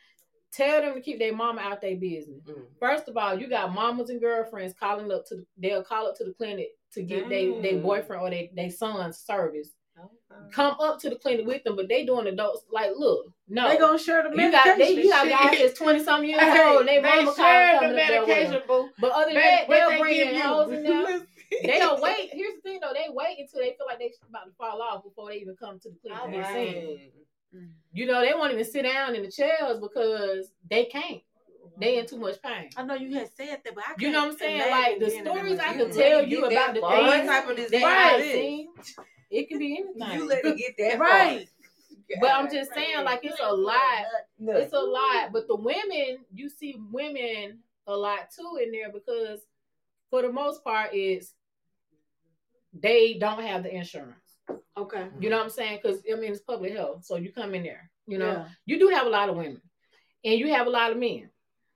Tell 0.55 0.83
them 0.83 0.95
to 0.95 1.01
keep 1.01 1.19
their 1.19 1.35
mama 1.35 1.61
out 1.61 1.81
their 1.81 1.97
business. 1.97 2.43
Mm. 2.47 2.65
First 2.79 3.09
of 3.09 3.17
all, 3.17 3.39
you 3.39 3.49
got 3.49 3.75
mamas 3.75 4.11
and 4.11 4.21
girlfriends 4.21 4.75
calling 4.79 5.11
up 5.11 5.27
to 5.29 5.45
they'll 5.59 5.85
call 5.85 6.07
up 6.07 6.17
to 6.19 6.25
the 6.25 6.33
clinic 6.33 6.69
to 6.93 7.03
get 7.03 7.29
their 7.29 7.61
they 7.61 7.77
boyfriend 7.77 8.23
or 8.23 8.31
their 8.31 8.49
they 8.55 8.71
son's 8.71 9.19
service. 9.19 9.71
Okay. 9.97 10.51
Come 10.51 10.75
up 10.81 11.01
to 11.01 11.11
the 11.11 11.17
clinic 11.17 11.47
with 11.47 11.63
them, 11.63 11.77
but 11.77 11.89
they 11.89 12.05
doing 12.05 12.27
adults 12.27 12.65
like 12.73 12.91
look 12.97 13.27
no. 13.49 13.69
They 13.69 13.77
gonna 13.77 13.99
share 13.99 14.23
the 14.23 14.35
medication. 14.35 14.45
You 14.45 14.51
got 14.53 14.79
they, 14.79 15.03
you 15.03 15.09
got 15.11 15.29
guys 15.29 15.59
that's 15.59 15.79
twenty 15.79 16.03
something 16.03 16.31
years 16.31 16.41
Hey, 16.41 16.77
old. 16.77 16.89
They, 16.89 17.01
mama 17.01 17.35
share 17.37 17.75
the 17.75 17.79
coming 17.81 17.99
up 17.99 18.09
there 18.09 18.21
with 18.21 18.29
medication, 18.29 18.63
boo. 18.67 18.91
But 18.99 19.13
other 19.13 19.27
than 19.27 19.35
that, 19.35 19.69
they'll 19.69 19.91
they 19.91 19.99
bring 19.99 20.17
in 20.17 20.41
hoes 20.41 20.73
in 20.73 20.83
there. 20.83 21.03
Listen. 21.03 21.27
They'll 21.63 22.01
wait. 22.01 22.31
Here's 22.33 22.57
the 22.57 22.61
thing 22.63 22.81
though, 22.81 22.93
they 22.95 23.07
wait 23.13 23.39
until 23.39 23.61
they 23.61 23.77
feel 23.77 23.87
like 23.87 23.99
they 23.99 24.13
about 24.29 24.47
to 24.47 24.53
fall 24.59 24.83
off 24.83 25.05
before 25.05 25.29
they 25.29 25.37
even 25.37 25.57
come 25.57 25.79
to 25.81 25.91
the 25.91 25.97
clinic. 25.97 26.25
To 26.25 26.31
get 26.31 26.43
wow. 26.43 26.55
seen. 26.55 26.99
You 27.93 28.07
know, 28.07 28.21
they 28.21 28.35
won't 28.35 28.53
even 28.53 28.65
sit 28.65 28.83
down 28.83 29.15
in 29.15 29.23
the 29.23 29.31
chairs 29.31 29.79
because 29.81 30.51
they 30.69 30.87
can't. 30.87 31.23
They 31.79 31.99
in 31.99 32.07
too 32.07 32.19
much 32.19 32.41
pain. 32.43 32.71
I 32.77 32.85
know 32.85 32.95
you 32.95 33.15
had 33.15 33.29
said 33.37 33.61
that, 33.65 33.75
but 33.75 33.85
I 33.85 33.95
You 33.99 34.11
know 34.11 34.27
what 34.27 34.33
I'm 34.33 34.39
saying? 34.39 34.71
Like 34.71 34.99
the 35.01 35.07
being 35.07 35.19
in 35.19 35.25
that 35.25 35.35
stories 35.35 35.59
I 35.59 35.67
much 35.67 35.77
could 35.77 35.93
tell 35.93 36.21
Get 36.21 36.29
you 36.29 36.45
about 36.45 36.75
the 36.75 36.81
far. 36.81 37.03
What 37.03 37.11
things 37.11 37.29
type 37.29 37.49
of 37.49 37.57
disease 37.57 37.71
that 37.71 38.21
it? 38.21 38.33
seen, 38.33 38.69
can 39.49 39.59
be 39.59 39.79
anything. 39.79 40.21
You 40.21 40.29
let 40.29 40.45
it 40.45 40.57
get 40.57 40.75
that 40.79 40.99
far. 40.99 41.09
Right. 41.09 41.49
But 42.21 42.31
I'm 42.31 42.51
just 42.51 42.73
saying, 42.75 43.05
like 43.05 43.21
it's 43.25 43.41
a 43.43 43.53
lot. 43.53 44.05
Nuts. 44.39 44.61
It's 44.65 44.73
a 44.73 44.79
lot. 44.79 45.33
But 45.33 45.49
the 45.49 45.57
women, 45.57 46.19
you 46.33 46.49
see 46.49 46.77
women 46.93 47.59
a 47.87 47.97
lot 47.97 48.31
too 48.35 48.59
in 48.63 48.71
there 48.71 48.93
because 48.93 49.41
for 50.11 50.23
the 50.23 50.31
most 50.31 50.63
part, 50.63 50.91
it's 50.93 51.33
they 52.73 53.15
don't 53.15 53.43
have 53.43 53.63
the 53.63 53.75
insurance. 53.75 54.24
Okay. 54.77 55.07
You 55.21 55.31
know 55.31 55.37
what 55.37 55.45
I'm 55.45 55.51
saying? 55.51 55.79
Because 55.83 56.03
I 56.11 56.17
mean 56.17 56.33
it's 56.33 56.41
public 56.41 56.73
health, 56.75 57.05
so 57.05 57.17
you 57.17 57.33
come 57.33 57.55
in 57.55 57.63
there. 57.63 57.91
You 58.07 58.19
know, 58.19 58.33
Yeah. 58.33 58.49
you 58.67 58.79
do 58.79 58.89
have 58.89 59.07
a 59.07 59.11
lot 59.11 59.29
of 59.29 59.37
women, 59.37 59.63
and 60.25 60.39
you 60.39 60.49
have 60.53 60.67
a 60.67 60.71
lot 60.71 60.91
of 60.91 60.99
men, 60.99 61.31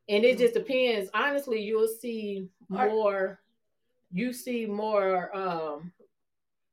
and 0.09 0.25
it 0.25 0.39
just 0.39 0.55
depends. 0.55 1.11
Honestly, 1.15 1.61
you'll 1.63 1.89
see 1.89 2.49
more. 2.69 3.41
You 4.11 4.33
see 4.33 4.67
more 4.67 5.35
um, 5.37 5.93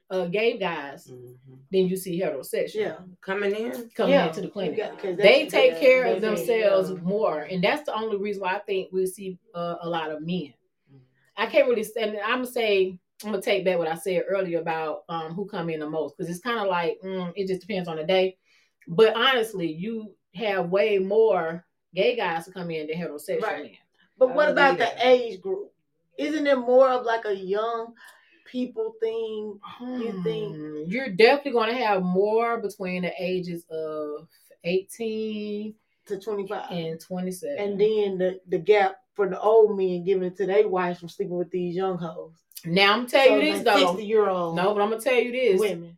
uh, 0.10 0.26
gay 0.28 0.58
guys 0.58 1.08
Mhm. 1.08 1.36
than 1.72 1.88
you 1.88 1.96
see 1.96 2.20
heterosexual. 2.20 2.76
Yeah. 2.76 3.00
Coming 3.22 3.56
in. 3.56 3.90
coming 3.90 4.14
Yeah. 4.14 4.28
into 4.28 4.42
the 4.42 4.50
clinic. 4.50 4.78
got- 4.78 5.02
they 5.02 5.48
take 5.48 5.74
yeah, 5.74 5.80
care 5.80 6.04
they 6.06 6.14
of 6.16 6.22
themselves 6.22 6.92
more, 7.02 7.40
and 7.42 7.64
that's 7.64 7.84
the 7.86 7.94
only 7.96 8.18
reason 8.18 8.42
why 8.44 8.56
I 8.56 8.60
think 8.60 8.92
we 8.92 9.06
see 9.08 9.38
uh, 9.54 9.78
a 9.82 9.90
lot 9.90 10.12
of 10.12 10.22
men. 10.22 10.54
Mhm. 10.94 11.00
I 11.38 11.46
can't 11.48 11.68
really 11.68 11.84
stand. 11.84 12.18
I'm 12.18 12.40
gonna 12.42 12.46
say 12.48 13.00
I'm 13.24 13.32
gonna 13.32 13.42
take 13.42 13.64
back 13.66 13.78
what 13.78 13.88
I 13.88 13.96
said 13.96 14.24
earlier 14.28 14.60
about 14.60 15.04
um, 15.10 15.34
who 15.34 15.46
come 15.46 15.70
in 15.70 15.80
the 15.80 15.90
most 15.90 16.18
because 16.18 16.30
it's 16.30 16.44
kind 16.44 16.60
of 16.60 16.68
like 16.68 17.00
mm, 17.04 17.32
it 17.36 17.48
just 17.48 17.62
depends 17.62 17.88
on 17.88 17.98
the 17.98 18.04
day. 18.04 18.38
But 18.88 19.16
honestly, 19.16 19.72
you 19.72 20.14
have 20.36 20.70
way 20.70 21.00
more 21.00 21.66
gay 21.96 22.16
guys 22.16 22.46
to 22.46 22.52
come 22.52 22.70
in 22.72 22.88
than 22.88 22.98
heterosexual 22.98 23.42
Right. 23.42 23.64
men. 23.64 23.72
But 24.18 24.32
I 24.32 24.36
what 24.36 24.50
about 24.50 24.74
the 24.78 24.84
that. 24.86 24.98
age 25.06 25.42
group? 25.42 25.72
Isn't 26.18 26.46
it 26.46 26.58
more 26.58 26.90
of 26.90 27.06
like 27.06 27.26
a 27.26 27.34
young 27.36 27.94
people 28.46 28.94
thing? 29.00 29.60
You 29.82 30.22
think- 30.24 30.56
Hmm, 30.56 30.84
you're 30.88 31.10
definitely 31.10 31.52
gonna 31.54 31.74
have 31.74 32.04
more 32.04 32.60
between 32.60 33.04
the 33.04 33.14
ages 33.18 33.66
of 33.70 34.28
18 34.66 35.74
To 36.08 36.20
25. 36.20 36.72
and 36.72 37.00
27. 37.00 37.58
and 37.58 37.80
then 37.80 38.18
the, 38.18 38.40
the 38.48 38.58
gap 38.58 38.98
for 39.14 39.28
the 39.30 39.40
old 39.40 39.78
men 39.78 40.04
giving 40.04 40.24
it 40.28 40.36
to 40.38 40.46
their 40.46 40.68
wives 40.68 41.00
from 41.00 41.10
sleeping 41.10 41.38
with 41.38 41.50
these 41.52 41.76
young 41.76 41.98
hoes. 41.98 42.34
Now 42.66 42.94
I'm 42.94 43.08
tell 43.08 43.28
you 43.40 43.54
this 43.54 43.64
though. 43.64 43.88
60 43.94 44.06
year 44.06 44.28
old 44.30 44.56
No, 44.56 44.74
but 44.74 44.82
I'm 44.82 44.90
gonna 44.90 45.02
tell 45.02 45.16
you 45.16 45.32
this: 45.32 45.60
women. 45.60 45.98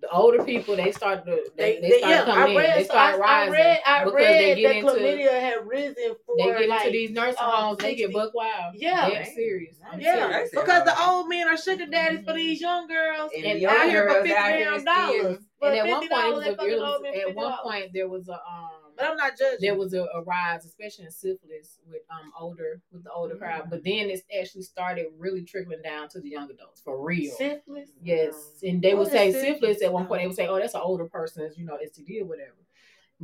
the 0.00 0.08
older 0.10 0.42
people 0.44 0.76
they 0.76 0.92
start 0.92 1.24
to 1.26 1.44
they, 1.56 1.74
They, 1.76 1.80
they, 1.80 1.88
they, 1.90 1.98
start 1.98 2.10
yeah, 2.10 2.24
coming 2.24 2.56
I 2.58 2.64
in. 2.64 2.70
They 2.76 2.82
so 2.84 2.90
start 2.90 3.14
I, 3.14 3.16
I 3.16 3.18
rising 3.20 3.52
read, 3.52 3.80
I 3.86 4.04
because 4.04 4.14
read 4.14 4.40
they 4.40 4.54
get 4.62 4.68
that 4.68 4.76
into 4.76 4.90
chlamydia 4.92 5.40
had 5.40 5.66
risen 5.66 6.14
for 6.26 6.34
they 6.38 6.44
get 6.44 6.68
like, 6.68 6.80
into 6.86 6.92
these 6.92 7.10
nursing 7.10 7.36
um, 7.44 7.50
homes. 7.52 7.78
They 7.78 7.94
get 7.94 8.12
buck 8.12 8.34
wild. 8.34 8.74
Yeah. 8.76 9.08
Dead 9.10 9.28
serious. 9.34 9.76
I'm 9.92 10.00
Yeah, 10.00 10.30
serious. 10.30 10.50
because 10.52 10.84
the 10.84 11.02
old 11.06 11.28
men 11.28 11.46
are 11.48 11.56
sugar 11.58 11.86
daddies 11.86 12.24
for 12.24 12.32
these 12.32 12.60
young 12.60 12.86
girls. 12.88 13.30
And, 13.36 13.44
And 13.44 13.56
the 13.56 13.60
young 13.62 13.76
out 13.76 13.88
here 13.90 14.02
for 14.08 14.14
girls 14.14 14.26
fifty 14.26 14.36
out 14.36 14.52
here 14.54 14.70
damn 14.70 14.80
still- 14.80 15.22
dollars. 15.22 15.38
And 15.62 15.74
at 15.74 15.86
one 15.86 16.08
point, 16.08 16.12
it 16.12 16.34
was, 16.34 16.44
they 16.44 16.48
a, 16.48 16.52
it 16.52 16.56
fucking 16.56 16.72
was 16.72 16.82
old 16.94 17.02
men 17.02 17.14
at 17.28 17.34
one 17.34 17.52
point 17.62 17.86
there 17.92 18.08
was 18.08 18.28
a 18.30 18.32
um. 18.32 18.69
But 19.00 19.10
I'm 19.10 19.16
not 19.16 19.38
judging. 19.38 19.58
There 19.62 19.74
was 19.76 19.94
a, 19.94 20.02
a 20.14 20.22
rise, 20.22 20.64
especially 20.66 21.06
in 21.06 21.10
syphilis 21.10 21.78
with 21.88 22.02
um 22.10 22.32
older 22.38 22.82
with 22.92 23.04
the 23.04 23.10
older 23.10 23.34
crowd. 23.36 23.70
But 23.70 23.82
then 23.82 24.10
it's 24.10 24.22
actually 24.38 24.62
started 24.62 25.06
really 25.18 25.42
trickling 25.42 25.80
down 25.82 26.08
to 26.10 26.20
the 26.20 26.28
young 26.28 26.50
adults 26.50 26.82
for 26.82 27.02
real. 27.02 27.32
syphilis. 27.32 27.88
Yes, 28.02 28.34
and 28.62 28.82
they 28.82 28.92
What 28.94 29.04
would 29.04 29.12
say 29.12 29.32
syphilis? 29.32 29.54
syphilis 29.58 29.82
at 29.82 29.92
one 29.92 30.06
point. 30.06 30.20
They 30.22 30.26
would 30.26 30.36
say, 30.36 30.46
"Oh, 30.48 30.58
that's 30.58 30.74
an 30.74 30.82
older 30.84 31.06
person's, 31.06 31.56
you 31.56 31.64
know, 31.64 31.78
STD 31.82 32.20
or 32.20 32.26
whatever." 32.26 32.52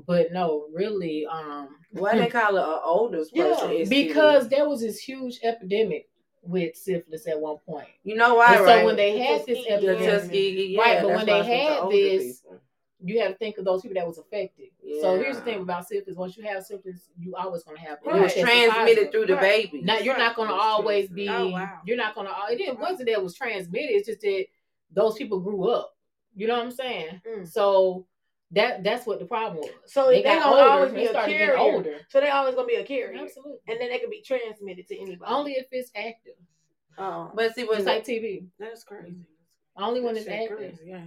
But 0.06 0.32
no, 0.32 0.66
really, 0.74 1.26
um, 1.26 1.76
Why 1.90 2.16
they 2.18 2.28
call 2.28 2.56
it 2.56 2.62
an 2.62 2.80
oldest 2.84 3.32
Yeah, 3.34 3.44
person? 3.44 3.70
STD? 3.70 3.88
because 3.90 4.48
there 4.48 4.68
was 4.68 4.80
this 4.80 4.98
huge 4.98 5.40
epidemic 5.42 6.08
with 6.42 6.76
syphilis 6.76 7.26
at 7.26 7.38
one 7.40 7.58
point. 7.66 7.88
you 8.04 8.14
know 8.14 8.34
why, 8.36 8.56
and 8.56 8.64
right? 8.64 8.80
so 8.80 8.84
when 8.86 8.96
they 8.96 9.12
The 9.12 9.18
had 9.24 9.40
this 9.46 9.58
Tuskegee, 9.58 9.86
the 9.86 9.92
epidemic, 9.92 10.20
Tuskegee, 10.22 10.66
yeah, 10.74 10.80
Right, 10.80 11.02
but 11.02 11.08
when 11.14 11.26
they 11.26 11.32
why 11.32 11.38
it's 11.40 11.48
with 11.48 11.56
the 11.58 11.58
had 11.58 11.90
this, 12.20 12.40
people. 12.40 12.60
you 13.04 13.20
had 13.20 13.28
to 13.28 13.34
think 13.36 13.58
of 13.58 13.64
those 13.64 13.82
people 13.82 13.94
that 13.94 14.06
was 14.06 14.18
affected. 14.18 14.68
So 15.00 15.18
here's 15.18 15.36
the 15.36 15.42
thing 15.42 15.60
about 15.62 15.88
syphilis: 15.88 16.16
once 16.16 16.36
you 16.36 16.44
have 16.44 16.64
syphilis, 16.64 17.08
you 17.18 17.34
always 17.34 17.64
gonna 17.64 17.78
have 17.80 17.98
it 18.04 18.06
Right. 18.08 18.22
was 18.22 18.34
transmitted 18.34 19.10
through 19.10 19.26
the 19.26 19.34
Right. 19.34 19.70
baby. 19.70 19.82
Now 19.82 19.98
you're 19.98 20.16
not 20.16 20.36
gonna 20.36 20.54
It's 20.54 20.62
always 20.64 21.08
be. 21.10 21.28
Oh, 21.28 21.48
wow. 21.48 21.80
You're 21.84 21.96
not 21.96 22.14
gonna. 22.14 22.32
It 22.50 22.56
didn't 22.58 22.78
wasn't 22.78 23.06
that 23.08 23.12
it 23.12 23.22
was 23.22 23.34
transmitted. 23.34 23.90
It's 23.92 24.06
just 24.06 24.20
that 24.20 24.46
those 24.92 25.16
people 25.16 25.40
grew 25.40 25.68
up. 25.70 25.96
You 26.34 26.46
know 26.46 26.54
what 26.56 26.64
I'm 26.64 26.70
saying? 26.70 27.20
Mm. 27.26 27.48
So 27.48 28.06
that 28.52 28.84
that's 28.84 29.06
what 29.06 29.18
the 29.18 29.24
problem 29.24 29.58
was. 29.58 29.70
So 29.86 30.06
they 30.06 30.18
they, 30.18 30.22
got 30.22 30.42
gonna 30.44 30.56
older. 30.56 30.70
always 30.70 30.92
They 30.92 31.00
be 31.00 31.06
a 31.06 31.12
carrier. 31.14 31.56
older. 31.56 32.00
So 32.08 32.20
they 32.20 32.28
always 32.28 32.54
gonna 32.54 32.68
be 32.68 32.76
a 32.76 32.84
carrier, 32.84 33.20
Absolutely. 33.24 33.58
and 33.68 33.80
then 33.80 33.88
they 33.90 33.98
can 33.98 34.10
be 34.10 34.22
transmitted 34.22 34.86
to 34.88 34.96
anybody. 34.96 35.30
Only 35.32 35.52
if 35.54 35.66
it's 35.72 35.90
active. 35.96 36.34
Oh, 36.98 37.30
But 37.34 37.54
see, 37.54 37.64
when 37.64 37.78
It's 37.78 37.86
like 37.86 38.04
TV. 38.04 38.46
that's 38.58 38.84
crazy. 38.84 39.16
Only 39.76 40.00
when 40.00 40.16
it's 40.16 40.28
active. 40.28 40.56
crazy, 40.56 40.84
yeah. 40.86 41.06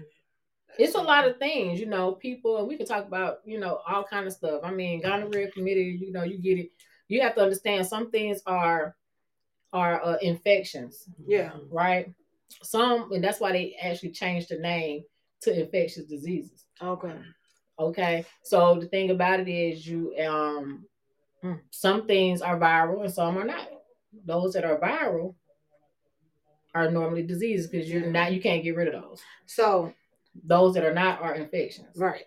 It's 0.78 0.95
a 0.95 1.01
lot 1.01 1.28
of 1.28 1.38
things, 1.38 1.80
you 1.80 1.86
know. 1.88 2.13
People, 2.13 2.57
and 2.57 2.67
we 2.67 2.78
can 2.78 2.86
talk 2.86 3.05
about, 3.05 3.39
you 3.45 3.59
know, 3.59 3.80
all 3.88 4.03
kind 4.03 4.28
of 4.28 4.34
stuff. 4.34 4.61
I 4.63 4.72
mean, 4.72 5.01
gonorrhea 5.01 5.51
chlamydia, 5.51 5.99
you 5.99 6.11
know, 6.11 6.24
you 6.24 6.38
get 6.38 6.57
it. 6.57 6.72
You 7.07 7.22
have 7.22 7.36
to 7.36 7.41
understand 7.41 7.88
some 7.88 8.11
things 8.11 8.41
are 8.45 8.95
are 9.74 10.03
uh, 10.03 10.17
infections, 10.22 11.07
Yeah. 11.28 11.51
right? 11.70 12.11
Some, 12.63 13.11
and 13.11 13.24
that's 13.24 13.39
why 13.39 13.51
they 13.51 13.76
actually 13.82 14.11
changed 14.11 14.49
the 14.49 14.57
name 14.57 15.03
to 15.41 15.59
infectious 15.59 16.05
diseases. 16.05 16.65
Okay. 16.82 17.13
Okay, 17.78 18.26
so 18.43 18.76
the 18.80 18.88
thing 18.88 19.11
about 19.11 19.39
it 19.39 19.47
is, 19.47 19.88
you 19.88 20.13
um, 20.20 20.86
Mm. 21.43 21.61
some 21.70 22.05
things 22.05 22.41
are 22.41 22.59
viral 22.59 23.01
and 23.01 23.13
some 23.13 23.38
are 23.38 23.45
not. 23.45 23.70
Those 24.26 24.51
that 24.53 24.65
are 24.65 24.78
viral 24.78 25.36
are 26.76 26.91
normally 26.91 27.24
diseases 27.24 27.67
because 27.67 27.89
you're 27.89 28.11
not, 28.11 28.34
you 28.34 28.41
can't 28.41 28.63
get 28.63 28.76
rid 28.76 28.93
of 28.93 29.01
those. 29.01 29.22
So 29.45 29.93
Those 30.43 30.73
that 30.75 30.84
are 30.86 30.93
not 30.93 31.21
are 31.21 31.36
infections. 31.36 31.97
right, 31.97 32.23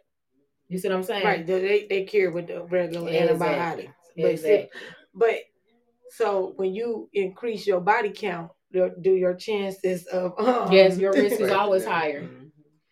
You 0.69 0.79
see 0.79 0.89
what 0.89 0.97
I'm 0.97 1.03
saying? 1.03 1.25
right. 1.25 1.47
They 1.47 1.61
they, 1.61 1.87
they 1.89 2.05
cure 2.05 2.31
with 2.31 2.49
the 2.49 2.65
regular 2.65 3.11
Exactly. 3.11 3.85
antibiotic. 3.85 3.95
But 4.17 4.31
Exactly. 4.33 4.71
But 5.15 5.35
so 6.11 6.53
when 6.57 6.75
you 6.75 7.09
increase 7.13 7.67
your 7.67 7.81
body 7.81 8.11
count, 8.11 8.51
your, 8.71 8.91
do 9.01 9.13
your 9.13 9.35
chances 9.35 10.07
of 10.07 10.39
um, 10.39 10.73
Yes, 10.73 10.99
your 10.99 11.13
risk 11.13 11.41
is 11.41 11.51
always 11.63 11.85
higher. 11.85 12.23
Mhm. 12.23 12.51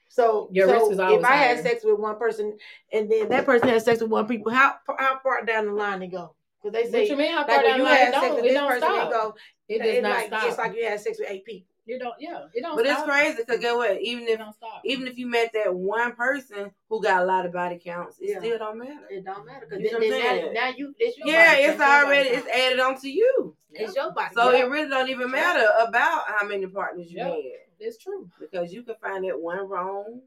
So 0.08 0.48
Your 0.52 0.66
so 0.68 0.74
risk 0.74 0.92
is 0.92 0.98
always 0.98 1.20
if 1.20 1.24
I 1.30 1.36
had 1.36 1.61
sex 1.61 1.84
with 1.84 1.98
one 1.98 2.18
person 2.18 2.56
and 2.92 3.11
then 3.11 3.28
that 3.28 3.46
person 3.46 3.68
had 3.68 3.82
sex 3.82 4.00
with 4.00 4.11
one 4.11 4.26
people, 4.26 4.52
how 4.52 4.74
how 4.98 5.20
far 5.22 5.44
down 5.44 5.66
the 5.66 5.72
line 5.72 6.00
they 6.00 6.08
go? 6.08 6.34
Because 6.62 6.72
they 6.74 6.82
What 6.82 6.92
say 6.92 7.08
you 7.08 7.16
mean? 7.16 7.30
How 7.32 7.38
like 7.38 7.46
far 7.46 7.56
when 7.58 7.66
down 7.66 7.78
you 7.78 7.84
the 7.84 7.90
line? 7.90 7.98
had 7.98 8.08
It 8.08 8.12
sex 8.14 8.26
don't, 8.26 8.36
with 8.36 8.44
it 8.44 8.48
this 8.48 8.54
don't 8.54 8.68
person, 8.68 8.82
stop. 8.88 9.08
it 9.08 9.12
go. 9.12 9.34
It 9.68 9.78
does 9.78 9.86
it's 9.88 10.02
not 10.02 10.11
like 10.11 10.26
stop. 10.26 10.44
it's 10.48 10.58
like 10.58 10.76
you 10.76 10.84
had 10.84 11.00
sex 11.00 11.18
with 11.20 11.30
eight 11.30 11.44
people. 11.44 11.69
It 11.91 11.99
don't. 12.01 12.14
Yeah, 12.18 12.45
it 12.55 12.62
don't. 12.62 12.76
But 12.76 12.86
it's 12.86 13.03
crazy 13.03 13.36
because 13.38 13.61
get 13.61 13.74
what? 13.74 14.01
Even 14.01 14.24
It 14.24 14.30
if 14.30 14.38
don't 14.38 14.55
stop. 14.55 14.82
even 14.84 15.07
if 15.09 15.18
you 15.18 15.26
met 15.26 15.53
that 15.55 15.74
one 15.74 16.12
person 16.14 16.70
who 16.88 17.03
got 17.03 17.22
a 17.22 17.24
lot 17.24 17.47
of 17.47 17.53
body 17.53 17.78
counts, 17.82 18.18
it 18.20 18.30
Yeah. 18.30 18.38
still 18.38 18.59
don't 18.59 18.78
matter. 18.78 19.07
It 19.11 19.24
don't 19.24 19.45
matter 19.47 19.66
because 19.68 19.82
You 19.84 19.93
know 19.93 19.99
what 19.99 20.26
I'm 20.26 20.55
now, 20.55 20.68
now 20.68 20.74
you 20.76 20.95
it's 20.99 21.18
your 21.18 21.26
Yeah, 21.28 21.51
body 21.53 21.62
it's 21.64 21.76
count, 21.78 22.05
already 22.07 22.28
body 22.28 22.36
it's 22.38 22.47
count. 22.47 22.59
added 22.59 22.80
on 22.80 23.01
to 23.01 23.11
you. 23.11 23.57
it's 23.72 23.95
your 23.97 24.12
body. 24.12 24.34
So 24.34 24.43
count. 24.43 24.57
it 24.57 24.64
really 24.68 24.88
don't 24.88 25.09
even 25.09 25.30
matter 25.30 25.66
about 25.86 26.22
how 26.28 26.47
many 26.47 26.66
partners 26.66 27.11
you 27.11 27.18
Yeah. 27.18 27.28
had 27.28 27.43
it's 27.80 27.97
true. 27.99 28.28
because 28.38 28.72
you 28.72 28.82
can 28.82 28.95
find 29.03 29.24
that 29.24 29.41
one 29.41 29.66
wrong 29.68 30.22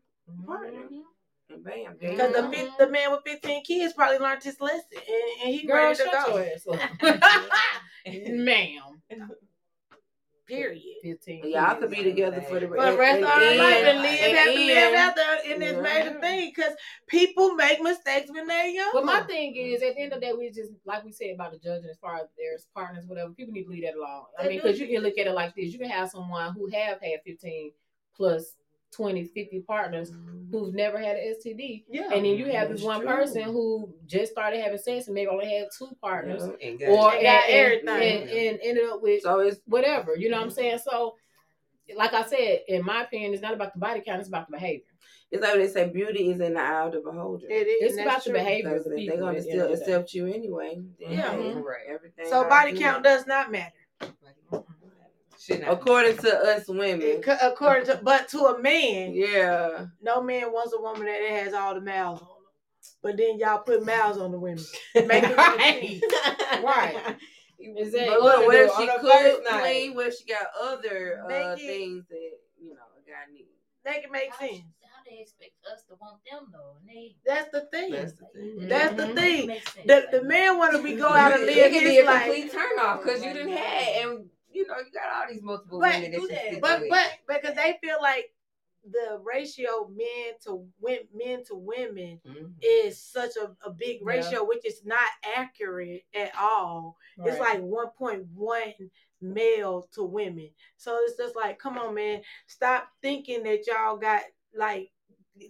partner 0.46 0.72
Mhm. 0.90 1.02
And 1.50 1.64
bam. 1.64 1.98
Because 2.00 2.34
the 2.34 2.42
damn. 2.42 2.52
fif- 2.52 2.78
the 2.80 2.88
man 2.88 3.12
with 3.12 3.22
15 3.26 3.64
kids 3.64 3.94
probably 3.94 4.18
learned 4.18 4.42
his 4.44 4.60
lesson 4.62 4.86
and, 4.96 5.42
and 5.44 5.54
he 5.54 5.68
Girl, 5.68 5.76
ready 5.76 5.96
to 5.96 6.04
shut 6.04 6.26
go. 6.26 6.38
your 6.38 6.46
ass 6.46 6.66
up. 6.68 6.80
Ma'am. 8.08 9.02
Period. 10.56 10.82
15. 11.02 11.52
Y'all 11.52 11.76
could 11.76 11.90
be 11.90 12.04
together 12.04 12.42
for 12.42 12.60
the, 12.60 12.68
For 12.68 12.92
the 12.92 12.98
rest 12.98 13.22
of 13.22 13.30
our 13.30 13.56
life 13.56 13.84
and 13.86 14.02
live 14.02 14.20
and 14.22 14.38
have 14.38 14.48
to 14.48 14.60
live 14.60 14.78
end. 14.78 14.96
after 14.96 15.22
and 15.52 15.64
it's 15.64 15.82
made 15.82 16.08
a 16.08 16.20
thing 16.20 16.52
because 16.56 16.74
people 17.08 17.54
make 17.56 17.82
mistakes 17.82 18.32
when 18.32 18.48
they're 18.48 18.68
young. 18.68 18.92
But 18.94 19.06
my 19.06 19.22
thing 19.22 19.56
is, 19.56 19.82
at 19.82 19.96
the 19.96 20.02
end 20.02 20.14
of 20.14 20.20
the 20.22 20.28
day, 20.28 20.34
we 20.34 20.50
just 20.52 20.72
like 20.86 21.04
we 21.04 21.12
said 21.12 21.32
about 21.36 21.52
the 21.52 21.58
judging 21.58 21.90
as 21.90 21.98
far 21.98 22.16
as 22.16 22.28
their 22.38 22.58
partners, 22.74 23.06
whatever. 23.08 23.32
People 23.32 23.54
need 23.54 23.64
to 23.64 23.70
leave 23.70 23.84
that 23.84 23.96
alone. 23.96 24.24
I 24.40 24.44
They 24.44 24.50
mean, 24.50 24.62
because 24.62 24.80
you 24.80 24.88
can 24.88 25.02
look 25.02 25.18
at 25.18 25.28
it 25.28 25.34
like 25.34 25.56
this: 25.56 25.74
you 25.74 25.80
can 25.80 25.90
have 25.90 26.10
someone 26.10 26.54
who 26.54 26.68
have 26.68 27.02
had 27.02 27.22
fifteen 27.26 27.72
plus 28.16 28.56
20, 28.94 29.26
50 29.26 29.60
partners 29.62 30.12
mm-hmm. 30.12 30.52
who've 30.52 30.74
never 30.74 30.98
had 30.98 31.16
an 31.18 31.36
STD, 31.36 31.84
yeah. 31.90 32.04
and 32.14 32.26
then 32.26 32.38
you 32.38 32.46
have 32.52 32.70
this 32.70 32.82
one 32.82 33.02
true. 33.02 33.10
person 33.10 33.44
who 33.44 33.94
just 34.06 34.32
started 34.32 34.62
having 34.62 34.78
sex 34.78 35.08
and 35.08 35.16
maybe 35.16 35.28
only 35.28 35.50
had 35.50 35.68
two 35.78 35.90
partners, 36.02 36.44
And 36.44 36.82
or 36.84 37.12
They 37.12 37.24
got 37.24 37.50
and, 37.50 37.50
everything. 37.50 37.90
and, 37.90 38.30
and 38.30 38.60
ended 38.64 38.86
up 38.86 39.02
with 39.02 39.22
So 39.24 39.40
it's 39.40 39.60
whatever. 39.66 40.16
You 40.16 40.30
know 40.30 40.38
what 40.38 40.44
I'm 40.44 40.50
mm-hmm. 40.50 40.56
saying? 40.56 40.80
So, 40.90 41.16
like 41.96 42.14
I 42.14 42.24
said, 42.26 42.62
in 42.68 42.86
my 42.86 43.04
opinion, 43.04 43.34
it's 43.34 43.42
not 43.42 43.54
about 43.54 43.74
the 43.74 43.80
body 43.80 44.02
count; 44.06 44.20
it's 44.20 44.30
about 44.30 44.48
the 44.48 44.54
behavior. 44.54 44.86
it's 45.32 45.42
like 45.42 45.56
they 45.56 45.68
say 45.68 45.90
beauty 45.90 46.30
is 46.32 46.40
in 46.40 46.54
the 46.54 46.60
eye 46.62 46.86
of 46.86 46.94
the 46.94 47.02
beholder. 47.02 47.46
It 47.50 47.68
is. 47.68 47.92
It's 47.92 48.02
about 48.02 48.14
that's 48.14 48.26
the 48.26 48.32
behavior 48.34 48.76
of 48.78 48.84
Because 48.84 48.86
the 48.86 48.92
if 48.92 48.98
people. 48.98 49.18
they're 49.18 49.26
gonna 49.26 49.38
at 49.38 49.44
the 49.44 49.50
end 49.52 49.60
still 49.60 49.74
of 49.74 49.80
the 49.80 49.86
day. 49.86 49.92
accept 49.92 50.14
you 50.14 50.28
anyway. 50.28 50.82
then 51.00 51.12
Yeah. 51.12 51.32
hey, 51.32 51.38
mm-hmm. 51.38 51.60
Right. 51.60 51.86
Everything. 51.90 52.26
So 52.26 52.44
gotta 52.44 52.50
body 52.50 52.80
count 52.80 53.04
that. 53.04 53.18
does 53.18 53.28
not 53.28 53.52
matter. 53.52 53.74
Should. 55.44 55.62
According 55.64 56.18
to 56.18 56.38
us 56.38 56.68
women. 56.68 57.02
It 57.02 57.26
According 57.42 57.86
to, 57.88 58.00
but 58.02 58.30
to 58.30 58.40
a 58.46 58.62
man, 58.62 59.14
Yeah. 59.14 59.88
no 60.02 60.22
man 60.22 60.52
wants 60.54 60.74
a 60.74 60.82
woman 60.82 61.06
that 61.06 61.22
has 61.30 61.54
all 61.54 61.74
the 61.76 61.82
mouths 61.82 62.22
on 62.22 62.28
them. 62.28 62.38
But 63.02 63.18
then 63.18 63.38
y'all 63.40 63.60
put 63.60 63.86
mouths 63.86 64.18
on 64.18 64.32
the 64.32 64.40
women. 64.40 64.64
Make 64.96 65.24
it 65.26 65.38
Right. 65.38 66.02
Right. 66.64 67.16
Exactly. 67.60 68.10
But 68.10 68.22
look, 68.22 68.46
what 68.46 68.56
if 68.56 68.72
she 68.76 68.88
could 68.88 69.02
first 69.02 69.42
night. 69.50 69.62
clean? 69.62 69.96
What 69.96 70.08
if 70.08 70.18
she 70.18 70.26
got 70.26 70.48
other 70.62 71.24
uh, 71.26 71.54
it- 71.54 71.60
things 71.60 72.06
that 72.10 72.32
you 72.62 72.70
know 72.70 72.82
a 72.98 73.10
guy 73.10 73.32
needs? 73.34 73.48
Make 73.86 74.04
it 74.06 74.12
make 74.12 74.34
sense. 74.36 74.64
how 74.84 75.04
they 75.10 75.20
expect 75.22 75.52
us 75.72 75.84
to 75.90 75.96
want 76.00 76.20
them 76.30 76.48
though? 76.54 76.76
And 76.80 76.88
they 76.88 77.16
That's 77.26 77.50
the 77.52 77.68
thing. 77.72 77.92
That's 77.92 78.14
the 78.14 78.26
thing. 78.34 78.68
That's 78.70 78.96
the 78.96 79.08
thing. 79.14 79.48
The 79.88 80.08
the 80.20 80.24
man 80.24 80.58
want 80.58 80.76
to 80.78 80.82
be 80.84 80.96
go 80.96 81.08
out 81.10 81.34
and 81.34 81.44
it 81.50 81.56
live 81.56 81.72
could 81.74 81.84
be 81.84 81.96
his 81.96 82.04
a 82.04 82.06
life. 82.06 82.24
complete 82.24 82.52
turn 82.54 82.80
off 82.80 83.04
because 83.04 83.24
you 83.24 83.34
didn't 83.34 83.52
have 83.58 84.06
and 84.10 84.26
you 84.54 84.68
know 84.68 84.78
you 84.78 84.92
got 84.94 85.12
all 85.14 85.28
these 85.34 85.42
multiple 85.42 85.80
But, 85.80 85.90
women 85.96 86.12
that 86.12 86.18
you 86.20 86.26
stick 86.28 86.62
but 86.62 86.82
with. 86.82 86.90
but 86.90 87.12
because 87.42 87.56
they 87.56 87.78
feel 87.82 87.98
like 88.02 88.34
the 88.92 89.20
ratio 89.24 89.90
men 89.96 90.34
to 90.46 90.68
win, 90.82 91.00
men 91.14 91.44
to 91.46 91.56
women 91.56 92.20
Mhm. 92.26 92.54
is 92.62 93.02
such 93.02 93.38
a, 93.38 93.56
a 93.66 93.72
big 93.72 94.00
Yeah. 94.02 94.08
ratio, 94.08 94.44
which 94.44 94.66
is 94.66 94.84
not 94.86 95.08
accurate 95.36 96.04
at 96.14 96.36
all. 96.36 96.98
It's 97.26 97.40
like 97.40 97.62
1.1 97.62 98.92
male 99.22 99.88
to 99.94 100.04
women. 100.04 100.50
So 100.78 100.98
it's 101.04 101.18
just 101.18 101.36
like, 101.36 101.60
come 101.60 101.78
on, 101.78 101.94
man, 101.96 102.22
stop 102.48 102.90
thinking 103.02 103.44
that 103.44 103.66
y'all 103.68 103.98
got 103.98 104.24
like 104.54 104.92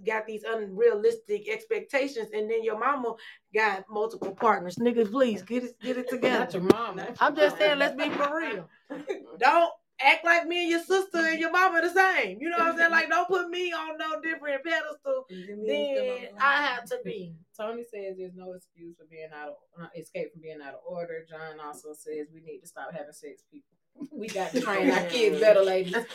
got 0.06 0.26
these 0.26 0.44
unrealistic 0.44 1.50
expectations, 1.50 2.30
and 2.34 2.50
then 2.50 2.64
your 2.64 2.80
mama 2.80 3.14
got 3.54 3.86
multiple 3.90 4.34
partners. 4.34 4.76
Niggas, 4.76 5.12
please 5.12 5.42
get 5.42 5.64
it 5.64 5.80
get 5.80 5.98
it 5.98 6.10
together. 6.10 6.40
Not 6.40 6.54
your 6.54 6.64
mama. 6.64 7.08
I'm 7.20 7.36
just 7.36 7.58
saying, 7.58 7.80
let's 7.80 7.96
be 7.96 8.10
for 8.10 8.38
real. 8.38 8.70
Don't 9.40 9.72
act 10.02 10.26
like 10.26 10.48
me 10.48 10.64
and 10.64 10.72
your 10.72 10.84
sister 10.84 11.20
and 11.20 11.40
your 11.40 11.52
mama 11.52 11.82
the 11.82 11.90
same. 11.90 12.38
You 12.42 12.50
know 12.50 12.58
what 12.58 12.68
I'm 12.70 12.78
saying? 12.78 12.92
Like, 12.92 13.10
don't 13.10 13.28
put 13.28 13.50
me 13.50 13.72
on 13.72 13.98
no 13.98 14.20
different 14.22 14.64
pedestal 14.64 15.26
than 15.30 16.28
I 16.40 16.64
have 16.64 16.86
to 16.86 17.00
be. 17.06 17.36
Tony 17.56 17.84
says 17.84 18.18
there's 18.18 18.36
no 18.36 18.54
excuse 18.54 18.96
for 18.98 19.06
being 19.10 19.30
out 19.34 19.50
of 19.50 19.84
uh, 19.84 19.88
escape 19.96 20.32
from 20.34 20.42
being 20.42 20.62
out 20.62 20.74
of 20.74 20.82
order. 20.88 21.26
John 21.30 21.60
also 21.64 21.94
says 21.94 22.28
we 22.34 22.42
need 22.42 22.60
to 22.60 22.68
stop 22.68 22.92
having 22.92 23.14
sex, 23.14 23.44
people. 23.52 23.78
We 24.12 24.28
got 24.28 24.52
to 24.52 24.62
train 24.62 24.90
our 24.92 25.06
kids 25.06 25.40
better, 25.40 25.62
ladies. 25.64 25.94
Tony 25.94 26.06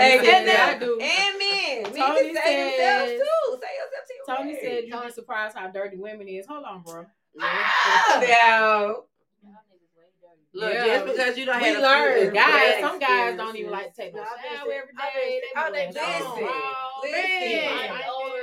Say 0.00 0.18
says 0.18 0.24
that 0.24 0.44
that. 0.46 0.76
I 0.76 0.78
do. 0.78 0.98
And 1.00 1.38
men. 1.38 1.82
Men 1.82 1.92
Tony 1.94 2.32
can 2.32 2.36
say 2.42 2.56
themselves 2.70 3.10
says- 3.10 3.20
too. 3.20 3.58
Say 3.60 3.72
yourself 3.76 4.04
to 4.06 4.14
your 4.14 4.36
Tony 4.36 4.52
word. 4.52 4.60
said 4.62 4.84
you'd 4.86 5.02
be 5.06 5.12
surprised 5.12 5.56
how 5.56 5.68
dirty 5.68 5.96
women 5.96 6.28
is. 6.28 6.46
Hold 6.46 6.64
on, 6.64 6.82
bro. 6.82 7.06
Ah, 7.40 8.18
now. 8.20 8.26
y'all 8.26 9.06
niggas 9.42 9.94
way 9.96 10.10
dirty. 10.20 10.44
Look, 10.54 10.72
Yeah. 10.74 10.86
just 10.86 11.06
because 11.06 11.38
you 11.38 11.44
don't 11.46 11.60
We 11.62 11.68
have 11.68 11.78
a 11.78 11.82
learned. 11.82 12.34
Guys, 12.34 12.80
some 12.80 12.98
guys 12.98 13.36
don't 13.36 13.56
even 13.56 13.70
like 13.70 13.94
to 13.94 14.02
take 14.02 14.14
no 14.14 14.22
No, 14.22 14.26
I've 14.26 14.42
been 14.42 14.50
shower 14.50 14.66
saying- 14.68 14.80
every 14.82 14.94
I've 14.98 15.12
day. 15.14 15.40
been- 15.40 15.40
They 15.40 15.60
I've 15.60 15.94
be 15.94 16.00
Listen, 16.00 16.44
raw. 16.44 17.00
listen. 17.02 18.00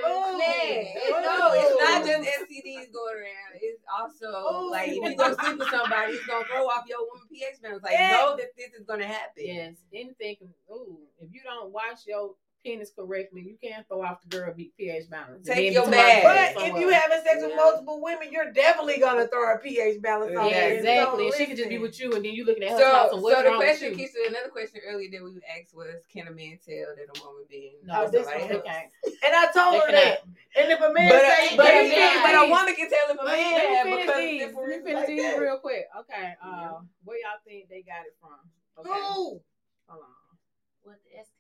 Man. 0.08 0.18
Oh, 0.20 0.38
Man, 0.38 1.24
oh. 1.26 1.38
no, 1.40 1.52
it's 1.54 1.76
not 1.82 2.06
just 2.06 2.30
STDs 2.42 2.92
going 2.94 3.16
around. 3.18 3.54
It's 3.62 3.84
also 4.00 4.28
Oh. 4.32 4.68
like 4.72 4.90
if 4.90 4.96
you 4.96 5.16
go 5.18 5.36
sleep 5.36 5.60
with 5.60 5.70
somebody, 5.70 6.14
it's 6.14 6.26
gonna 6.26 6.46
throw 6.46 6.66
off 6.68 6.86
your 6.88 7.00
woman 7.00 7.28
pH 7.32 7.62
balance. 7.62 7.84
Like 7.84 7.94
Yeah. 7.94 8.12
know 8.12 8.36
that 8.38 8.56
this 8.58 8.72
is 8.74 8.86
gonna 8.86 9.06
happen. 9.08 9.44
Yes, 9.46 9.76
anything. 9.94 10.36
Can, 10.38 10.54
ooh, 10.72 11.00
if 11.20 11.32
you 11.34 11.42
don't 11.44 11.72
wash 11.72 12.06
your 12.06 12.36
penis 12.68 12.92
correctly, 12.92 13.42
you 13.42 13.56
can't 13.64 13.88
throw 13.88 14.04
off 14.04 14.20
the 14.22 14.28
girl 14.38 14.54
beat 14.54 14.76
pH 14.78 15.10
balance. 15.10 15.48
Take 15.48 15.72
your 15.74 15.90
bag. 15.90 16.24
But 16.24 16.38
if 16.38 16.54
somewhere. 16.68 16.82
you 16.82 16.90
having 16.90 17.22
sex 17.24 17.42
with 17.42 17.52
Yeah. 17.52 17.56
multiple 17.56 18.02
women, 18.02 18.32
you're 18.32 18.52
definitely 18.52 19.00
gonna 19.00 19.28
throw 19.28 19.54
a 19.54 19.58
pH 19.58 20.02
balance 20.02 20.36
on. 20.38 20.50
yeah, 20.50 20.68
exactly. 20.68 21.26
And 21.28 21.34
she 21.36 21.46
could 21.46 21.58
just 21.58 21.70
be 21.70 21.78
with 21.78 22.00
you, 22.00 22.12
and 22.14 22.26
then 22.26 22.34
you 22.34 22.44
looking 22.44 22.64
at 22.64 22.72
her 22.72 22.78
So, 22.80 22.92
house 22.92 23.12
and 23.14 23.22
what's 23.24 23.38
so 23.38 23.44
the 23.44 23.50
wrong 23.50 23.60
question. 23.60 23.96
Keisha, 23.96 24.28
another 24.28 24.50
question 24.50 24.82
earlier 24.86 25.10
that 25.12 25.24
we 25.24 25.32
asked 25.48 25.74
was, 25.74 25.96
can 26.12 26.28
a 26.28 26.32
man 26.32 26.60
tell 26.66 26.92
that 26.96 27.08
a 27.08 27.24
woman 27.24 27.46
being 27.50 27.78
No, 27.84 28.10
this 28.10 28.26
one. 28.26 28.36
they 28.48 28.60
can't. 28.60 28.92
And 29.24 29.34
I 29.34 29.48
told 29.56 29.82
her 29.84 29.92
that. 29.92 30.24
And 30.58 30.72
if 30.72 30.82
a 30.82 30.92
man 30.92 31.10
But, 31.10 31.22
say, 31.22 31.54
a, 31.54 31.58
but, 31.58 31.64
but 31.64 31.74
a 31.74 31.80
a 31.80 31.90
man, 31.90 32.00
man- 32.00 32.24
but 32.24 32.36
a 32.36 32.50
woman 32.50 32.76
can 32.76 32.90
tell 32.90 33.08
if 33.16 33.20
a 33.20 33.24
Let 33.24 33.38
man 33.38 33.54
me 33.70 33.76
have 33.76 33.84
finish 33.88 34.06
because 34.08 34.20
these. 34.20 34.42
simple 34.42 34.62
Let 34.64 34.70
me 34.70 34.84
finish 34.84 34.96
like 34.98 35.08
these 35.08 35.38
real 35.40 35.60
quick. 35.60 35.86
Okay, 36.02 36.34
uh, 36.44 36.80
where 37.06 37.18
y'all 37.24 37.40
think 37.46 37.70
they 37.70 37.82
got 37.84 38.04
it 38.06 38.16
from? 38.20 38.40
Okay, 38.80 38.90
Who? 38.90 39.40
hold 39.88 40.04
on. 40.04 40.38
What 40.84 40.98
the 41.04 41.20
STD? 41.20 41.37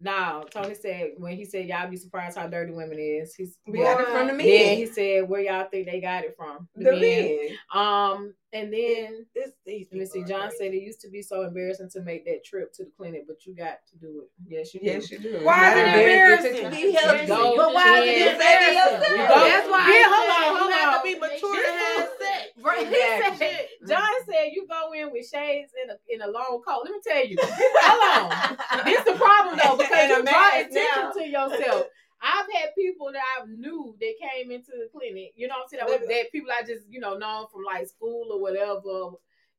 No, 0.00 0.44
Tony 0.50 0.74
said 0.74 1.12
when 1.16 1.36
he 1.36 1.44
said 1.44 1.66
y'all 1.66 1.90
be 1.90 1.96
surprised 1.96 2.38
how 2.38 2.46
dirty 2.46 2.72
women 2.72 2.98
is. 2.98 3.34
He's 3.34 3.58
We 3.66 3.80
got 3.80 4.00
it 4.00 4.08
from 4.08 4.28
the 4.28 4.32
men. 4.32 4.46
Then 4.46 4.76
he 4.76 4.86
said 4.86 5.28
where 5.28 5.40
y'all 5.40 5.66
think 5.68 5.86
they 5.86 6.00
got 6.00 6.24
it 6.24 6.36
from? 6.36 6.68
the 6.76 6.92
men. 6.92 7.00
men. 7.00 7.48
Um, 7.72 8.34
and 8.52 8.72
then 8.72 9.26
This, 9.34 9.50
these 9.66 9.86
let 9.92 9.98
me 10.00 10.06
see. 10.06 10.24
John 10.24 10.48
crazy. 10.48 10.56
said 10.58 10.74
it 10.74 10.82
used 10.82 11.00
to 11.02 11.10
be 11.10 11.20
so 11.22 11.42
embarrassing 11.42 11.90
to 11.90 12.00
make 12.02 12.24
that 12.24 12.44
trip 12.44 12.72
to 12.74 12.84
the 12.84 12.90
clinic, 12.96 13.24
but 13.26 13.44
you 13.46 13.54
got 13.54 13.78
to 13.90 13.98
do 13.98 14.22
it. 14.24 14.30
Yes, 14.48 14.72
you 14.74 14.80
do. 14.80 14.86
Yes, 14.86 15.10
you 15.10 15.18
do. 15.18 15.40
Why 15.44 15.70
is 15.72 15.76
it 15.76 15.84
embarrassing 15.86 16.56
embarrassing? 16.56 16.64
to 16.64 16.70
be 16.70 16.92
healthy. 16.92 17.26
Go 17.26 17.56
But 17.56 17.74
why 17.74 18.00
is 18.00 18.08
it 18.26 18.32
embarrassing? 18.32 19.10
You 19.12 19.16
go- 19.28 19.44
That's 19.44 19.68
why 19.68 19.84
Yeah, 19.92 20.08
I 20.08 20.08
hold 20.08 20.30
on, 20.32 20.42
you 20.48 20.60
hold 20.62 20.72
have 20.72 20.94
on. 20.94 21.00
to 21.00 21.04
be 21.04 21.14
mature 21.20 21.62
to 21.62 21.72
have 21.72 22.08
sex. 22.18 22.44
Right. 22.62 22.86
Exactly. 22.88 23.46
He 23.46 23.52
said, 23.52 23.66
John 23.88 24.12
said 24.26 24.48
you 24.52 24.66
go 24.66 24.92
in 24.92 25.12
with 25.12 25.28
shades 25.28 25.70
in 25.84 25.90
a 25.90 25.96
in 26.08 26.20
a 26.22 26.32
long 26.32 26.60
coat. 26.66 26.82
Let 26.84 26.92
me 26.92 27.00
tell 27.06 27.24
you. 27.26 27.36
Hold 27.40 28.32
on. 28.32 28.84
This 28.84 28.98
is 28.98 29.04
the 29.04 29.12
problem 29.14 29.58
though, 29.62 29.76
because 29.82 30.08
you 30.10 30.24
draw 30.24 30.48
attention 30.56 30.82
now. 31.04 31.12
to 31.12 31.22
yourself. 31.28 31.86
I've 32.20 32.46
had 32.52 32.74
people 32.76 33.10
that 33.12 33.22
I 33.40 33.46
knew 33.46 33.96
that 34.00 34.14
came 34.20 34.50
into 34.50 34.72
the 34.72 34.88
clinic, 34.92 35.32
you 35.36 35.46
know 35.48 35.54
what 35.54 35.62
I'm 35.64 35.68
saying? 35.68 35.82
That, 35.86 36.00
was- 36.00 36.08
that 36.08 36.32
people 36.32 36.50
I 36.50 36.62
just, 36.62 36.86
you 36.90 37.00
know, 37.00 37.16
known 37.16 37.46
from 37.52 37.62
like 37.64 37.86
school 37.88 38.28
or 38.32 38.40
whatever. 38.40 39.16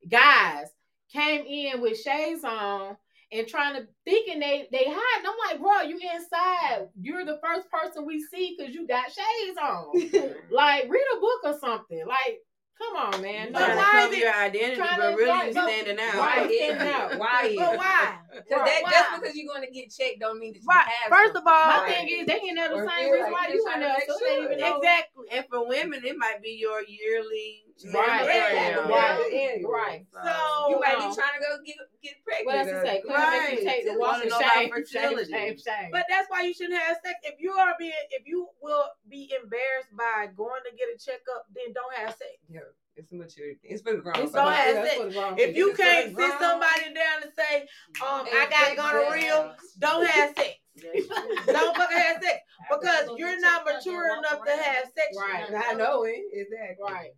Guys 0.08 0.68
came 1.12 1.44
in 1.46 1.80
with 1.80 2.00
shades 2.00 2.44
on 2.44 2.96
and 3.32 3.46
trying 3.46 3.74
to 3.74 3.86
thinking 4.04 4.40
they 4.40 4.68
they 4.72 4.84
hide. 4.88 5.24
I'm 5.26 5.34
like, 5.50 5.60
bro, 5.60 5.82
you 5.82 5.98
inside. 6.14 6.88
You're 7.00 7.24
the 7.24 7.38
first 7.42 7.70
person 7.70 8.06
we 8.06 8.22
see 8.22 8.56
because 8.56 8.74
you 8.74 8.86
got 8.86 9.06
shades 9.06 9.58
on. 9.60 10.34
like, 10.50 10.88
read 10.88 11.04
a 11.16 11.20
book 11.20 11.40
or 11.44 11.58
something. 11.58 12.02
Like, 12.06 12.40
come 12.78 12.96
on, 12.96 13.22
man. 13.22 13.52
No, 13.52 13.58
trying 13.58 13.70
to 13.70 13.76
why 13.76 13.98
is 13.98 14.04
cover 14.04 14.16
your 14.16 14.34
identity, 14.34 14.82
but 14.96 15.16
really 15.16 15.46
you 15.46 15.52
standing 15.52 15.98
out. 16.00 16.14
Why 16.16 16.36
Why 16.38 16.44
is 16.44 16.50
is 16.50 16.60
it? 16.60 17.12
it? 17.12 17.18
Why 17.18 17.54
But 17.56 17.78
why? 17.78 18.18
Because 18.32 18.62
that 18.64 18.80
Why? 18.82 18.90
just 18.90 19.20
because 19.20 19.36
you're 19.36 19.52
going 19.52 19.66
to 19.66 19.72
get 19.72 19.90
checked 19.90 20.20
don't 20.20 20.38
mean 20.38 20.52
that 20.54 20.62
you 20.62 20.68
Right. 20.68 20.86
have 20.86 21.10
First 21.10 21.36
of 21.36 21.42
all- 21.46 21.66
My 21.66 21.82
Right. 21.82 21.94
thing 21.94 22.08
is, 22.08 22.26
they 22.26 22.34
ain't 22.34 22.54
know 22.56 22.68
the 22.68 22.88
same 22.90 23.10
reason 23.10 23.32
like 23.32 23.32
why 23.32 23.46
you 23.48 23.54
you 23.54 23.60
in 23.60 23.64
trying 23.66 23.80
to 23.80 23.86
there, 23.86 24.06
so 24.06 24.18
sure. 24.18 24.42
even 24.44 24.58
know. 24.58 24.76
Exactly. 24.78 25.26
And 25.32 25.46
for 25.48 25.66
women, 25.66 26.04
it 26.04 26.16
might 26.16 26.42
be 26.42 26.52
your 26.52 26.82
yearly 26.84 27.64
Right, 27.94 28.28
mammogram. 28.28 29.64
right, 29.64 29.64
right. 29.64 30.06
So 30.12 30.68
You 30.68 30.80
might 30.80 30.96
um, 31.00 31.10
be 31.10 31.14
trying 31.16 31.32
to 31.32 31.40
go 31.40 31.58
get 31.64 31.76
get 32.02 32.14
pregnant. 32.24 32.46
What 32.46 32.56
else 32.56 32.68
to 32.68 32.80
say? 32.82 33.00
Couldn't 33.00 33.30
make 33.30 33.50
you 33.60 33.66
Right. 33.66 33.74
take 33.74 33.84
the 33.86 33.98
walk 33.98 34.12
wanna 34.20 34.24
of 34.26 34.42
shame, 34.42 34.70
shame, 34.86 35.24
shame, 35.30 35.58
shame. 35.58 35.90
But 35.90 36.04
that's 36.08 36.28
why 36.28 36.42
you 36.42 36.52
shouldn't 36.52 36.78
have 36.78 36.98
sex. 37.02 37.16
If 37.22 37.40
you 37.40 37.52
are 37.52 37.74
being, 37.78 37.92
if 38.10 38.26
you 38.26 38.48
will 38.60 38.84
be 39.08 39.32
embarrassed 39.32 39.96
by 39.96 40.28
going 40.36 40.60
to 40.68 40.76
get 40.76 40.88
a 40.94 40.98
checkup, 40.98 41.46
then 41.54 41.72
don't 41.72 41.94
have 41.94 42.10
sex. 42.16 42.36
Yeah, 42.50 42.60
it's 43.00 43.12
a 43.12 43.14
maturity. 43.16 43.58
It's 43.64 43.82
for 43.82 43.92
the 43.92 43.98
grown. 43.98 44.14
It's 44.16 44.32
folks. 44.32 44.34
don't 44.34 44.52
have 44.52 44.88
sex. 44.88 45.16
wrong 45.16 45.34
If 45.38 45.56
you 45.56 45.74
can't 45.74 46.06
sit 46.08 46.14
grown- 46.14 46.38
somebody 46.38 46.94
down 46.94 47.22
and 47.22 47.32
say, 47.36 47.62
um, 48.02 48.26
I 48.26 48.40
And 48.42 48.50
got 48.50 48.66
take 48.68 48.76
gonorrhea, 48.76 49.54
that. 49.56 49.80
don't 49.80 50.06
have 50.06 50.34
sex. 50.36 50.56
Don't 51.46 51.76
fucking 51.76 51.98
have 51.98 52.22
sex 52.22 52.38
because 52.70 53.10
you're 53.18 53.38
not 53.40 53.66
mature 53.66 54.16
enough 54.16 54.42
to 54.46 54.52
have 54.52 54.84
sex. 54.84 55.08
Right. 55.18 55.44
I 55.52 55.74
know 55.74 56.04
it. 56.04 56.20
Exactly. 56.32 56.84
right. 56.94 57.10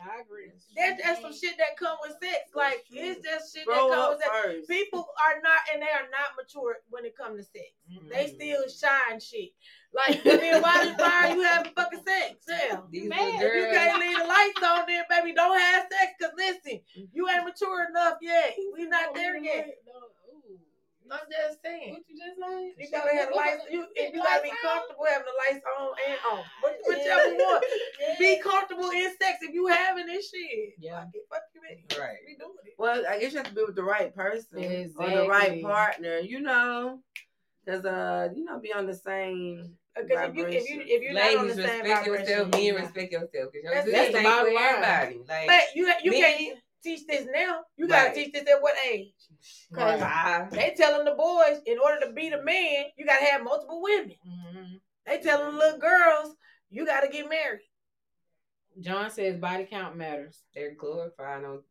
I 0.00 0.20
agree. 0.22 0.50
That's, 0.76 1.02
that's 1.02 1.20
some 1.20 1.32
shit 1.34 1.58
that 1.58 1.76
come 1.78 1.96
with 2.02 2.12
sex. 2.22 2.50
Like 2.54 2.84
it's 2.90 3.20
just 3.26 3.54
shit 3.54 3.66
that 3.66 3.72
Grow 3.74 3.88
come 3.90 3.98
up 3.98 4.10
with 4.12 4.20
sex. 4.22 4.30
first. 4.44 4.68
People 4.68 5.00
are 5.26 5.40
not, 5.42 5.60
and 5.72 5.82
they 5.82 5.86
are 5.92 6.08
not 6.12 6.36
mature 6.38 6.76
when 6.88 7.04
it 7.04 7.16
comes 7.16 7.36
to 7.38 7.42
sex. 7.44 7.68
They 8.12 8.28
still 8.34 8.62
shy 8.68 9.00
and 9.12 9.20
shit. 9.22 9.50
Like, 9.92 10.20
I 10.24 10.36
mean, 10.36 10.62
why, 10.62 10.94
why 10.96 11.26
are 11.26 11.34
you 11.34 11.42
having 11.42 11.72
fucking 11.72 12.00
sex? 12.06 12.46
Yeah. 12.48 12.78
These 12.90 13.08
Man, 13.08 13.18
if 13.20 13.42
If 13.42 13.54
you 13.54 13.66
can't 13.72 14.00
leave 14.00 14.18
the 14.18 14.24
lights 14.24 14.62
on, 14.62 14.86
then 14.86 15.04
baby, 15.08 15.34
don't 15.34 15.58
have 15.58 15.86
sex. 15.90 16.12
Cause 16.20 16.30
listen, 16.36 16.80
you 17.12 17.28
ain't 17.28 17.44
mature 17.44 17.88
enough 17.88 18.18
yet. 18.22 18.56
We 18.74 18.86
not 18.86 19.14
there 19.14 19.36
yet. 19.38 19.78
I'm 21.10 21.26
just 21.26 21.60
saying. 21.62 21.90
What 21.90 22.02
you 22.06 22.16
just 22.16 22.38
like? 22.38 22.78
You 22.78 22.88
gotta 22.90 23.16
have 23.16 23.30
the 23.30 23.36
lights. 23.36 23.64
You, 23.70 23.82
and 23.82 24.14
you 24.14 24.22
gotta 24.22 24.42
be 24.42 24.52
comfortable 24.62 25.04
having 25.10 25.26
the 25.26 25.34
lights 25.42 25.66
on 25.66 25.90
and 26.06 26.18
off. 26.30 26.46
But 26.62 26.78
whichever 26.86 27.34
one. 27.34 27.60
Be 28.18 28.40
comfortable 28.40 28.90
in 28.90 29.10
sex 29.20 29.38
if 29.42 29.52
you 29.52 29.66
having 29.66 30.06
this 30.06 30.30
shit. 30.30 30.74
Yeah. 30.78 31.00
Fuck 31.00 31.10
it, 31.14 31.22
fuck 31.28 31.42
you, 31.54 31.62
man. 31.62 32.00
Right. 32.00 32.18
We 32.26 32.36
doing 32.36 32.54
it. 32.64 32.74
Well, 32.78 33.02
I 33.08 33.18
guess 33.18 33.32
you 33.32 33.38
have 33.38 33.48
to 33.48 33.54
be 33.54 33.64
with 33.64 33.74
the 33.74 33.82
right 33.82 34.14
person 34.14 34.92
or 34.96 35.10
the 35.10 35.26
right 35.28 35.60
partner, 35.62 36.18
you 36.18 36.40
know, 36.40 37.00
because 37.64 37.84
uh, 37.84 38.28
you 38.34 38.44
know, 38.44 38.60
be 38.60 38.72
on 38.72 38.86
the 38.86 38.94
same. 38.94 39.76
Because 39.96 40.28
if 40.30 40.34
you 40.36 40.46
if 40.46 40.70
you 40.70 40.80
if 40.84 41.02
you're 41.02 41.12
not 41.12 41.36
on 41.36 41.48
the 41.48 41.54
Ladies, 41.54 41.66
same 41.66 41.80
respect 41.82 42.04
vibration, 42.06 42.28
yourself. 42.28 42.50
Men 42.52 42.62
you're 42.62 42.76
respect 42.78 43.12
yourself. 43.12 43.52
Because 43.52 43.62
your 43.64 43.74
That's- 43.74 43.92
that's 43.92 44.12
the 44.12 44.18
ain't 44.18 44.24
bottom 44.26 44.54
line. 44.54 44.64
everybody. 44.64 45.18
Like, 45.28 45.46
But 45.46 45.62
you 45.74 45.92
you 46.02 46.10
Men- 46.12 46.20
can't 46.20 46.58
teach 46.82 47.06
this 47.06 47.26
now. 47.30 47.64
You 47.76 47.88
gotta 47.88 48.06
Right. 48.06 48.14
teach 48.14 48.32
this 48.32 48.48
at 48.48 48.62
what 48.62 48.74
age? 48.86 49.12
Cause 49.74 50.00
five. 50.00 50.50
they 50.52 50.74
telling 50.76 51.04
the 51.04 51.12
boys 51.14 51.60
in 51.66 51.78
order 51.78 52.06
to 52.06 52.12
be 52.12 52.30
the 52.30 52.42
man, 52.42 52.86
you 52.96 53.04
gotta 53.04 53.24
have 53.24 53.42
multiple 53.42 53.82
women. 53.82 54.16
Mhm. 54.26 54.80
They 55.06 55.18
telling 55.20 55.56
little 55.56 55.78
girls 55.78 56.36
you 56.70 56.86
gotta 56.86 57.08
get 57.08 57.28
married. 57.28 57.68
John 58.80 59.10
says 59.10 59.36
body 59.36 59.66
count 59.66 59.96
matters. 59.96 60.42
They're 60.54 60.74
glorifying 60.74 61.44
on 61.44 61.62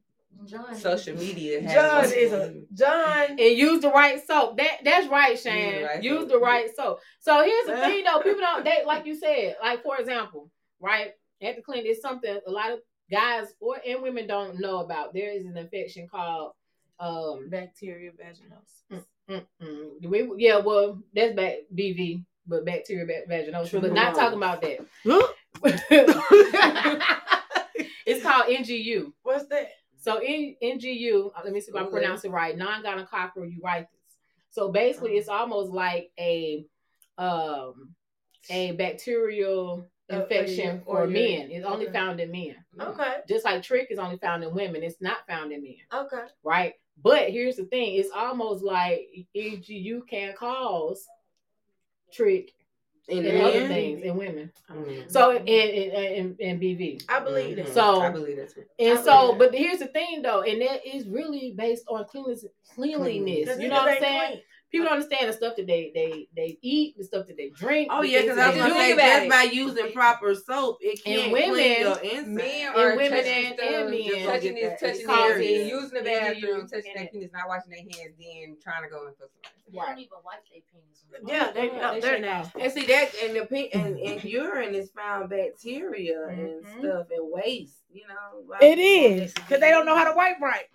John. 0.45 0.75
social 0.75 1.15
media. 1.15 1.61
John 1.61 2.05
is 2.05 2.33
a 2.33 2.55
John. 2.73 3.31
And 3.31 3.39
use 3.39 3.81
the 3.81 3.89
right 3.89 4.25
soap. 4.25 4.57
That 4.57 4.79
that's 4.83 5.07
right, 5.07 5.37
Shane. 5.37 5.81
the 5.81 5.87
right 5.87 6.03
use 6.03 6.19
soap. 6.21 6.29
the 6.29 6.39
right 6.39 6.75
soap. 6.75 6.99
So 7.19 7.43
here's 7.43 7.67
the 7.67 7.77
thing 7.77 8.03
though, 8.03 8.19
people 8.21 8.41
don't 8.41 8.63
they 8.63 8.83
like 8.85 9.05
you 9.05 9.15
said, 9.15 9.57
like 9.61 9.83
for 9.83 9.97
example, 9.97 10.49
right? 10.79 11.11
At 11.41 11.55
the 11.55 11.61
clinic, 11.61 11.85
it's 11.87 12.01
something 12.01 12.39
a 12.45 12.51
lot 12.51 12.71
of 12.71 12.79
guys 13.11 13.47
or 13.59 13.77
and 13.85 14.01
women 14.01 14.27
don't 14.27 14.59
know 14.59 14.79
about. 14.79 15.13
There 15.13 15.31
is 15.31 15.45
an 15.45 15.57
infection 15.57 16.07
called 16.07 16.53
um 16.99 17.49
Bacteria 17.49 18.11
vaginosis. 18.11 19.03
mm-mm. 19.29 20.09
we 20.09 20.31
yeah, 20.37 20.57
well, 20.57 20.99
that's 21.13 21.35
back 21.35 21.55
BV, 21.75 22.23
but 22.47 22.65
bacteria 22.65 23.05
va- 23.05 23.29
vaginosis. 23.29 23.81
But 23.81 23.93
not 23.93 24.15
talking 24.15 24.37
about 24.37 24.61
that. 24.61 24.79
it's 28.05 28.23
called 28.23 28.45
NGU. 28.47 29.11
What's 29.23 29.45
that? 29.47 29.69
So 29.99 30.21
in 30.21 30.55
NGU, 30.63 31.31
uh, 31.35 31.41
let 31.43 31.51
me 31.53 31.59
see 31.59 31.71
if 31.71 31.75
I 31.75 31.83
pronounce 31.83 32.23
it 32.23 32.31
right. 32.31 32.57
Non-gonococcal 32.57 33.43
uritis. 33.61 33.87
So 34.49 34.71
basically, 34.71 35.17
it's 35.17 35.27
almost 35.29 35.71
like 35.71 36.11
a 36.17 36.65
um 37.17 37.93
a 38.49 38.71
bacterial 38.71 39.89
infection 40.07 40.81
or 40.85 41.05
yeah. 41.05 41.39
men. 41.39 41.51
It's 41.51 41.65
only 41.65 41.85
Okay. 41.87 41.93
found 41.93 42.19
in 42.19 42.31
men. 42.31 42.55
Okay. 42.79 43.17
Just 43.27 43.45
like 43.45 43.61
trich 43.61 43.87
is 43.91 43.99
only 43.99 44.17
found 44.17 44.43
in 44.43 44.53
women, 44.55 44.81
it's 44.83 45.01
not 45.01 45.27
found 45.27 45.51
in 45.51 45.61
men, 45.61 45.75
Okay. 45.93 46.23
right? 46.43 46.73
But 47.01 47.29
here's 47.29 47.57
the 47.57 47.65
thing: 47.65 47.95
it's 47.95 48.09
almost 48.15 48.63
like 48.63 49.07
NGU 49.35 50.07
can 50.07 50.33
cause 50.35 51.05
trich 52.17 52.49
And 53.09 53.25
and 53.25 53.41
other 53.41 53.67
things 53.67 54.01
and 54.03 54.17
women. 54.17 54.51
Mhm. 54.71 55.11
So 55.11 55.31
in 55.35 55.39
in, 55.45 55.91
in, 55.91 56.35
in 56.39 56.59
BV. 56.59 57.03
I 57.09 57.19
believe 57.19 57.55
that. 57.57 57.69
So- 57.69 58.01
I 58.01 58.09
believe 58.09 58.37
that 58.37 58.53
too. 58.53 58.63
And 58.77 58.99
I 58.99 59.01
so, 59.01 59.35
but 59.35 59.53
here's 59.53 59.79
the 59.79 59.87
thing 59.87 60.21
though, 60.21 60.41
and 60.41 60.61
that 60.61 60.85
is 60.85 61.07
really 61.07 61.53
based 61.57 61.85
on 61.87 62.05
cleanliness. 62.05 62.45
Cleanliness, 62.75 63.59
you 63.59 63.67
know 63.67 63.75
what 63.77 63.89
I'm 63.89 63.99
saying? 63.99 64.27
clean. 64.31 64.41
People 64.71 64.85
don't 64.85 64.93
understand 65.01 65.29
the 65.29 65.33
stuff 65.33 65.55
that 65.55 65.65
they 65.65 65.91
they 65.95 66.27
they 66.35 66.57
eat, 66.61 66.95
the 66.97 67.03
stuff 67.03 67.25
that 67.27 67.37
they 67.37 67.49
drink. 67.49 67.87
oh 67.91 68.03
yeah, 68.03 68.21
because 68.21 68.37
I 68.37 68.47
was 68.47 68.55
they 68.55 68.61
gonna 68.61 68.73
do. 68.73 68.79
say 68.79 68.95
just 69.19 69.29
by 69.29 69.41
using 69.43 69.91
proper 69.93 70.35
soap, 70.35 70.77
it 70.81 71.03
can't 71.03 71.31
women- 71.31 71.49
clean 71.51 71.79
your 71.81 71.97
inside. 71.99 72.27
Men 72.27 72.73
And 72.75 72.97
women 72.97 73.11
touching 73.11 73.45
and- 73.45 73.55
stuff, 73.55 73.69
and 73.71 73.93
just 73.93 74.15
men. 74.15 74.25
touching 74.27 74.55
Get 74.55 74.79
this, 74.79 74.91
touching 74.91 75.05
causes 75.07 75.67
using 75.69 75.89
the 75.97 76.03
bathroom, 76.03 76.67
touching 76.67 76.91
and 76.95 76.99
their 76.99 77.07
penis, 77.07 77.31
not 77.33 77.47
washing 77.47 77.71
their 77.71 77.79
hands, 77.79 78.15
then 78.19 78.57
trying 78.61 78.83
to 78.83 78.89
go 78.89 79.07
and 79.07 79.15
fuck 79.17 79.29
somebody. 79.33 79.55
They 79.71 79.77
don't 79.79 79.99
even 79.99 80.17
wipe 80.23 80.43
their 80.51 80.61
penis. 80.71 80.85
Yeah, 81.25 81.51
they, 81.51 81.65
Yeah, 81.75 81.81
no, 81.81 81.93
they 81.95 81.99
they're 82.01 82.13
should 82.13 82.21
nasty. 82.21 82.61
And 82.61 82.71
see 82.71 82.85
that, 82.85 83.09
and 83.23 83.35
the 83.35 83.45
pe- 83.47 83.69
and, 83.69 83.97
and 83.99 84.23
urine 84.23 84.75
is 84.75 84.91
found 84.91 85.29
bacteria 85.31 86.27
and 86.27 86.63
Mhm. 86.63 86.79
stuff 86.79 87.07
and 87.09 87.31
waste. 87.31 87.77
You 87.91 88.03
know, 88.07 88.43
Why 88.45 88.57
It 88.61 88.75
people 88.75 88.83
is 89.23 89.33
just- 89.33 89.35
because 89.35 89.59
they 89.59 89.71
don't 89.71 89.87
know 89.87 89.95
how 89.95 90.03
to 90.07 90.15
wipe 90.15 90.39
right. 90.39 90.65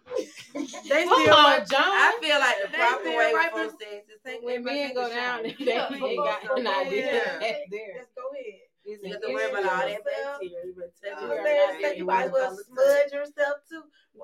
They 0.88 1.06
Hold 1.06 1.22
still 1.22 1.34
on. 1.34 1.58
John. 1.70 1.80
I 1.82 2.18
feel 2.20 2.38
like 2.40 2.56
the 2.62 2.68
They 2.72 2.78
proper 2.78 3.00
still 3.04 3.16
way 3.16 3.32
wiping- 3.32 3.58
before 3.84 4.18
sex 4.24 4.38
is 4.38 4.44
when 4.44 4.54
everybody 4.54 4.76
men 4.76 4.94
go 4.94 5.08
down, 5.08 5.38
shower. 5.38 5.42
they 5.58 5.64
Yeah, 5.64 5.88
ain't 5.92 6.16
got 6.18 6.58
an 6.58 6.66
idea. 6.66 7.06
Yeah. 7.06 7.38
That's 7.40 7.60
there. 7.70 7.94
Let's 7.96 8.12
go 8.16 8.24
ahead. 8.32 8.60
You 8.84 9.00
have 9.12 9.20
to 9.22 9.28
worry 9.32 9.50
about 9.50 9.64
all 9.64 9.88
that 9.88 10.04
bacteria. 10.04 10.60
You 10.64 10.74
better 10.76 10.92
You 10.92 11.10
touch 11.10 11.22
know 11.22 11.32
it 11.32 11.38
what 11.40 11.40
I'm 11.40 11.46
every 11.46 11.82
saying? 11.82 11.82
now 11.82 11.88
So 11.88 11.88
and 11.88 11.98
you 11.98 12.04
might 12.04 12.24
as 12.24 12.32
well 12.32 12.58
smudge 12.68 13.12
yourself 13.12 13.56
too 13.68 13.82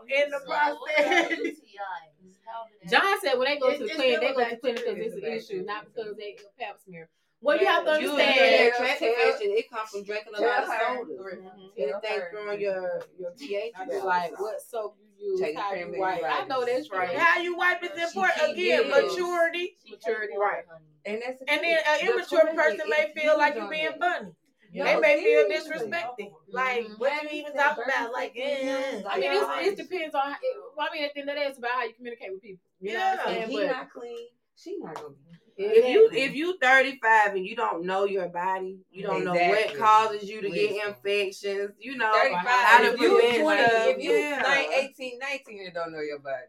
in 0.08 0.30
the 0.30 0.38
So, 0.40 0.48
what 0.48 0.60
about 0.60 0.78
process. 0.84 1.30
UTIs? 1.32 2.36
How 2.44 2.64
do 2.68 2.72
that- 2.82 2.90
John 2.90 3.20
said 3.20 3.34
when 3.38 3.48
they 3.48 3.58
go 3.58 3.72
to 3.72 3.78
the 3.78 3.88
clinic, 3.88 4.20
they 4.20 4.32
go 4.34 4.44
to 4.44 4.50
the 4.50 4.56
clinic 4.60 4.84
because 4.84 4.96
bacteria. 4.96 5.36
it's 5.36 5.50
an 5.50 5.56
issue, 5.56 5.64
not 5.64 5.84
because 5.88 6.16
they 6.16 6.36
a 6.36 6.60
pap 6.60 6.76
smear. 6.84 7.08
Well, 7.42 7.58
you 7.58 7.66
have 7.66 7.84
to 7.84 7.90
understand. 7.92 8.20
understand 8.20 8.72
tract 8.76 9.02
infection, 9.02 9.46
it 9.56 9.70
comes 9.70 9.88
from 9.90 10.04
drinking 10.04 10.32
a 10.36 10.42
lot 10.42 10.62
of 10.62 10.68
Tell 10.68 10.78
her. 10.78 10.96
sodas. 11.08 11.36
Mhm. 11.36 11.70
Anything 11.78 12.20
throwing 12.30 12.60
your 12.60 13.02
your 13.18 13.30
pH 13.32 13.72
I 13.76 13.98
like, 14.04 14.38
what 14.40 14.60
soap 14.60 14.96
you 15.18 15.30
use? 15.32 15.40
Take 15.40 15.56
How 15.58 15.72
you 15.74 15.94
wipe? 15.98 16.22
I 16.22 16.44
know 16.46 16.64
that's 16.64 16.90
right. 16.90 17.16
How 17.16 17.40
you 17.40 17.56
wipe 17.56 17.82
is 17.82 17.90
She 17.96 18.02
important. 18.02 18.52
Again, 18.52 18.82
getting- 18.88 18.90
maturity. 19.08 19.76
Maturity, 19.88 20.34
right. 20.36 20.64
And 21.06 21.22
that's 21.26 21.40
And 21.48 21.62
then 21.62 21.78
an 21.86 22.00
immature 22.08 22.40
clinic 22.40 22.56
person 22.56 22.88
may 22.90 23.12
feel 23.16 23.38
like 23.38 23.54
you're 23.54 23.70
being 23.70 23.88
funny. 23.98 24.32
Yeah. 24.72 24.84
They 24.84 25.00
may 25.00 25.22
feel 25.24 25.48
disrespected. 25.48 26.32
Like, 26.48 26.84
Mhm. 26.86 26.98
what 27.00 27.22
you 27.24 27.28
even 27.40 27.54
talking 27.54 27.84
about? 27.84 28.12
Like, 28.12 28.32
eh. 28.36 29.02
I 29.08 29.18
mean, 29.18 29.32
it's, 29.32 29.66
it 29.66 29.88
depends 29.88 30.14
on. 30.14 30.30
It, 30.32 30.56
well, 30.76 30.86
I 30.88 30.94
mean, 30.94 31.04
at 31.04 31.14
the 31.14 31.20
end 31.20 31.30
of 31.30 31.34
the 31.34 31.40
day, 31.40 31.46
it's 31.48 31.58
about 31.58 31.70
how 31.72 31.84
you 31.84 31.94
communicate 31.94 32.30
with 32.32 32.42
people. 32.42 32.62
You 32.80 32.92
know 32.92 32.98
what 33.00 33.16
Yeah. 33.16 33.22
I'm 33.22 33.34
saying? 33.34 33.48
he 33.48 33.56
But 33.56 33.66
not 33.66 33.90
clean, 33.90 34.28
she 34.56 34.76
not 34.78 34.94
gonna 34.94 35.08
be. 35.08 35.16
If 35.56 35.88
you 35.88 36.10
if 36.12 36.34
you 36.34 36.58
35 36.58 37.34
and 37.34 37.46
you 37.46 37.56
don't 37.56 37.84
know 37.84 38.04
your 38.04 38.28
body, 38.28 38.78
you 38.90 39.02
don't 39.02 39.24
know 39.24 39.34
what 39.34 39.76
causes 39.76 40.28
you 40.28 40.40
to 40.40 40.50
get 40.50 40.86
infections, 40.86 41.72
you 41.78 41.96
know, 41.96 42.12
35, 42.12 42.44
how 42.44 42.78
to 42.78 42.94
if 42.94 43.00
you 43.00 43.42
20, 43.42 43.62
stuff. 43.62 43.72
if 43.86 44.02
you 44.02 44.12
yeah. 44.12 44.42
nine, 44.42 44.66
18, 44.72 45.18
19 45.18 45.64
and 45.66 45.74
don't 45.74 45.92
know 45.92 46.00
your 46.00 46.18
body. 46.18 46.46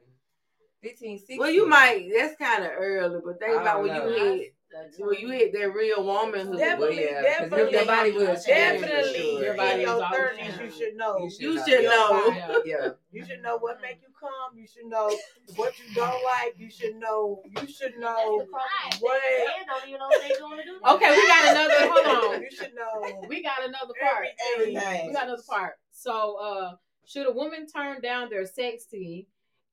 15, 0.82 1.20
16. 1.20 1.39
Well, 1.39 1.52
you 1.52 1.68
might. 1.68 2.10
That's 2.16 2.36
kind 2.38 2.64
of 2.64 2.72
early, 2.76 3.20
but 3.24 3.39
think 3.39 3.60
about 3.60 3.82
when 3.82 3.93
know. 3.93 4.08
you 4.08 4.14
hit 4.14 4.56
when 4.97 5.19
you 5.19 5.30
hit 5.30 5.53
that 5.53 5.74
real 5.74 6.03
womanhood. 6.03 6.57
Definitely, 6.59 6.95
Well, 6.97 7.05
yeah, 7.05 7.39
'cause 7.39 7.49
definitely. 7.49 7.72
your 7.74 7.86
body 7.86 8.11
will 8.11 8.26
change 8.28 8.45
Definitely, 8.45 9.13
sure. 9.19 9.43
Your 9.43 9.55
in 9.55 9.82
your 9.82 10.09
thirties, 10.11 10.57
you 10.59 10.72
should 10.72 10.95
know. 10.95 11.17
You 11.19 11.30
should 11.30 11.41
You 11.41 11.55
know. 11.55 11.65
should 11.65 11.82
your 11.84 11.91
know. 11.91 12.28
Yeah. 12.36 12.57
Yeah. 12.65 12.89
You 13.11 13.26
should 13.26 13.41
know 13.41 13.57
what 13.57 13.82
make 13.82 14.01
you 14.01 14.07
come. 14.19 14.57
You 14.57 14.65
should 14.67 14.86
know 14.86 15.09
what 15.55 15.74
you 15.80 15.93
don't 15.93 16.24
like. 16.24 16.53
You 16.57 16.69
should 16.69 16.95
know. 16.95 17.41
You 17.45 17.67
should 17.67 17.97
know 17.97 18.38
That's 18.39 18.49
the 18.49 18.51
problem. 18.51 18.99
what. 19.01 19.22
They 19.22 19.45
don't 19.89 19.99
know 19.99 20.07
what 20.07 20.22
they 20.22 20.39
going 20.39 20.57
to 20.59 20.63
do. 20.63 20.80
Okay, 20.91 21.11
we 21.15 21.28
got 21.28 21.47
another. 21.51 21.76
Hold 21.91 22.33
on. 22.36 22.41
You 22.41 22.51
should 22.51 22.74
know 22.74 23.25
We 23.28 23.43
got 23.43 23.63
another 23.67 23.93
part. 24.01 24.28
everything. 24.55 25.08
We 25.08 25.13
got 25.13 25.24
another 25.28 25.43
part. 25.47 25.74
So, 25.91 26.36
uh, 26.37 26.75
should 27.05 27.28
a 27.28 27.32
woman 27.32 27.67
turn 27.67 28.01
down 28.01 28.29
their 28.29 28.46
sexy 28.46 29.28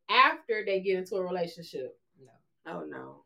after 0.09 0.65
they 0.65 0.81
get 0.81 0.97
into 0.99 1.15
a 1.17 1.23
relationship? 1.23 1.99
No. 2.21 2.33
Oh 2.73 2.85
no. 2.85 3.18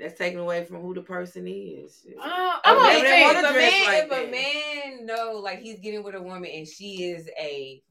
That's 0.00 0.18
taken 0.18 0.38
away 0.40 0.64
from 0.64 0.80
who 0.80 0.94
the 0.94 1.02
person 1.02 1.46
is. 1.46 2.06
Uh, 2.18 2.22
Oh, 2.24 2.60
I'm 2.64 2.76
they- 2.76 2.82
only 2.82 3.00
they 3.02 3.08
saying. 3.08 3.30
if 3.30 3.38
a 3.38 3.42
man, 3.42 3.86
like 3.86 4.02
if 4.04 4.10
that. 4.10 4.24
a 4.24 4.30
man 4.30 5.06
know 5.06 5.32
like 5.42 5.58
he's 5.60 5.78
getting 5.80 6.02
with 6.02 6.14
a 6.14 6.22
woman 6.22 6.50
and 6.52 6.66
she 6.66 7.04
is 7.04 7.28
a 7.38 7.82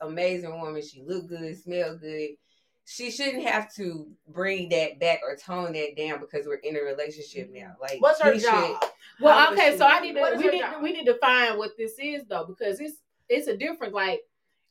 amazing 0.00 0.58
woman, 0.60 0.82
she 0.82 1.02
look 1.06 1.28
good, 1.28 1.56
smell 1.62 1.96
good. 1.96 2.30
She 2.84 3.10
shouldn't 3.12 3.44
have 3.44 3.72
to 3.76 4.08
bring 4.28 4.68
that 4.70 4.98
back 4.98 5.20
or 5.22 5.36
tone 5.36 5.72
that 5.74 5.96
down 5.96 6.18
because 6.20 6.46
we're 6.46 6.56
in 6.56 6.76
a 6.76 6.80
relationship 6.80 7.48
now. 7.52 7.76
Like, 7.80 8.00
What's 8.02 8.20
her 8.20 8.32
he 8.32 8.40
should- 8.40 8.50
job? 8.50 8.84
Well, 9.20 9.52
okay, 9.52 9.76
so 9.76 9.86
I 9.86 10.00
need 10.00 10.14
to 10.14 10.34
we 10.36 10.48
need 10.48 10.60
job? 10.60 10.82
we 10.82 10.92
need 10.92 11.04
to 11.06 11.14
find 11.18 11.58
what 11.58 11.76
this 11.76 11.94
is 12.00 12.24
though 12.28 12.44
because 12.44 12.80
it's 12.80 12.96
it's 13.28 13.46
a 13.46 13.56
different 13.56 13.92
like 13.94 14.20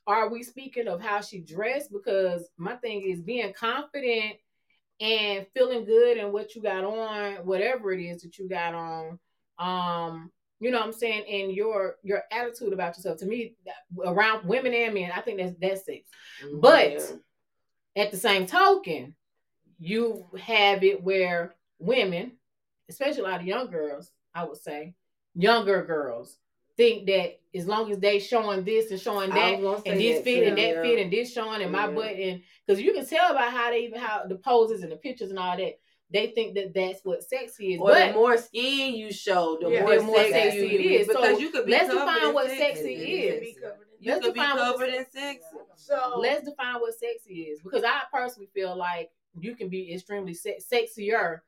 are 0.08 0.30
we 0.30 0.44
speaking 0.44 0.88
of 0.88 0.99
how 0.99 1.22
she 1.22 1.40
dressed 1.40 1.91
because 1.91 2.49
my 2.58 2.76
thing 2.76 3.02
is 3.02 3.22
being 3.22 3.53
confident 3.53 4.36
and 5.02 5.45
feeling 5.53 5.84
good 5.84 6.18
and 6.18 6.32
what 6.32 6.56
you 6.56 6.61
got 6.61 6.84
on 6.84 7.45
whatever 7.45 7.91
it 7.91 8.02
is 8.02 8.22
that 8.22 8.38
you 8.38 8.48
got 8.48 8.73
on 8.73 9.19
um 9.60 10.32
you 10.61 10.69
know 10.69 10.78
what 10.78 10.86
I'm 10.86 10.94
saying? 10.94 11.23
And 11.28 11.56
your 11.56 11.95
your 12.03 12.22
attitude 12.32 12.72
about 12.72 12.95
yourself. 12.95 13.18
To 13.18 13.26
me 13.26 13.56
around 14.06 14.48
women 14.48 14.73
and 14.73 14.94
men 14.94 15.11
I 15.14 15.22
think 15.22 15.40
that's 15.40 15.56
that's 15.60 15.88
it. 15.88 16.06
But 16.61 17.18
at 17.95 18.11
the 18.11 18.18
same 18.18 18.45
token, 18.45 19.15
you 19.80 20.28
have 20.40 20.84
it 20.84 21.03
where 21.03 21.56
women, 21.80 22.34
especially 22.90 23.22
a 23.22 23.23
lot 23.23 23.41
of 23.41 23.48
young 23.48 23.72
girls, 23.72 24.11
I 24.36 24.44
would 24.44 24.57
say, 24.57 24.94
younger 25.34 25.84
girls, 25.84 26.38
think 26.82 27.06
that 27.08 27.40
as 27.53 27.68
long 27.68 27.91
as 27.91 27.99
they 27.99 28.18
showing 28.20 28.64
this 28.64 28.91
and 28.91 28.99
showing 28.99 29.30
that, 29.30 29.60
was 29.60 29.82
gonna 29.84 29.84
say 29.84 29.91
and 29.91 29.99
this 30.02 30.16
that 30.18 30.24
fit 30.24 30.48
and 30.48 30.58
that 30.58 30.70
yeah. 30.70 30.82
fit 30.82 30.99
and 30.99 31.14
this 31.14 31.34
showing 31.34 31.62
and 31.62 31.72
my 31.72 31.88
Yeah. 31.88 31.91
butt 31.91 32.12
and 32.16 32.41
because 32.66 32.82
you 32.82 32.94
can 32.94 33.06
tell 33.06 33.34
by 33.34 33.44
how 33.49 33.70
they 33.70 33.80
even 33.86 33.99
how 33.99 34.24
the 34.28 34.36
poses 34.36 34.82
and 34.84 34.91
the 34.91 34.95
pictures 34.95 35.30
and 35.30 35.40
all 35.40 35.58
that. 35.58 35.80
they 36.14 36.28
think 36.36 36.56
that 36.56 36.74
that's 36.74 36.99
what 37.06 37.24
sexy 37.24 37.76
is. 37.76 37.80
Or 37.80 37.88
but 37.91 38.08
the 38.08 38.14
more 38.14 38.38
skin 38.38 38.95
you 38.95 39.14
show, 39.14 39.58
the 39.62 39.70
Yeah, 39.70 39.84
more, 39.84 39.95
the 39.95 40.03
more 40.03 40.18
sexy, 40.18 40.32
sexy 40.34 40.58
you 40.58 40.66
it 40.80 40.86
is. 41.02 41.08
So 41.08 41.14
Because 41.14 41.40
you 41.40 41.49
could 41.52 41.66
be 41.66 41.72
let's 41.72 41.88
define 41.88 42.34
what 42.34 42.48
sexy. 42.49 42.60
sexy 42.60 42.94
is. 42.94 43.56
You 44.02 44.12
Let's 44.12 44.26
could 44.26 44.34
be 44.34 44.40
define 44.41 44.58
what 44.58 44.72
covered 44.74 44.90
in 44.94 45.06
sexy. 45.10 45.40
So 45.76 46.16
Let's 46.18 46.44
define 46.44 46.82
what 46.82 46.94
sexy 46.95 47.34
is 47.44 47.62
because 47.62 47.84
I 47.86 48.02
personally 48.12 48.49
feel 48.53 48.76
like 48.76 49.10
you 49.40 49.56
can 49.56 49.70
be 49.70 49.94
extremely 49.94 50.34
se- 50.34 50.60
sexier 50.74 51.40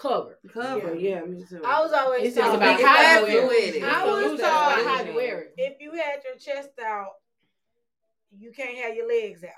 covered. 0.00 0.38
Covered, 0.52 1.00
yeah, 1.00 1.20
me 1.24 1.44
too. 1.48 1.62
I 1.64 1.80
was 1.80 1.92
always 1.92 2.26
It's 2.28 2.36
taught 2.36 2.54
about 2.54 2.80
how 2.80 2.80
you 2.80 2.86
happy 2.86 3.32
wear 3.46 3.52
it. 3.76 3.82
I 3.82 4.06
was 4.06 4.32
it's 4.32 4.42
taught- 4.42 4.80
about 4.80 4.86
how 4.98 5.02
you 5.04 5.14
wear 5.14 5.40
it. 5.42 5.54
if 5.56 5.80
you 5.80 5.92
had 5.92 6.20
your 6.24 6.36
chest 6.36 6.70
out, 6.84 7.12
you 8.36 8.52
can't 8.52 8.76
have 8.78 8.94
your 8.94 9.08
legs 9.08 9.42
out. 9.44 9.50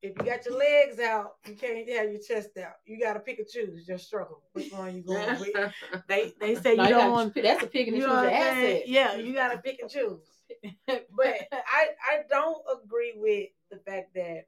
If 0.00 0.12
you 0.16 0.24
got 0.24 0.44
your 0.46 0.56
legs 0.56 1.00
out, 1.00 1.36
you 1.46 1.54
can't 1.54 1.88
have 1.88 2.10
your 2.12 2.20
chest 2.20 2.50
out. 2.58 2.74
You 2.86 3.00
gotta 3.00 3.18
pick 3.18 3.40
and 3.40 3.48
choose. 3.48 3.84
Just 3.84 4.06
struggle. 4.06 4.42
Which 4.52 4.70
one 4.72 4.94
you 4.94 5.02
going 5.02 5.40
with? 5.40 5.72
They 6.08 6.32
they 6.40 6.54
say 6.54 6.76
No, 6.76 6.84
you 6.84 6.88
you 6.90 6.94
don't 6.94 7.00
gotta- 7.00 7.10
want. 7.10 7.34
that's 7.34 7.64
a 7.64 7.66
pick 7.66 7.88
and 7.88 7.96
You 7.96 8.02
choose 8.02 8.08
know 8.10 8.14
what 8.14 8.30
your 8.30 8.40
I'm 8.40 8.54
saying? 8.54 8.76
asset. 8.76 8.88
Yeah, 8.88 9.16
you 9.16 9.34
gotta 9.34 9.58
pick 9.58 9.80
and 9.80 9.90
choose. 9.90 10.20
But 10.86 11.48
I 11.52 11.88
I 12.10 12.20
don't 12.30 12.62
agree 12.80 13.14
with 13.16 13.48
the 13.72 13.78
fact 13.78 14.14
that 14.14 14.44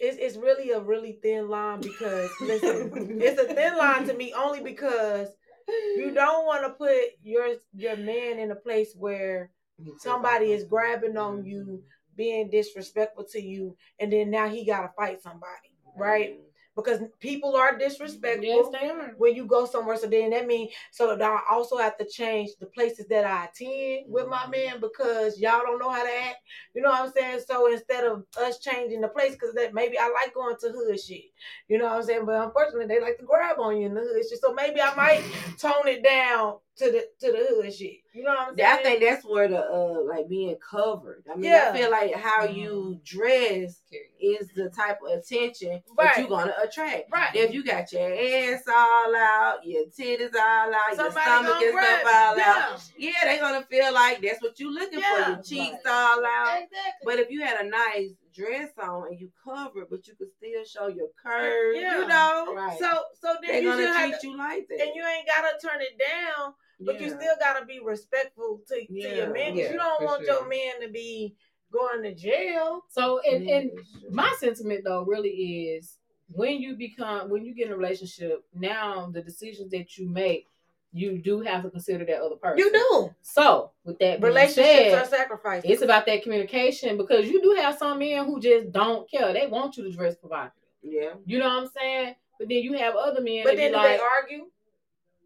it's 0.00 0.16
it's 0.18 0.36
really 0.36 0.70
a 0.70 0.80
really 0.80 1.18
thin 1.22 1.48
line 1.48 1.80
because 1.80 2.30
listen, 2.40 3.20
it's 3.20 3.40
a 3.40 3.54
thin 3.54 3.76
line 3.76 4.06
to 4.06 4.14
me 4.14 4.32
only 4.36 4.60
because 4.60 5.28
you 5.68 6.12
don't 6.14 6.46
want 6.46 6.64
to 6.64 6.70
put 6.70 7.00
your 7.22 7.56
your 7.74 7.96
man 7.96 8.38
in 8.38 8.50
a 8.50 8.56
place 8.56 8.94
where 8.96 9.50
somebody 9.98 10.52
is 10.52 10.64
grabbing 10.64 11.16
on 11.16 11.44
you, 11.44 11.82
being 12.16 12.50
disrespectful 12.50 13.24
to 13.32 13.40
you, 13.40 13.76
and 13.98 14.12
then 14.12 14.30
now 14.30 14.48
he 14.48 14.64
gotta 14.64 14.90
fight 14.96 15.22
somebody, 15.22 15.72
right? 15.96 16.38
Because 16.76 17.00
people 17.20 17.54
are 17.56 17.78
disrespectful 17.78 18.44
Yes, 18.44 18.66
they 18.72 18.88
are. 18.88 19.14
when 19.16 19.34
you 19.34 19.46
go 19.46 19.64
somewhere. 19.64 19.96
So 19.96 20.08
then 20.08 20.30
that 20.30 20.46
means 20.46 20.72
so 20.90 21.14
that 21.14 21.22
I 21.22 21.40
also 21.50 21.76
have 21.76 21.96
to 21.98 22.04
change 22.04 22.50
the 22.58 22.66
places 22.66 23.06
that 23.08 23.24
I 23.24 23.44
attend 23.44 24.06
with 24.08 24.26
my 24.28 24.38
mm-hmm. 24.38 24.50
man 24.50 24.80
because 24.80 25.38
y'all 25.38 25.62
don't 25.62 25.78
know 25.78 25.90
how 25.90 26.02
to 26.02 26.10
act. 26.28 26.38
You 26.74 26.82
know 26.82 26.90
what 26.90 27.02
I'm 27.02 27.12
saying? 27.12 27.40
So 27.46 27.72
instead 27.72 28.04
of 28.04 28.24
us 28.38 28.58
changing 28.58 29.00
the 29.00 29.08
place, 29.08 29.32
because 29.32 29.54
that 29.54 29.72
maybe 29.72 29.98
I 29.98 30.10
like 30.10 30.34
going 30.34 30.56
to 30.60 30.68
hood 30.70 31.00
shit. 31.00 31.30
You 31.68 31.78
know 31.78 31.84
what 31.84 31.94
I'm 31.94 32.02
saying? 32.02 32.26
But 32.26 32.42
unfortunately, 32.42 32.86
they 32.86 33.00
like 33.00 33.18
to 33.18 33.24
grab 33.24 33.58
on 33.58 33.76
you 33.76 33.86
in 33.86 33.94
the 33.94 34.00
hood 34.00 34.22
shit. 34.28 34.40
So 34.40 34.52
maybe 34.52 34.80
I 34.80 34.94
might 34.94 35.22
tone 35.58 35.86
it 35.86 36.02
down 36.02 36.56
to 36.76 36.90
the 36.90 37.06
to 37.20 37.30
the 37.32 37.46
hood 37.50 37.72
shit. 37.72 37.98
You 38.12 38.22
know 38.24 38.30
what 38.30 38.48
I'm 38.48 38.56
saying? 38.56 38.68
I 38.68 38.76
think 38.82 39.00
that's 39.00 39.24
where 39.24 39.46
the 39.48 39.58
uh 39.60 40.02
like 40.08 40.28
being 40.28 40.56
covered. 40.56 41.24
I 41.30 41.34
mean, 41.36 41.44
Yeah. 41.50 41.70
I 41.72 41.76
feel 41.76 41.90
like 41.90 42.14
how 42.14 42.44
you 42.46 43.00
dress 43.04 43.80
is 44.20 44.48
the 44.56 44.70
type 44.70 44.98
of 45.06 45.18
attention 45.18 45.82
Right. 45.96 46.14
that 46.14 46.18
you're 46.18 46.28
gonna 46.28 46.54
attract. 46.62 47.12
right. 47.12 47.34
If 47.34 47.52
you 47.54 47.64
got 47.64 47.92
your 47.92 48.02
ass 48.12 48.62
all 48.68 49.14
out, 49.16 49.58
your 49.64 49.84
titties 49.86 50.34
all 50.34 50.72
out, 50.74 50.96
your 50.96 51.10
stomach 51.10 51.24
gonna 51.24 51.48
and 51.50 51.58
stuff 51.58 51.72
grab- 51.72 52.06
all 52.06 52.36
yeah. 52.38 52.68
out, 52.72 52.80
yeah, 52.98 53.12
they 53.24 53.38
gonna 53.38 53.62
feel 53.70 53.92
like 53.92 54.20
that's 54.22 54.42
what 54.42 54.58
you're 54.58 54.72
looking 54.72 55.00
for. 55.00 55.18
Yeah. 55.18 55.28
Your 55.28 55.42
cheeks 55.42 55.82
all 55.86 56.24
out. 56.24 56.56
Exactly. 56.62 57.04
But 57.04 57.18
if 57.20 57.30
you 57.30 57.42
had 57.42 57.64
a 57.64 57.68
nice 57.68 58.10
dress 58.34 58.70
on 58.82 59.08
and 59.08 59.20
you 59.20 59.30
covered, 59.44 59.86
but 59.90 60.06
you 60.08 60.14
could 60.16 60.28
still 60.38 60.64
show 60.64 60.88
your 60.88 61.08
curves, 61.24 61.78
Yeah. 61.80 62.00
you 62.00 62.06
know, 62.08 62.52
Right. 62.54 62.78
So 62.80 63.02
so 63.20 63.34
then 63.42 63.52
they're 63.52 63.62
you 63.62 63.68
gonna 63.70 63.82
should 63.86 64.10
treat 64.10 64.20
to, 64.22 64.26
you 64.28 64.36
like 64.36 64.66
that. 64.68 64.80
and 64.80 64.90
you 64.94 65.04
ain't 65.04 65.26
gotta 65.28 65.56
turn 65.60 65.80
it 65.80 65.98
down. 65.98 66.54
But 66.80 67.00
you 67.00 67.08
still 67.08 67.34
gotta 67.40 67.64
be 67.64 67.80
respectful 67.80 68.60
to, 68.68 68.86
to 68.86 68.92
your 69.16 69.32
man. 69.32 69.50
'cause 69.50 69.58
Yeah, 69.58 69.72
you 69.72 69.76
don't 69.78 70.02
want 70.04 70.24
sure. 70.24 70.34
your 70.34 70.48
man 70.48 70.80
to 70.82 70.88
be 70.88 71.34
going 71.72 72.02
to 72.02 72.14
jail. 72.14 72.84
So 72.90 73.20
and, 73.28 73.44
Yeah, 73.44 73.56
and 73.56 73.70
that's 73.76 73.92
true. 74.00 74.10
my 74.10 74.34
sentiment 74.38 74.84
though 74.84 75.02
really 75.02 75.68
is 75.70 75.98
when 76.32 76.60
you 76.60 76.74
become 76.76 77.28
when 77.30 77.44
you 77.44 77.54
get 77.54 77.66
in 77.66 77.72
a 77.72 77.76
relationship, 77.76 78.44
now 78.54 79.08
the 79.12 79.22
decisions 79.22 79.70
that 79.72 79.96
you 79.98 80.08
make, 80.08 80.48
you 80.92 81.18
do 81.18 81.40
have 81.40 81.62
to 81.64 81.70
consider 81.70 82.04
that 82.04 82.20
other 82.22 82.36
person. 82.36 82.58
You 82.58 82.72
do. 82.72 83.14
So 83.22 83.70
with 83.84 83.98
that 83.98 84.20
being 84.20 84.32
Relationships 84.32 84.66
said, 84.68 84.94
are 84.94 85.04
sacrifices. 85.06 85.68
it's 85.70 85.82
about 85.82 86.06
that 86.06 86.22
communication 86.22 86.96
because 86.96 87.26
you 87.28 87.42
do 87.42 87.60
have 87.60 87.76
some 87.78 87.98
men 87.98 88.24
who 88.24 88.40
just 88.40 88.70
don't 88.72 89.08
care. 89.10 89.32
They 89.32 89.46
want 89.46 89.76
you 89.76 89.84
to 89.84 89.90
dress 89.90 90.14
provocative. 90.16 90.62
yeah. 90.82 91.14
You 91.26 91.38
know 91.40 91.48
what 91.48 91.62
I'm 91.64 91.68
saying? 91.76 92.14
But 92.38 92.48
then 92.48 92.58
you 92.58 92.72
have 92.74 92.94
other 92.96 93.20
men 93.20 93.42
but 93.44 93.50
that 93.50 93.56
then 93.56 93.70
be 93.72 93.76
do 93.76 93.82
like, 93.82 93.98
they 93.98 94.04
argue? 94.04 94.46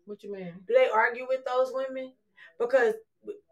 "What 0.08 0.22
you 0.22 0.32
mean?" 0.32 0.54
Do 0.66 0.74
they 0.74 0.88
argue 0.88 1.26
with 1.28 1.44
those 1.44 1.70
women? 1.72 2.12
Because 2.58 2.94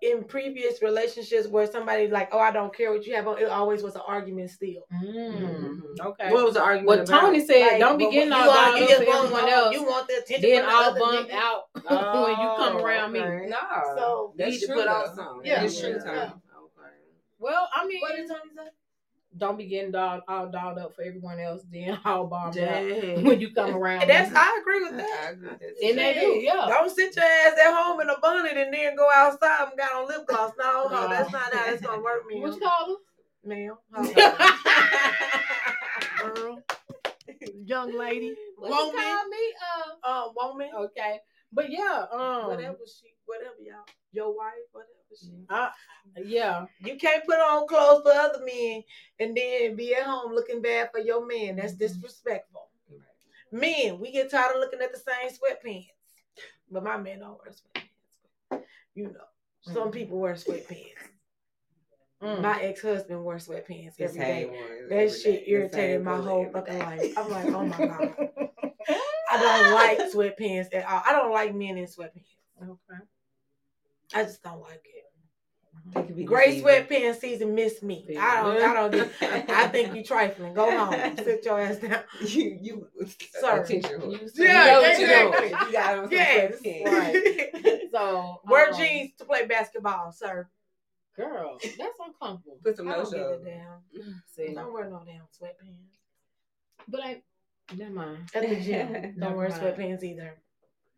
in 0.00 0.24
previous 0.24 0.80
relationships 0.80 1.48
where 1.48 1.66
somebody 1.66 2.06
like, 2.08 2.28
oh, 2.32 2.38
I 2.38 2.50
don't 2.52 2.74
care 2.74 2.92
what 2.92 3.04
you 3.04 3.14
have 3.16 3.26
on, 3.26 3.38
it 3.38 3.48
always 3.48 3.82
was 3.82 3.94
an 3.96 4.02
argument 4.06 4.50
still. 4.50 4.86
Mm, 4.92 5.80
okay. 6.00 6.30
What 6.32 6.44
was 6.44 6.54
the 6.54 6.62
argument? 6.62 6.86
What 6.86 6.98
about? 7.08 7.20
Tony 7.20 7.44
said, 7.44 7.72
Like, 7.72 7.80
don't 7.80 7.98
be 7.98 8.08
getting 8.10 8.28
you 8.28 8.34
all 8.34 8.48
are- 8.48 8.70
dolled 8.70 8.80
you 8.80 8.86
just 8.88 9.02
for 9.02 9.06
want- 9.08 9.24
everyone 9.24 9.44
oh, 9.44 9.48
else. 9.64 9.74
You 9.74 9.82
want 9.84 10.08
the 10.08 10.14
attention 10.14 10.50
then 10.50 10.60
from 10.62 10.70
the 10.70 10.76
all 10.76 10.82
other 10.84 11.00
bummed 11.00 11.28
niggas. 11.28 11.34
out 11.34 11.62
when 11.74 12.40
you 12.40 12.54
come 12.56 12.76
around 12.78 13.12
me. 13.12 13.20
okay. 13.20 13.46
No. 13.48 13.56
So- 13.96 14.32
You 14.36 14.44
that's 14.44 14.50
need 14.52 14.60
to 14.60 14.66
true. 14.66 14.74
put 14.76 14.88
on 14.88 15.02
though. 15.08 15.14
something. 15.22 15.46
Yeah. 15.46 15.62
It's 15.64 15.80
true, 15.80 15.88
Yeah. 15.90 15.98
Tony. 15.98 16.20
Okay. 16.20 16.94
Well, 17.38 17.68
I 17.74 17.86
mean, 17.86 18.00
What 18.00 18.16
did 18.16 18.28
Tony 18.28 18.40
say? 18.56 18.70
Don't 19.38 19.56
be 19.58 19.66
getting 19.66 19.92
dolled, 19.92 20.22
all 20.28 20.48
dolled 20.50 20.78
up 20.78 20.94
for 20.94 21.02
everyone 21.02 21.38
else, 21.40 21.62
then 21.70 21.98
all 22.04 22.26
bombed 22.26 22.58
out 22.58 22.82
when 23.22 23.40
you 23.40 23.52
come 23.52 23.74
around. 23.74 24.02
And 24.02 24.10
that's. 24.10 24.32
I 24.34 24.58
agree 24.60 24.82
with 24.82 24.94
I 24.94 24.96
that. 24.96 25.32
agree 25.32 25.48
with 25.48 25.60
that. 25.60 25.88
And 25.88 25.98
they 25.98 26.14
do, 26.14 26.26
yeah. 26.42 26.66
Don't 26.68 26.90
sit 26.94 27.14
your 27.16 27.24
ass 27.24 27.58
at 27.58 27.74
home 27.74 28.00
in 28.00 28.08
a 28.10 28.18
bonnet 28.20 28.56
and 28.56 28.72
then 28.72 28.96
go 28.96 29.08
outside 29.14 29.68
and 29.68 29.78
got 29.78 29.92
on 29.94 30.08
lip 30.08 30.26
gloss. 30.26 30.52
No, 30.58 30.88
no, 30.88 31.02
No. 31.02 31.08
that's 31.08 31.32
not 31.32 31.52
how 31.54 31.72
it's 31.72 31.82
gonna 31.82 32.02
work, 32.02 32.22
man. 32.30 32.42
What 32.42 32.58
ma'am. 32.58 32.58
you 32.60 32.68
call 32.68 32.98
Ma'am. 33.44 33.76
Girl. 36.34 36.62
Young 37.64 37.96
lady. 37.98 38.34
what 38.56 38.70
Woman. 38.70 38.86
you 38.86 38.92
call 39.02 39.28
me? 39.28 39.54
Uh, 40.04 40.28
woman. 40.34 40.70
Uh, 40.74 40.78
okay, 40.84 41.18
but 41.56 41.70
yeah, 41.70 42.04
um, 42.12 42.46
Whatever 42.48 42.76
she, 42.86 43.14
whatever 43.24 43.56
y'all, 43.60 43.84
your 44.12 44.36
wife, 44.36 44.52
whatever 44.72 44.92
she. 45.18 45.32
uh, 45.48 45.70
yeah, 46.24 46.66
You 46.80 46.96
can't 46.96 47.24
put 47.26 47.38
on 47.40 47.66
clothes 47.66 48.02
for 48.02 48.12
other 48.12 48.44
men 48.44 48.84
and 49.18 49.36
then 49.36 49.74
be 49.74 49.94
at 49.94 50.04
home 50.04 50.32
looking 50.32 50.60
bad 50.62 50.90
for 50.92 51.00
your 51.00 51.26
man. 51.26 51.56
That's 51.56 51.72
disrespectful. 51.72 52.68
Men, 53.50 53.98
we 54.00 54.12
get 54.12 54.30
tired 54.30 54.54
of 54.54 54.60
looking 54.60 54.80
at 54.82 54.92
the 54.92 54.98
same 54.98 55.30
sweatpants, 55.30 55.88
but 56.70 56.84
my 56.84 56.96
man 56.98 57.20
don't 57.20 57.38
wear 57.38 57.52
sweatpants. 57.52 58.62
You 58.94 59.04
know, 59.04 59.28
some 59.72 59.88
Mhm. 59.88 59.92
people 59.92 60.18
wear 60.18 60.34
sweatpants. 60.34 60.92
Mm. 62.22 62.40
My 62.42 62.60
ex 62.62 62.80
husband 62.82 63.22
wore 63.24 63.36
sweatpants 63.36 64.00
every 64.00 64.20
day. 64.20 64.44
That 64.88 64.94
every 64.96 65.08
shit 65.18 65.44
day. 65.44 65.52
Irritated 65.52 66.02
my 66.02 66.16
whole 66.16 66.46
fucking 66.50 66.78
life. 66.78 67.12
I'm 67.16 67.30
like, 67.30 67.54
oh 67.54 67.64
my 67.66 67.76
god, 67.76 68.28
I 69.30 69.40
don't 69.40 69.74
like 69.74 69.98
sweatpants 70.12 70.74
at 70.74 70.86
all. 70.88 71.02
I 71.06 71.12
don't 71.12 71.32
like 71.32 71.54
men 71.54 71.76
in 71.78 71.84
sweatpants. 71.86 72.24
okay. 72.62 73.00
I 74.14 74.22
just 74.24 74.42
don't 74.42 74.60
like 74.60 74.84
it. 74.84 75.02
They 75.94 76.02
could 76.02 76.16
be 76.16 76.24
Gray 76.24 76.60
sweatpants 76.62 77.20
season 77.20 77.54
miss 77.54 77.82
me. 77.82 78.06
I 78.18 78.42
don't. 78.42 78.62
I 78.62 78.74
don't. 78.74 78.90
Get, 78.92 79.50
I 79.50 79.68
think 79.68 79.94
you 79.94 80.02
trifling. 80.02 80.54
Go 80.54 80.70
home. 80.76 81.16
Sit 81.16 81.44
your 81.44 81.60
ass 81.60 81.76
down. 81.76 82.00
you, 82.22 82.58
you, 82.60 82.88
Sir. 83.40 83.62
attention 83.62 84.00
whore. 84.00 84.12
You 84.20 84.44
Yeah, 84.44 84.64
you 84.64 84.70
know 84.72 84.80
what 84.80 84.98
you 84.98 85.04
exactly. 85.04 85.48
doing. 85.48 85.60
You 85.66 85.72
got 85.72 85.98
on 85.98 86.04
some 86.04 86.12
Yes. 86.12 86.52
sweatpants. 86.60 86.84
Right. 87.64 87.80
So 87.92 88.40
Wear 88.46 88.70
um, 88.70 88.76
jeans 88.76 89.10
to 89.18 89.24
play 89.24 89.46
basketball, 89.46 90.12
sir. 90.12 90.48
girl. 91.16 91.58
That's 91.62 91.98
uncomfortable. 92.04 92.58
Put 92.64 92.76
some 92.76 92.88
I 92.88 92.92
no 92.96 93.02
don't 93.04 93.12
give 93.12 93.20
a 93.20 93.44
show. 93.44 94.02
See, 94.34 94.54
Don't 94.54 94.72
wear 94.72 94.88
no 94.90 95.02
damn 95.06 95.22
sweatpants. 95.40 95.98
but 96.88 97.00
I 97.00 97.22
never 97.74 97.90
mind. 97.94 98.18
At 98.34 98.48
the 98.48 98.60
gym, 98.60 99.14
don't 99.18 99.36
wear 99.36 99.48
sweatpants 99.48 100.02
either. 100.02 100.34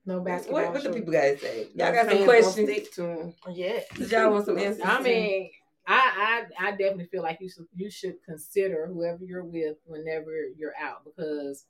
No 0.07 0.21
basketball. 0.21 0.63
What, 0.63 0.73
what 0.75 0.83
the 0.85 0.91
people 0.91 1.13
gotta 1.13 1.39
say? 1.39 1.69
Y'all 1.75 1.93
got 1.93 2.09
some 2.11 2.25
questions? 2.25 2.69
Stick 2.71 2.93
to 2.95 3.05
'em. 3.11 3.35
Yeah. 3.53 3.81
Y'all 3.99 4.31
want 4.33 4.47
some 4.47 4.59
answers? 4.59 4.83
I 4.85 5.03
mean, 5.03 5.51
I, 5.87 6.45
I 6.61 6.69
I 6.69 6.71
definitely 6.73 7.07
feel 7.07 7.23
like 7.23 7.39
you 7.41 7.49
should 7.51 7.67
you 7.75 7.91
should 7.91 8.23
consider 8.25 8.87
whoever 8.87 9.25
you're 9.25 9.45
with 9.45 9.77
whenever 9.85 10.33
you're 10.57 10.75
out 10.81 11.05
because 11.05 11.65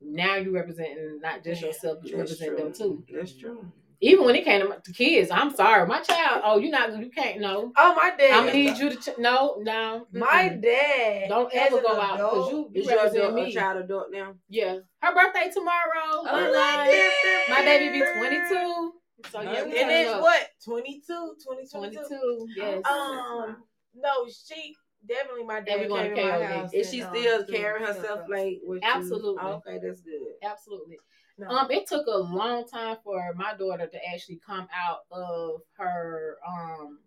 now 0.00 0.36
you're 0.36 0.52
representing 0.52 1.20
not 1.20 1.42
just 1.44 1.60
Yeah, 1.60 1.68
yourself, 1.68 1.98
but 2.02 2.10
you 2.10 2.16
represent 2.18 2.56
true. 2.56 2.64
them 2.64 2.72
too. 2.72 3.04
That's 3.12 3.32
true. 3.34 3.70
Even 4.00 4.24
when 4.26 4.36
it 4.36 4.44
came 4.44 4.60
to, 4.60 4.68
my- 4.68 4.76
to 4.76 4.92
kids, 4.92 5.30
I'm 5.30 5.54
sorry, 5.54 5.86
my 5.86 6.00
child. 6.00 6.42
Oh, 6.44 6.58
you're 6.58 6.70
not. 6.70 6.96
You 6.96 7.10
can't 7.10 7.40
know. 7.40 7.72
Oh, 7.76 7.94
my 7.94 8.12
dad. 8.16 8.30
I'm 8.30 8.46
gonna 8.46 8.52
need 8.52 8.78
you 8.78 8.90
to 8.90 8.96
ch- 8.96 9.18
no, 9.18 9.56
no. 9.60 10.06
My 10.12 10.50
mm-mm. 10.50 10.62
dad. 10.62 11.28
Don't 11.28 11.52
ever 11.52 11.80
go 11.80 12.00
out 12.00 12.16
because 12.18 12.50
you, 12.52 12.70
you 12.74 12.82
Is 12.82 12.86
your 12.88 13.06
adult, 13.06 13.32
a 13.32 13.34
me. 13.34 13.52
child 13.52 13.84
adult 13.84 14.06
now? 14.12 14.34
Yeah, 14.48 14.78
her 15.02 15.14
birthday 15.14 15.50
tomorrow. 15.52 15.82
Oh, 16.04 16.50
like, 16.54 17.48
my 17.48 17.64
baby 17.64 17.98
be 17.98 18.04
22. 18.18 18.92
So 19.30 19.40
yeah, 19.40 19.62
And 19.62 19.72
it's 19.74 20.22
what? 20.22 20.48
22, 20.64 21.34
22, 21.44 21.78
22. 21.78 22.46
Yes. 22.56 22.82
Um, 22.88 23.56
no, 23.94 24.28
she 24.28 24.76
definitely 25.06 25.44
my 25.44 25.60
dad 25.60 25.88
came 25.88 25.88
to 25.88 26.38
my 26.38 26.44
house. 26.44 26.72
Is 26.72 26.90
she 26.90 27.00
still 27.00 27.40
um, 27.40 27.46
carrying 27.50 27.84
herself 27.86 28.20
like 28.28 28.58
with 28.62 28.82
you? 28.82 28.88
Absolutely. 28.88 29.42
Okay, 29.42 29.78
that's 29.82 30.00
good. 30.02 30.34
Absolutely. 30.42 30.98
No. 31.38 31.48
Um, 31.48 31.70
it 31.70 31.86
took 31.86 32.06
a 32.06 32.18
long 32.18 32.66
time 32.66 32.96
for 33.04 33.32
my 33.36 33.54
daughter 33.54 33.86
to 33.86 34.08
actually 34.12 34.40
come 34.44 34.68
out 34.74 35.00
of 35.10 35.60
her 35.78 36.36
um. 36.46 36.98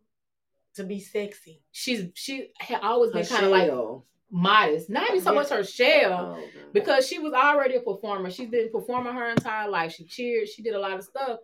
to 0.76 0.84
be 0.84 1.00
sexy. 1.00 1.62
She's 1.72 2.08
she 2.14 2.50
had 2.60 2.82
always 2.82 3.12
been 3.12 3.26
kind 3.26 3.46
of 3.46 3.52
like 3.52 3.72
modest. 4.32 4.90
Not 4.90 5.10
even 5.10 5.22
so 5.22 5.32
Yeah. 5.34 5.40
much 5.40 5.50
her 5.50 5.64
shell, 5.64 6.38
Oh, 6.40 6.44
because 6.72 7.08
she 7.08 7.20
was 7.20 7.34
already 7.34 7.76
a 7.76 7.82
performer. 7.82 8.32
She's 8.32 8.50
been 8.50 8.72
performing 8.72 9.14
her 9.14 9.30
entire 9.30 9.70
life. 9.70 9.92
She 9.94 10.06
cheered, 10.06 10.48
she 10.48 10.62
did 10.62 10.74
a 10.76 10.80
lot 10.80 10.94
of 10.94 11.04
stuff, 11.04 11.40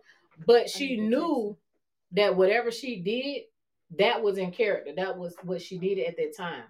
but 0.46 0.70
she 0.70 0.96
knew 0.98 1.56
that 2.12 2.34
whatever 2.36 2.70
she 2.70 3.00
did, 3.00 3.42
that 3.98 4.22
was 4.22 4.38
in 4.38 4.50
character. 4.50 4.92
That 4.96 5.18
was 5.18 5.34
what 5.42 5.60
she 5.60 5.76
did 5.78 5.98
at 5.98 6.16
that 6.16 6.34
time. 6.36 6.64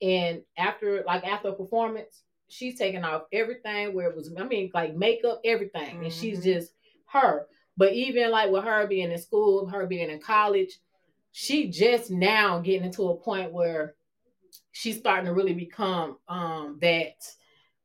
And 0.00 0.42
after, 0.58 1.02
like 1.06 1.24
after 1.24 1.48
a 1.48 1.52
performance, 1.54 2.22
she's 2.48 2.78
taking 2.78 3.04
off 3.04 3.22
everything 3.32 3.94
where 3.94 4.08
it 4.10 4.16
was. 4.16 4.32
I 4.38 4.44
mean, 4.44 4.70
like 4.74 4.94
makeup, 4.94 5.40
everything, 5.44 6.04
and 6.04 6.12
she's 6.12 6.40
Mhm. 6.40 6.44
just 6.44 6.72
her. 7.06 7.46
But 7.76 7.92
even 7.92 8.30
like 8.30 8.50
with 8.50 8.64
her 8.64 8.86
being 8.86 9.10
in 9.10 9.18
school, 9.18 9.66
her 9.66 9.86
being 9.86 10.10
in 10.10 10.20
college, 10.20 10.78
she 11.32 11.68
just 11.68 12.10
now 12.10 12.60
getting 12.60 12.84
into 12.84 13.08
a 13.08 13.16
point 13.16 13.52
where 13.52 13.96
she's 14.70 14.98
starting 14.98 15.26
to 15.26 15.32
really 15.32 15.54
become 15.54 16.18
um 16.28 16.78
that 16.80 17.16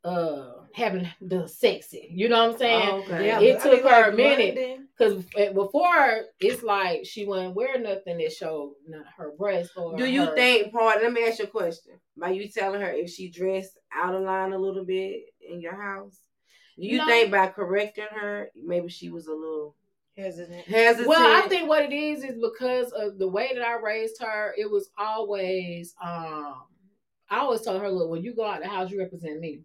uh 0.04 0.52
having 0.74 1.08
the 1.22 1.48
sexy. 1.48 2.08
You 2.12 2.30
know 2.30 2.46
what 2.46 2.54
I'm 2.54 2.58
saying? 2.60 2.90
Okay. 3.04 3.28
Yeah, 3.28 3.40
It 3.42 3.58
but 3.58 3.62
I 3.68 3.70
took 3.72 3.84
mean, 3.84 3.94
her 3.94 4.02
like 4.02 4.14
a 4.14 4.16
minute. 4.16 4.80
Because 4.98 5.24
before 5.54 6.22
it's 6.40 6.64
like 6.64 7.06
she 7.06 7.26
wouldn't 7.26 7.56
wear 7.56 7.80
nothing 7.80 8.18
that 8.20 8.32
showed 8.34 8.74
not 8.88 9.06
her 9.18 9.32
breast 9.38 9.72
or 9.76 9.98
Do 9.98 10.06
you 10.06 10.26
her- 10.26 10.36
think 10.36 10.72
part? 10.72 11.02
Let 11.02 11.12
me 11.12 11.26
ask 11.28 11.40
you 11.40 11.46
a 11.46 11.48
question. 11.48 11.94
By 12.18 12.32
you 12.32 12.48
telling 12.48 12.82
her 12.82 12.92
if 12.92 13.10
she 13.10 13.30
dressed 13.30 13.78
out 13.94 14.16
of 14.16 14.22
line 14.24 14.54
a 14.54 14.58
little 14.58 14.86
bit 14.86 15.22
in 15.42 15.60
your 15.62 15.76
house, 15.82 16.20
do 16.78 16.86
you 16.86 16.98
No. 17.00 17.06
think 17.06 17.32
by 17.32 17.48
correcting 17.48 18.08
her, 18.12 18.52
maybe 18.56 18.88
she 18.90 19.10
was 19.10 19.28
a 19.28 19.34
little 19.34 19.76
hesitant. 20.16 20.66
hesitant? 20.66 21.08
Well, 21.10 21.44
I 21.44 21.48
think 21.48 21.68
what 21.68 21.84
it 21.84 21.94
is 21.94 22.24
is 22.24 22.38
because 22.42 22.92
of 22.94 23.18
the 23.18 23.28
way 23.28 23.52
that 23.54 23.66
I 23.66 23.80
raised 23.80 24.22
her, 24.22 24.54
it 24.58 24.70
was 24.70 24.90
always 24.98 25.94
um 26.02 26.64
I 27.32 27.40
always 27.42 27.62
told 27.62 27.80
her, 27.82 27.92
look, 27.92 28.10
when 28.10 28.24
you 28.24 28.34
go 28.34 28.44
out 28.46 28.62
the 28.62 28.68
house, 28.68 28.90
you 28.90 28.98
represent 29.00 29.40
me. 29.40 29.62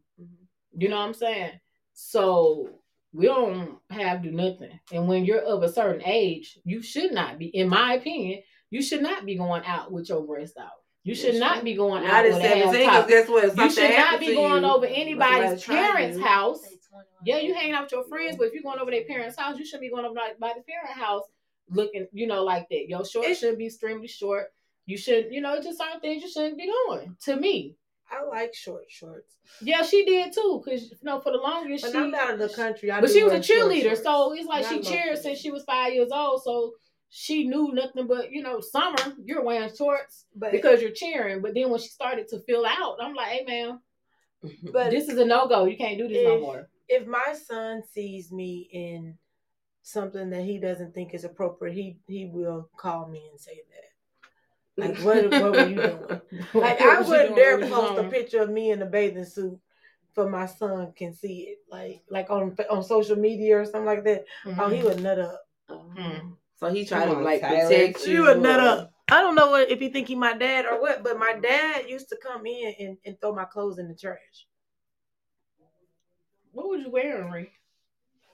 You 0.76 0.88
know 0.88 0.96
what 0.96 1.06
I'm 1.06 1.14
saying? 1.14 1.52
So 1.92 2.68
we 3.12 3.26
don't 3.26 3.78
have 3.90 4.22
to 4.22 4.30
do 4.30 4.36
nothing. 4.36 4.78
And 4.92 5.06
when 5.08 5.24
you're 5.24 5.40
of 5.40 5.62
a 5.62 5.72
certain 5.72 6.02
age, 6.04 6.58
you 6.64 6.82
should 6.82 7.12
not 7.12 7.38
be, 7.38 7.46
in 7.46 7.68
my 7.68 7.94
opinion, 7.94 8.42
you 8.70 8.82
should 8.82 9.02
not 9.02 9.24
be 9.24 9.36
going 9.36 9.62
out 9.64 9.92
with 9.92 10.08
your 10.08 10.26
breast 10.26 10.56
out. 10.58 10.70
You 11.04 11.14
should 11.14 11.36
not 11.36 11.62
be 11.62 11.74
going 11.74 12.02
not 12.02 12.12
out 12.12 12.26
at 12.26 12.32
with 12.32 12.42
a 12.42 12.48
half 12.48 12.58
seventeen. 12.64 12.86
Top. 12.86 13.08
guess 13.08 13.28
what? 13.28 13.56
You 13.56 13.70
should 13.70 13.90
not 13.90 14.20
be 14.20 14.34
going 14.34 14.64
over 14.64 14.86
anybody's 14.86 15.62
parents' 15.62 16.18
house. 16.18 16.60
Yeah, 17.24 17.38
you 17.38 17.54
hanging 17.54 17.74
out 17.74 17.84
with 17.84 17.92
your 17.92 18.04
friends, 18.04 18.36
but 18.38 18.46
if 18.46 18.54
you're 18.54 18.62
going 18.62 18.78
over 18.78 18.90
their 18.90 19.04
parents' 19.04 19.38
house, 19.38 19.58
you 19.58 19.66
shouldn't 19.66 19.82
be 19.82 19.90
going 19.90 20.06
over 20.06 20.14
by 20.14 20.32
by 20.40 20.54
the 20.56 20.62
parent 20.62 20.98
house 20.98 21.24
looking, 21.68 22.06
you 22.12 22.26
know, 22.26 22.42
like 22.42 22.68
that. 22.70 22.88
Your 22.88 23.04
shorts 23.04 23.38
shouldn't 23.38 23.58
be 23.58 23.66
extremely 23.66 24.08
short. 24.08 24.46
You 24.86 24.96
should, 24.96 25.28
you 25.30 25.40
know, 25.40 25.60
just 25.62 25.78
certain 25.78 26.00
things 26.00 26.22
you 26.22 26.30
shouldn't 26.30 26.58
be 26.58 26.70
doing. 26.88 27.16
To 27.24 27.36
me, 27.36 27.76
I 28.10 28.24
like 28.24 28.54
short 28.54 28.84
shorts, 28.88 29.36
yeah, 29.60 29.82
she 29.82 30.04
did 30.04 30.32
too, 30.32 30.62
because 30.64 30.90
you 30.90 30.96
know, 31.02 31.20
for 31.20 31.32
the 31.32 31.38
longest, 31.38 31.84
but 31.84 31.92
she. 31.92 31.98
I'm 31.98 32.14
out 32.14 32.34
of 32.34 32.38
the 32.38 32.48
country. 32.48 32.90
I 32.90 33.00
but 33.00 33.10
she 33.10 33.24
was 33.24 33.32
a 33.32 33.38
cheerleader, 33.40 33.96
so 34.00 34.32
it's 34.34 34.46
like 34.46 34.66
she 34.66 34.80
cheered 34.80 35.18
since 35.18 35.38
she 35.38 35.50
was 35.50 35.64
five 35.64 35.92
years 35.92 36.10
old. 36.12 36.42
So 36.42 36.72
she 37.08 37.46
knew 37.46 37.72
nothing 37.72 38.06
but, 38.08 38.32
you 38.32 38.42
know, 38.42 38.60
summer 38.60 38.96
you're 39.24 39.44
wearing 39.44 39.70
shorts 39.74 40.26
But 40.34 40.50
because 40.50 40.82
you're 40.82 40.90
cheering. 40.90 41.42
But 41.42 41.54
then 41.54 41.70
when 41.70 41.80
she 41.80 41.88
started 41.88 42.26
to 42.28 42.40
fill 42.40 42.66
out, 42.66 42.96
I'm 43.00 43.14
like, 43.14 43.28
hey 43.28 43.44
man, 43.46 43.78
but 44.72 44.90
this 44.90 45.08
is 45.08 45.18
a 45.18 45.24
no 45.24 45.46
go. 45.46 45.64
You 45.64 45.76
can't 45.76 45.98
do 45.98 46.08
this 46.08 46.24
no 46.24 46.40
more. 46.40 46.68
if 46.88 47.06
my 47.06 47.34
son 47.46 47.82
sees 47.92 48.32
me 48.32 48.68
in 48.72 49.16
something 49.82 50.30
that 50.30 50.42
he 50.42 50.58
doesn't 50.58 50.94
think 50.94 51.14
is 51.14 51.24
appropriate, 51.24 51.74
he 51.74 51.98
he 52.08 52.26
will 52.26 52.68
call 52.76 53.08
me 53.08 53.28
and 53.30 53.40
say 53.40 53.60
that. 53.70 53.90
Like 54.76 54.98
what 54.98 55.30
what 55.30 55.52
were 55.52 55.68
you 55.68 55.76
doing? 55.76 56.20
Like 56.54 56.80
I 56.80 56.98
What 56.98 57.06
you 57.06 57.10
wouldn't 57.10 57.36
dare 57.36 57.58
post 57.58 57.98
a 57.98 58.04
picture 58.04 58.42
of 58.42 58.50
me 58.50 58.70
in 58.70 58.82
a 58.82 58.86
bathing 58.86 59.24
suit 59.24 59.58
for 60.14 60.28
my 60.28 60.46
son 60.46 60.92
can 60.96 61.14
see 61.14 61.48
it. 61.50 61.58
Like 61.70 62.02
like 62.08 62.30
on 62.30 62.56
on 62.70 62.82
social 62.82 63.16
media 63.16 63.60
or 63.60 63.64
something 63.64 63.84
like 63.84 64.04
that. 64.04 64.24
Oh, 64.58 64.68
he 64.68 64.80
Mhm. 64.80 64.84
would 64.84 65.02
nut 65.02 65.18
up. 65.18 65.46
Mm. 65.70 66.36
So 66.56 66.70
he 66.70 66.84
tried 66.84 67.06
to 67.06 67.12
like 67.14 67.40
Tyler. 67.40 67.62
protect 67.62 68.04
He 68.04 68.14
you. 68.14 68.22
would 68.24 68.40
nut 68.40 68.60
up. 68.60 68.92
I 69.10 69.20
don't 69.20 69.34
know 69.34 69.50
what 69.50 69.70
if 69.70 69.80
he 69.80 69.90
think 69.90 70.08
he 70.08 70.14
my 70.14 70.32
dad 70.32 70.64
or 70.66 70.80
what, 70.80 71.02
but 71.04 71.18
my 71.18 71.34
dad 71.34 71.88
used 71.88 72.08
to 72.08 72.16
come 72.16 72.46
in 72.46 72.74
and, 72.78 72.98
and 73.04 73.20
throw 73.20 73.34
my 73.34 73.44
clothes 73.44 73.78
in 73.78 73.88
the 73.88 73.94
trash. 73.94 74.46
What 76.52 76.68
was 76.68 76.82
you 76.82 76.90
wearing, 76.90 77.30
Ree? 77.30 77.50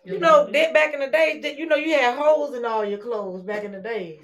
You 0.05 0.19
know, 0.19 0.51
that 0.51 0.73
back 0.73 0.95
in 0.95 1.01
the 1.01 1.09
days, 1.09 1.45
you 1.59 1.67
know, 1.67 1.77
you 1.77 1.93
had 1.95 2.17
holes 2.17 2.55
in 2.55 2.65
all 2.65 2.85
your 2.85 2.99
clothes 2.99 3.43
back 3.43 3.65
in 3.65 3.73
the 3.73 3.81
days. 3.81 4.21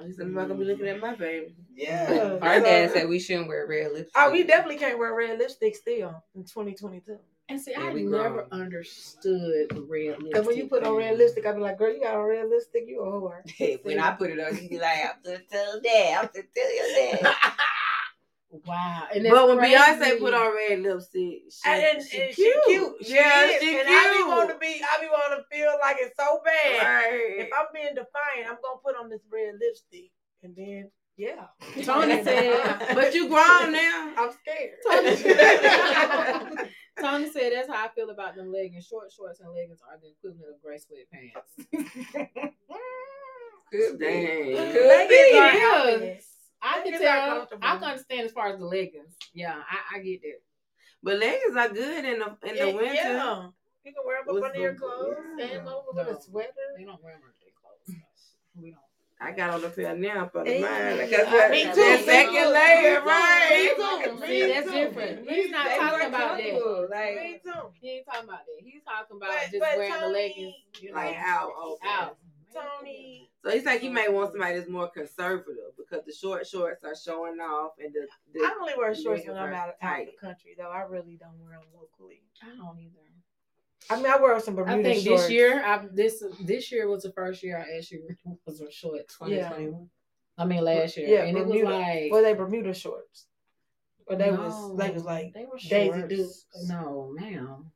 Oh, 0.00 0.06
He 0.06 0.12
said, 0.12 0.26
I'm 0.26 0.34
not 0.34 0.48
gonna 0.48 0.58
be 0.58 0.64
looking 0.64 0.88
at 0.88 1.00
my 1.00 1.14
baby. 1.14 1.54
Yeah. 1.76 2.38
Our 2.42 2.60
dad 2.60 2.90
said 2.92 3.08
we 3.08 3.18
shouldn't 3.18 3.48
wear 3.48 3.66
red 3.66 3.92
lipstick. 3.92 4.12
Oh, 4.16 4.30
we 4.30 4.44
definitely 4.44 4.78
can't 4.78 4.98
wear 4.98 5.14
red 5.14 5.38
lipstick 5.38 5.76
still 5.76 6.22
in 6.34 6.42
2022. 6.44 7.18
And 7.48 7.60
see, 7.60 7.72
Yeah, 7.72 7.80
I 7.80 7.92
never 7.92 8.46
grown. 8.46 8.46
understood 8.52 9.70
the 9.70 9.80
red 9.88 10.10
lipstick. 10.22 10.30
Because 10.32 10.46
when 10.46 10.56
you 10.56 10.68
put 10.68 10.84
on 10.84 10.94
red 10.94 11.18
lipstick, 11.18 11.44
I 11.46 11.52
be 11.52 11.60
like, 11.60 11.78
girl, 11.78 11.92
you 11.92 12.00
got 12.00 12.14
on 12.14 12.24
red 12.24 12.48
lipstick, 12.48 12.84
you 12.86 13.00
a 13.00 13.06
whore. 13.06 13.42
when 13.84 13.98
I 13.98 14.12
put 14.12 14.30
it 14.30 14.38
on, 14.38 14.56
you 14.62 14.68
be 14.68 14.78
like, 14.78 14.98
I'm 15.04 15.22
just 15.24 15.50
telling 15.50 15.82
dad, 15.82 16.18
I'm 16.22 16.30
just 16.34 16.48
telling 16.54 16.76
your 16.76 17.20
dad. 17.22 17.34
Wow. 18.50 19.04
And 19.14 19.24
that's 19.24 19.34
But 19.34 19.48
when 19.48 19.58
crazy. 19.58 19.76
Beyonce 19.76 20.18
put 20.18 20.34
on 20.34 20.54
red 20.54 20.80
lipstick, 20.80 21.42
she, 21.50 21.60
And, 21.66 21.82
and, 21.98 22.06
she, 22.06 22.20
and 22.22 22.34
cute. 22.34 22.54
she 22.66 22.72
cute. 22.72 22.92
She 23.06 23.14
yeah, 23.14 23.44
is. 23.46 23.62
she 23.62 23.78
and 23.78 23.86
cute. 23.86 23.98
I 23.98 24.14
be 24.16 24.22
want 24.28 24.50
to 24.50 24.58
be, 24.58 24.82
I 24.82 25.00
be 25.00 25.06
want 25.06 25.38
to 25.38 25.56
feel 25.56 25.72
like 25.80 25.96
it's 26.00 26.16
so 26.18 26.40
bad. 26.44 26.82
Right. 26.84 27.34
If 27.38 27.50
I'm 27.56 27.66
being 27.72 27.94
defiant, 27.94 28.48
I'm 28.50 28.56
gonna 28.62 28.80
put 28.84 28.96
on 28.96 29.08
this 29.08 29.20
red 29.32 29.54
lipstick, 29.60 30.10
and 30.42 30.56
then 30.56 30.90
yeah. 31.16 31.46
Tony 31.84 32.22
said- 32.24 32.78
but 32.94 33.14
you 33.14 33.28
grown 33.28 33.72
now. 33.72 34.14
I'm 34.16 34.30
scared. 34.32 34.78
Tony 34.86 35.16
Tony 37.00 37.30
said 37.30 37.52
that's 37.54 37.68
how 37.68 37.84
I 37.84 37.88
feel 37.94 38.10
about 38.10 38.34
them 38.36 38.52
leggings. 38.52 38.86
Short 38.86 39.12
shorts 39.12 39.40
and 39.40 39.50
leggings 39.54 39.80
are 39.88 39.98
the 40.00 40.08
equivalent 40.10 40.54
of 40.54 40.60
gray 40.62 40.76
sweatpants. 40.78 41.66
Could 43.72 43.98
be. 43.98 44.06
Could 44.56 44.86
Leggings 44.88 45.10
be. 45.30 45.38
are 45.38 45.48
It 45.48 45.60
happiness. 45.60 46.18
is. 46.24 46.29
I 46.62 46.80
can 46.82 47.00
tell. 47.00 47.48
I 47.62 47.74
can 47.76 47.84
understand 47.84 48.22
as 48.26 48.32
far 48.32 48.48
as 48.48 48.58
the 48.58 48.64
leggings. 48.66 49.16
Yeah, 49.34 49.54
I, 49.54 49.96
I 49.98 50.02
get 50.02 50.20
that. 50.22 50.40
But 51.02 51.18
leggings 51.18 51.56
are 51.56 51.68
good 51.68 52.04
in 52.04 52.18
the 52.18 52.36
in 52.48 52.56
the 52.56 52.76
winter. 52.76 52.94
yeah. 52.94 53.48
You 53.84 53.92
can 53.94 54.02
wear 54.04 54.22
them 54.26 54.36
up 54.36 54.42
under 54.44 54.60
your 54.60 54.74
clothes 54.74 55.16
yeah. 55.38 55.44
and 55.46 55.68
over 55.68 55.86
No. 55.94 56.04
with 56.04 56.18
a 56.18 56.20
sweater. 56.22 56.50
They 56.76 56.84
don't 56.84 57.02
wear 57.02 57.14
birthday 57.18 57.52
clothes. 57.58 57.96
We 58.54 58.70
don't. 58.72 58.80
I 59.22 59.32
got 59.32 59.50
on 59.50 59.64
a 59.64 59.68
pair 59.68 59.94
now 59.96 60.28
for 60.32 60.44
the 60.44 60.50
Hey, 60.50 60.60
mine. 60.62 60.98
Like 60.98 61.10
yeah, 61.10 61.24
that's 61.24 61.50
me 61.50 61.64
that, 61.64 61.74
too, 61.74 61.80
that 61.80 62.04
second 62.04 62.32
too, 62.32 62.52
layer, 62.52 63.00
me 63.00 63.06
right? 63.06 63.74
too, 63.76 64.14
me 64.20 64.26
See, 64.26 64.46
that's 64.52 64.66
too. 64.66 64.72
different. 64.72 65.28
He's 65.30 65.50
not 65.50 65.64
too. 65.68 65.76
talking 65.78 66.06
about 66.08 66.36
that. 66.38 66.50
comfortable, 66.50 66.88
Me 66.90 66.96
Like, 66.96 67.42
too. 67.42 67.60
He 67.80 67.90
ain't 67.90 68.06
talking 68.06 68.24
about 68.28 68.38
that. 68.46 68.64
He's 68.64 68.82
talking 68.82 69.16
about 69.16 69.28
But- 69.30 69.50
just 69.50 69.60
but 69.60 69.76
wearing 69.76 70.00
the 70.00 70.08
leggings. 70.08 70.54
You 70.80 70.90
know, 70.92 70.96
Like 70.96 71.16
out, 71.18 71.50
okay. 71.66 71.88
out. 71.88 72.16
Tony. 72.52 73.30
So 73.44 73.50
he's 73.50 73.64
like 73.64 73.82
you 73.82 73.90
may 73.90 74.08
want 74.08 74.32
somebody 74.32 74.56
that's 74.58 74.68
more 74.68 74.88
conservative 74.90 75.72
because 75.76 76.04
the 76.04 76.12
short 76.12 76.46
shorts 76.46 76.84
are 76.84 76.94
showing 76.94 77.38
off 77.40 77.72
and 77.82 77.92
the, 77.94 78.06
the 78.34 78.44
I 78.44 78.54
only 78.60 78.74
wear 78.76 78.94
shorts 78.94 79.26
when 79.26 79.36
I'm 79.36 79.52
out 79.52 79.70
of, 79.70 79.74
out 79.80 80.00
of 80.00 80.06
tight. 80.06 80.08
the 80.12 80.26
country, 80.26 80.54
though. 80.58 80.70
I 80.70 80.82
really 80.82 81.16
don't 81.16 81.38
wear 81.40 81.52
them 81.52 81.66
locally. 81.74 82.22
I 82.42 82.56
don't 82.56 82.78
either. 82.78 82.96
I 83.88 83.96
mean, 83.96 84.06
I 84.06 84.16
wear 84.18 84.38
some 84.40 84.54
Bermuda 84.54 84.82
shorts. 84.82 84.88
I 84.88 84.92
think 84.92 85.06
shorts. 85.06 85.22
this 85.22 85.30
year, 85.30 85.62
I 85.64 85.86
this 85.92 86.22
this 86.40 86.70
year 86.70 86.88
was 86.88 87.02
the 87.02 87.12
first 87.12 87.42
year 87.42 87.58
I 87.58 87.78
actually 87.78 88.02
was 88.46 88.60
a 88.60 88.70
short. 88.70 88.96
Yeah. 89.28 89.48
2021. 89.48 89.88
I 90.38 90.44
mean 90.44 90.64
last 90.64 90.96
year, 90.96 91.08
Yeah, 91.08 91.24
and 91.24 91.36
it 91.36 91.46
was 91.46 91.62
like 91.62 92.10
Well, 92.10 92.22
they 92.22 92.34
Bermuda 92.34 92.72
shorts. 92.74 93.26
Or 94.06 94.16
they 94.16 94.30
no, 94.30 94.40
was 94.42 94.76
they 94.78 94.90
was 94.90 95.04
like 95.04 95.32
they 95.34 95.44
were 95.44 95.58
Daisy 95.58 95.98
shorts. 95.98 96.14
Dukes. 96.14 96.46
No, 96.66 97.12
ma'am. 97.18 97.70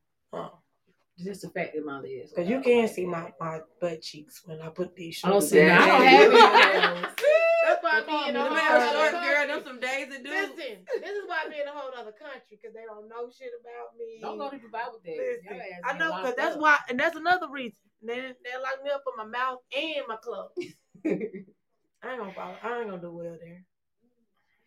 Just 1.19 1.43
the 1.43 1.49
fact 1.51 1.75
that 1.75 1.85
my 1.87 2.01
legs. 2.01 2.33
Cause 2.35 2.49
you 2.49 2.61
can 2.61 2.89
see 2.89 3.07
my, 3.07 3.33
my 3.39 3.61
butt 3.81 4.03
cheeks 4.03 4.43
when 4.47 4.61
I 4.61 4.69
put 4.69 4.97
these 4.97 5.15
shorts. 5.17 5.51
see, 5.51 5.61
on. 5.61 5.67
now 5.69 5.83
I 5.85 5.87
don't 5.87 6.03
Yeah. 6.03 6.11
have 6.11 6.95
any. 6.95 7.07
That's 7.65 7.83
why 7.83 7.91
I 7.93 8.01
Them 8.01 8.07
be 8.07 8.29
in 8.31 8.37
a 8.37 8.41
whole 8.43 8.53
other 8.77 8.93
short 8.93 9.11
country. 9.13 9.31
girl, 9.31 9.47
them 9.47 9.63
some 9.65 9.81
days 9.81 10.07
to 10.15 10.23
do. 10.23 10.29
Listen, 10.29 10.85
this 11.01 11.11
is 11.17 11.25
why 11.27 11.45
I 11.47 11.49
be 11.49 11.61
in 11.61 11.67
a 11.69 11.71
whole 11.71 11.91
other 11.97 12.13
country 12.13 12.43
because 12.61 12.75
they 12.75 12.85
don't 12.85 13.09
know 13.09 13.31
shit 13.31 13.53
about 13.59 13.97
me. 13.97 14.19
Don't 14.21 14.37
go 14.39 14.51
to 14.51 14.57
Dubai 14.57 14.93
with 14.93 15.03
that. 15.05 15.17
Listen, 15.17 15.61
I 15.85 15.97
know 15.97 16.13
because 16.21 16.35
that's 16.37 16.57
why, 16.57 16.77
and 16.91 16.99
that's 17.01 17.17
another 17.17 17.49
reason. 17.49 17.79
They 18.03 18.17
they 18.17 18.57
lock 18.61 18.83
me 18.85 18.91
up 18.91 19.03
for 19.05 19.17
my 19.17 19.25
mouth 19.25 19.61
and 19.75 20.05
my 20.07 20.17
clothes. 20.17 20.51
I 21.07 21.09
ain't 21.09 22.21
gonna 22.21 22.35
follow. 22.35 22.57
I 22.63 22.81
ain't 22.81 22.91
gonna 22.91 23.01
do 23.01 23.13
well 23.13 23.39
there. 23.41 23.65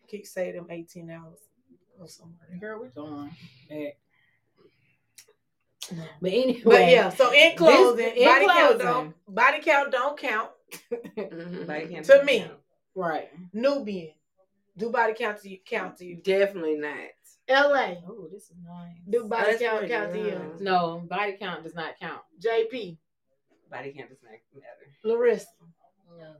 Keep 0.08 0.26
say 0.26 0.50
them 0.50 0.66
eighteen 0.70 1.08
hours 1.10 1.38
or 2.00 2.08
somewhere. 2.08 2.48
Girl, 2.58 2.80
we're 2.80 2.88
going 2.88 3.30
back. 3.70 3.96
No. 5.92 6.02
But 6.20 6.32
anyway, 6.32 6.60
But 6.64 6.88
yeah, 6.90 7.08
so 7.10 7.32
in 7.32 7.56
closing, 7.56 8.16
in 8.16 8.24
body 8.24 8.46
count 8.46 8.78
don't 8.78 9.14
body 9.28 9.60
count 9.62 9.90
don't 9.92 10.18
count. 10.18 10.50
Mhm. 11.16 11.66
Body 11.66 11.86
can't 11.88 12.04
To 12.06 12.24
me. 12.24 12.40
down. 12.40 12.50
right. 12.94 13.28
Nubian, 13.52 14.12
do 14.76 14.90
body 14.90 15.14
count 15.14 15.40
to 15.42 15.48
you? 15.48 15.58
Count 15.64 15.96
to 15.98 16.04
you? 16.04 16.16
Definitely 16.16 16.76
not. 16.76 16.96
L.A. 17.48 18.02
Oh, 18.06 18.28
this 18.30 18.42
is 18.50 18.56
nice. 18.62 18.96
Do 19.08 19.24
body 19.24 19.52
That's 19.52 19.62
count 19.62 19.78
pretty 19.78 19.94
count 19.94 20.12
to 20.12 20.18
you? 20.18 20.56
No, 20.60 21.02
body 21.08 21.36
count 21.40 21.62
does 21.64 21.74
not 21.74 21.98
count. 21.98 22.20
JP, 22.38 22.98
Body 23.70 23.94
count 23.96 24.10
does 24.10 24.18
not 24.22 24.32
matter. 24.54 24.92
Larissa, 25.04 25.46
No. 26.18 26.34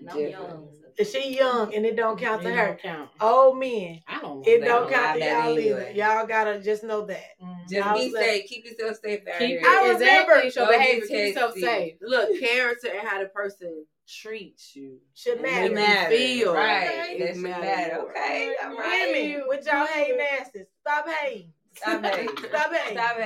And 0.00 0.10
I'm 0.10 0.16
Different. 0.18 0.30
young. 0.50 0.68
And 0.96 1.06
she 1.08 1.36
young 1.36 1.74
and 1.74 1.84
it 1.84 1.96
don't 1.96 2.16
count 2.18 2.42
to 2.42 2.48
It 2.48 2.54
her. 2.54 2.66
don't 2.68 2.80
count. 2.82 3.10
Old 3.20 3.58
men, 3.58 4.00
I 4.06 4.20
don't. 4.20 4.46
it 4.46 4.60
They 4.60 4.66
don't 4.68 4.82
don't 4.82 4.92
count 4.92 5.18
to 5.20 5.26
y'all 5.26 5.56
it 5.58 5.64
either. 5.64 5.90
Y'all 5.92 6.26
gotta 6.26 6.60
just 6.60 6.84
know 6.84 7.04
that. 7.06 7.22
Mm. 7.42 7.56
Just 7.68 7.72
Y'all 7.72 7.94
be 7.96 8.10
say- 8.12 8.20
safe. 8.40 8.48
Keep 8.48 8.64
yourself 8.66 8.96
safe 9.02 9.20
out 9.26 9.38
Keep 9.40 9.48
here. 9.48 9.60
I 9.66 9.84
your, 9.86 9.94
remember- 9.94 10.32
exactly. 10.40 10.62
Your 10.62 10.72
behavior. 10.72 11.06
Keep 11.08 11.10
yourself 11.34 11.54
KC. 11.56 11.60
safe. 11.60 11.94
Look, 12.00 12.38
character 12.38 12.88
and 12.96 13.08
how 13.08 13.20
the 13.20 13.28
person 13.28 13.86
treats 14.06 14.76
you. 14.76 14.98
Should 15.14 15.38
It 15.38 15.42
matter. 15.42 15.74
matter. 15.74 16.14
feel. 16.14 16.54
Right. 16.54 16.84
It 17.10 17.18
That 17.18 17.26
should 17.34 17.36
matter 17.42 17.62
matter. 17.64 17.94
more. 17.96 18.10
Okay. 18.12 18.54
All 18.62 18.76
right. 18.76 19.12
Women, 19.12 19.44
with 19.48 19.66
y'all 19.66 19.86
hating 19.86 20.20
asses, 20.20 20.66
stop 20.80 21.08
hating. 21.08 21.53
Stop 21.76 22.04
hating. 22.04 22.36
Stop 22.36 22.72
hating. 22.72 22.96
Stop. 22.96 23.16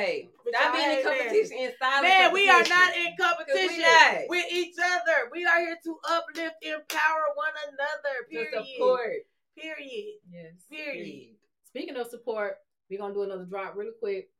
With 0.45 0.55
Stop 0.55 0.75
being 0.75 0.91
in 0.91 1.03
competition 1.05 1.59
in 1.59 1.73
Man, 2.03 2.33
we 2.33 2.49
are 2.49 2.63
not 2.63 2.97
in 2.97 3.15
competition 3.19 3.81
not. 3.81 4.29
with 4.29 4.47
each 4.51 4.77
other. 4.83 5.31
We 5.33 5.45
are 5.45 5.61
here 5.61 5.77
to 5.85 5.99
uplift, 6.11 6.57
empower 6.63 7.25
one 7.35 7.53
another. 7.69 8.17
To 8.23 8.31
Period. 8.31 8.67
support. 8.67 9.13
Period. 9.57 10.15
Yes. 10.33 10.53
Period. 10.71 11.35
Speaking 11.65 11.97
of 11.97 12.09
support, 12.09 12.57
we're 12.89 12.99
gonna 12.99 13.15
do 13.15 13.23
another 13.23 13.45
drop 13.45 13.77
really 13.77 13.93
quick. 14.01 14.31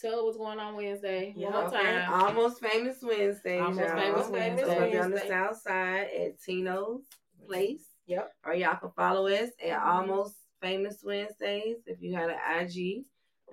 Tell 0.00 0.24
what's 0.24 0.38
going 0.38 0.60
on 0.60 0.76
Wednesday. 0.76 1.34
Yeah, 1.36 1.50
One 1.50 1.54
more 1.54 1.74
Okay, 1.74 1.82
time. 1.82 2.22
Almost 2.22 2.60
famous 2.60 2.96
Wednesday. 3.02 3.58
Almost 3.58 3.80
y'all. 3.80 3.96
Famous 3.96 4.20
It's 4.20 4.30
Wednesday. 4.30 4.74
gonna 4.74 4.90
be 4.90 4.98
on 4.98 5.10
the 5.10 5.20
south 5.26 5.60
side 5.60 6.06
at 6.16 6.40
Tino's 6.40 7.02
place. 7.46 7.82
Yep. 8.06 8.32
Or 8.44 8.54
y'all 8.54 8.76
can 8.76 8.90
follow 8.96 9.26
us 9.26 9.50
at 9.62 9.70
mm-hmm. 9.70 9.88
Almost 9.88 10.34
Famous 10.60 11.02
Wednesdays 11.04 11.76
if 11.86 12.00
you 12.00 12.14
have 12.14 12.30
an 12.30 12.36
IG. 12.60 13.04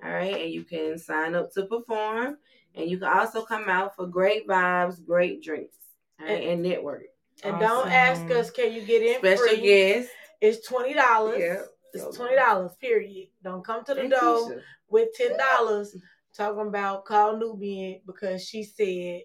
All 0.04 0.10
right, 0.12 0.42
and 0.42 0.50
you 0.52 0.64
can 0.64 0.98
sign 0.98 1.34
up 1.34 1.52
to 1.54 1.66
perform, 1.66 2.36
and 2.74 2.88
you 2.90 2.98
can 2.98 3.08
also 3.08 3.44
come 3.44 3.68
out 3.68 3.96
for 3.96 4.06
great 4.06 4.46
vibes, 4.46 5.04
great 5.04 5.42
drinks, 5.42 5.76
all 6.20 6.26
right, 6.26 6.48
and 6.48 6.62
network. 6.62 7.04
And 7.42 7.58
don't 7.60 7.90
ask 7.90 8.30
us, 8.30 8.50
can 8.50 8.72
you 8.72 8.82
get 8.82 9.02
in 9.02 9.18
Special 9.18 9.46
free? 9.56 9.60
guest. 9.62 10.08
It's 10.40 10.66
twenty 10.66 10.94
dollars. 10.94 11.38
Yeah. 11.40 11.62
It's 11.94 12.16
twenty 12.16 12.36
dollars. 12.36 12.72
Period. 12.80 13.28
Don't 13.42 13.64
come 13.64 13.84
to 13.84 13.94
the 13.94 14.02
And 14.02 14.10
door 14.10 14.20
Keisha. 14.50 14.60
with 14.88 15.08
ten 15.14 15.36
dollars 15.36 15.96
talking 16.34 16.68
about 16.68 17.04
call 17.06 17.36
Nubian 17.38 18.00
because 18.06 18.44
she 18.46 18.62
said 18.62 19.22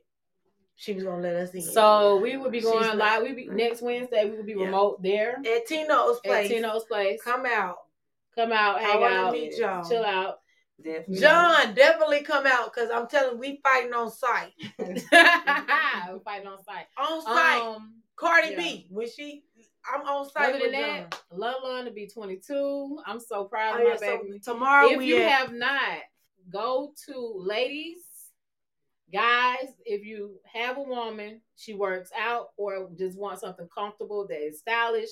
she 0.75 0.93
was 0.93 1.03
gonna 1.03 1.21
let 1.21 1.35
us 1.35 1.53
in. 1.53 1.61
So 1.61 2.17
we 2.17 2.37
will 2.37 2.49
be 2.49 2.61
going 2.61 2.81
not- 2.81 2.97
live. 2.97 3.23
We 3.23 3.33
be 3.33 3.47
next 3.47 3.81
Wednesday. 3.81 4.29
We 4.29 4.37
will 4.37 4.43
be 4.43 4.53
Yeah. 4.53 4.65
remote 4.65 5.01
there 5.03 5.37
at 5.45 5.67
Tino's 5.67 6.19
place. 6.21 6.45
at 6.45 6.47
place, 6.47 6.49
Tino's 6.49 6.83
place. 6.85 7.21
come 7.23 7.45
out. 7.45 7.77
Come 8.35 8.51
out, 8.53 8.79
hang 8.81 9.01
want 9.01 9.13
out, 9.13 9.33
meet 9.33 9.57
y'all. 9.57 9.87
chill 9.87 10.05
out. 10.05 10.40
Definitely. 10.83 11.19
John, 11.19 11.73
definitely 11.73 12.21
come 12.21 12.45
out 12.47 12.73
because 12.73 12.89
I'm 12.91 13.07
telling 13.07 13.37
we 13.39 13.59
fighting 13.63 13.93
on 13.93 14.11
site. 14.11 14.51
We're 14.79 14.95
fighting 16.23 16.47
on 16.47 16.63
site. 16.63 16.85
On 16.97 17.21
site. 17.23 17.61
Um, 17.61 17.95
Cardi 18.15 18.49
yeah. 18.51 18.57
B. 18.57 18.87
When 18.89 19.07
she 19.09 19.43
I'm 19.91 20.01
on 20.07 20.29
site 20.29 20.49
other 20.49 20.59
with 20.63 20.71
than 20.71 20.81
John. 20.81 21.07
that, 21.09 21.21
love 21.31 21.55
Lon 21.63 21.85
to 21.85 21.91
be 21.91 22.07
22. 22.07 22.99
I'm 23.05 23.19
so 23.19 23.45
proud 23.45 23.79
Oh, 23.79 23.81
of 23.81 23.87
yeah, 23.87 23.89
my 23.89 23.97
so 23.97 24.17
baby. 24.23 24.39
tomorrow 24.39 24.89
if 24.89 24.97
we 24.99 25.05
you 25.07 25.17
at- 25.21 25.31
have 25.31 25.53
not, 25.53 25.99
go 26.51 26.93
to 27.07 27.33
ladies, 27.37 27.97
guys. 29.11 29.69
If 29.85 30.05
you 30.05 30.39
have 30.53 30.77
a 30.77 30.83
woman, 30.83 31.41
she 31.55 31.73
works 31.73 32.11
out 32.19 32.49
or 32.57 32.89
just 32.97 33.17
want 33.17 33.39
something 33.39 33.67
comfortable 33.75 34.27
that 34.27 34.39
is 34.39 34.59
stylish, 34.59 35.09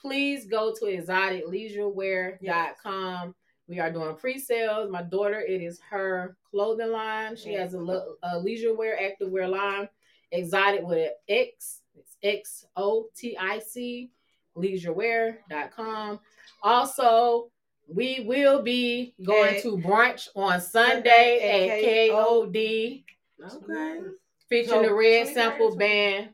please 0.00 0.46
go 0.46 0.74
to 0.74 0.84
exoticleisurewear.com. 0.86 3.34
We 3.70 3.78
are 3.78 3.92
doing 3.92 4.16
pre-sales. 4.16 4.90
My 4.90 5.02
daughter, 5.04 5.40
it 5.40 5.62
is 5.62 5.78
her 5.90 6.36
clothing 6.50 6.90
line. 6.90 7.36
She 7.36 7.52
has 7.54 7.74
a, 7.74 7.78
le- 7.78 8.14
a 8.24 8.36
leisure 8.36 8.74
wear, 8.74 9.00
active 9.00 9.30
wear 9.30 9.46
line. 9.46 9.88
Exotic 10.32 10.82
with 10.82 10.98
an 10.98 11.10
X. 11.28 11.82
It's 11.94 12.16
X 12.20 12.66
O 12.76 13.06
T 13.16 13.36
I 13.38 13.60
C 13.60 14.10
leisurewear.com. 14.56 16.18
Also, 16.64 17.50
we 17.86 18.24
will 18.26 18.60
be 18.60 19.14
going 19.24 19.54
At- 19.56 19.62
to 19.62 19.76
brunch 19.78 20.28
on 20.34 20.60
Sunday 20.60 21.38
at 21.40 21.84
KOD 22.12 23.04
Okay. 23.40 24.00
featuring 24.48 24.68
So, 24.68 24.82
the 24.82 24.92
Red 24.94 25.28
23rd, 25.28 25.34
Sample 25.34 25.76
Band. 25.76 26.30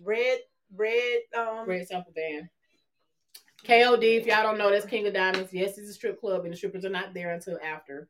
red, 0.00 0.38
red, 0.74 1.20
um, 1.36 1.68
Red 1.68 1.86
Sample 1.86 2.12
Band. 2.12 2.48
KOD, 3.66 4.02
if 4.20 4.26
y'all 4.26 4.42
don't 4.42 4.58
know, 4.58 4.70
that's 4.70 4.86
King 4.86 5.06
of 5.06 5.14
Diamonds. 5.14 5.52
Yes, 5.52 5.78
it's 5.78 5.88
a 5.90 5.92
strip 5.94 6.20
club, 6.20 6.44
and 6.44 6.52
the 6.52 6.56
strippers 6.56 6.84
are 6.84 6.88
not 6.90 7.14
there 7.14 7.32
until 7.32 7.58
after. 7.64 8.08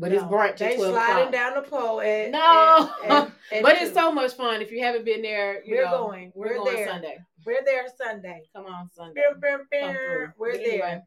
But 0.00 0.12
it's 0.12 0.22
no, 0.22 0.28
brunch 0.28 0.58
They 0.58 0.72
at 0.72 0.76
12 0.76 0.92
sliding 0.94 1.16
o'clock. 1.28 1.32
down 1.32 1.54
the 1.54 1.62
pole 1.68 2.00
at 2.00 2.30
No. 2.30 2.90
at- 3.04 3.10
at- 3.10 3.32
at 3.52 3.62
but 3.62 3.76
it's 3.78 3.92
so 3.94 4.12
much 4.12 4.34
fun. 4.34 4.62
If 4.62 4.70
you 4.70 4.80
haven't 4.82 5.04
been 5.04 5.22
there, 5.22 5.62
you 5.64 5.74
We're 5.76 5.84
know, 5.86 6.06
going. 6.06 6.32
We're, 6.36 6.48
We're 6.50 6.54
going 6.64 6.76
there. 6.76 6.86
Sunday. 6.86 7.18
we're 7.44 7.64
there 7.64 7.86
Sunday. 7.96 8.42
Come 8.54 8.66
on, 8.66 8.88
Sunday. 8.92 9.20
We're 9.28 9.34
But 9.58 9.66
there, 9.72 10.34
anyway, 10.44 11.02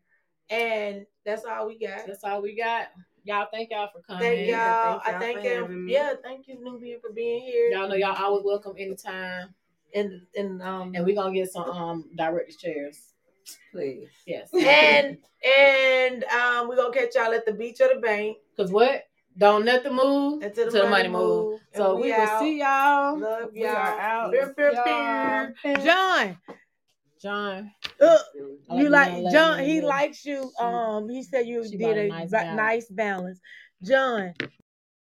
and 0.50 1.06
that's 1.26 1.46
all 1.46 1.68
we 1.68 1.78
got. 1.80 2.06
that's 2.06 2.24
all 2.26 2.42
we 2.42 2.54
got. 2.56 2.88
Y'all, 3.24 3.48
thank 3.54 3.70
y'all 3.72 3.88
for 3.94 4.02
coming. 4.02 4.24
Thank 4.24 4.50
y'all. 4.50 5.00
thank 5.00 5.06
y'all 5.06 5.16
I 5.16 5.20
thank 5.20 5.70
me. 5.70 5.94
Yeah, 5.94 6.14
thank 6.22 6.48
you, 6.48 6.62
Nubian, 6.62 7.00
for 7.00 7.12
being 7.14 7.44
here. 7.44 7.70
Y'all 7.70 7.88
know 7.88 7.96
y'all 7.96 8.16
always 8.22 8.44
welcome 8.44 8.74
anytime. 8.78 9.54
And 9.94 10.22
and 10.36 10.62
um 10.62 10.94
And 10.96 11.06
we're 11.06 11.16
gonna 11.16 11.34
get 11.34 11.52
some 11.52 11.70
um 11.70 12.10
director's 12.18 12.58
chairs. 12.58 13.11
Please. 13.72 14.08
Yes. 14.26 14.50
and 14.54 15.18
and 15.46 16.24
um 16.26 16.68
we're 16.68 16.76
gonna 16.76 16.94
catch 16.94 17.16
y'all 17.16 17.34
at 17.34 17.46
the 17.46 17.54
beach 17.54 17.80
or 17.82 17.94
the 17.94 18.00
bank 18.02 18.38
Cause 18.58 18.72
what? 18.72 19.04
Don't 19.38 19.64
nothing 19.64 19.94
move 19.96 20.44
until 20.44 20.66
the, 20.66 20.72
the 20.72 20.90
money, 20.90 21.08
money 21.08 21.10
move. 21.10 21.52
move. 21.52 21.60
So 21.74 21.94
And 21.94 22.02
we, 22.04 22.12
will 22.12 22.40
see 22.40 22.60
y'all. 22.60 23.18
Love 23.18 23.56
y'all. 23.56 23.68
are 23.68 24.00
out. 24.00 24.32
Bim, 24.34 24.54
bim, 24.58 24.74
Y'all. 24.76 25.86
John, 25.86 26.38
John. 27.22 27.72
uh, 28.02 28.18
I 28.70 28.76
you 28.76 28.90
like 28.90 29.32
John? 29.32 29.60
in 29.60 29.66
He 29.70 29.80
there. 29.80 29.88
likes 29.90 30.26
you. 30.26 30.52
Um, 30.60 31.08
he 31.10 31.24
said 31.24 31.48
you 31.48 31.64
she 31.64 31.78
did 31.78 31.98
a 31.98 32.02
a 32.02 32.08
nice 32.10 32.30
ba- 32.30 32.38
balance. 32.38 32.58
nice 32.58 32.88
balance. 32.90 33.40
John, 33.84 34.34